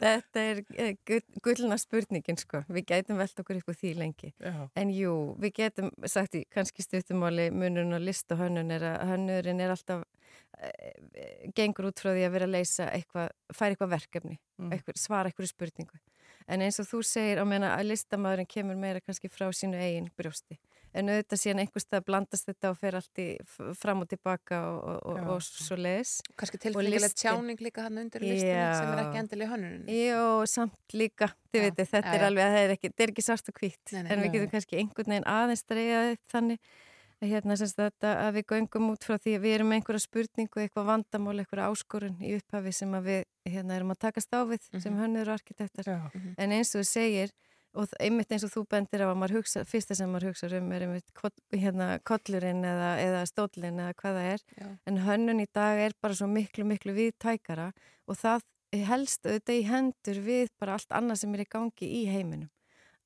Þetta 0.00 0.42
er 0.50 0.60
eh, 0.78 0.94
gull- 1.06 1.40
gullna 1.44 1.78
spurningin 1.80 2.38
sko. 2.40 2.62
Við 2.72 2.86
gætum 2.90 3.18
velt 3.20 3.40
okkur 3.42 3.60
á 3.62 3.72
því 3.74 3.92
lengi. 3.98 4.32
Já. 4.42 4.54
En 4.78 4.90
jú, 4.94 5.14
við 5.42 5.54
getum 5.60 5.90
sagt 6.10 6.36
í 6.38 6.44
kannski 6.54 6.84
stuttumáli 6.84 7.48
munun 7.54 7.94
og 7.96 8.04
list 8.04 8.30
og 8.34 8.42
hönnun 8.44 8.70
er 8.74 8.84
að 8.94 9.06
hönnurinn 9.12 9.62
er 9.64 9.74
alltaf 9.74 10.04
eh, 10.60 11.48
gengur 11.56 11.90
út 11.90 12.02
frá 12.02 12.12
því 12.14 12.26
að 12.28 12.34
vera 12.36 12.48
að 12.48 12.54
leysa 12.58 12.88
eitthvað, 12.94 13.32
færa 13.54 13.74
eitthvað 13.76 13.94
verkefni, 13.98 14.38
Mm. 14.54 14.68
eitthvað, 14.70 14.94
svara 15.02 15.26
eitthvað 15.32 15.48
spurningu. 15.50 15.96
En 16.50 16.60
eins 16.60 16.76
og 16.82 16.88
þú 16.90 17.00
segir 17.08 17.40
á 17.40 17.44
meina 17.48 17.72
að 17.78 17.90
listamæðurinn 17.92 18.48
kemur 18.50 18.76
meira 18.76 19.00
kannski 19.00 19.30
frá 19.32 19.46
sínu 19.54 19.80
eigin 19.80 20.10
brjósti. 20.18 20.58
En 20.94 21.08
auðvitað 21.10 21.40
síðan 21.40 21.60
einhvers 21.64 21.86
stað 21.88 22.04
blandast 22.06 22.46
þetta 22.46 22.70
og 22.70 22.76
fer 22.78 22.96
allt 23.00 23.18
í 23.18 23.26
fram 23.80 24.04
og 24.04 24.10
tilbaka 24.12 24.60
og, 24.68 25.00
og, 25.10 25.16
og, 25.34 25.40
svo 25.42 25.78
leiðis. 25.80 26.12
Kannski 26.38 26.60
tilfengilegt 26.62 27.18
tjáning 27.18 27.58
líka 27.64 27.88
hann 27.88 27.98
undir 28.04 28.22
listinni 28.22 28.68
sem 28.78 28.92
er 28.92 29.02
ekki 29.02 29.20
endilega 29.24 29.48
í 29.48 29.52
hönnuninni. 29.54 29.98
Jó, 30.12 30.28
samt 30.52 30.94
líka, 30.94 31.32
þið 31.50 31.64
Já, 31.64 31.66
veitir, 31.66 31.90
þetta 31.96 32.12
já, 32.12 32.14
er 32.14 32.22
já. 32.22 32.28
alveg 32.28 32.46
að 32.46 32.54
það 32.54 32.66
er 32.68 32.74
ekki, 32.76 32.92
ekki 33.08 33.26
svart 33.26 33.50
og 33.50 33.58
hvitt, 33.58 33.94
en 34.04 34.12
við 34.12 34.30
getum 34.36 34.52
kannski 34.54 34.80
einhvern 34.84 35.16
veginn 35.16 35.30
aðeins 35.34 35.66
dreyjaði 35.72 36.20
þannig 36.30 36.62
að 36.62 36.82
hérna 37.30 37.56
semst 37.56 37.76
þetta 37.78 38.10
að 38.26 38.34
við 38.38 38.44
göngum 38.52 38.90
út 38.92 39.04
frá 39.06 39.16
því 39.18 39.34
að 39.38 39.42
við 39.44 39.54
erum 39.56 39.68
með 39.70 39.78
einhverja 39.80 40.02
spurningu, 40.04 40.60
eitthvað 40.64 40.86
vandamál, 40.90 41.38
einhverja 41.42 41.68
áskorun 41.72 42.18
í 42.22 42.34
upphafi 42.38 42.72
sem 42.74 42.92
að 42.98 43.08
við 43.10 43.24
hérna 43.54 43.76
erum 43.78 43.90
að 43.94 43.98
takast 44.06 44.30
á 44.34 44.40
við 44.44 44.60
sem 44.80 44.92
Mhm. 44.92 45.00
hönnur 45.02 45.28
og 45.28 45.34
arkitektar. 45.38 46.10
Mhm. 46.14 46.34
En 46.38 46.50
eins 46.52 46.74
og 46.74 46.80
þú 46.82 46.86
segir, 46.86 47.30
og 47.74 47.88
einmitt 47.98 48.30
eins 48.30 48.44
og 48.44 48.50
þú 48.54 48.66
bendir 48.70 49.00
á 49.02 49.10
að 49.10 49.16
maður 49.18 49.36
hugsa, 49.42 49.64
fyrsta 49.66 49.96
sem 49.96 50.08
maður 50.12 50.28
hugsa 50.30 50.46
um 50.56 50.72
er 50.72 50.80
einmitt 50.82 51.12
koll, 51.14 51.30
hérna, 51.52 51.98
kollurinn 52.04 52.62
eða, 52.62 52.90
eða 53.02 53.22
stóllinn 53.26 53.80
eða 53.82 53.94
hvað 53.94 54.14
það 54.14 54.32
er. 54.34 54.38
Já. 54.60 54.78
En 54.86 54.96
hönnun 54.98 55.40
í 55.42 55.46
dag 55.52 55.78
er 55.78 55.92
bara 56.00 56.14
svo 56.14 56.26
miklu, 56.28 56.64
miklu 56.64 56.94
viðtækara 56.94 57.72
og 58.08 58.16
það 58.16 58.42
helst 58.74 59.22
auðvitað 59.26 59.58
í 59.60 59.64
hendur 59.68 60.18
við 60.24 60.48
bara 60.60 60.72
allt 60.74 60.88
annað 60.90 61.18
sem 61.18 61.34
er 61.34 61.40
í 61.44 61.48
gangi 61.48 61.86
í 61.90 62.06
heiminum. 62.06 62.50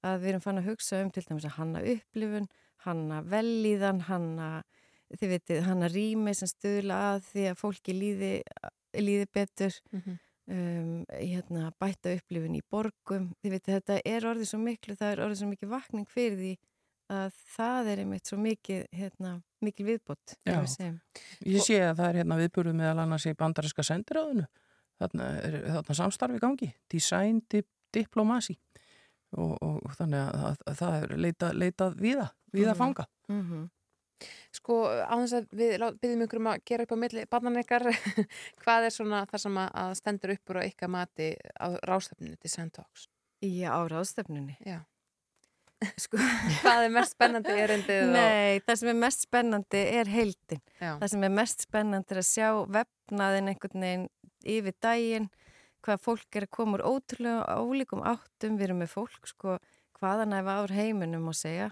Að 0.04 0.20
við 0.22 0.28
erum 0.28 0.40
fann 0.40 0.58
að 0.58 0.68
hugsa 0.70 1.02
um 1.02 1.10
til 1.10 1.22
dæmis 1.24 1.44
að 1.44 1.56
hanna 1.58 1.80
upplifun, 1.82 2.48
hanna 2.84 3.22
vellíðan, 3.22 4.00
hanna, 4.08 4.62
þið 5.16 5.28
veitir, 5.34 5.62
hanna 5.66 5.88
rými 5.88 6.34
sem 6.36 6.48
stuðla 6.50 6.98
að 7.16 7.20
því 7.32 7.44
að 7.50 7.60
fólki 7.62 7.94
líði, 7.96 8.32
líði 8.94 9.26
betur, 9.34 9.74
Mhm. 9.92 10.18
um, 10.48 11.04
hérna, 11.10 11.72
bæta 11.80 12.14
upplifun 12.16 12.56
í 12.56 12.62
borgum. 12.70 13.32
Þið 13.42 13.50
veitir, 13.56 13.74
þetta 13.80 14.00
er 14.04 14.20
orðið 14.30 14.46
svo 14.52 14.58
miklu, 14.62 14.96
það 14.96 15.12
er 15.12 15.22
orðið 15.26 15.40
svo 15.42 15.48
mikið 15.52 15.68
vakning 15.68 16.06
fyrir 16.08 16.36
því 16.38 16.56
að 17.10 17.32
það 17.56 17.86
er 17.92 17.98
einmitt 18.04 18.26
svo 18.28 18.36
mikið, 18.38 18.86
hérna, 18.92 19.42
mikil 19.62 19.86
viðbót. 19.86 20.36
ef 20.46 20.76
Já. 20.78 20.92
Ég 21.44 21.60
sé 21.64 21.78
að 21.80 21.96
það 21.96 22.08
er 22.08 22.18
hérna 22.22 22.36
viðburðu 22.40 22.74
meðal 22.74 22.98
annars 23.04 23.24
í 23.26 23.34
bandariska 23.34 23.82
sendiráðinu. 23.82 24.46
Þarna 25.00 25.28
er 25.44 25.52
þarna 25.72 25.94
samstarfi 25.94 26.38
gangi. 26.42 26.74
Design 26.90 27.40
dip, 27.48 27.66
diplomasi. 27.92 28.56
Og, 29.36 29.58
og 29.60 29.90
þannig 29.98 30.22
að, 30.24 30.44
að, 30.48 30.60
að 30.70 30.76
það 30.78 30.94
er 31.02 31.10
leitað 31.20 31.58
leita 31.60 31.90
víða, 32.00 32.28
víða 32.54 32.72
Mhm. 32.72 32.78
fanga. 32.78 33.04
Mhm. 33.28 33.66
Sko 34.50 34.76
á 34.88 35.14
þess 35.20 35.34
að 35.36 35.44
við 35.54 35.74
byggjum 36.00 36.22
ykkur 36.24 36.40
um 36.40 36.46
að 36.50 36.62
gera 36.66 36.82
upp 36.82 36.92
á 36.96 36.98
milli 36.98 37.24
barnan 37.30 37.58
ykkar, 37.60 37.84
hvað 38.64 38.86
er 38.88 38.90
svona 38.90 39.20
það 39.30 39.42
sem 39.44 39.58
að 39.62 39.92
stendur 40.00 40.32
upp 40.34 40.50
úr 40.50 40.58
á 40.58 40.62
ykkar 40.66 40.88
mati 40.90 41.28
á 41.60 41.66
rástefninu 41.86 42.38
Design 42.42 42.70
Talks? 42.74 43.06
Já, 43.44 43.70
á 43.70 43.80
ráðstefnunni. 43.86 44.56
Já. 44.66 44.80
Sko. 46.02 46.16
Hvað 46.64 46.86
er 46.88 46.90
mest 46.96 47.14
spennandi 47.14 47.52
erindið? 47.54 48.00
og- 48.08 48.16
Nei, 48.16 48.58
það 48.66 48.80
sem 48.80 48.88
er 48.88 48.98
mest 49.04 49.20
spennandi 49.28 49.82
er 50.00 50.08
heildin. 50.10 50.62
Já. 50.80 50.96
Það 50.98 51.08
sem 51.12 51.24
er 51.28 51.34
mest 51.36 51.62
spennandi 51.68 52.16
er 52.16 52.18
að 52.24 52.30
sjá 52.32 52.48
vefnaðin 52.78 53.52
einhvern 53.52 53.84
veginn 53.86 54.08
yfir 54.56 54.74
daginn, 54.82 55.28
hvað 55.88 56.04
fólk 56.04 56.36
er 56.36 56.44
að 56.44 56.54
koma 56.54 56.76
úr 56.76 56.84
ótrúlega 56.84 57.58
ólíkum 57.64 58.04
áttum, 58.04 58.56
við 58.60 58.68
erum 58.68 58.82
með 58.82 58.90
fólk, 58.92 59.28
sko, 59.30 59.58
hvaðan 59.98 60.36
efa 60.36 60.56
ár 60.60 60.74
heiminum 60.76 61.30
að 61.30 61.38
segja, 61.40 61.68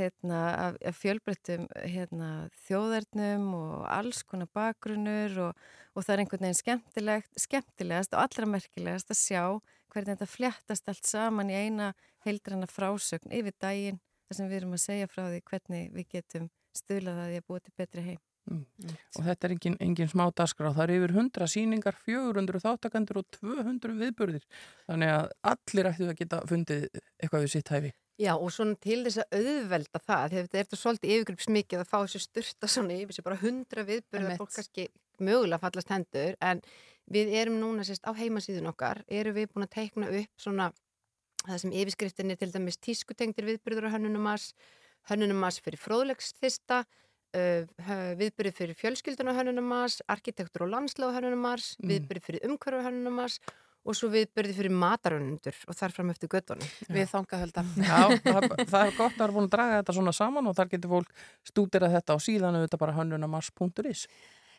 hérna, 0.00 0.38
af, 0.64 0.78
af 0.86 0.96
fjölbreyttum 0.96 1.66
hérna, 1.84 2.30
þjóðarnum 2.64 3.50
og 3.58 3.74
alls 3.92 4.22
konar 4.24 4.48
bakgrunnur 4.56 5.36
og, 5.48 5.66
og 5.92 6.06
það 6.06 6.14
er 6.14 6.22
einhvern 6.22 6.46
veginn 6.46 6.60
skemmtilegt, 6.60 7.42
skemmtilegast 7.44 8.16
og 8.16 8.24
allra 8.24 8.48
merkilegast 8.54 9.12
að 9.12 9.20
sjá 9.20 9.42
hvernig 9.90 10.14
þetta 10.14 10.30
fléttast 10.30 10.88
allt 10.88 11.10
saman 11.10 11.52
í 11.52 11.58
eina 11.58 11.92
heildranna 12.24 12.70
frásögn 12.70 13.34
yfir 13.34 13.56
daginn 13.60 14.00
þar 14.28 14.40
sem 14.40 14.50
við 14.50 14.62
erum 14.62 14.78
að 14.78 14.84
segja 14.86 15.10
frá 15.10 15.24
því 15.26 15.44
hvernig 15.52 15.94
við 15.98 16.10
getum 16.16 16.50
stuðlað 16.80 17.24
að 17.24 17.32
því 17.32 17.40
að 17.42 17.48
búa 17.50 17.64
til 17.66 17.76
betri 17.76 18.08
heim. 18.12 18.20
Mm. 18.50 18.94
Og 19.18 19.24
þetta 19.28 19.46
er 19.46 19.54
engin, 19.54 19.78
engin 19.84 20.10
smá 20.10 20.24
dagskrá. 20.34 20.72
Það 20.74 20.84
er 20.84 20.92
yfir 20.96 21.16
100 21.16 21.50
síningar, 21.52 21.98
400 22.06 22.62
þáttakandur 22.64 23.22
og 23.22 23.28
200 23.38 23.96
viðburðir. 24.02 24.46
Þannig 24.90 25.14
að 25.14 25.32
allir 25.52 25.90
ættu 25.92 26.08
að 26.10 26.18
geta 26.18 26.40
fundið 26.50 26.86
eitthvað 27.20 27.46
við 27.46 27.52
sitt 27.54 27.72
hæfi. 27.74 27.92
Já, 28.20 28.34
og 28.34 28.50
svona 28.52 28.76
til 28.84 28.98
þess 29.06 29.22
að 29.22 29.38
auðvelda 29.38 30.00
það, 30.02 30.22
að 30.22 30.32
þetta 30.34 30.58
er 30.58 30.66
þetta 30.66 30.76
svolítið 30.76 31.12
yfirgripsmikið 31.14 31.80
að 31.80 31.88
fá 31.88 31.96
þessu 32.02 32.20
styrta 32.20 32.68
svona 32.68 32.98
yfir 32.98 33.16
sér 33.16 33.26
bara 33.30 33.38
hundra 33.40 33.84
viðbyrða 33.88 34.26
Einmitt. 34.26 34.42
fólk 34.42 34.52
kannski 34.58 34.84
mögulega 35.24 35.62
fallast 35.62 35.92
hendur, 35.94 36.36
en 36.44 36.60
við 37.08 37.32
erum 37.40 37.56
núna 37.62 37.86
sérst 37.88 38.04
á 38.04 38.12
heimasíðun 38.18 38.68
okkar, 38.74 39.00
erum 39.08 39.38
við 39.38 39.48
búin 39.54 39.64
að 39.64 39.72
teikna 39.78 40.10
upp 40.20 40.44
svona 40.44 40.68
það 41.46 41.62
sem 41.62 41.74
yfirskriftin 41.80 42.34
er 42.34 42.40
til 42.42 42.50
dæmis 42.52 42.76
tískutengtir 42.84 43.48
viðbyrður 43.48 43.88
á 43.88 43.94
hönnunumars, 43.96 44.50
hönnunumars 45.08 45.60
fyrir 45.64 45.80
fróðlegsþista, 45.80 46.82
uh, 47.36 48.14
viðbyrði 48.20 48.52
fyrir 48.56 48.78
fjölskyldun 48.78 49.30
á 49.30 49.38
hönnunumars, 49.38 50.00
arkitektur 50.10 50.66
og 50.66 50.72
landslega 50.74 51.12
á 51.12 51.16
hönnunumars, 51.18 51.76
Mm. 51.80 51.90
viðbyrði 51.92 52.24
fyrir 52.26 52.46
umhverfu 52.48 52.80
á 52.82 52.86
hönnunumars 52.88 53.38
og 53.80 53.96
svo 53.96 54.10
viðbyrði 54.12 54.54
fyrir 54.58 54.74
matarönnundur 54.76 55.56
og 55.66 55.76
þar 55.78 55.94
fram 55.96 56.10
eftir 56.12 56.28
göttunum. 56.28 56.68
Við 56.92 57.06
þangað 57.08 57.44
hölda. 57.46 57.64
Já, 57.80 58.00
það, 58.26 58.48
það 58.68 58.82
er 58.82 58.96
gott 58.98 59.14
að 59.14 59.22
vera 59.22 59.32
búin 59.32 59.48
að 59.48 59.54
draga 59.54 59.78
þetta 59.80 59.96
svona 59.96 60.12
saman 60.12 60.50
og 60.50 60.56
þar 60.58 60.68
getur 60.74 60.92
fólk 60.92 61.14
stúdirað 61.48 61.94
þetta 61.96 62.12
á 62.12 62.18
síðan 62.20 62.58
auðvitað 62.60 62.82
bara 62.84 62.96
hönnunamars.is. 62.98 64.06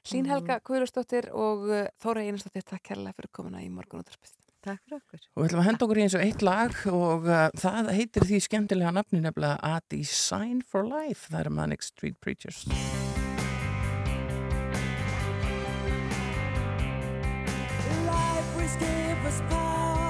Hlín 0.10 0.26
Helga 0.26 0.58
Guðlustóttir 0.66 1.30
og 1.38 1.68
uh, 1.70 1.84
Þóra 2.02 2.24
Einarsdóttir, 2.26 2.66
takk 2.66 2.82
kærlega 2.90 3.14
fyrir 3.20 3.30
komuna 3.38 3.62
í 3.62 3.70
morgun 3.70 4.02
útdarpið. 4.02 4.34
Takk 4.62 4.82
fyrir 4.86 5.00
okkur. 5.00 5.22
Og 5.34 5.42
við 5.42 5.48
ætlum 5.48 5.62
að 5.62 5.68
henda 5.68 5.86
okkur 5.88 6.00
í 6.00 6.04
eins 6.06 6.16
og 6.18 6.24
eitt 6.26 6.44
lag 6.46 6.76
og 6.92 7.26
uh, 7.26 7.48
það 7.58 7.90
heitir 7.98 8.28
því 8.30 8.42
skemmtilega 8.46 8.92
nafni 8.94 9.22
nefnilega 9.24 9.58
A 9.66 9.80
Design 9.90 10.62
for 10.62 10.86
Life. 10.86 11.32
Það 11.32 11.40
er 11.42 11.50
Manic 11.58 11.88
Street 11.88 12.20
Preachers. 12.22 12.68
Life 18.06 18.54
was 18.60 18.78
give 18.78 19.26
us 19.26 19.42
power. 19.50 20.01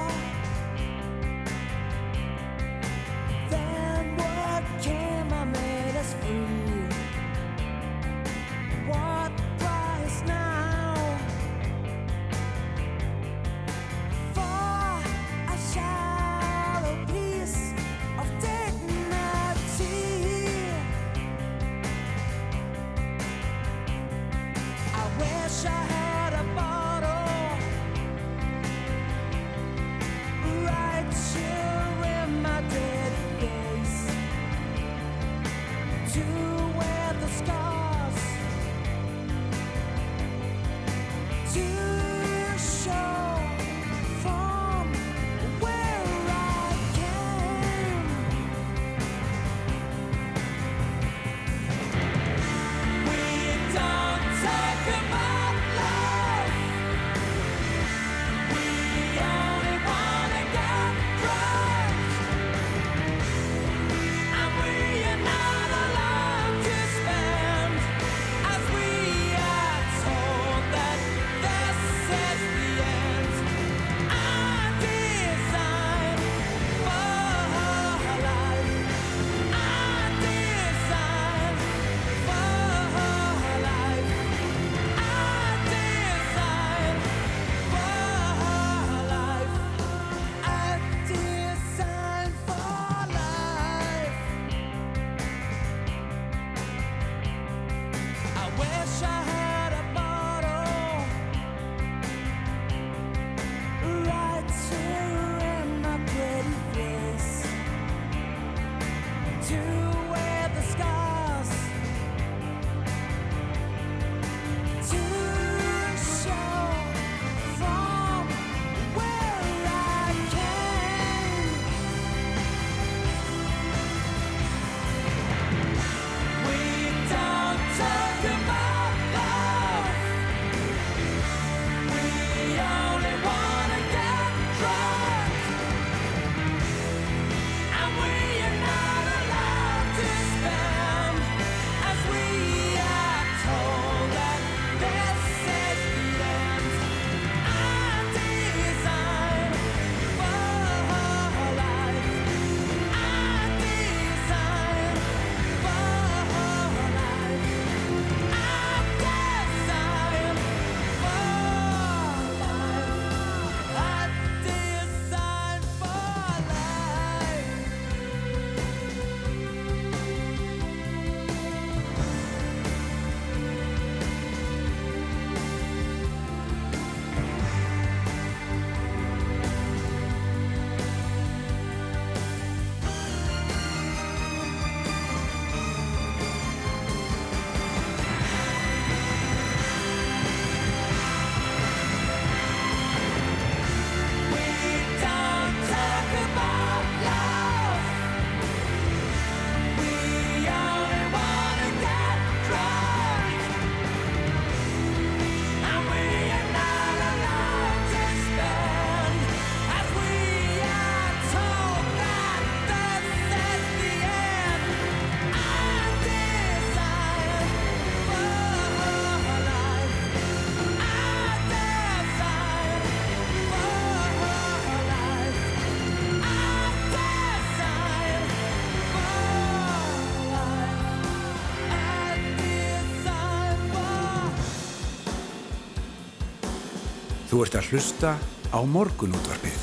Þú 237.31 237.45
ert 237.45 237.53
að 237.55 237.67
hlusta 237.71 238.09
á 238.51 238.59
morgunútvarpið. 238.67 239.59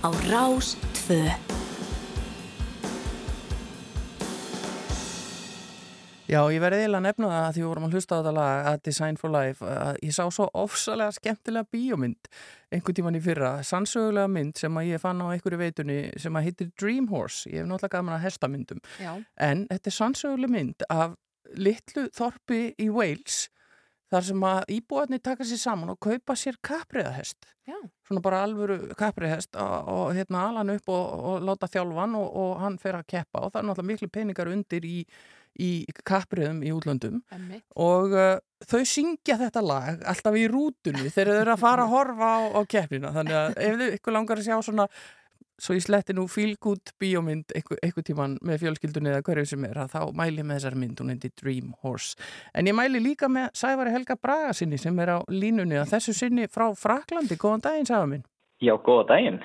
Á 0.00 0.08
Rás 0.30 0.70
2. 1.04 1.16
Já, 6.24 6.38
ég 6.48 6.62
verði 6.64 6.78
eiginlega 6.86 7.02
að 7.02 7.04
nefna 7.04 7.28
það 7.28 7.42
að 7.42 7.50
því 7.50 7.60
við 7.60 7.68
vorum 7.68 7.84
að 7.84 7.96
hlusta 7.98 8.16
á 8.16 8.18
þetta 8.22 8.32
lag 8.38 8.68
að 8.70 8.78
Design 8.88 9.18
for 9.20 9.34
Life 9.34 9.68
að 9.68 9.98
ég 10.08 10.14
sá 10.16 10.22
svo 10.32 10.46
ofsalega 10.56 11.16
skemmtilega 11.18 11.68
bíómynd 11.76 12.30
einhvern 12.72 12.96
tíman 12.96 13.18
í 13.20 13.22
fyrra, 13.26 13.50
sannsögulega 13.60 14.32
mynd 14.32 14.56
sem 14.56 14.80
að 14.80 14.88
ég 14.94 15.02
fann 15.04 15.20
á 15.20 15.26
einhverju 15.34 15.58
veitunni 15.60 15.98
sem 16.16 16.40
að 16.40 16.48
heitir 16.48 16.70
Dream 16.80 17.10
Horse, 17.12 17.44
ég 17.52 17.60
hef 17.60 17.68
náttúrulega 17.68 17.98
gaman 17.98 18.16
að 18.16 18.24
hestamyndum 18.24 18.80
Já. 18.96 19.12
en 19.36 19.66
þetta 19.68 19.92
er 19.92 19.98
sannsögulega 19.98 20.56
mynd 20.56 20.88
af 20.88 21.20
litlu 21.60 22.08
þorpi 22.16 22.70
í 22.80 22.88
Wales 22.88 23.50
þar 24.12 24.26
sem 24.28 24.46
að 24.48 24.72
íbúarnir 24.76 25.22
taka 25.24 25.46
sér 25.46 25.60
saman 25.60 25.92
og 25.94 26.00
kaupa 26.02 26.36
sér 26.38 26.58
kapriðahest 26.64 27.48
svona 28.06 28.22
bara 28.22 28.42
alvöru 28.46 28.78
kapriðahest 28.98 29.56
og, 29.58 29.88
og 29.90 30.12
hérna 30.14 30.44
ala 30.48 30.62
hann 30.62 30.76
upp 30.76 30.92
og, 30.94 31.24
og 31.30 31.46
láta 31.46 31.68
þjálfan 31.70 32.14
og, 32.18 32.28
og 32.42 32.52
hann 32.62 32.78
fer 32.82 32.98
að 33.00 33.08
keppa 33.10 33.42
og 33.42 33.52
það 33.52 33.60
er 33.60 33.68
náttúrulega 33.70 33.90
miklu 33.90 34.10
peningar 34.14 34.50
undir 34.52 34.86
í, 34.86 34.96
í 35.58 35.70
kapriðum 36.06 36.62
í 36.62 36.72
útlöndum. 36.76 37.20
Einmitt. 37.34 37.64
og 37.74 38.14
uh, 38.14 38.38
þau 38.62 38.82
syngja 38.86 39.38
þetta 39.42 39.64
lag 39.66 40.06
alltaf 40.14 40.38
í 40.38 40.46
rútunni 40.52 41.10
þegar 41.10 41.32
þau 41.32 41.42
eru 41.42 41.54
að 41.56 41.62
fara 41.64 41.86
að 41.86 41.94
horfa 41.96 42.30
á, 42.30 42.40
á 42.54 42.60
keppnina. 42.76 43.14
Þannig 43.16 43.38
að 43.40 43.56
ef 43.66 43.78
þau 43.80 43.88
ykkur 43.98 44.18
langar 44.20 44.42
að 44.42 44.50
sjá 44.50 44.58
svona 44.62 44.90
svo 45.58 45.76
ég 45.76 45.84
sletti 45.84 46.14
nú 46.16 46.26
good 46.60 46.92
bíómynd 47.00 47.52
einhver 47.56 48.04
tíman 48.04 48.38
með 48.44 48.62
fjölskyldunni 48.64 49.12
eða 49.12 49.24
hverju 49.24 49.46
sem 49.52 49.64
er 49.64 49.78
að 49.82 49.92
þá 49.94 50.00
mæli 50.12 50.42
með 50.42 50.58
þessari 50.60 50.80
mynd 50.82 51.00
hún 51.00 51.12
heiti 51.14 51.30
Dream 51.40 51.74
Horse. 51.82 52.16
En 52.54 52.66
ég 52.66 52.76
mæli 52.76 53.00
líka 53.00 53.28
með 53.28 53.50
Sævari 53.54 53.94
Helga 53.94 54.16
Braga 54.16 54.52
sinni 54.52 54.78
sem 54.78 54.98
er 55.00 55.16
á 55.16 55.18
línunni 55.28 55.78
að 55.80 55.96
þessu 55.96 56.16
sinni 56.16 56.48
frá 56.48 56.68
Fraklandi, 56.76 57.36
góðan 57.40 57.64
daginn 57.64 57.88
Sævar 57.88 58.10
minn. 58.10 58.26
Já, 58.60 58.76
góða 58.80 59.08
daginn. 59.12 59.40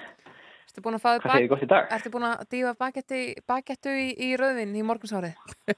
Ertu 0.72 0.86
búin 0.86 0.96
að 0.96 1.02
fá 1.04 1.10
þér 1.12 1.24
Hvað 1.26 1.34
segir 1.36 1.44
þið 1.44 1.50
gott 1.52 1.64
í 1.64 1.68
dag? 1.68 1.90
Ertu 1.92 2.10
búin 2.14 2.26
að 2.30 2.44
dífa 2.54 2.70
bakettu, 2.80 3.18
bakettu 3.52 3.92
í, 3.92 4.06
í 4.24 4.28
rauðin 4.40 4.70
í 4.80 4.84
morgunsárið? 4.88 5.34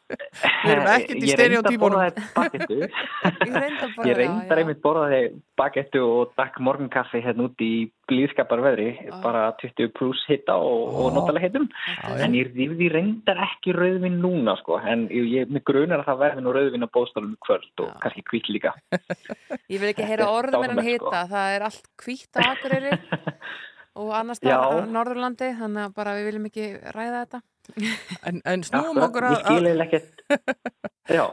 Við 0.64 0.70
erum 0.70 0.90
ekkert 0.92 1.18
í 1.18 1.24
Ég 1.32 1.40
reyndi 1.40 1.58
að 1.58 1.64
stereotípunum. 1.64 1.82
borða 1.82 2.04
þetta 2.06 2.28
bakettu. 2.36 2.78
Ég 2.84 3.56
reyndi 3.58 3.88
að 3.88 3.96
borða 3.96 4.12
Ég 4.12 4.54
einmitt 4.60 4.84
borðaði 4.84 5.22
bakettu 5.58 6.04
og 6.06 6.36
dakk 6.38 6.60
morgunkaffi 6.68 7.24
hérna 7.26 7.48
út 7.48 7.66
í 7.66 7.72
blíðskaparveðri, 8.12 8.88
bara 9.24 9.48
20 9.64 9.90
pluss 9.98 10.22
hitta 10.30 10.60
og, 10.62 10.94
og 10.94 11.10
notalega 11.18 11.48
hittum. 11.48 11.68
En 12.14 12.38
ég 12.38 12.54
rýfði 12.54 12.92
reyndar 12.94 13.42
ekki 13.48 13.74
rauðvin 13.74 14.22
núna 14.22 14.58
sko, 14.62 14.78
en 14.78 15.08
ég, 15.10 15.30
ég 15.40 15.54
mig 15.54 15.66
grunar 15.66 16.04
að 16.04 16.12
það 16.12 16.24
verði 16.28 16.46
nú 16.46 16.54
rauðvin 16.54 16.86
á 16.86 16.94
bóðstólum 16.94 17.34
í 17.34 17.42
kvöld 17.48 17.86
og 17.88 17.94
kannski 18.04 18.26
kvitt 18.30 18.54
líka. 18.54 18.78
Ég 19.72 19.82
vil 19.82 19.90
ekki 19.90 20.06
heyra 20.06 20.30
orðum 20.30 20.70
en 20.70 20.84
sko. 20.86 21.14
það 21.34 21.58
er 21.58 21.70
allt 21.72 21.94
hvítt 22.04 22.38
á 22.38 22.42
Akureyri 22.52 22.98
og 24.00 24.14
annars 24.18 24.42
Já. 24.42 24.58
á 24.58 24.70
Norðurlandi, 24.90 25.50
þannig 25.60 25.88
að 25.88 25.98
bara 25.98 26.16
við 26.18 26.30
viljum 26.30 26.48
ekki 26.50 26.70
ræða 26.96 27.26
þetta. 27.26 27.42
En, 28.28 28.40
en 28.44 28.64
snúum 28.68 28.98
Akkurat, 29.00 29.06
okkur 29.08 29.24
Ég 29.24 29.38
að... 29.38 29.44
skil 29.44 29.68
eiginlega 29.70 29.86
ekkert, 29.88 30.24
já, 31.18 31.24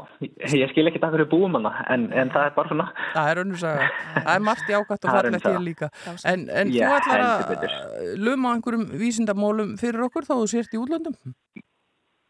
ég 0.61 0.71
skil 0.71 0.85
ekkert 0.91 1.07
af 1.09 1.15
hverju 1.15 1.27
búum 1.33 1.57
hana, 1.59 1.73
en, 1.91 2.05
en 2.15 2.31
það 2.31 2.47
er 2.47 2.53
bara 2.55 2.71
svona. 2.71 2.87
Það 3.17 3.31
er 3.33 3.41
saga. 3.63 3.89
Það 4.15 4.31
er 4.35 4.45
margt 4.47 4.71
jákvæmt 4.71 5.09
og 5.09 5.17
hér 5.17 5.39
saga. 5.41 5.65
líka. 5.65 5.89
Já, 6.05 6.13
En, 6.33 6.45
en 6.61 6.71
Já, 6.75 6.85
þú 6.87 7.01
ætlar 7.01 7.25
að 7.25 8.15
luma 8.29 8.55
einhverjum 8.55 8.87
vísindamólum 9.03 9.75
fyrir 9.81 10.07
okkur 10.07 10.29
þá 10.29 10.35
þú 10.37 10.47
sért 10.55 10.79
í 10.79 10.83
útlöndum? 10.85 11.19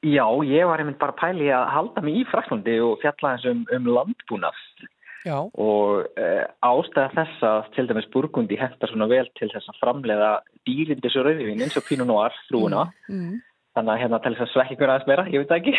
Já, 0.01 0.25
ég 0.49 0.65
var 0.65 0.81
einmitt 0.81 0.97
bara 1.01 1.13
að 1.13 1.21
pæli 1.21 1.51
að 1.53 1.67
halda 1.75 2.01
mig 2.07 2.23
í 2.23 2.25
Fraklandi 2.31 2.79
og 2.81 2.97
fjalla 3.03 3.35
eins 3.35 3.45
um, 3.51 3.67
um 3.77 3.89
landbúnað 3.99 4.57
Já. 5.27 5.37
og 5.53 6.07
uh, 6.17 6.45
ástæða 6.65 7.11
þess 7.19 7.43
að 7.45 7.71
til 7.75 7.87
dæmis 7.91 8.09
Burgundi 8.15 8.57
hentar 8.57 8.89
svona 8.89 9.09
vel 9.11 9.27
til 9.37 9.51
þess 9.53 9.69
að 9.69 9.81
framleiða 9.83 10.31
dýrindis 10.69 11.17
og 11.21 11.27
rauðvin 11.29 11.61
eins 11.67 11.77
og 11.77 11.85
Pinot 11.89 12.09
Noir 12.09 12.37
þrúuna 12.49 12.87
Mm. 13.11 13.39
þannig 13.77 13.93
að 13.95 14.01
hérna 14.03 14.21
þess 14.25 14.45
að 14.47 14.53
svekja 14.55 14.77
ykkur 14.77 14.93
aðeins 14.95 15.09
meira, 15.11 15.27
ég 15.31 15.43
veit 15.45 15.53
ekki 15.59 15.75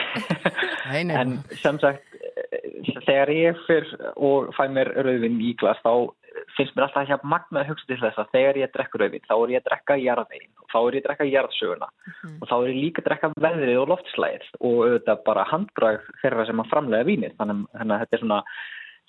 Nei, 0.92 1.04
nei. 1.10 1.16
en 1.18 1.34
sem 1.64 1.80
sagt 1.82 2.06
eh, 2.22 3.02
þegar 3.08 3.32
ég 3.36 3.62
fyrr 3.68 3.90
og 4.16 4.52
fæ 4.58 4.66
mér 4.72 4.94
rauðvin 5.02 5.42
í 5.42 5.56
glas 5.60 5.82
þá 5.84 6.12
finnst 6.56 6.76
mér 6.76 6.86
alltaf 6.88 7.08
hjá 7.10 7.18
magna 7.28 7.64
að 7.64 7.72
hugsa 7.72 7.88
til 7.90 8.00
þess 8.02 8.20
að 8.22 8.30
þegar 8.36 8.60
ég 8.62 8.74
drekka 8.76 9.02
rauðvin 9.02 9.26
þá 9.28 9.34
er 9.38 9.54
ég 9.56 9.62
að 9.64 9.68
drekka 9.70 9.98
jarðvegin 10.02 10.54
og 10.62 10.70
þá 10.72 10.78
er 10.82 10.96
ég 10.98 11.02
að 11.02 11.08
drekka 11.10 11.30
jarðsöguna 11.32 11.90
og 12.38 12.46
þá 12.50 12.56
er 12.60 12.70
ég 12.72 12.80
líka 12.80 13.02
að 13.02 13.08
drekka 13.10 13.32
veðrið 13.48 13.82
og 13.82 13.90
loftslæðið 13.92 14.46
og 14.60 14.78
auðvitað 14.86 15.26
bara 15.28 15.48
handbrag 15.52 16.08
þeirra 16.22 16.48
sem 16.48 16.64
að 16.64 16.72
framlega 16.72 17.18
þannig, 17.40 17.66
þannig 17.76 17.96
að 17.96 18.04
þetta 18.06 18.18
er 18.18 18.24
svona 18.24 18.40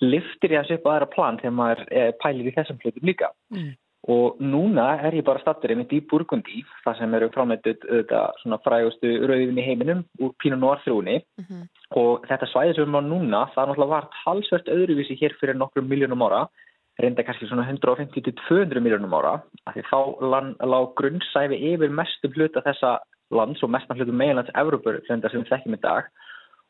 liftir 0.03 0.51
ég 0.55 0.63
þessu 0.63 0.79
upp 0.79 0.89
á 0.89 0.93
aðra 0.97 1.09
plan 1.15 1.39
þegar 1.41 1.55
maður 1.59 1.81
eh, 1.91 2.11
pælir 2.23 2.49
í 2.51 2.55
þessum 2.57 2.79
hlutum 2.83 3.09
líka. 3.09 3.31
Mm. 3.53 3.71
og 4.13 4.35
núna 4.43 4.85
er 5.07 5.15
ég 5.15 5.23
bara 5.23 5.39
stattur 5.39 5.71
einmitt 5.71 5.93
í 5.95 6.01
Burgundi 6.03 6.59
þar 6.83 6.97
sem 6.99 7.13
eru 7.15 7.29
auðvitað 7.87 8.33
svona 8.41 8.57
frægustu 8.65 9.11
rauðin 9.29 9.61
í 9.61 9.63
heiminum 9.63 10.01
úr 10.19 10.33
Pinot 10.43 10.59
Noir 10.59 10.81
þrúni 10.83 11.21
og 11.95 12.25
þetta 12.27 12.49
svæði 12.51 12.75
sem 12.75 12.83
við 12.83 12.99
á 12.99 13.03
núna 13.07 13.45
það 13.53 13.69
náttúrulega 13.69 13.93
var 13.93 14.09
talsvert 14.25 14.67
öðruvísi 14.75 15.15
hér 15.21 15.37
fyrir 15.39 15.55
nokkrum 15.55 15.87
miljónum 15.87 16.25
ára 16.27 16.41
reynda 16.99 17.23
kannski 17.23 17.47
svona 17.47 17.63
150-200 17.71 18.83
miljónum 18.83 19.15
ára 19.17 19.33
af 19.65 19.73
því 19.77 19.83
þá 19.87 19.99
lan- 20.33 20.55
lá 20.59 20.79
grunnsæfi 20.99 21.57
yfir 21.71 21.89
mestum 21.89 22.35
hluta 22.35 22.61
þessa 22.67 22.97
lands 23.31 23.63
og 23.63 23.69
mestan 23.71 23.97
hluta 23.97 24.11
meginlands 24.11 24.51
reynda 25.09 25.29
sem 25.31 25.45
þekkjum 25.47 25.77
í 25.77 25.81
dag. 25.81 26.11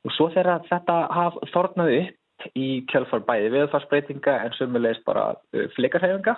Og 0.05 0.11
svo 0.11 0.29
þegar 0.29 0.61
þetta 0.69 0.95
haf 1.17 1.33
þornaði 1.53 1.99
upp 2.03 2.15
í 2.57 2.83
kjölfar 2.91 3.23
bæði 3.27 3.51
viðfarsbreytinga 3.53 4.35
en 4.45 4.55
sömulegist 4.57 5.05
bara 5.07 5.31
uh, 5.35 5.67
flikarhefinga 5.77 6.37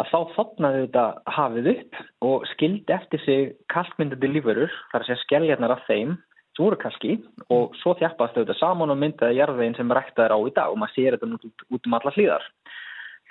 að 0.00 0.08
þá 0.08 0.18
þotnaði 0.36 0.84
þetta 0.86 1.06
hafið 1.36 1.70
upp 1.74 1.98
og 2.24 2.46
skildi 2.54 2.94
eftir 2.94 3.22
sig 3.26 3.50
kalkmyndandi 3.72 4.30
lífurur, 4.30 4.72
þar 4.92 5.02
að 5.02 5.10
segja 5.10 5.24
skelljarnar 5.26 5.74
af 5.76 5.82
þeim 5.88 6.14
sem 6.52 6.64
voru 6.64 6.78
kalki 6.80 7.18
og 7.52 7.76
svo 7.80 7.94
þjappast 8.00 8.38
þetta 8.38 8.56
saman 8.58 8.92
og 8.92 9.00
myndaði 9.00 9.38
jarðveginn 9.40 9.76
sem 9.78 9.92
ræktaði 9.92 10.36
á 10.36 10.38
í 10.40 10.54
dag 10.56 10.72
og 10.72 10.80
maður 10.80 10.96
sér 10.96 11.16
þetta 11.16 11.28
nú 11.28 11.38
út, 11.40 11.66
út 11.72 11.88
um 11.88 11.96
alla 11.98 12.12
hlýðar. 12.16 12.48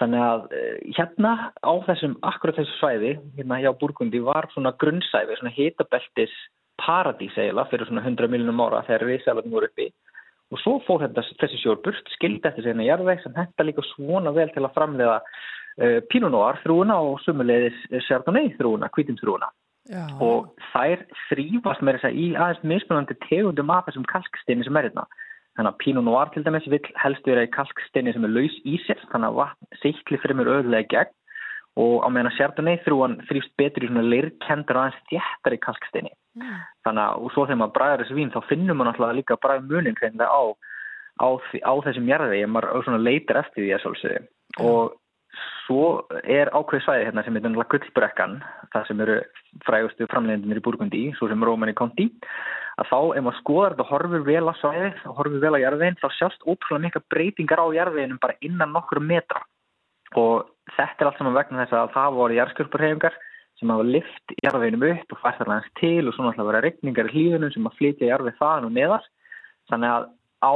Þannig 0.02 0.24
að 0.26 0.46
eh, 0.58 0.78
hérna 0.98 1.34
á 1.62 1.74
þessum, 1.86 2.16
akkurat 2.26 2.58
þessu 2.58 2.78
svæði, 2.80 3.12
hérna 3.38 3.60
hjá 3.62 3.70
Burgundi 3.78 4.22
var 4.26 4.48
svona 4.54 4.74
grunnsæfi, 4.82 5.38
svona 5.38 5.54
hitabeltis 5.54 6.34
paradís 6.82 7.36
eiginlega 7.38 7.70
fyrir 7.70 7.90
svona 7.90 8.06
100 8.08 8.32
miljonum 8.32 8.64
ára 8.66 8.82
þegar 8.88 9.08
risalarnir 9.10 9.54
voru 9.54 9.70
uppi 9.70 9.92
og 10.52 10.60
svo 10.62 10.76
fór 10.86 11.06
þetta, 11.06 11.24
þessi 11.40 11.62
sjór 11.62 11.80
burt, 11.86 12.14
skildi 12.18 12.48
eftir 12.48 12.66
sig 12.66 12.74
hérna 12.74 12.88
jarðveg 12.88 13.24
sem 13.24 13.38
henda 13.38 13.66
líka 13.68 13.86
svona 13.94 14.34
vel 14.36 14.50
til 14.52 14.66
að 14.66 14.76
framleiða 14.76 15.18
uh, 15.22 16.00
Pinot 16.12 16.34
Noir 16.34 16.60
þrúuna 16.66 17.00
og 17.08 17.20
sumulegðis 17.26 18.06
Chardonnay 18.08 18.54
þrúuna, 18.60 18.92
hvítum 18.96 19.20
þrúuna 19.22 19.52
og 20.22 20.52
þær 20.72 21.02
þrýfast 21.28 21.82
með 21.84 21.98
þess 21.98 22.08
að 22.12 22.20
í 22.22 22.28
aðeins 22.38 22.68
mismunandi 22.70 23.18
tegundum 23.26 23.72
af 23.74 23.88
þessum 23.88 24.06
kalksteini 24.12 24.64
sem 24.68 24.78
er 24.78 24.88
hérna. 24.88 25.08
Þannig 25.58 25.72
að 25.72 25.80
Pinot 25.82 26.06
Noir 26.06 26.30
til 26.32 26.44
dæmis 26.46 26.68
vill 26.72 26.94
helst 27.02 27.26
vera 27.28 27.44
í 27.44 27.50
kalksteini 27.52 28.14
sem 28.14 28.28
er 28.28 28.32
laus 28.32 28.54
í 28.64 28.78
sér, 28.86 29.02
þannig 29.12 29.32
að 29.32 29.40
vatn 29.42 29.82
siktli 29.82 30.20
fremur 30.22 30.52
öðlega 30.54 30.86
í 30.86 30.92
gegn 30.94 31.18
og 31.80 32.04
á 32.04 32.08
meðan 32.12 32.32
að 32.32 32.38
Chardonnay 32.38 32.80
þrúan 32.86 33.20
þrýfst 33.30 33.54
betur 33.60 33.86
í 33.86 33.90
svona 33.92 34.08
leirkendur 34.08 34.80
aðeins 34.82 35.04
þjættari 35.12 35.60
kalksteini. 35.64 36.12
Þannig 36.86 37.04
að 37.04 37.22
og 37.22 37.34
svo 37.34 37.46
þegar 37.46 37.62
maður 37.62 37.76
bræður 37.78 38.04
þessu 38.04 38.18
vín 38.18 38.34
þá 38.34 38.40
finnum 38.50 38.78
maður 38.80 38.92
náttúrulega 38.92 39.20
líka 39.20 39.40
bræður 39.44 39.70
munin 39.70 40.00
hreinlega 40.00 40.32
á, 40.32 40.42
á, 41.24 41.28
á 41.40 41.74
þessum 41.88 42.10
jarðvegi, 42.12 42.50
maður 42.52 42.86
svona 42.88 43.04
leitar 43.04 43.42
eftir 43.44 43.66
því 43.66 43.72
að 43.76 43.84
svolsögðu. 43.86 44.26
Og 44.68 44.98
svo 45.66 45.84
er 46.28 46.52
ákveð 46.52 46.84
svæði 46.86 47.08
hérna 47.08 47.24
sem 47.24 47.38
er 47.38 47.46
náttúrulega 47.46 47.72
gullbrekkan, 47.72 48.40
það 48.74 48.88
sem 48.88 49.04
eru 49.06 49.18
frægustu 49.68 50.08
framleiðinir 50.12 50.60
í 50.60 50.66
Burgundi, 50.66 51.04
svo 51.16 51.30
sem 51.32 51.48
Róman 51.48 51.72
í 51.72 51.78
Konti, 51.78 52.10
að 52.80 52.92
þá 52.92 53.00
ef 53.16 53.26
maður 53.26 53.40
skoðar 53.40 53.76
þetta 53.76 53.86
og 53.86 53.94
horfir 53.94 54.26
vel 54.28 54.44
á 54.48 54.54
svæðið 54.60 55.06
og 55.08 55.18
horfir 55.20 55.44
vel 55.44 55.54
á 55.56 55.64
jarðveginn, 55.64 56.00
þá 56.02 56.08
sjást 56.18 56.46
ótrúlega 56.48 56.86
mikla 56.88 57.04
breytingar 57.14 57.64
á 57.64 57.68
jarðveginum 57.78 58.22
bara 58.24 58.40
innan 58.44 58.76
nokkur 58.76 59.04
metra. 59.04 59.44
Og 60.20 60.50
þetta 60.78 61.04
er 61.04 61.10
allt 61.10 61.20
saman 61.20 61.38
vegna 61.38 61.64
þess 61.64 61.78
að 61.78 61.94
það 61.96 62.18
voru 62.20 62.38
jarðskjörpurhefingar 62.40 63.20
sem 63.60 63.70
hafa 63.70 63.86
lift 63.86 64.34
jarðveginum 64.42 64.88
upp 64.90 65.14
og 65.14 65.22
fært 65.22 65.38
það 65.42 65.52
langs 65.52 65.70
til 65.78 66.08
og 66.08 66.16
svona 66.16 66.32
alltaf 66.32 66.50
vera 66.50 66.64
regningar 66.66 67.12
í 67.12 67.14
hlýðunum 67.14 67.54
sem 67.54 67.70
að 67.70 67.78
flytja 67.78 68.10
jarðveg 68.10 68.40
þaðan 68.40 68.68
og 68.68 68.74
neðar. 68.78 69.06
Þannig 69.70 69.94
að 69.94 70.08
á 70.42 70.54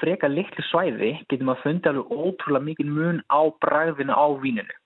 freka 0.00 0.30
litlu 0.32 0.64
svæði 0.66 1.12
getur 1.30 1.46
maður 1.46 1.64
fundið 1.66 1.90
alveg 1.92 2.12
ótrúlega 2.18 2.68
mikið 2.68 2.90
mun 2.96 3.22
á 3.30 3.40
bragðinu 3.62 4.18
á 4.18 4.26
víninu. 4.42 4.76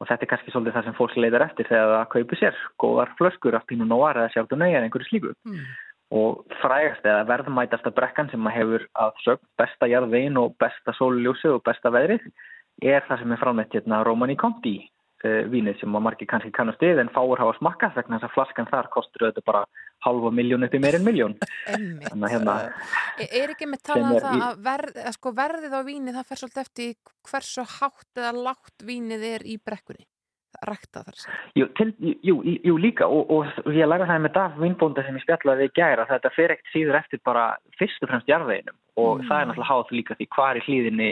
Og 0.00 0.08
þetta 0.08 0.24
er 0.24 0.30
kannski 0.30 0.54
svolítið 0.54 0.76
það 0.78 0.86
sem 0.88 0.96
fólk 0.96 1.16
leitar 1.20 1.44
eftir 1.44 1.68
þegar 1.68 1.90
það 1.92 2.10
kaupir 2.14 2.40
sér 2.40 2.60
góðar 2.80 3.10
flöskur 3.18 3.56
af 3.58 3.66
Pinot 3.68 3.90
Noir 3.90 4.16
eða 4.16 4.32
Chardonnay 4.32 4.72
eða 4.72 4.86
einhverju 4.88 5.10
slíku. 5.10 5.34
Og 6.16 6.40
frægast 6.62 7.04
eða 7.04 7.26
verðmætasta 7.28 7.92
brekkan 7.94 8.30
sem 8.32 8.48
hefur 8.50 8.86
að 8.96 9.12
sögn 9.26 9.44
besta 9.60 9.90
jarðvegin 9.92 10.40
og 10.40 10.56
besta 10.58 10.96
sólljósið 10.96 11.58
og 11.58 11.66
besta 11.68 11.92
veðrið 11.92 12.24
er 12.82 13.04
það 13.08 13.22
sem 13.22 13.34
er 13.34 13.40
framleitt 13.40 13.76
hérna 13.76 14.02
Romani 14.06 14.36
Conti 14.40 14.76
uh, 15.24 15.42
vínið 15.52 15.80
sem 15.80 15.96
að 15.96 16.04
margir 16.06 16.28
kannski 16.30 16.52
kannast 16.54 16.82
við 16.82 17.02
en 17.02 17.12
fáur 17.14 17.40
hafa 17.40 17.56
smakkað 17.58 17.96
vegna 18.00 18.18
þess 18.18 18.28
að 18.30 18.36
flaskan 18.36 18.70
þar 18.70 18.90
kostur 18.94 19.26
auðvitað 19.26 19.48
bara 19.50 19.64
halva 20.06 20.30
miljón 20.34 20.64
upp 20.66 20.76
í 20.76 20.82
meirinn 20.82 21.06
miljón. 21.06 21.34
Þannig 21.66 22.22
að 22.24 22.30
hérna, 22.34 22.54
Er, 23.20 23.34
er 23.42 23.52
ekki 23.54 23.68
með 23.68 23.82
talað 23.88 24.06
um 24.06 24.14
er 24.14 24.24
það 24.28 24.46
að 24.46 24.62
verð, 24.68 25.02
að 25.04 25.18
sko 25.18 25.34
verðið 25.40 25.76
á 25.76 25.80
víni 25.88 26.14
það 26.14 26.30
fer 26.30 26.40
svolítið 26.42 26.62
eftir 26.64 26.94
hversu 27.30 27.66
hátt 27.76 28.22
eða 28.22 28.32
lágt 28.48 28.86
vínið 28.86 29.28
er 29.34 29.44
í 29.44 29.58
brekkunni? 29.60 30.06
Rækta 30.66 31.04
þar. 31.06 31.20
Jú, 31.56 31.66
til, 31.78 31.92
jú, 32.26 32.40
jú, 32.42 32.72
líka 32.82 33.06
og, 33.06 33.30
og 33.32 33.70
ég 33.72 33.86
læra 33.86 34.08
það 34.08 34.24
með 34.24 34.32
Daf 34.34 34.56
Vínbónda 34.58 35.04
sem 35.06 35.16
ég 35.16 35.22
spjallaði 35.22 35.62
við 35.62 35.70
í 35.70 35.76
gæra 35.78 36.08
þetta 36.08 36.32
fer 36.34 36.54
ekkert 36.56 36.72
síður 36.74 36.98
eftir 36.98 37.22
bara 37.24 37.44
fyrst 37.78 38.02
og 38.02 38.10
fremst 38.10 38.28
jarðveginum 38.28 38.76
og 39.00 39.22
það 39.28 39.36
er 39.38 39.48
náttúrulega 39.48 39.70
háð 39.70 39.94
líka 39.94 40.16
því 40.18 40.26
hvar 40.34 40.58
í 40.58 40.64
hlýðinni 40.66 41.08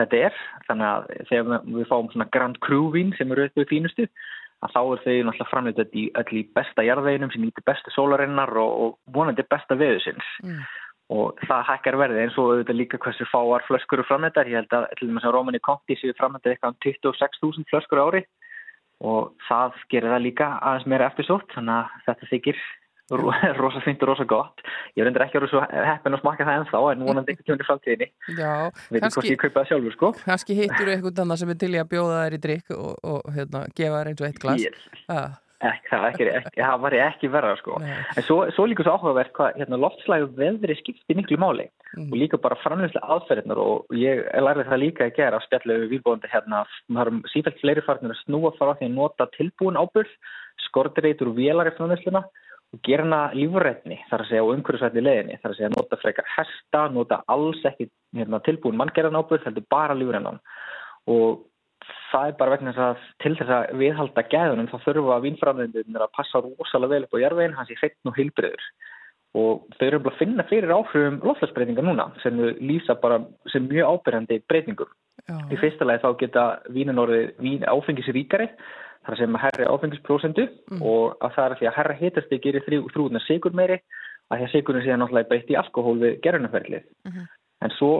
þetta 0.00 0.20
er. 0.28 0.42
Þannig 0.68 0.90
að 0.90 1.08
þegar 1.30 1.64
við- 1.78 1.88
fáum 1.90 2.12
svona 2.12 2.30
Grand 2.34 2.60
Cru 2.64 2.82
vín 2.94 3.16
sem 3.18 3.32
eru 3.32 3.48
við 3.56 3.70
fínustu 3.70 4.08
að 4.60 4.74
þá 4.74 4.80
er 4.80 5.00
þau 5.04 5.16
náttúrulega 5.24 5.50
framleitt 5.50 5.94
í 5.96 6.04
öll 6.20 6.36
í 6.36 6.44
besta 6.54 6.84
jarðveginum 6.84 7.32
sem 7.32 7.42
nýtir 7.46 7.64
bestu 7.64 7.90
sólarinnar 7.94 8.52
og, 8.60 8.72
og 8.84 9.14
vonandi 9.14 9.46
besta 9.48 9.76
veðusins 9.80 10.26
og 11.10 11.40
það 11.48 11.64
hækkar 11.66 11.96
verði 11.98 12.20
eins 12.22 12.36
og 12.38 12.50
auðvitað 12.52 12.76
líka 12.78 12.98
hversu 13.02 13.26
fáar 13.32 13.64
flöskur 13.66 13.98
eru 13.98 14.06
framleitar 14.06 14.46
ég 14.46 14.60
held 14.60 14.74
að 14.76 14.84
til 14.98 15.08
dæmis 15.08 15.24
að 15.26 15.34
Rómani 15.34 15.60
Conti 15.64 15.96
séu 15.98 16.14
framleitar 16.18 16.52
eitthvað 16.52 16.76
um 16.76 16.78
26.000 16.84 17.66
flöskur 17.72 18.02
ári. 18.04 18.22
Og 19.00 19.32
það 19.48 19.80
gerir 19.90 20.12
það 20.12 20.22
líka 20.26 20.46
aðeins 20.60 20.86
meira 20.92 21.08
eftirsótt 21.08 21.50
þannig 21.56 21.74
að 21.80 22.04
þetta 22.06 22.30
þykir 22.30 22.60
rosa 23.62 23.82
fint 23.84 24.02
og 24.04 24.12
rosa 24.12 24.26
gott. 24.28 24.64
Ég 24.98 25.06
reyndir 25.06 25.24
ekki 25.26 25.38
að 25.38 25.44
vera 25.44 25.52
svo 25.52 25.64
heppin 25.90 26.16
að 26.16 26.22
smakka 26.22 26.48
það 26.48 26.60
ennþá 26.60 26.82
en 26.92 27.04
vonandi 27.08 27.34
ekki 27.34 27.46
tjónir 27.48 27.68
framtíðinni. 27.68 28.10
Já, 28.38 28.54
veit 28.88 29.02
ekki 29.02 29.14
hvort 29.18 29.30
ég 29.30 29.42
kaupa 29.44 29.60
það 29.60 29.70
sjálfur 29.72 29.98
sko. 29.98 30.14
kannski 30.24 30.58
hittur 30.62 30.94
eitthvað 30.94 31.22
annað 31.24 31.42
sem 31.42 31.54
er 31.54 31.60
til 31.60 31.74
í 31.74 31.82
að 31.82 31.92
bjóða 31.92 32.24
þær 32.24 32.38
í 32.38 32.42
drikk 32.48 32.74
og, 32.78 32.90
og 33.14 33.30
hérna, 33.36 33.66
gefa 33.76 34.00
þær 34.02 34.12
eins 34.12 34.24
og 34.24 34.28
eitt 34.30 34.42
glas. 34.44 34.66
Yes. 34.66 35.06
Ah, 35.10 35.38
Ekki, 35.60 35.90
það, 35.90 36.04
ekki, 36.08 36.26
ekki, 36.38 36.60
það 36.70 36.78
var 36.80 36.94
ekki 36.96 37.28
verra 37.34 37.50
sko. 37.58 37.74
en 37.84 38.24
svo, 38.24 38.38
svo 38.56 38.64
líka 38.68 38.84
svo 38.86 38.94
áhugavert 38.96 39.32
hvað 39.36 39.58
hérna, 39.60 39.78
loftslægu 39.82 40.30
veðri 40.38 40.76
skipti 40.78 41.16
miklu 41.18 41.36
máli. 41.40 41.66
Og 42.00 42.14
líka 42.16 42.38
bara 42.40 42.56
framleyslega 42.62 43.10
aðferðnar 43.12 43.60
og 43.60 43.92
ég 43.98 44.22
lærði 44.40 44.64
það 44.70 44.82
líka 44.84 45.08
að 45.08 45.16
gera 45.18 45.36
að 45.40 45.44
spjalla 45.48 45.76
við 45.82 45.92
výrbóðandi 45.96 46.30
hérna 46.32 46.62
það 46.70 47.02
erum 47.04 47.20
sífælt 47.32 47.60
fleiri 47.60 47.84
farnir 47.84 48.14
að 48.14 48.22
snúa 48.22 48.54
fara 48.56 48.76
því 48.78 48.88
að 48.88 48.96
nota 48.96 49.28
tilbúin 49.36 49.80
ábyrð 49.80 50.14
skortireitur 50.68 51.32
og 51.32 51.36
vélar 51.36 51.68
í 51.68 51.74
framleysluna 51.76 52.24
og 52.24 52.38
gera 52.86 53.04
hana 53.04 53.20
lífrætni 53.34 53.98
þar 54.10 54.24
að 54.24 54.28
segja 54.30 54.42
á 54.46 54.52
umhverfisvætni 54.52 55.02
leðinni 55.02 55.38
þar 55.42 55.52
að 55.52 55.58
segja 55.58 55.70
nota 55.74 55.98
frekar 56.00 56.28
hesta, 56.36 56.82
nota 56.94 57.20
alls 57.26 57.62
ekki 57.66 57.88
hérna, 58.16 58.42
tilbúin 58.46 58.78
manngerðan 58.78 59.18
ábyrð 59.18 59.48
heldur 59.48 59.66
bara 59.72 59.96
lífrænan. 59.98 60.38
Og 61.10 61.42
það 62.12 62.30
er 62.30 62.38
bara 62.38 62.54
vegna 62.54 62.74
þess 62.76 62.86
að 62.86 63.08
til 63.24 63.34
þess 63.40 63.56
að 63.56 63.74
viðhalda 63.80 64.26
gæðunum 64.30 64.70
þá 64.70 64.78
þurfa 64.86 65.18
vínframleiðinir 65.26 66.06
að 66.06 66.14
passa 66.18 66.42
rosalega 66.44 66.94
vel 66.94 67.04
upp 67.06 67.18
á 67.18 67.22
jarðveginn, 67.24 67.58
hans 67.58 67.74
í 67.74 67.78
hreitn 67.80 68.10
og 68.10 68.18
hilbriður 68.18 68.70
og 69.38 69.66
þau 69.78 69.84
eru 69.86 70.00
bara 70.02 70.16
að 70.16 70.22
finna 70.24 70.44
fyrir 70.50 70.72
áhrifum 70.74 71.20
loftlagsbreytinga 71.22 71.84
núna 71.86 72.08
sem 72.22 72.38
lýsa 72.58 72.96
bara 72.98 73.20
sem 73.52 73.68
mjög 73.70 73.92
ábyrjandi 73.94 74.40
breytingum. 74.50 74.90
Í 75.52 75.58
fyrsta 75.60 75.86
lagi 75.86 76.02
þá 76.02 76.10
geta 76.18 76.44
vínin 76.74 76.98
orðið 76.98 77.36
vín 77.44 77.66
áfengisríkari 77.70 78.48
þar 79.06 79.18
sem 79.20 79.36
herri 79.42 79.66
áfengisprósendu 79.66 80.46
og 80.80 81.18
að 81.24 81.36
það 81.36 81.44
er 81.44 81.58
því 81.58 81.68
að 81.70 81.76
herra 81.78 81.98
hitasti 82.00 82.40
gerir 82.44 82.66
þrjúðna 82.66 83.22
sigur 83.26 83.54
meiri 83.56 83.80
að 84.30 84.40
því 84.40 84.46
að 84.46 84.52
sigurinn 84.54 84.84
síðan 84.84 85.02
náttúrulega 85.04 85.30
breytt 85.30 85.50
í 85.50 85.58
alkohól 85.58 85.96
við 86.00 86.18
gerunarferðlið. 86.24 86.84
En 87.60 87.72
svo 87.76 87.92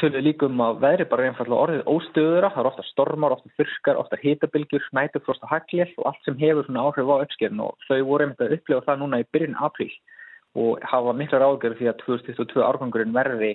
tölur 0.00 0.24
líka 0.26 0.46
um 0.46 0.60
að 0.62 0.80
veðri 0.82 1.06
bara 1.10 1.26
einfallega 1.28 1.64
orðið 1.64 1.90
óstöðura, 1.90 2.50
það 2.54 2.62
er 2.62 2.68
ofta 2.70 2.84
stormar, 2.88 3.34
ofta 3.36 3.52
þurskar, 3.58 4.00
ofta 4.00 4.18
hitabilgjur, 4.20 4.88
nætufrost 4.96 5.44
og 5.46 5.52
hagljel 5.52 5.88
og 5.98 6.08
allt 6.10 6.26
sem 6.26 6.38
hefur 6.40 6.66
svona 6.66 6.86
áhrif 6.88 7.12
á 7.14 7.22
uppskerun 7.24 7.62
og 7.64 7.86
þau 7.88 8.00
voru 8.08 8.26
einmitt 8.26 8.42
að 8.42 8.56
upplifa 8.58 8.86
það 8.88 9.00
núna 9.02 9.22
í 9.22 9.28
byrjun 9.34 9.60
apríl 9.68 9.92
og 10.54 10.82
hafa 10.86 11.14
mikla 11.18 11.40
ráðgjörð 11.42 11.78
því 11.80 11.90
að 11.90 12.02
2022 12.04 12.66
árgangurinn 12.66 13.14
verði 13.14 13.54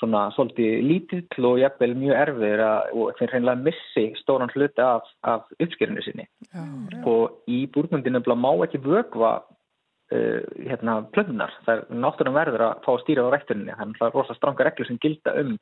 svona 0.00 0.26
svolítið 0.34 0.82
lítill 0.86 1.46
og 1.50 1.60
jafnvel 1.60 1.94
mjög 2.00 2.18
erfiður 2.24 2.64
að, 2.66 2.90
og 2.96 3.18
þeir 3.18 3.34
reynilega 3.34 3.64
missi 3.68 4.04
stóran 4.20 4.52
hluti 4.54 4.84
af, 4.84 5.08
af 5.28 5.46
uppskerinu 5.60 6.04
sinni 6.04 6.26
já, 6.26 6.64
og 7.04 7.50
í 7.50 7.62
búrmundinu 7.74 8.22
má 8.34 8.50
ekki 8.64 8.80
vögva 8.84 9.34
uh, 9.44 10.40
hérna 10.64 11.00
plöndunar, 11.14 11.52
það 11.66 11.76
er 11.76 12.00
náttúrulega 12.06 12.38
verður 12.40 12.66
að 12.70 12.82
fá 12.86 12.90
að 12.94 13.04
stýra 13.04 13.28
á 13.28 13.32
rættuninni, 13.34 13.76
það 13.76 13.84
er 13.84 13.92
náttúrulega 13.92 14.16
rosalega 14.16 14.40
stranga 14.40 14.68
reglur 14.68 14.90
sem 14.90 15.02
gilda 15.04 15.36
um 15.42 15.54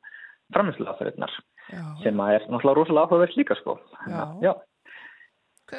framhersluðaferðnar 0.55 1.35
sem 2.03 2.23
er 2.25 2.47
náttúrulega 2.47 2.79
rosalega 2.79 3.05
áhugavert 3.05 3.37
líka 3.37 3.59
sko. 3.59 3.77
Já. 4.07 4.23
Já. 4.41 4.53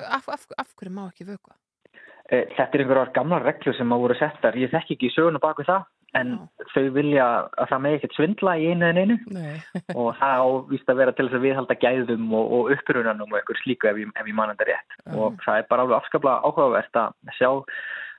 Af, 0.07 0.29
af, 0.29 0.47
af 0.59 0.69
hverju 0.79 0.95
má 0.95 1.09
ekki 1.09 1.27
vökva? 1.27 1.57
Eh, 2.31 2.47
Þetta 2.55 2.77
er 2.77 2.85
einhverjar 2.85 3.15
gamla 3.17 3.41
reglur 3.43 3.75
sem 3.75 3.91
að 3.91 4.05
voru 4.05 4.17
settar, 4.19 4.59
ég 4.59 4.71
þekki 4.71 4.97
ekki 4.97 5.11
söguna 5.17 5.41
bak 5.43 5.59
við 5.59 5.73
það, 5.73 5.89
en 6.19 6.35
þau 6.73 6.85
vilja 6.95 7.27
að 7.55 7.71
það 7.71 7.83
með 7.85 7.97
ekkert 7.99 8.17
svindla 8.17 8.57
í 8.59 8.69
einu 8.73 8.89
en 8.89 9.01
einu 9.01 9.17
og 10.01 10.11
það 10.19 10.45
ávist 10.45 10.93
að 10.93 11.01
vera 11.03 11.15
til 11.15 11.27
þess 11.29 11.39
að 11.39 11.47
viðhalda 11.47 11.79
gæðum 11.85 12.29
og, 12.35 12.53
og 12.57 12.75
upprunanum 12.77 13.31
og 13.31 13.41
einhver 13.41 13.63
slíku 13.63 13.91
ef 13.91 14.01
ég, 14.01 14.13
ég 14.15 14.37
man 14.37 14.53
þetta 14.55 14.71
rétt. 14.71 15.01
Og 15.15 15.41
það 15.47 15.63
er 15.63 15.69
bara 15.71 15.87
alveg 15.87 15.99
afskaplega 16.01 16.47
áhugavert 16.47 17.03
að 17.03 17.35
sjá 17.39 17.51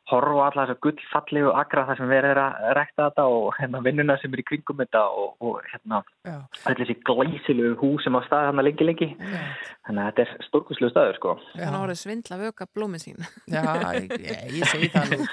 horfa 0.09 0.33
á 0.33 0.43
alla 0.47 0.65
þessa 0.65 0.81
gullfallegu 0.83 1.51
agra 1.55 1.85
þar 1.89 1.99
sem 2.01 2.09
verið 2.11 2.33
er 2.33 2.41
að 2.41 2.65
rekta 2.77 3.07
þetta 3.09 3.25
og 3.31 3.45
hérna 3.59 3.83
vinnuna 3.85 4.17
sem 4.21 4.33
er 4.33 4.41
í 4.41 4.47
kringum 4.47 4.81
þetta 4.81 5.03
og, 5.21 5.35
og 5.39 5.61
hérna 5.71 6.01
Já. 6.27 6.37
allir 6.65 6.81
þessi 6.81 6.97
glæsilegu 7.07 7.75
hús 7.79 8.07
sem 8.07 8.17
á 8.17 8.21
staði 8.25 8.49
hann 8.49 8.65
lengi 8.65 8.87
lengi 8.87 9.09
þannig 9.21 10.01
að 10.01 10.09
þetta 10.09 10.25
er 10.25 10.47
stórkuslegu 10.49 10.91
staður 10.93 11.19
sko 11.19 11.35
Þannig 11.51 11.77
að 11.77 11.85
orðið 11.85 11.99
svindla 12.01 12.37
vöka 12.39 12.67
blómið 12.75 13.03
sín. 13.05 13.27
Já, 13.51 13.61
ég, 13.97 14.13
ég 14.55 14.71
segi 14.71 14.89
það 14.93 15.13
nú. 15.13 15.27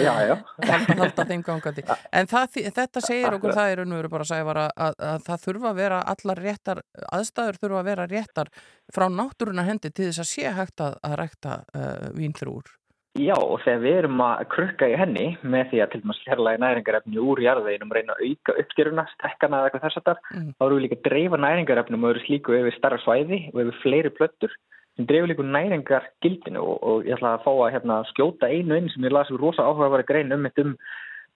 Já, 0.00 0.12
já. 0.26 0.34
Halda, 0.70 0.96
halda 1.00 1.26
þeim 1.28 1.44
gangandi. 1.46 1.84
En 2.16 2.30
það, 2.30 2.58
þetta 2.80 3.04
segir 3.04 3.36
okkur 3.36 3.56
það 3.56 3.74
er 3.74 3.84
unnveru 3.84 4.12
bara 4.12 4.26
að 4.26 4.32
segja 4.32 4.48
að, 4.54 4.60
að, 4.86 4.98
að 5.12 5.24
það 5.28 5.46
þurfa 5.46 5.70
að 5.70 5.80
vera 5.80 6.02
allar 6.14 6.42
réttar, 6.46 6.82
aðstæður 7.18 7.60
þurfa 7.64 7.80
að 7.82 7.90
vera 7.92 8.08
réttar 8.10 8.52
frá 8.94 9.06
náttúruna 9.14 9.66
hendi 9.68 9.92
til 9.92 10.10
þess 10.10 10.24
að 10.24 10.30
sé 10.32 10.54
hægt 10.58 10.84
að, 10.84 10.98
að 11.06 11.16
rekta 11.22 11.56
uh, 11.76 12.10
vínþrúr. 12.16 12.79
Já, 13.18 13.34
og 13.34 13.58
þegar 13.64 13.80
við 13.82 13.96
erum 13.98 14.20
að 14.22 14.42
krukka 14.52 14.86
í 14.86 14.94
henni 14.94 15.24
með 15.42 15.64
því 15.72 15.78
að 15.82 15.88
til 15.90 16.00
dæmis 16.04 16.20
hérlega 16.28 16.60
næringarefni 16.62 17.18
úr 17.18 17.40
jarðveginum 17.42 17.94
reyna 17.96 18.14
að 18.14 18.28
auka 18.28 18.54
uppgeruna, 18.62 19.04
stekkana 19.16 19.58
eða 19.58 19.70
eitthvað 19.70 19.86
þess 19.86 19.98
að 19.98 20.04
þar, 20.06 20.20
Mm. 20.30 20.52
þá 20.54 20.62
erum 20.66 20.78
við 20.78 20.84
líka 20.84 20.98
að 20.98 21.06
dreifa 21.08 21.40
næringarefnum 21.42 22.04
og 22.04 22.10
eru 22.10 22.22
slíku 22.22 22.54
yfir 22.54 22.76
starra 22.76 22.98
svæði 23.02 23.40
og 23.50 23.60
yfir 23.64 23.80
fleiri 23.82 24.12
plöttur 24.14 24.54
sem 24.94 25.06
dreifur 25.10 25.30
líka 25.32 25.42
næringargildinu 25.42 26.62
og, 26.62 26.76
og 26.86 27.04
ég 27.04 27.18
ætla 27.18 27.34
að 27.34 27.44
fá 27.44 27.50
að 27.50 27.72
hérna, 27.74 27.98
skjóta 28.12 28.46
einu 28.46 28.78
inn 28.78 28.88
sem 28.94 29.02
ég 29.02 29.12
las 29.16 29.30
við 29.32 29.42
rosa 29.42 29.66
áhugaverða 29.66 30.06
grein 30.06 30.32
um 30.32 30.46
mitt 30.46 30.62
um 30.62 30.76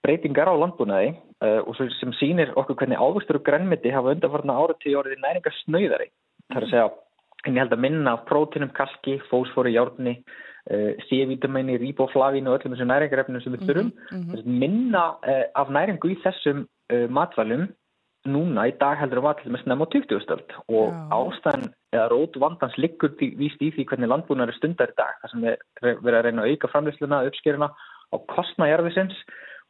breytingar 0.05 0.47
á 0.47 0.55
landbúnaði 0.55 1.11
uh, 1.43 1.61
og 1.65 1.75
sem 1.75 2.15
sýnir 2.21 2.53
okkur 2.55 2.77
hvernig 2.79 3.01
ávöxtur 3.01 3.41
og 3.41 3.45
grænmiti 3.47 3.91
hafa 3.91 4.15
undanfarna 4.15 4.55
áratíð 4.61 4.99
orðið 5.01 5.23
næringarsnauðari. 5.23 6.11
Það 6.53 6.59
er 6.59 6.67
að 6.67 6.73
segja, 6.73 6.89
en 7.45 7.55
ég 7.55 7.63
held 7.63 7.73
að 7.75 7.83
minna 7.83 8.13
af 8.15 8.25
prótinum, 8.29 8.71
kalki, 8.77 9.17
fósfóri, 9.31 9.73
járni, 9.75 10.19
C-vitamini, 10.65 11.77
riboflavin 11.77 12.47
og 12.49 12.57
öllum 12.57 12.73
þessum 12.73 12.89
næringarefnum 12.89 13.41
sem 13.43 13.53
við 13.53 13.67
þurfum. 13.69 13.91
Mm 14.11 14.59
Minna 14.63 15.07
uh, 15.21 15.43
af 15.55 15.69
næringu 15.69 16.09
í 16.13 16.19
þessum 16.23 16.65
uh, 16.65 17.07
matvælum 17.09 17.67
núna 18.25 18.67
í 18.69 18.73
dag 18.81 18.97
heldur 18.99 19.21
að 19.21 19.43
til 19.43 19.53
þess 19.53 19.67
nefn 19.69 19.85
á 19.85 19.87
20. 19.93 20.21
stöld 20.23 20.53
og 20.73 20.93
ástæðan 21.13 21.67
eða 21.93 22.05
rót 22.11 22.39
vandans 22.41 22.77
liggur 22.81 23.13
víst 23.21 23.61
í 23.61 23.71
því 23.73 23.85
hvernig 23.89 24.09
landbúnar 24.09 24.49
er 24.49 24.57
stundar 24.57 24.93
í 24.93 24.97
dag 24.97 25.19
þar 25.21 25.33
sem 25.33 25.45
við 25.45 25.59
verðum 25.83 26.15
að 26.19 26.25
reyna 26.25 26.45
að 26.45 26.53
auka 26.53 26.71
framlýsluna, 26.73 27.21
uppskeruna 27.29 27.69
á 27.69 28.15
kostnajarðisins 28.33 29.19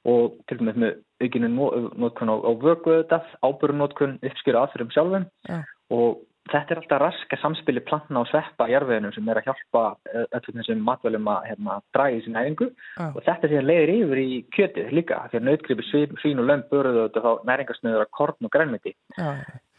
og 0.06 0.38
til 0.48 0.60
dæmis 0.62 0.80
með 0.80 0.96
aukinu 1.24 1.50
nótkun 1.52 2.32
á, 2.32 2.36
á 2.38 2.52
vöku 2.62 2.94
auðvitað, 2.94 3.30
ábyrjunótkun, 3.42 4.18
uppskjöru 4.24 4.62
aðfyrum 4.62 4.92
sjálfum 4.94 5.28
Já. 5.50 5.60
og 5.92 6.22
þetta 6.52 6.74
er 6.74 6.82
alltaf 6.82 7.02
raska 7.02 7.38
samspili 7.42 7.82
plantna 7.86 8.22
og 8.22 8.30
sveppa 8.30 8.68
í 8.70 8.74
jarðveginum 8.76 9.14
sem 9.16 9.30
er 9.32 9.40
að 9.42 9.50
hjálpa 9.50 9.84
eh, 10.12 10.26
öllum 10.38 10.60
þessum 10.62 10.84
matvælum 10.86 11.30
að 11.34 11.48
hérna, 11.50 11.78
draga 11.96 12.18
í 12.18 12.24
sín 12.26 12.38
næringu 12.38 12.68
Já. 12.70 13.06
og 13.08 13.22
þetta 13.26 13.52
síðan 13.52 13.70
leiðir 13.70 13.94
yfir 13.96 14.22
í 14.22 14.42
kjötið 14.56 14.92
líka 15.00 15.22
því 15.32 15.40
að 15.40 15.48
nautgripi 15.50 15.88
svín, 15.90 16.42
og 16.42 16.50
lömb 16.50 16.68
böruðu 16.72 17.08
þetta 17.08 17.26
þá 17.26 17.32
næringarsnöður 17.50 18.06
að 18.06 18.14
korn 18.20 18.50
og 18.50 18.54
grænmiti 18.54 18.96
Já. 19.18 19.32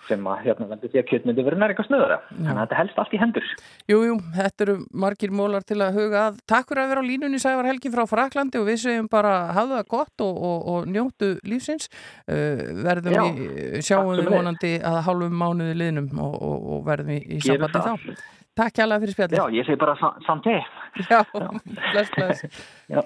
Sem 0.09 0.27
að 0.31 0.43
hérna 0.47 0.69
veldur 0.71 0.93
því 0.93 1.01
að 1.01 1.09
kjöt 1.11 1.27
myndi 1.29 1.45
verið 1.47 1.63
næringarsnöðara 1.63 2.19
þannig 2.31 2.53
að 2.53 2.61
þetta 2.63 2.79
helst 2.81 3.01
allt 3.03 3.17
í 3.17 3.21
hendur 3.23 3.49
Jú, 3.91 3.99
jú, 4.03 4.15
þetta 4.35 4.67
eru 4.67 4.77
margir 5.05 5.35
mólar 5.35 5.67
til 5.67 5.79
að 5.85 5.99
huga 6.01 6.23
að. 6.29 6.39
Takk 6.51 6.71
fyrir 6.71 6.83
að 6.83 6.93
vera 6.93 7.03
á 7.03 7.09
línunni 7.11 7.41
Sævar 7.43 7.69
Helgi 7.71 7.93
frá 7.95 8.03
Fraklandi 8.11 8.61
og 8.61 8.67
við 8.67 8.81
segjum 8.83 9.11
bara 9.13 9.35
hafa 9.57 9.81
það 9.81 9.91
gott 9.93 10.25
og, 10.27 10.41
og, 10.51 10.65
og 10.73 10.89
njóttu 10.91 11.33
lífsins. 11.47 11.91
Uh, 12.27 12.65
verðum 12.87 13.15
Já, 13.17 13.23
í, 13.27 13.83
sjáum 13.87 14.15
við 14.17 14.33
vonandi 14.33 14.73
að 14.81 14.99
hálfum 15.07 15.39
mánuði 15.43 15.77
liðnum 15.83 16.11
og, 16.25 16.35
og, 16.35 16.67
og 16.77 16.83
verðum 16.89 17.15
í, 17.15 17.21
í 17.37 17.43
sambandi 17.45 17.85
þá. 17.87 18.25
Takk 18.57 18.79
hjá 18.81 18.89
fyrir 18.89 19.13
spjallið. 19.13 19.39
Já, 19.39 19.47
ég 19.61 19.69
segi 19.69 19.81
bara 19.81 19.95
sam- 20.01 20.21
samt 20.25 20.47
þig 20.49 21.11
Já, 21.11 21.21
bless, 21.93 22.13
bless. 22.17 22.61
Já. 22.89 23.03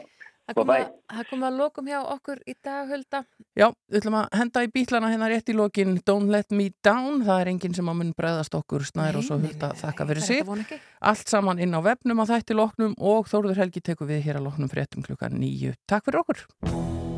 Það 0.50 0.56
kom 0.58 0.70
að- 0.74 1.46
að 1.46 1.56
lokum 1.60 1.86
hjá 1.86 1.98
okkur 2.14 2.40
í 2.46 2.54
dag, 2.62 2.88
Hulda. 2.90 3.24
Já, 3.56 3.68
við 3.90 4.00
ætlum 4.00 4.16
að 4.18 4.38
henda 4.40 4.62
í 4.66 4.70
bílana 4.74 5.10
hérna 5.12 5.28
rétt 5.30 5.48
í 5.52 5.54
lokin 5.54 5.98
Don't 6.02 6.30
Let 6.30 6.50
Me 6.50 6.70
Down, 6.82 7.22
það 7.24 7.40
er 7.40 7.50
enginn 7.52 7.74
sem 7.74 7.86
að 7.86 7.96
mun 8.00 8.12
bregðast 8.18 8.54
okkur 8.58 8.82
snær 8.86 9.16
og 9.20 9.22
svo 9.26 9.38
hulda 9.38 9.72
þakka 9.78 10.06
fyrir 10.10 10.40
er 10.40 10.44
vona 10.44 10.62
ekki. 10.66 10.80
allt 11.02 11.28
saman 11.28 11.58
inn 11.62 11.74
á 11.74 11.80
vefnum 11.80 12.18
á 12.18 12.24
þætti 12.26 12.56
loknum 12.58 12.94
og 12.98 13.26
Þórður 13.30 13.62
Helgi 13.62 13.80
tekur 13.80 14.10
við 14.10 14.24
hér 14.26 14.40
að 14.40 14.50
loknum 14.50 14.68
fréttum 14.72 15.02
klukkan 15.06 15.38
nýju. 15.38 15.74
Takk 15.86 16.04
fyrir 16.04 16.24
okkur 16.24 17.09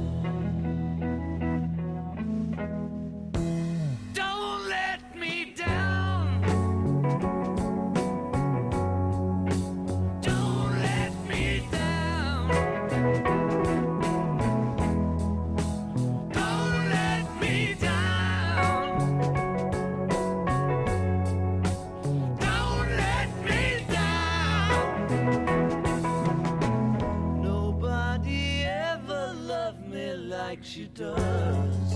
does. 30.95 31.93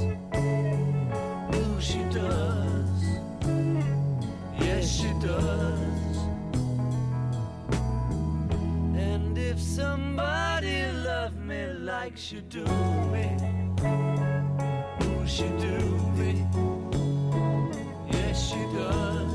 Ooh, 1.55 1.81
she 1.81 1.99
does. 2.05 3.03
Yes, 4.59 4.89
she 4.89 5.13
does. 5.21 6.17
And 8.97 9.37
if 9.37 9.61
somebody 9.61 10.91
loved 10.93 11.39
me 11.39 11.67
like 11.81 12.17
she 12.17 12.41
do 12.41 12.65
me, 13.13 13.37
ooh, 15.03 15.27
she 15.27 15.45
do 15.61 15.79
me. 16.17 16.47
Yes, 18.13 18.49
she 18.49 18.63
does. 18.77 19.27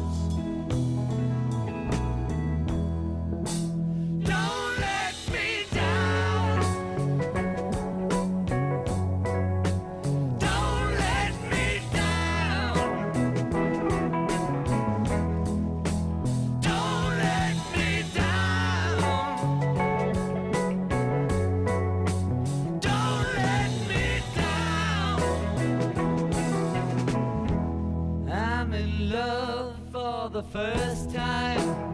Don't 4.28 4.71
the 30.42 30.48
first 30.48 31.14
time. 31.14 31.91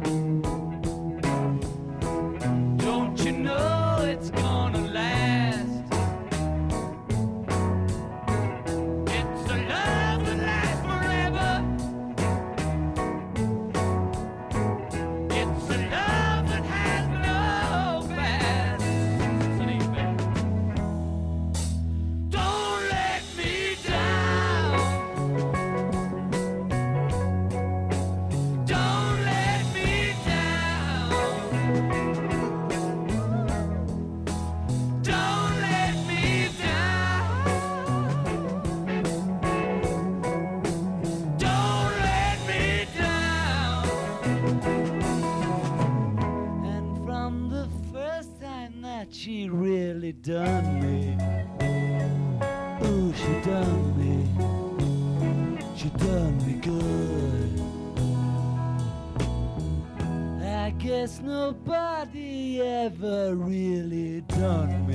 never 62.90 63.36
really 63.36 64.22
done. 64.22 64.87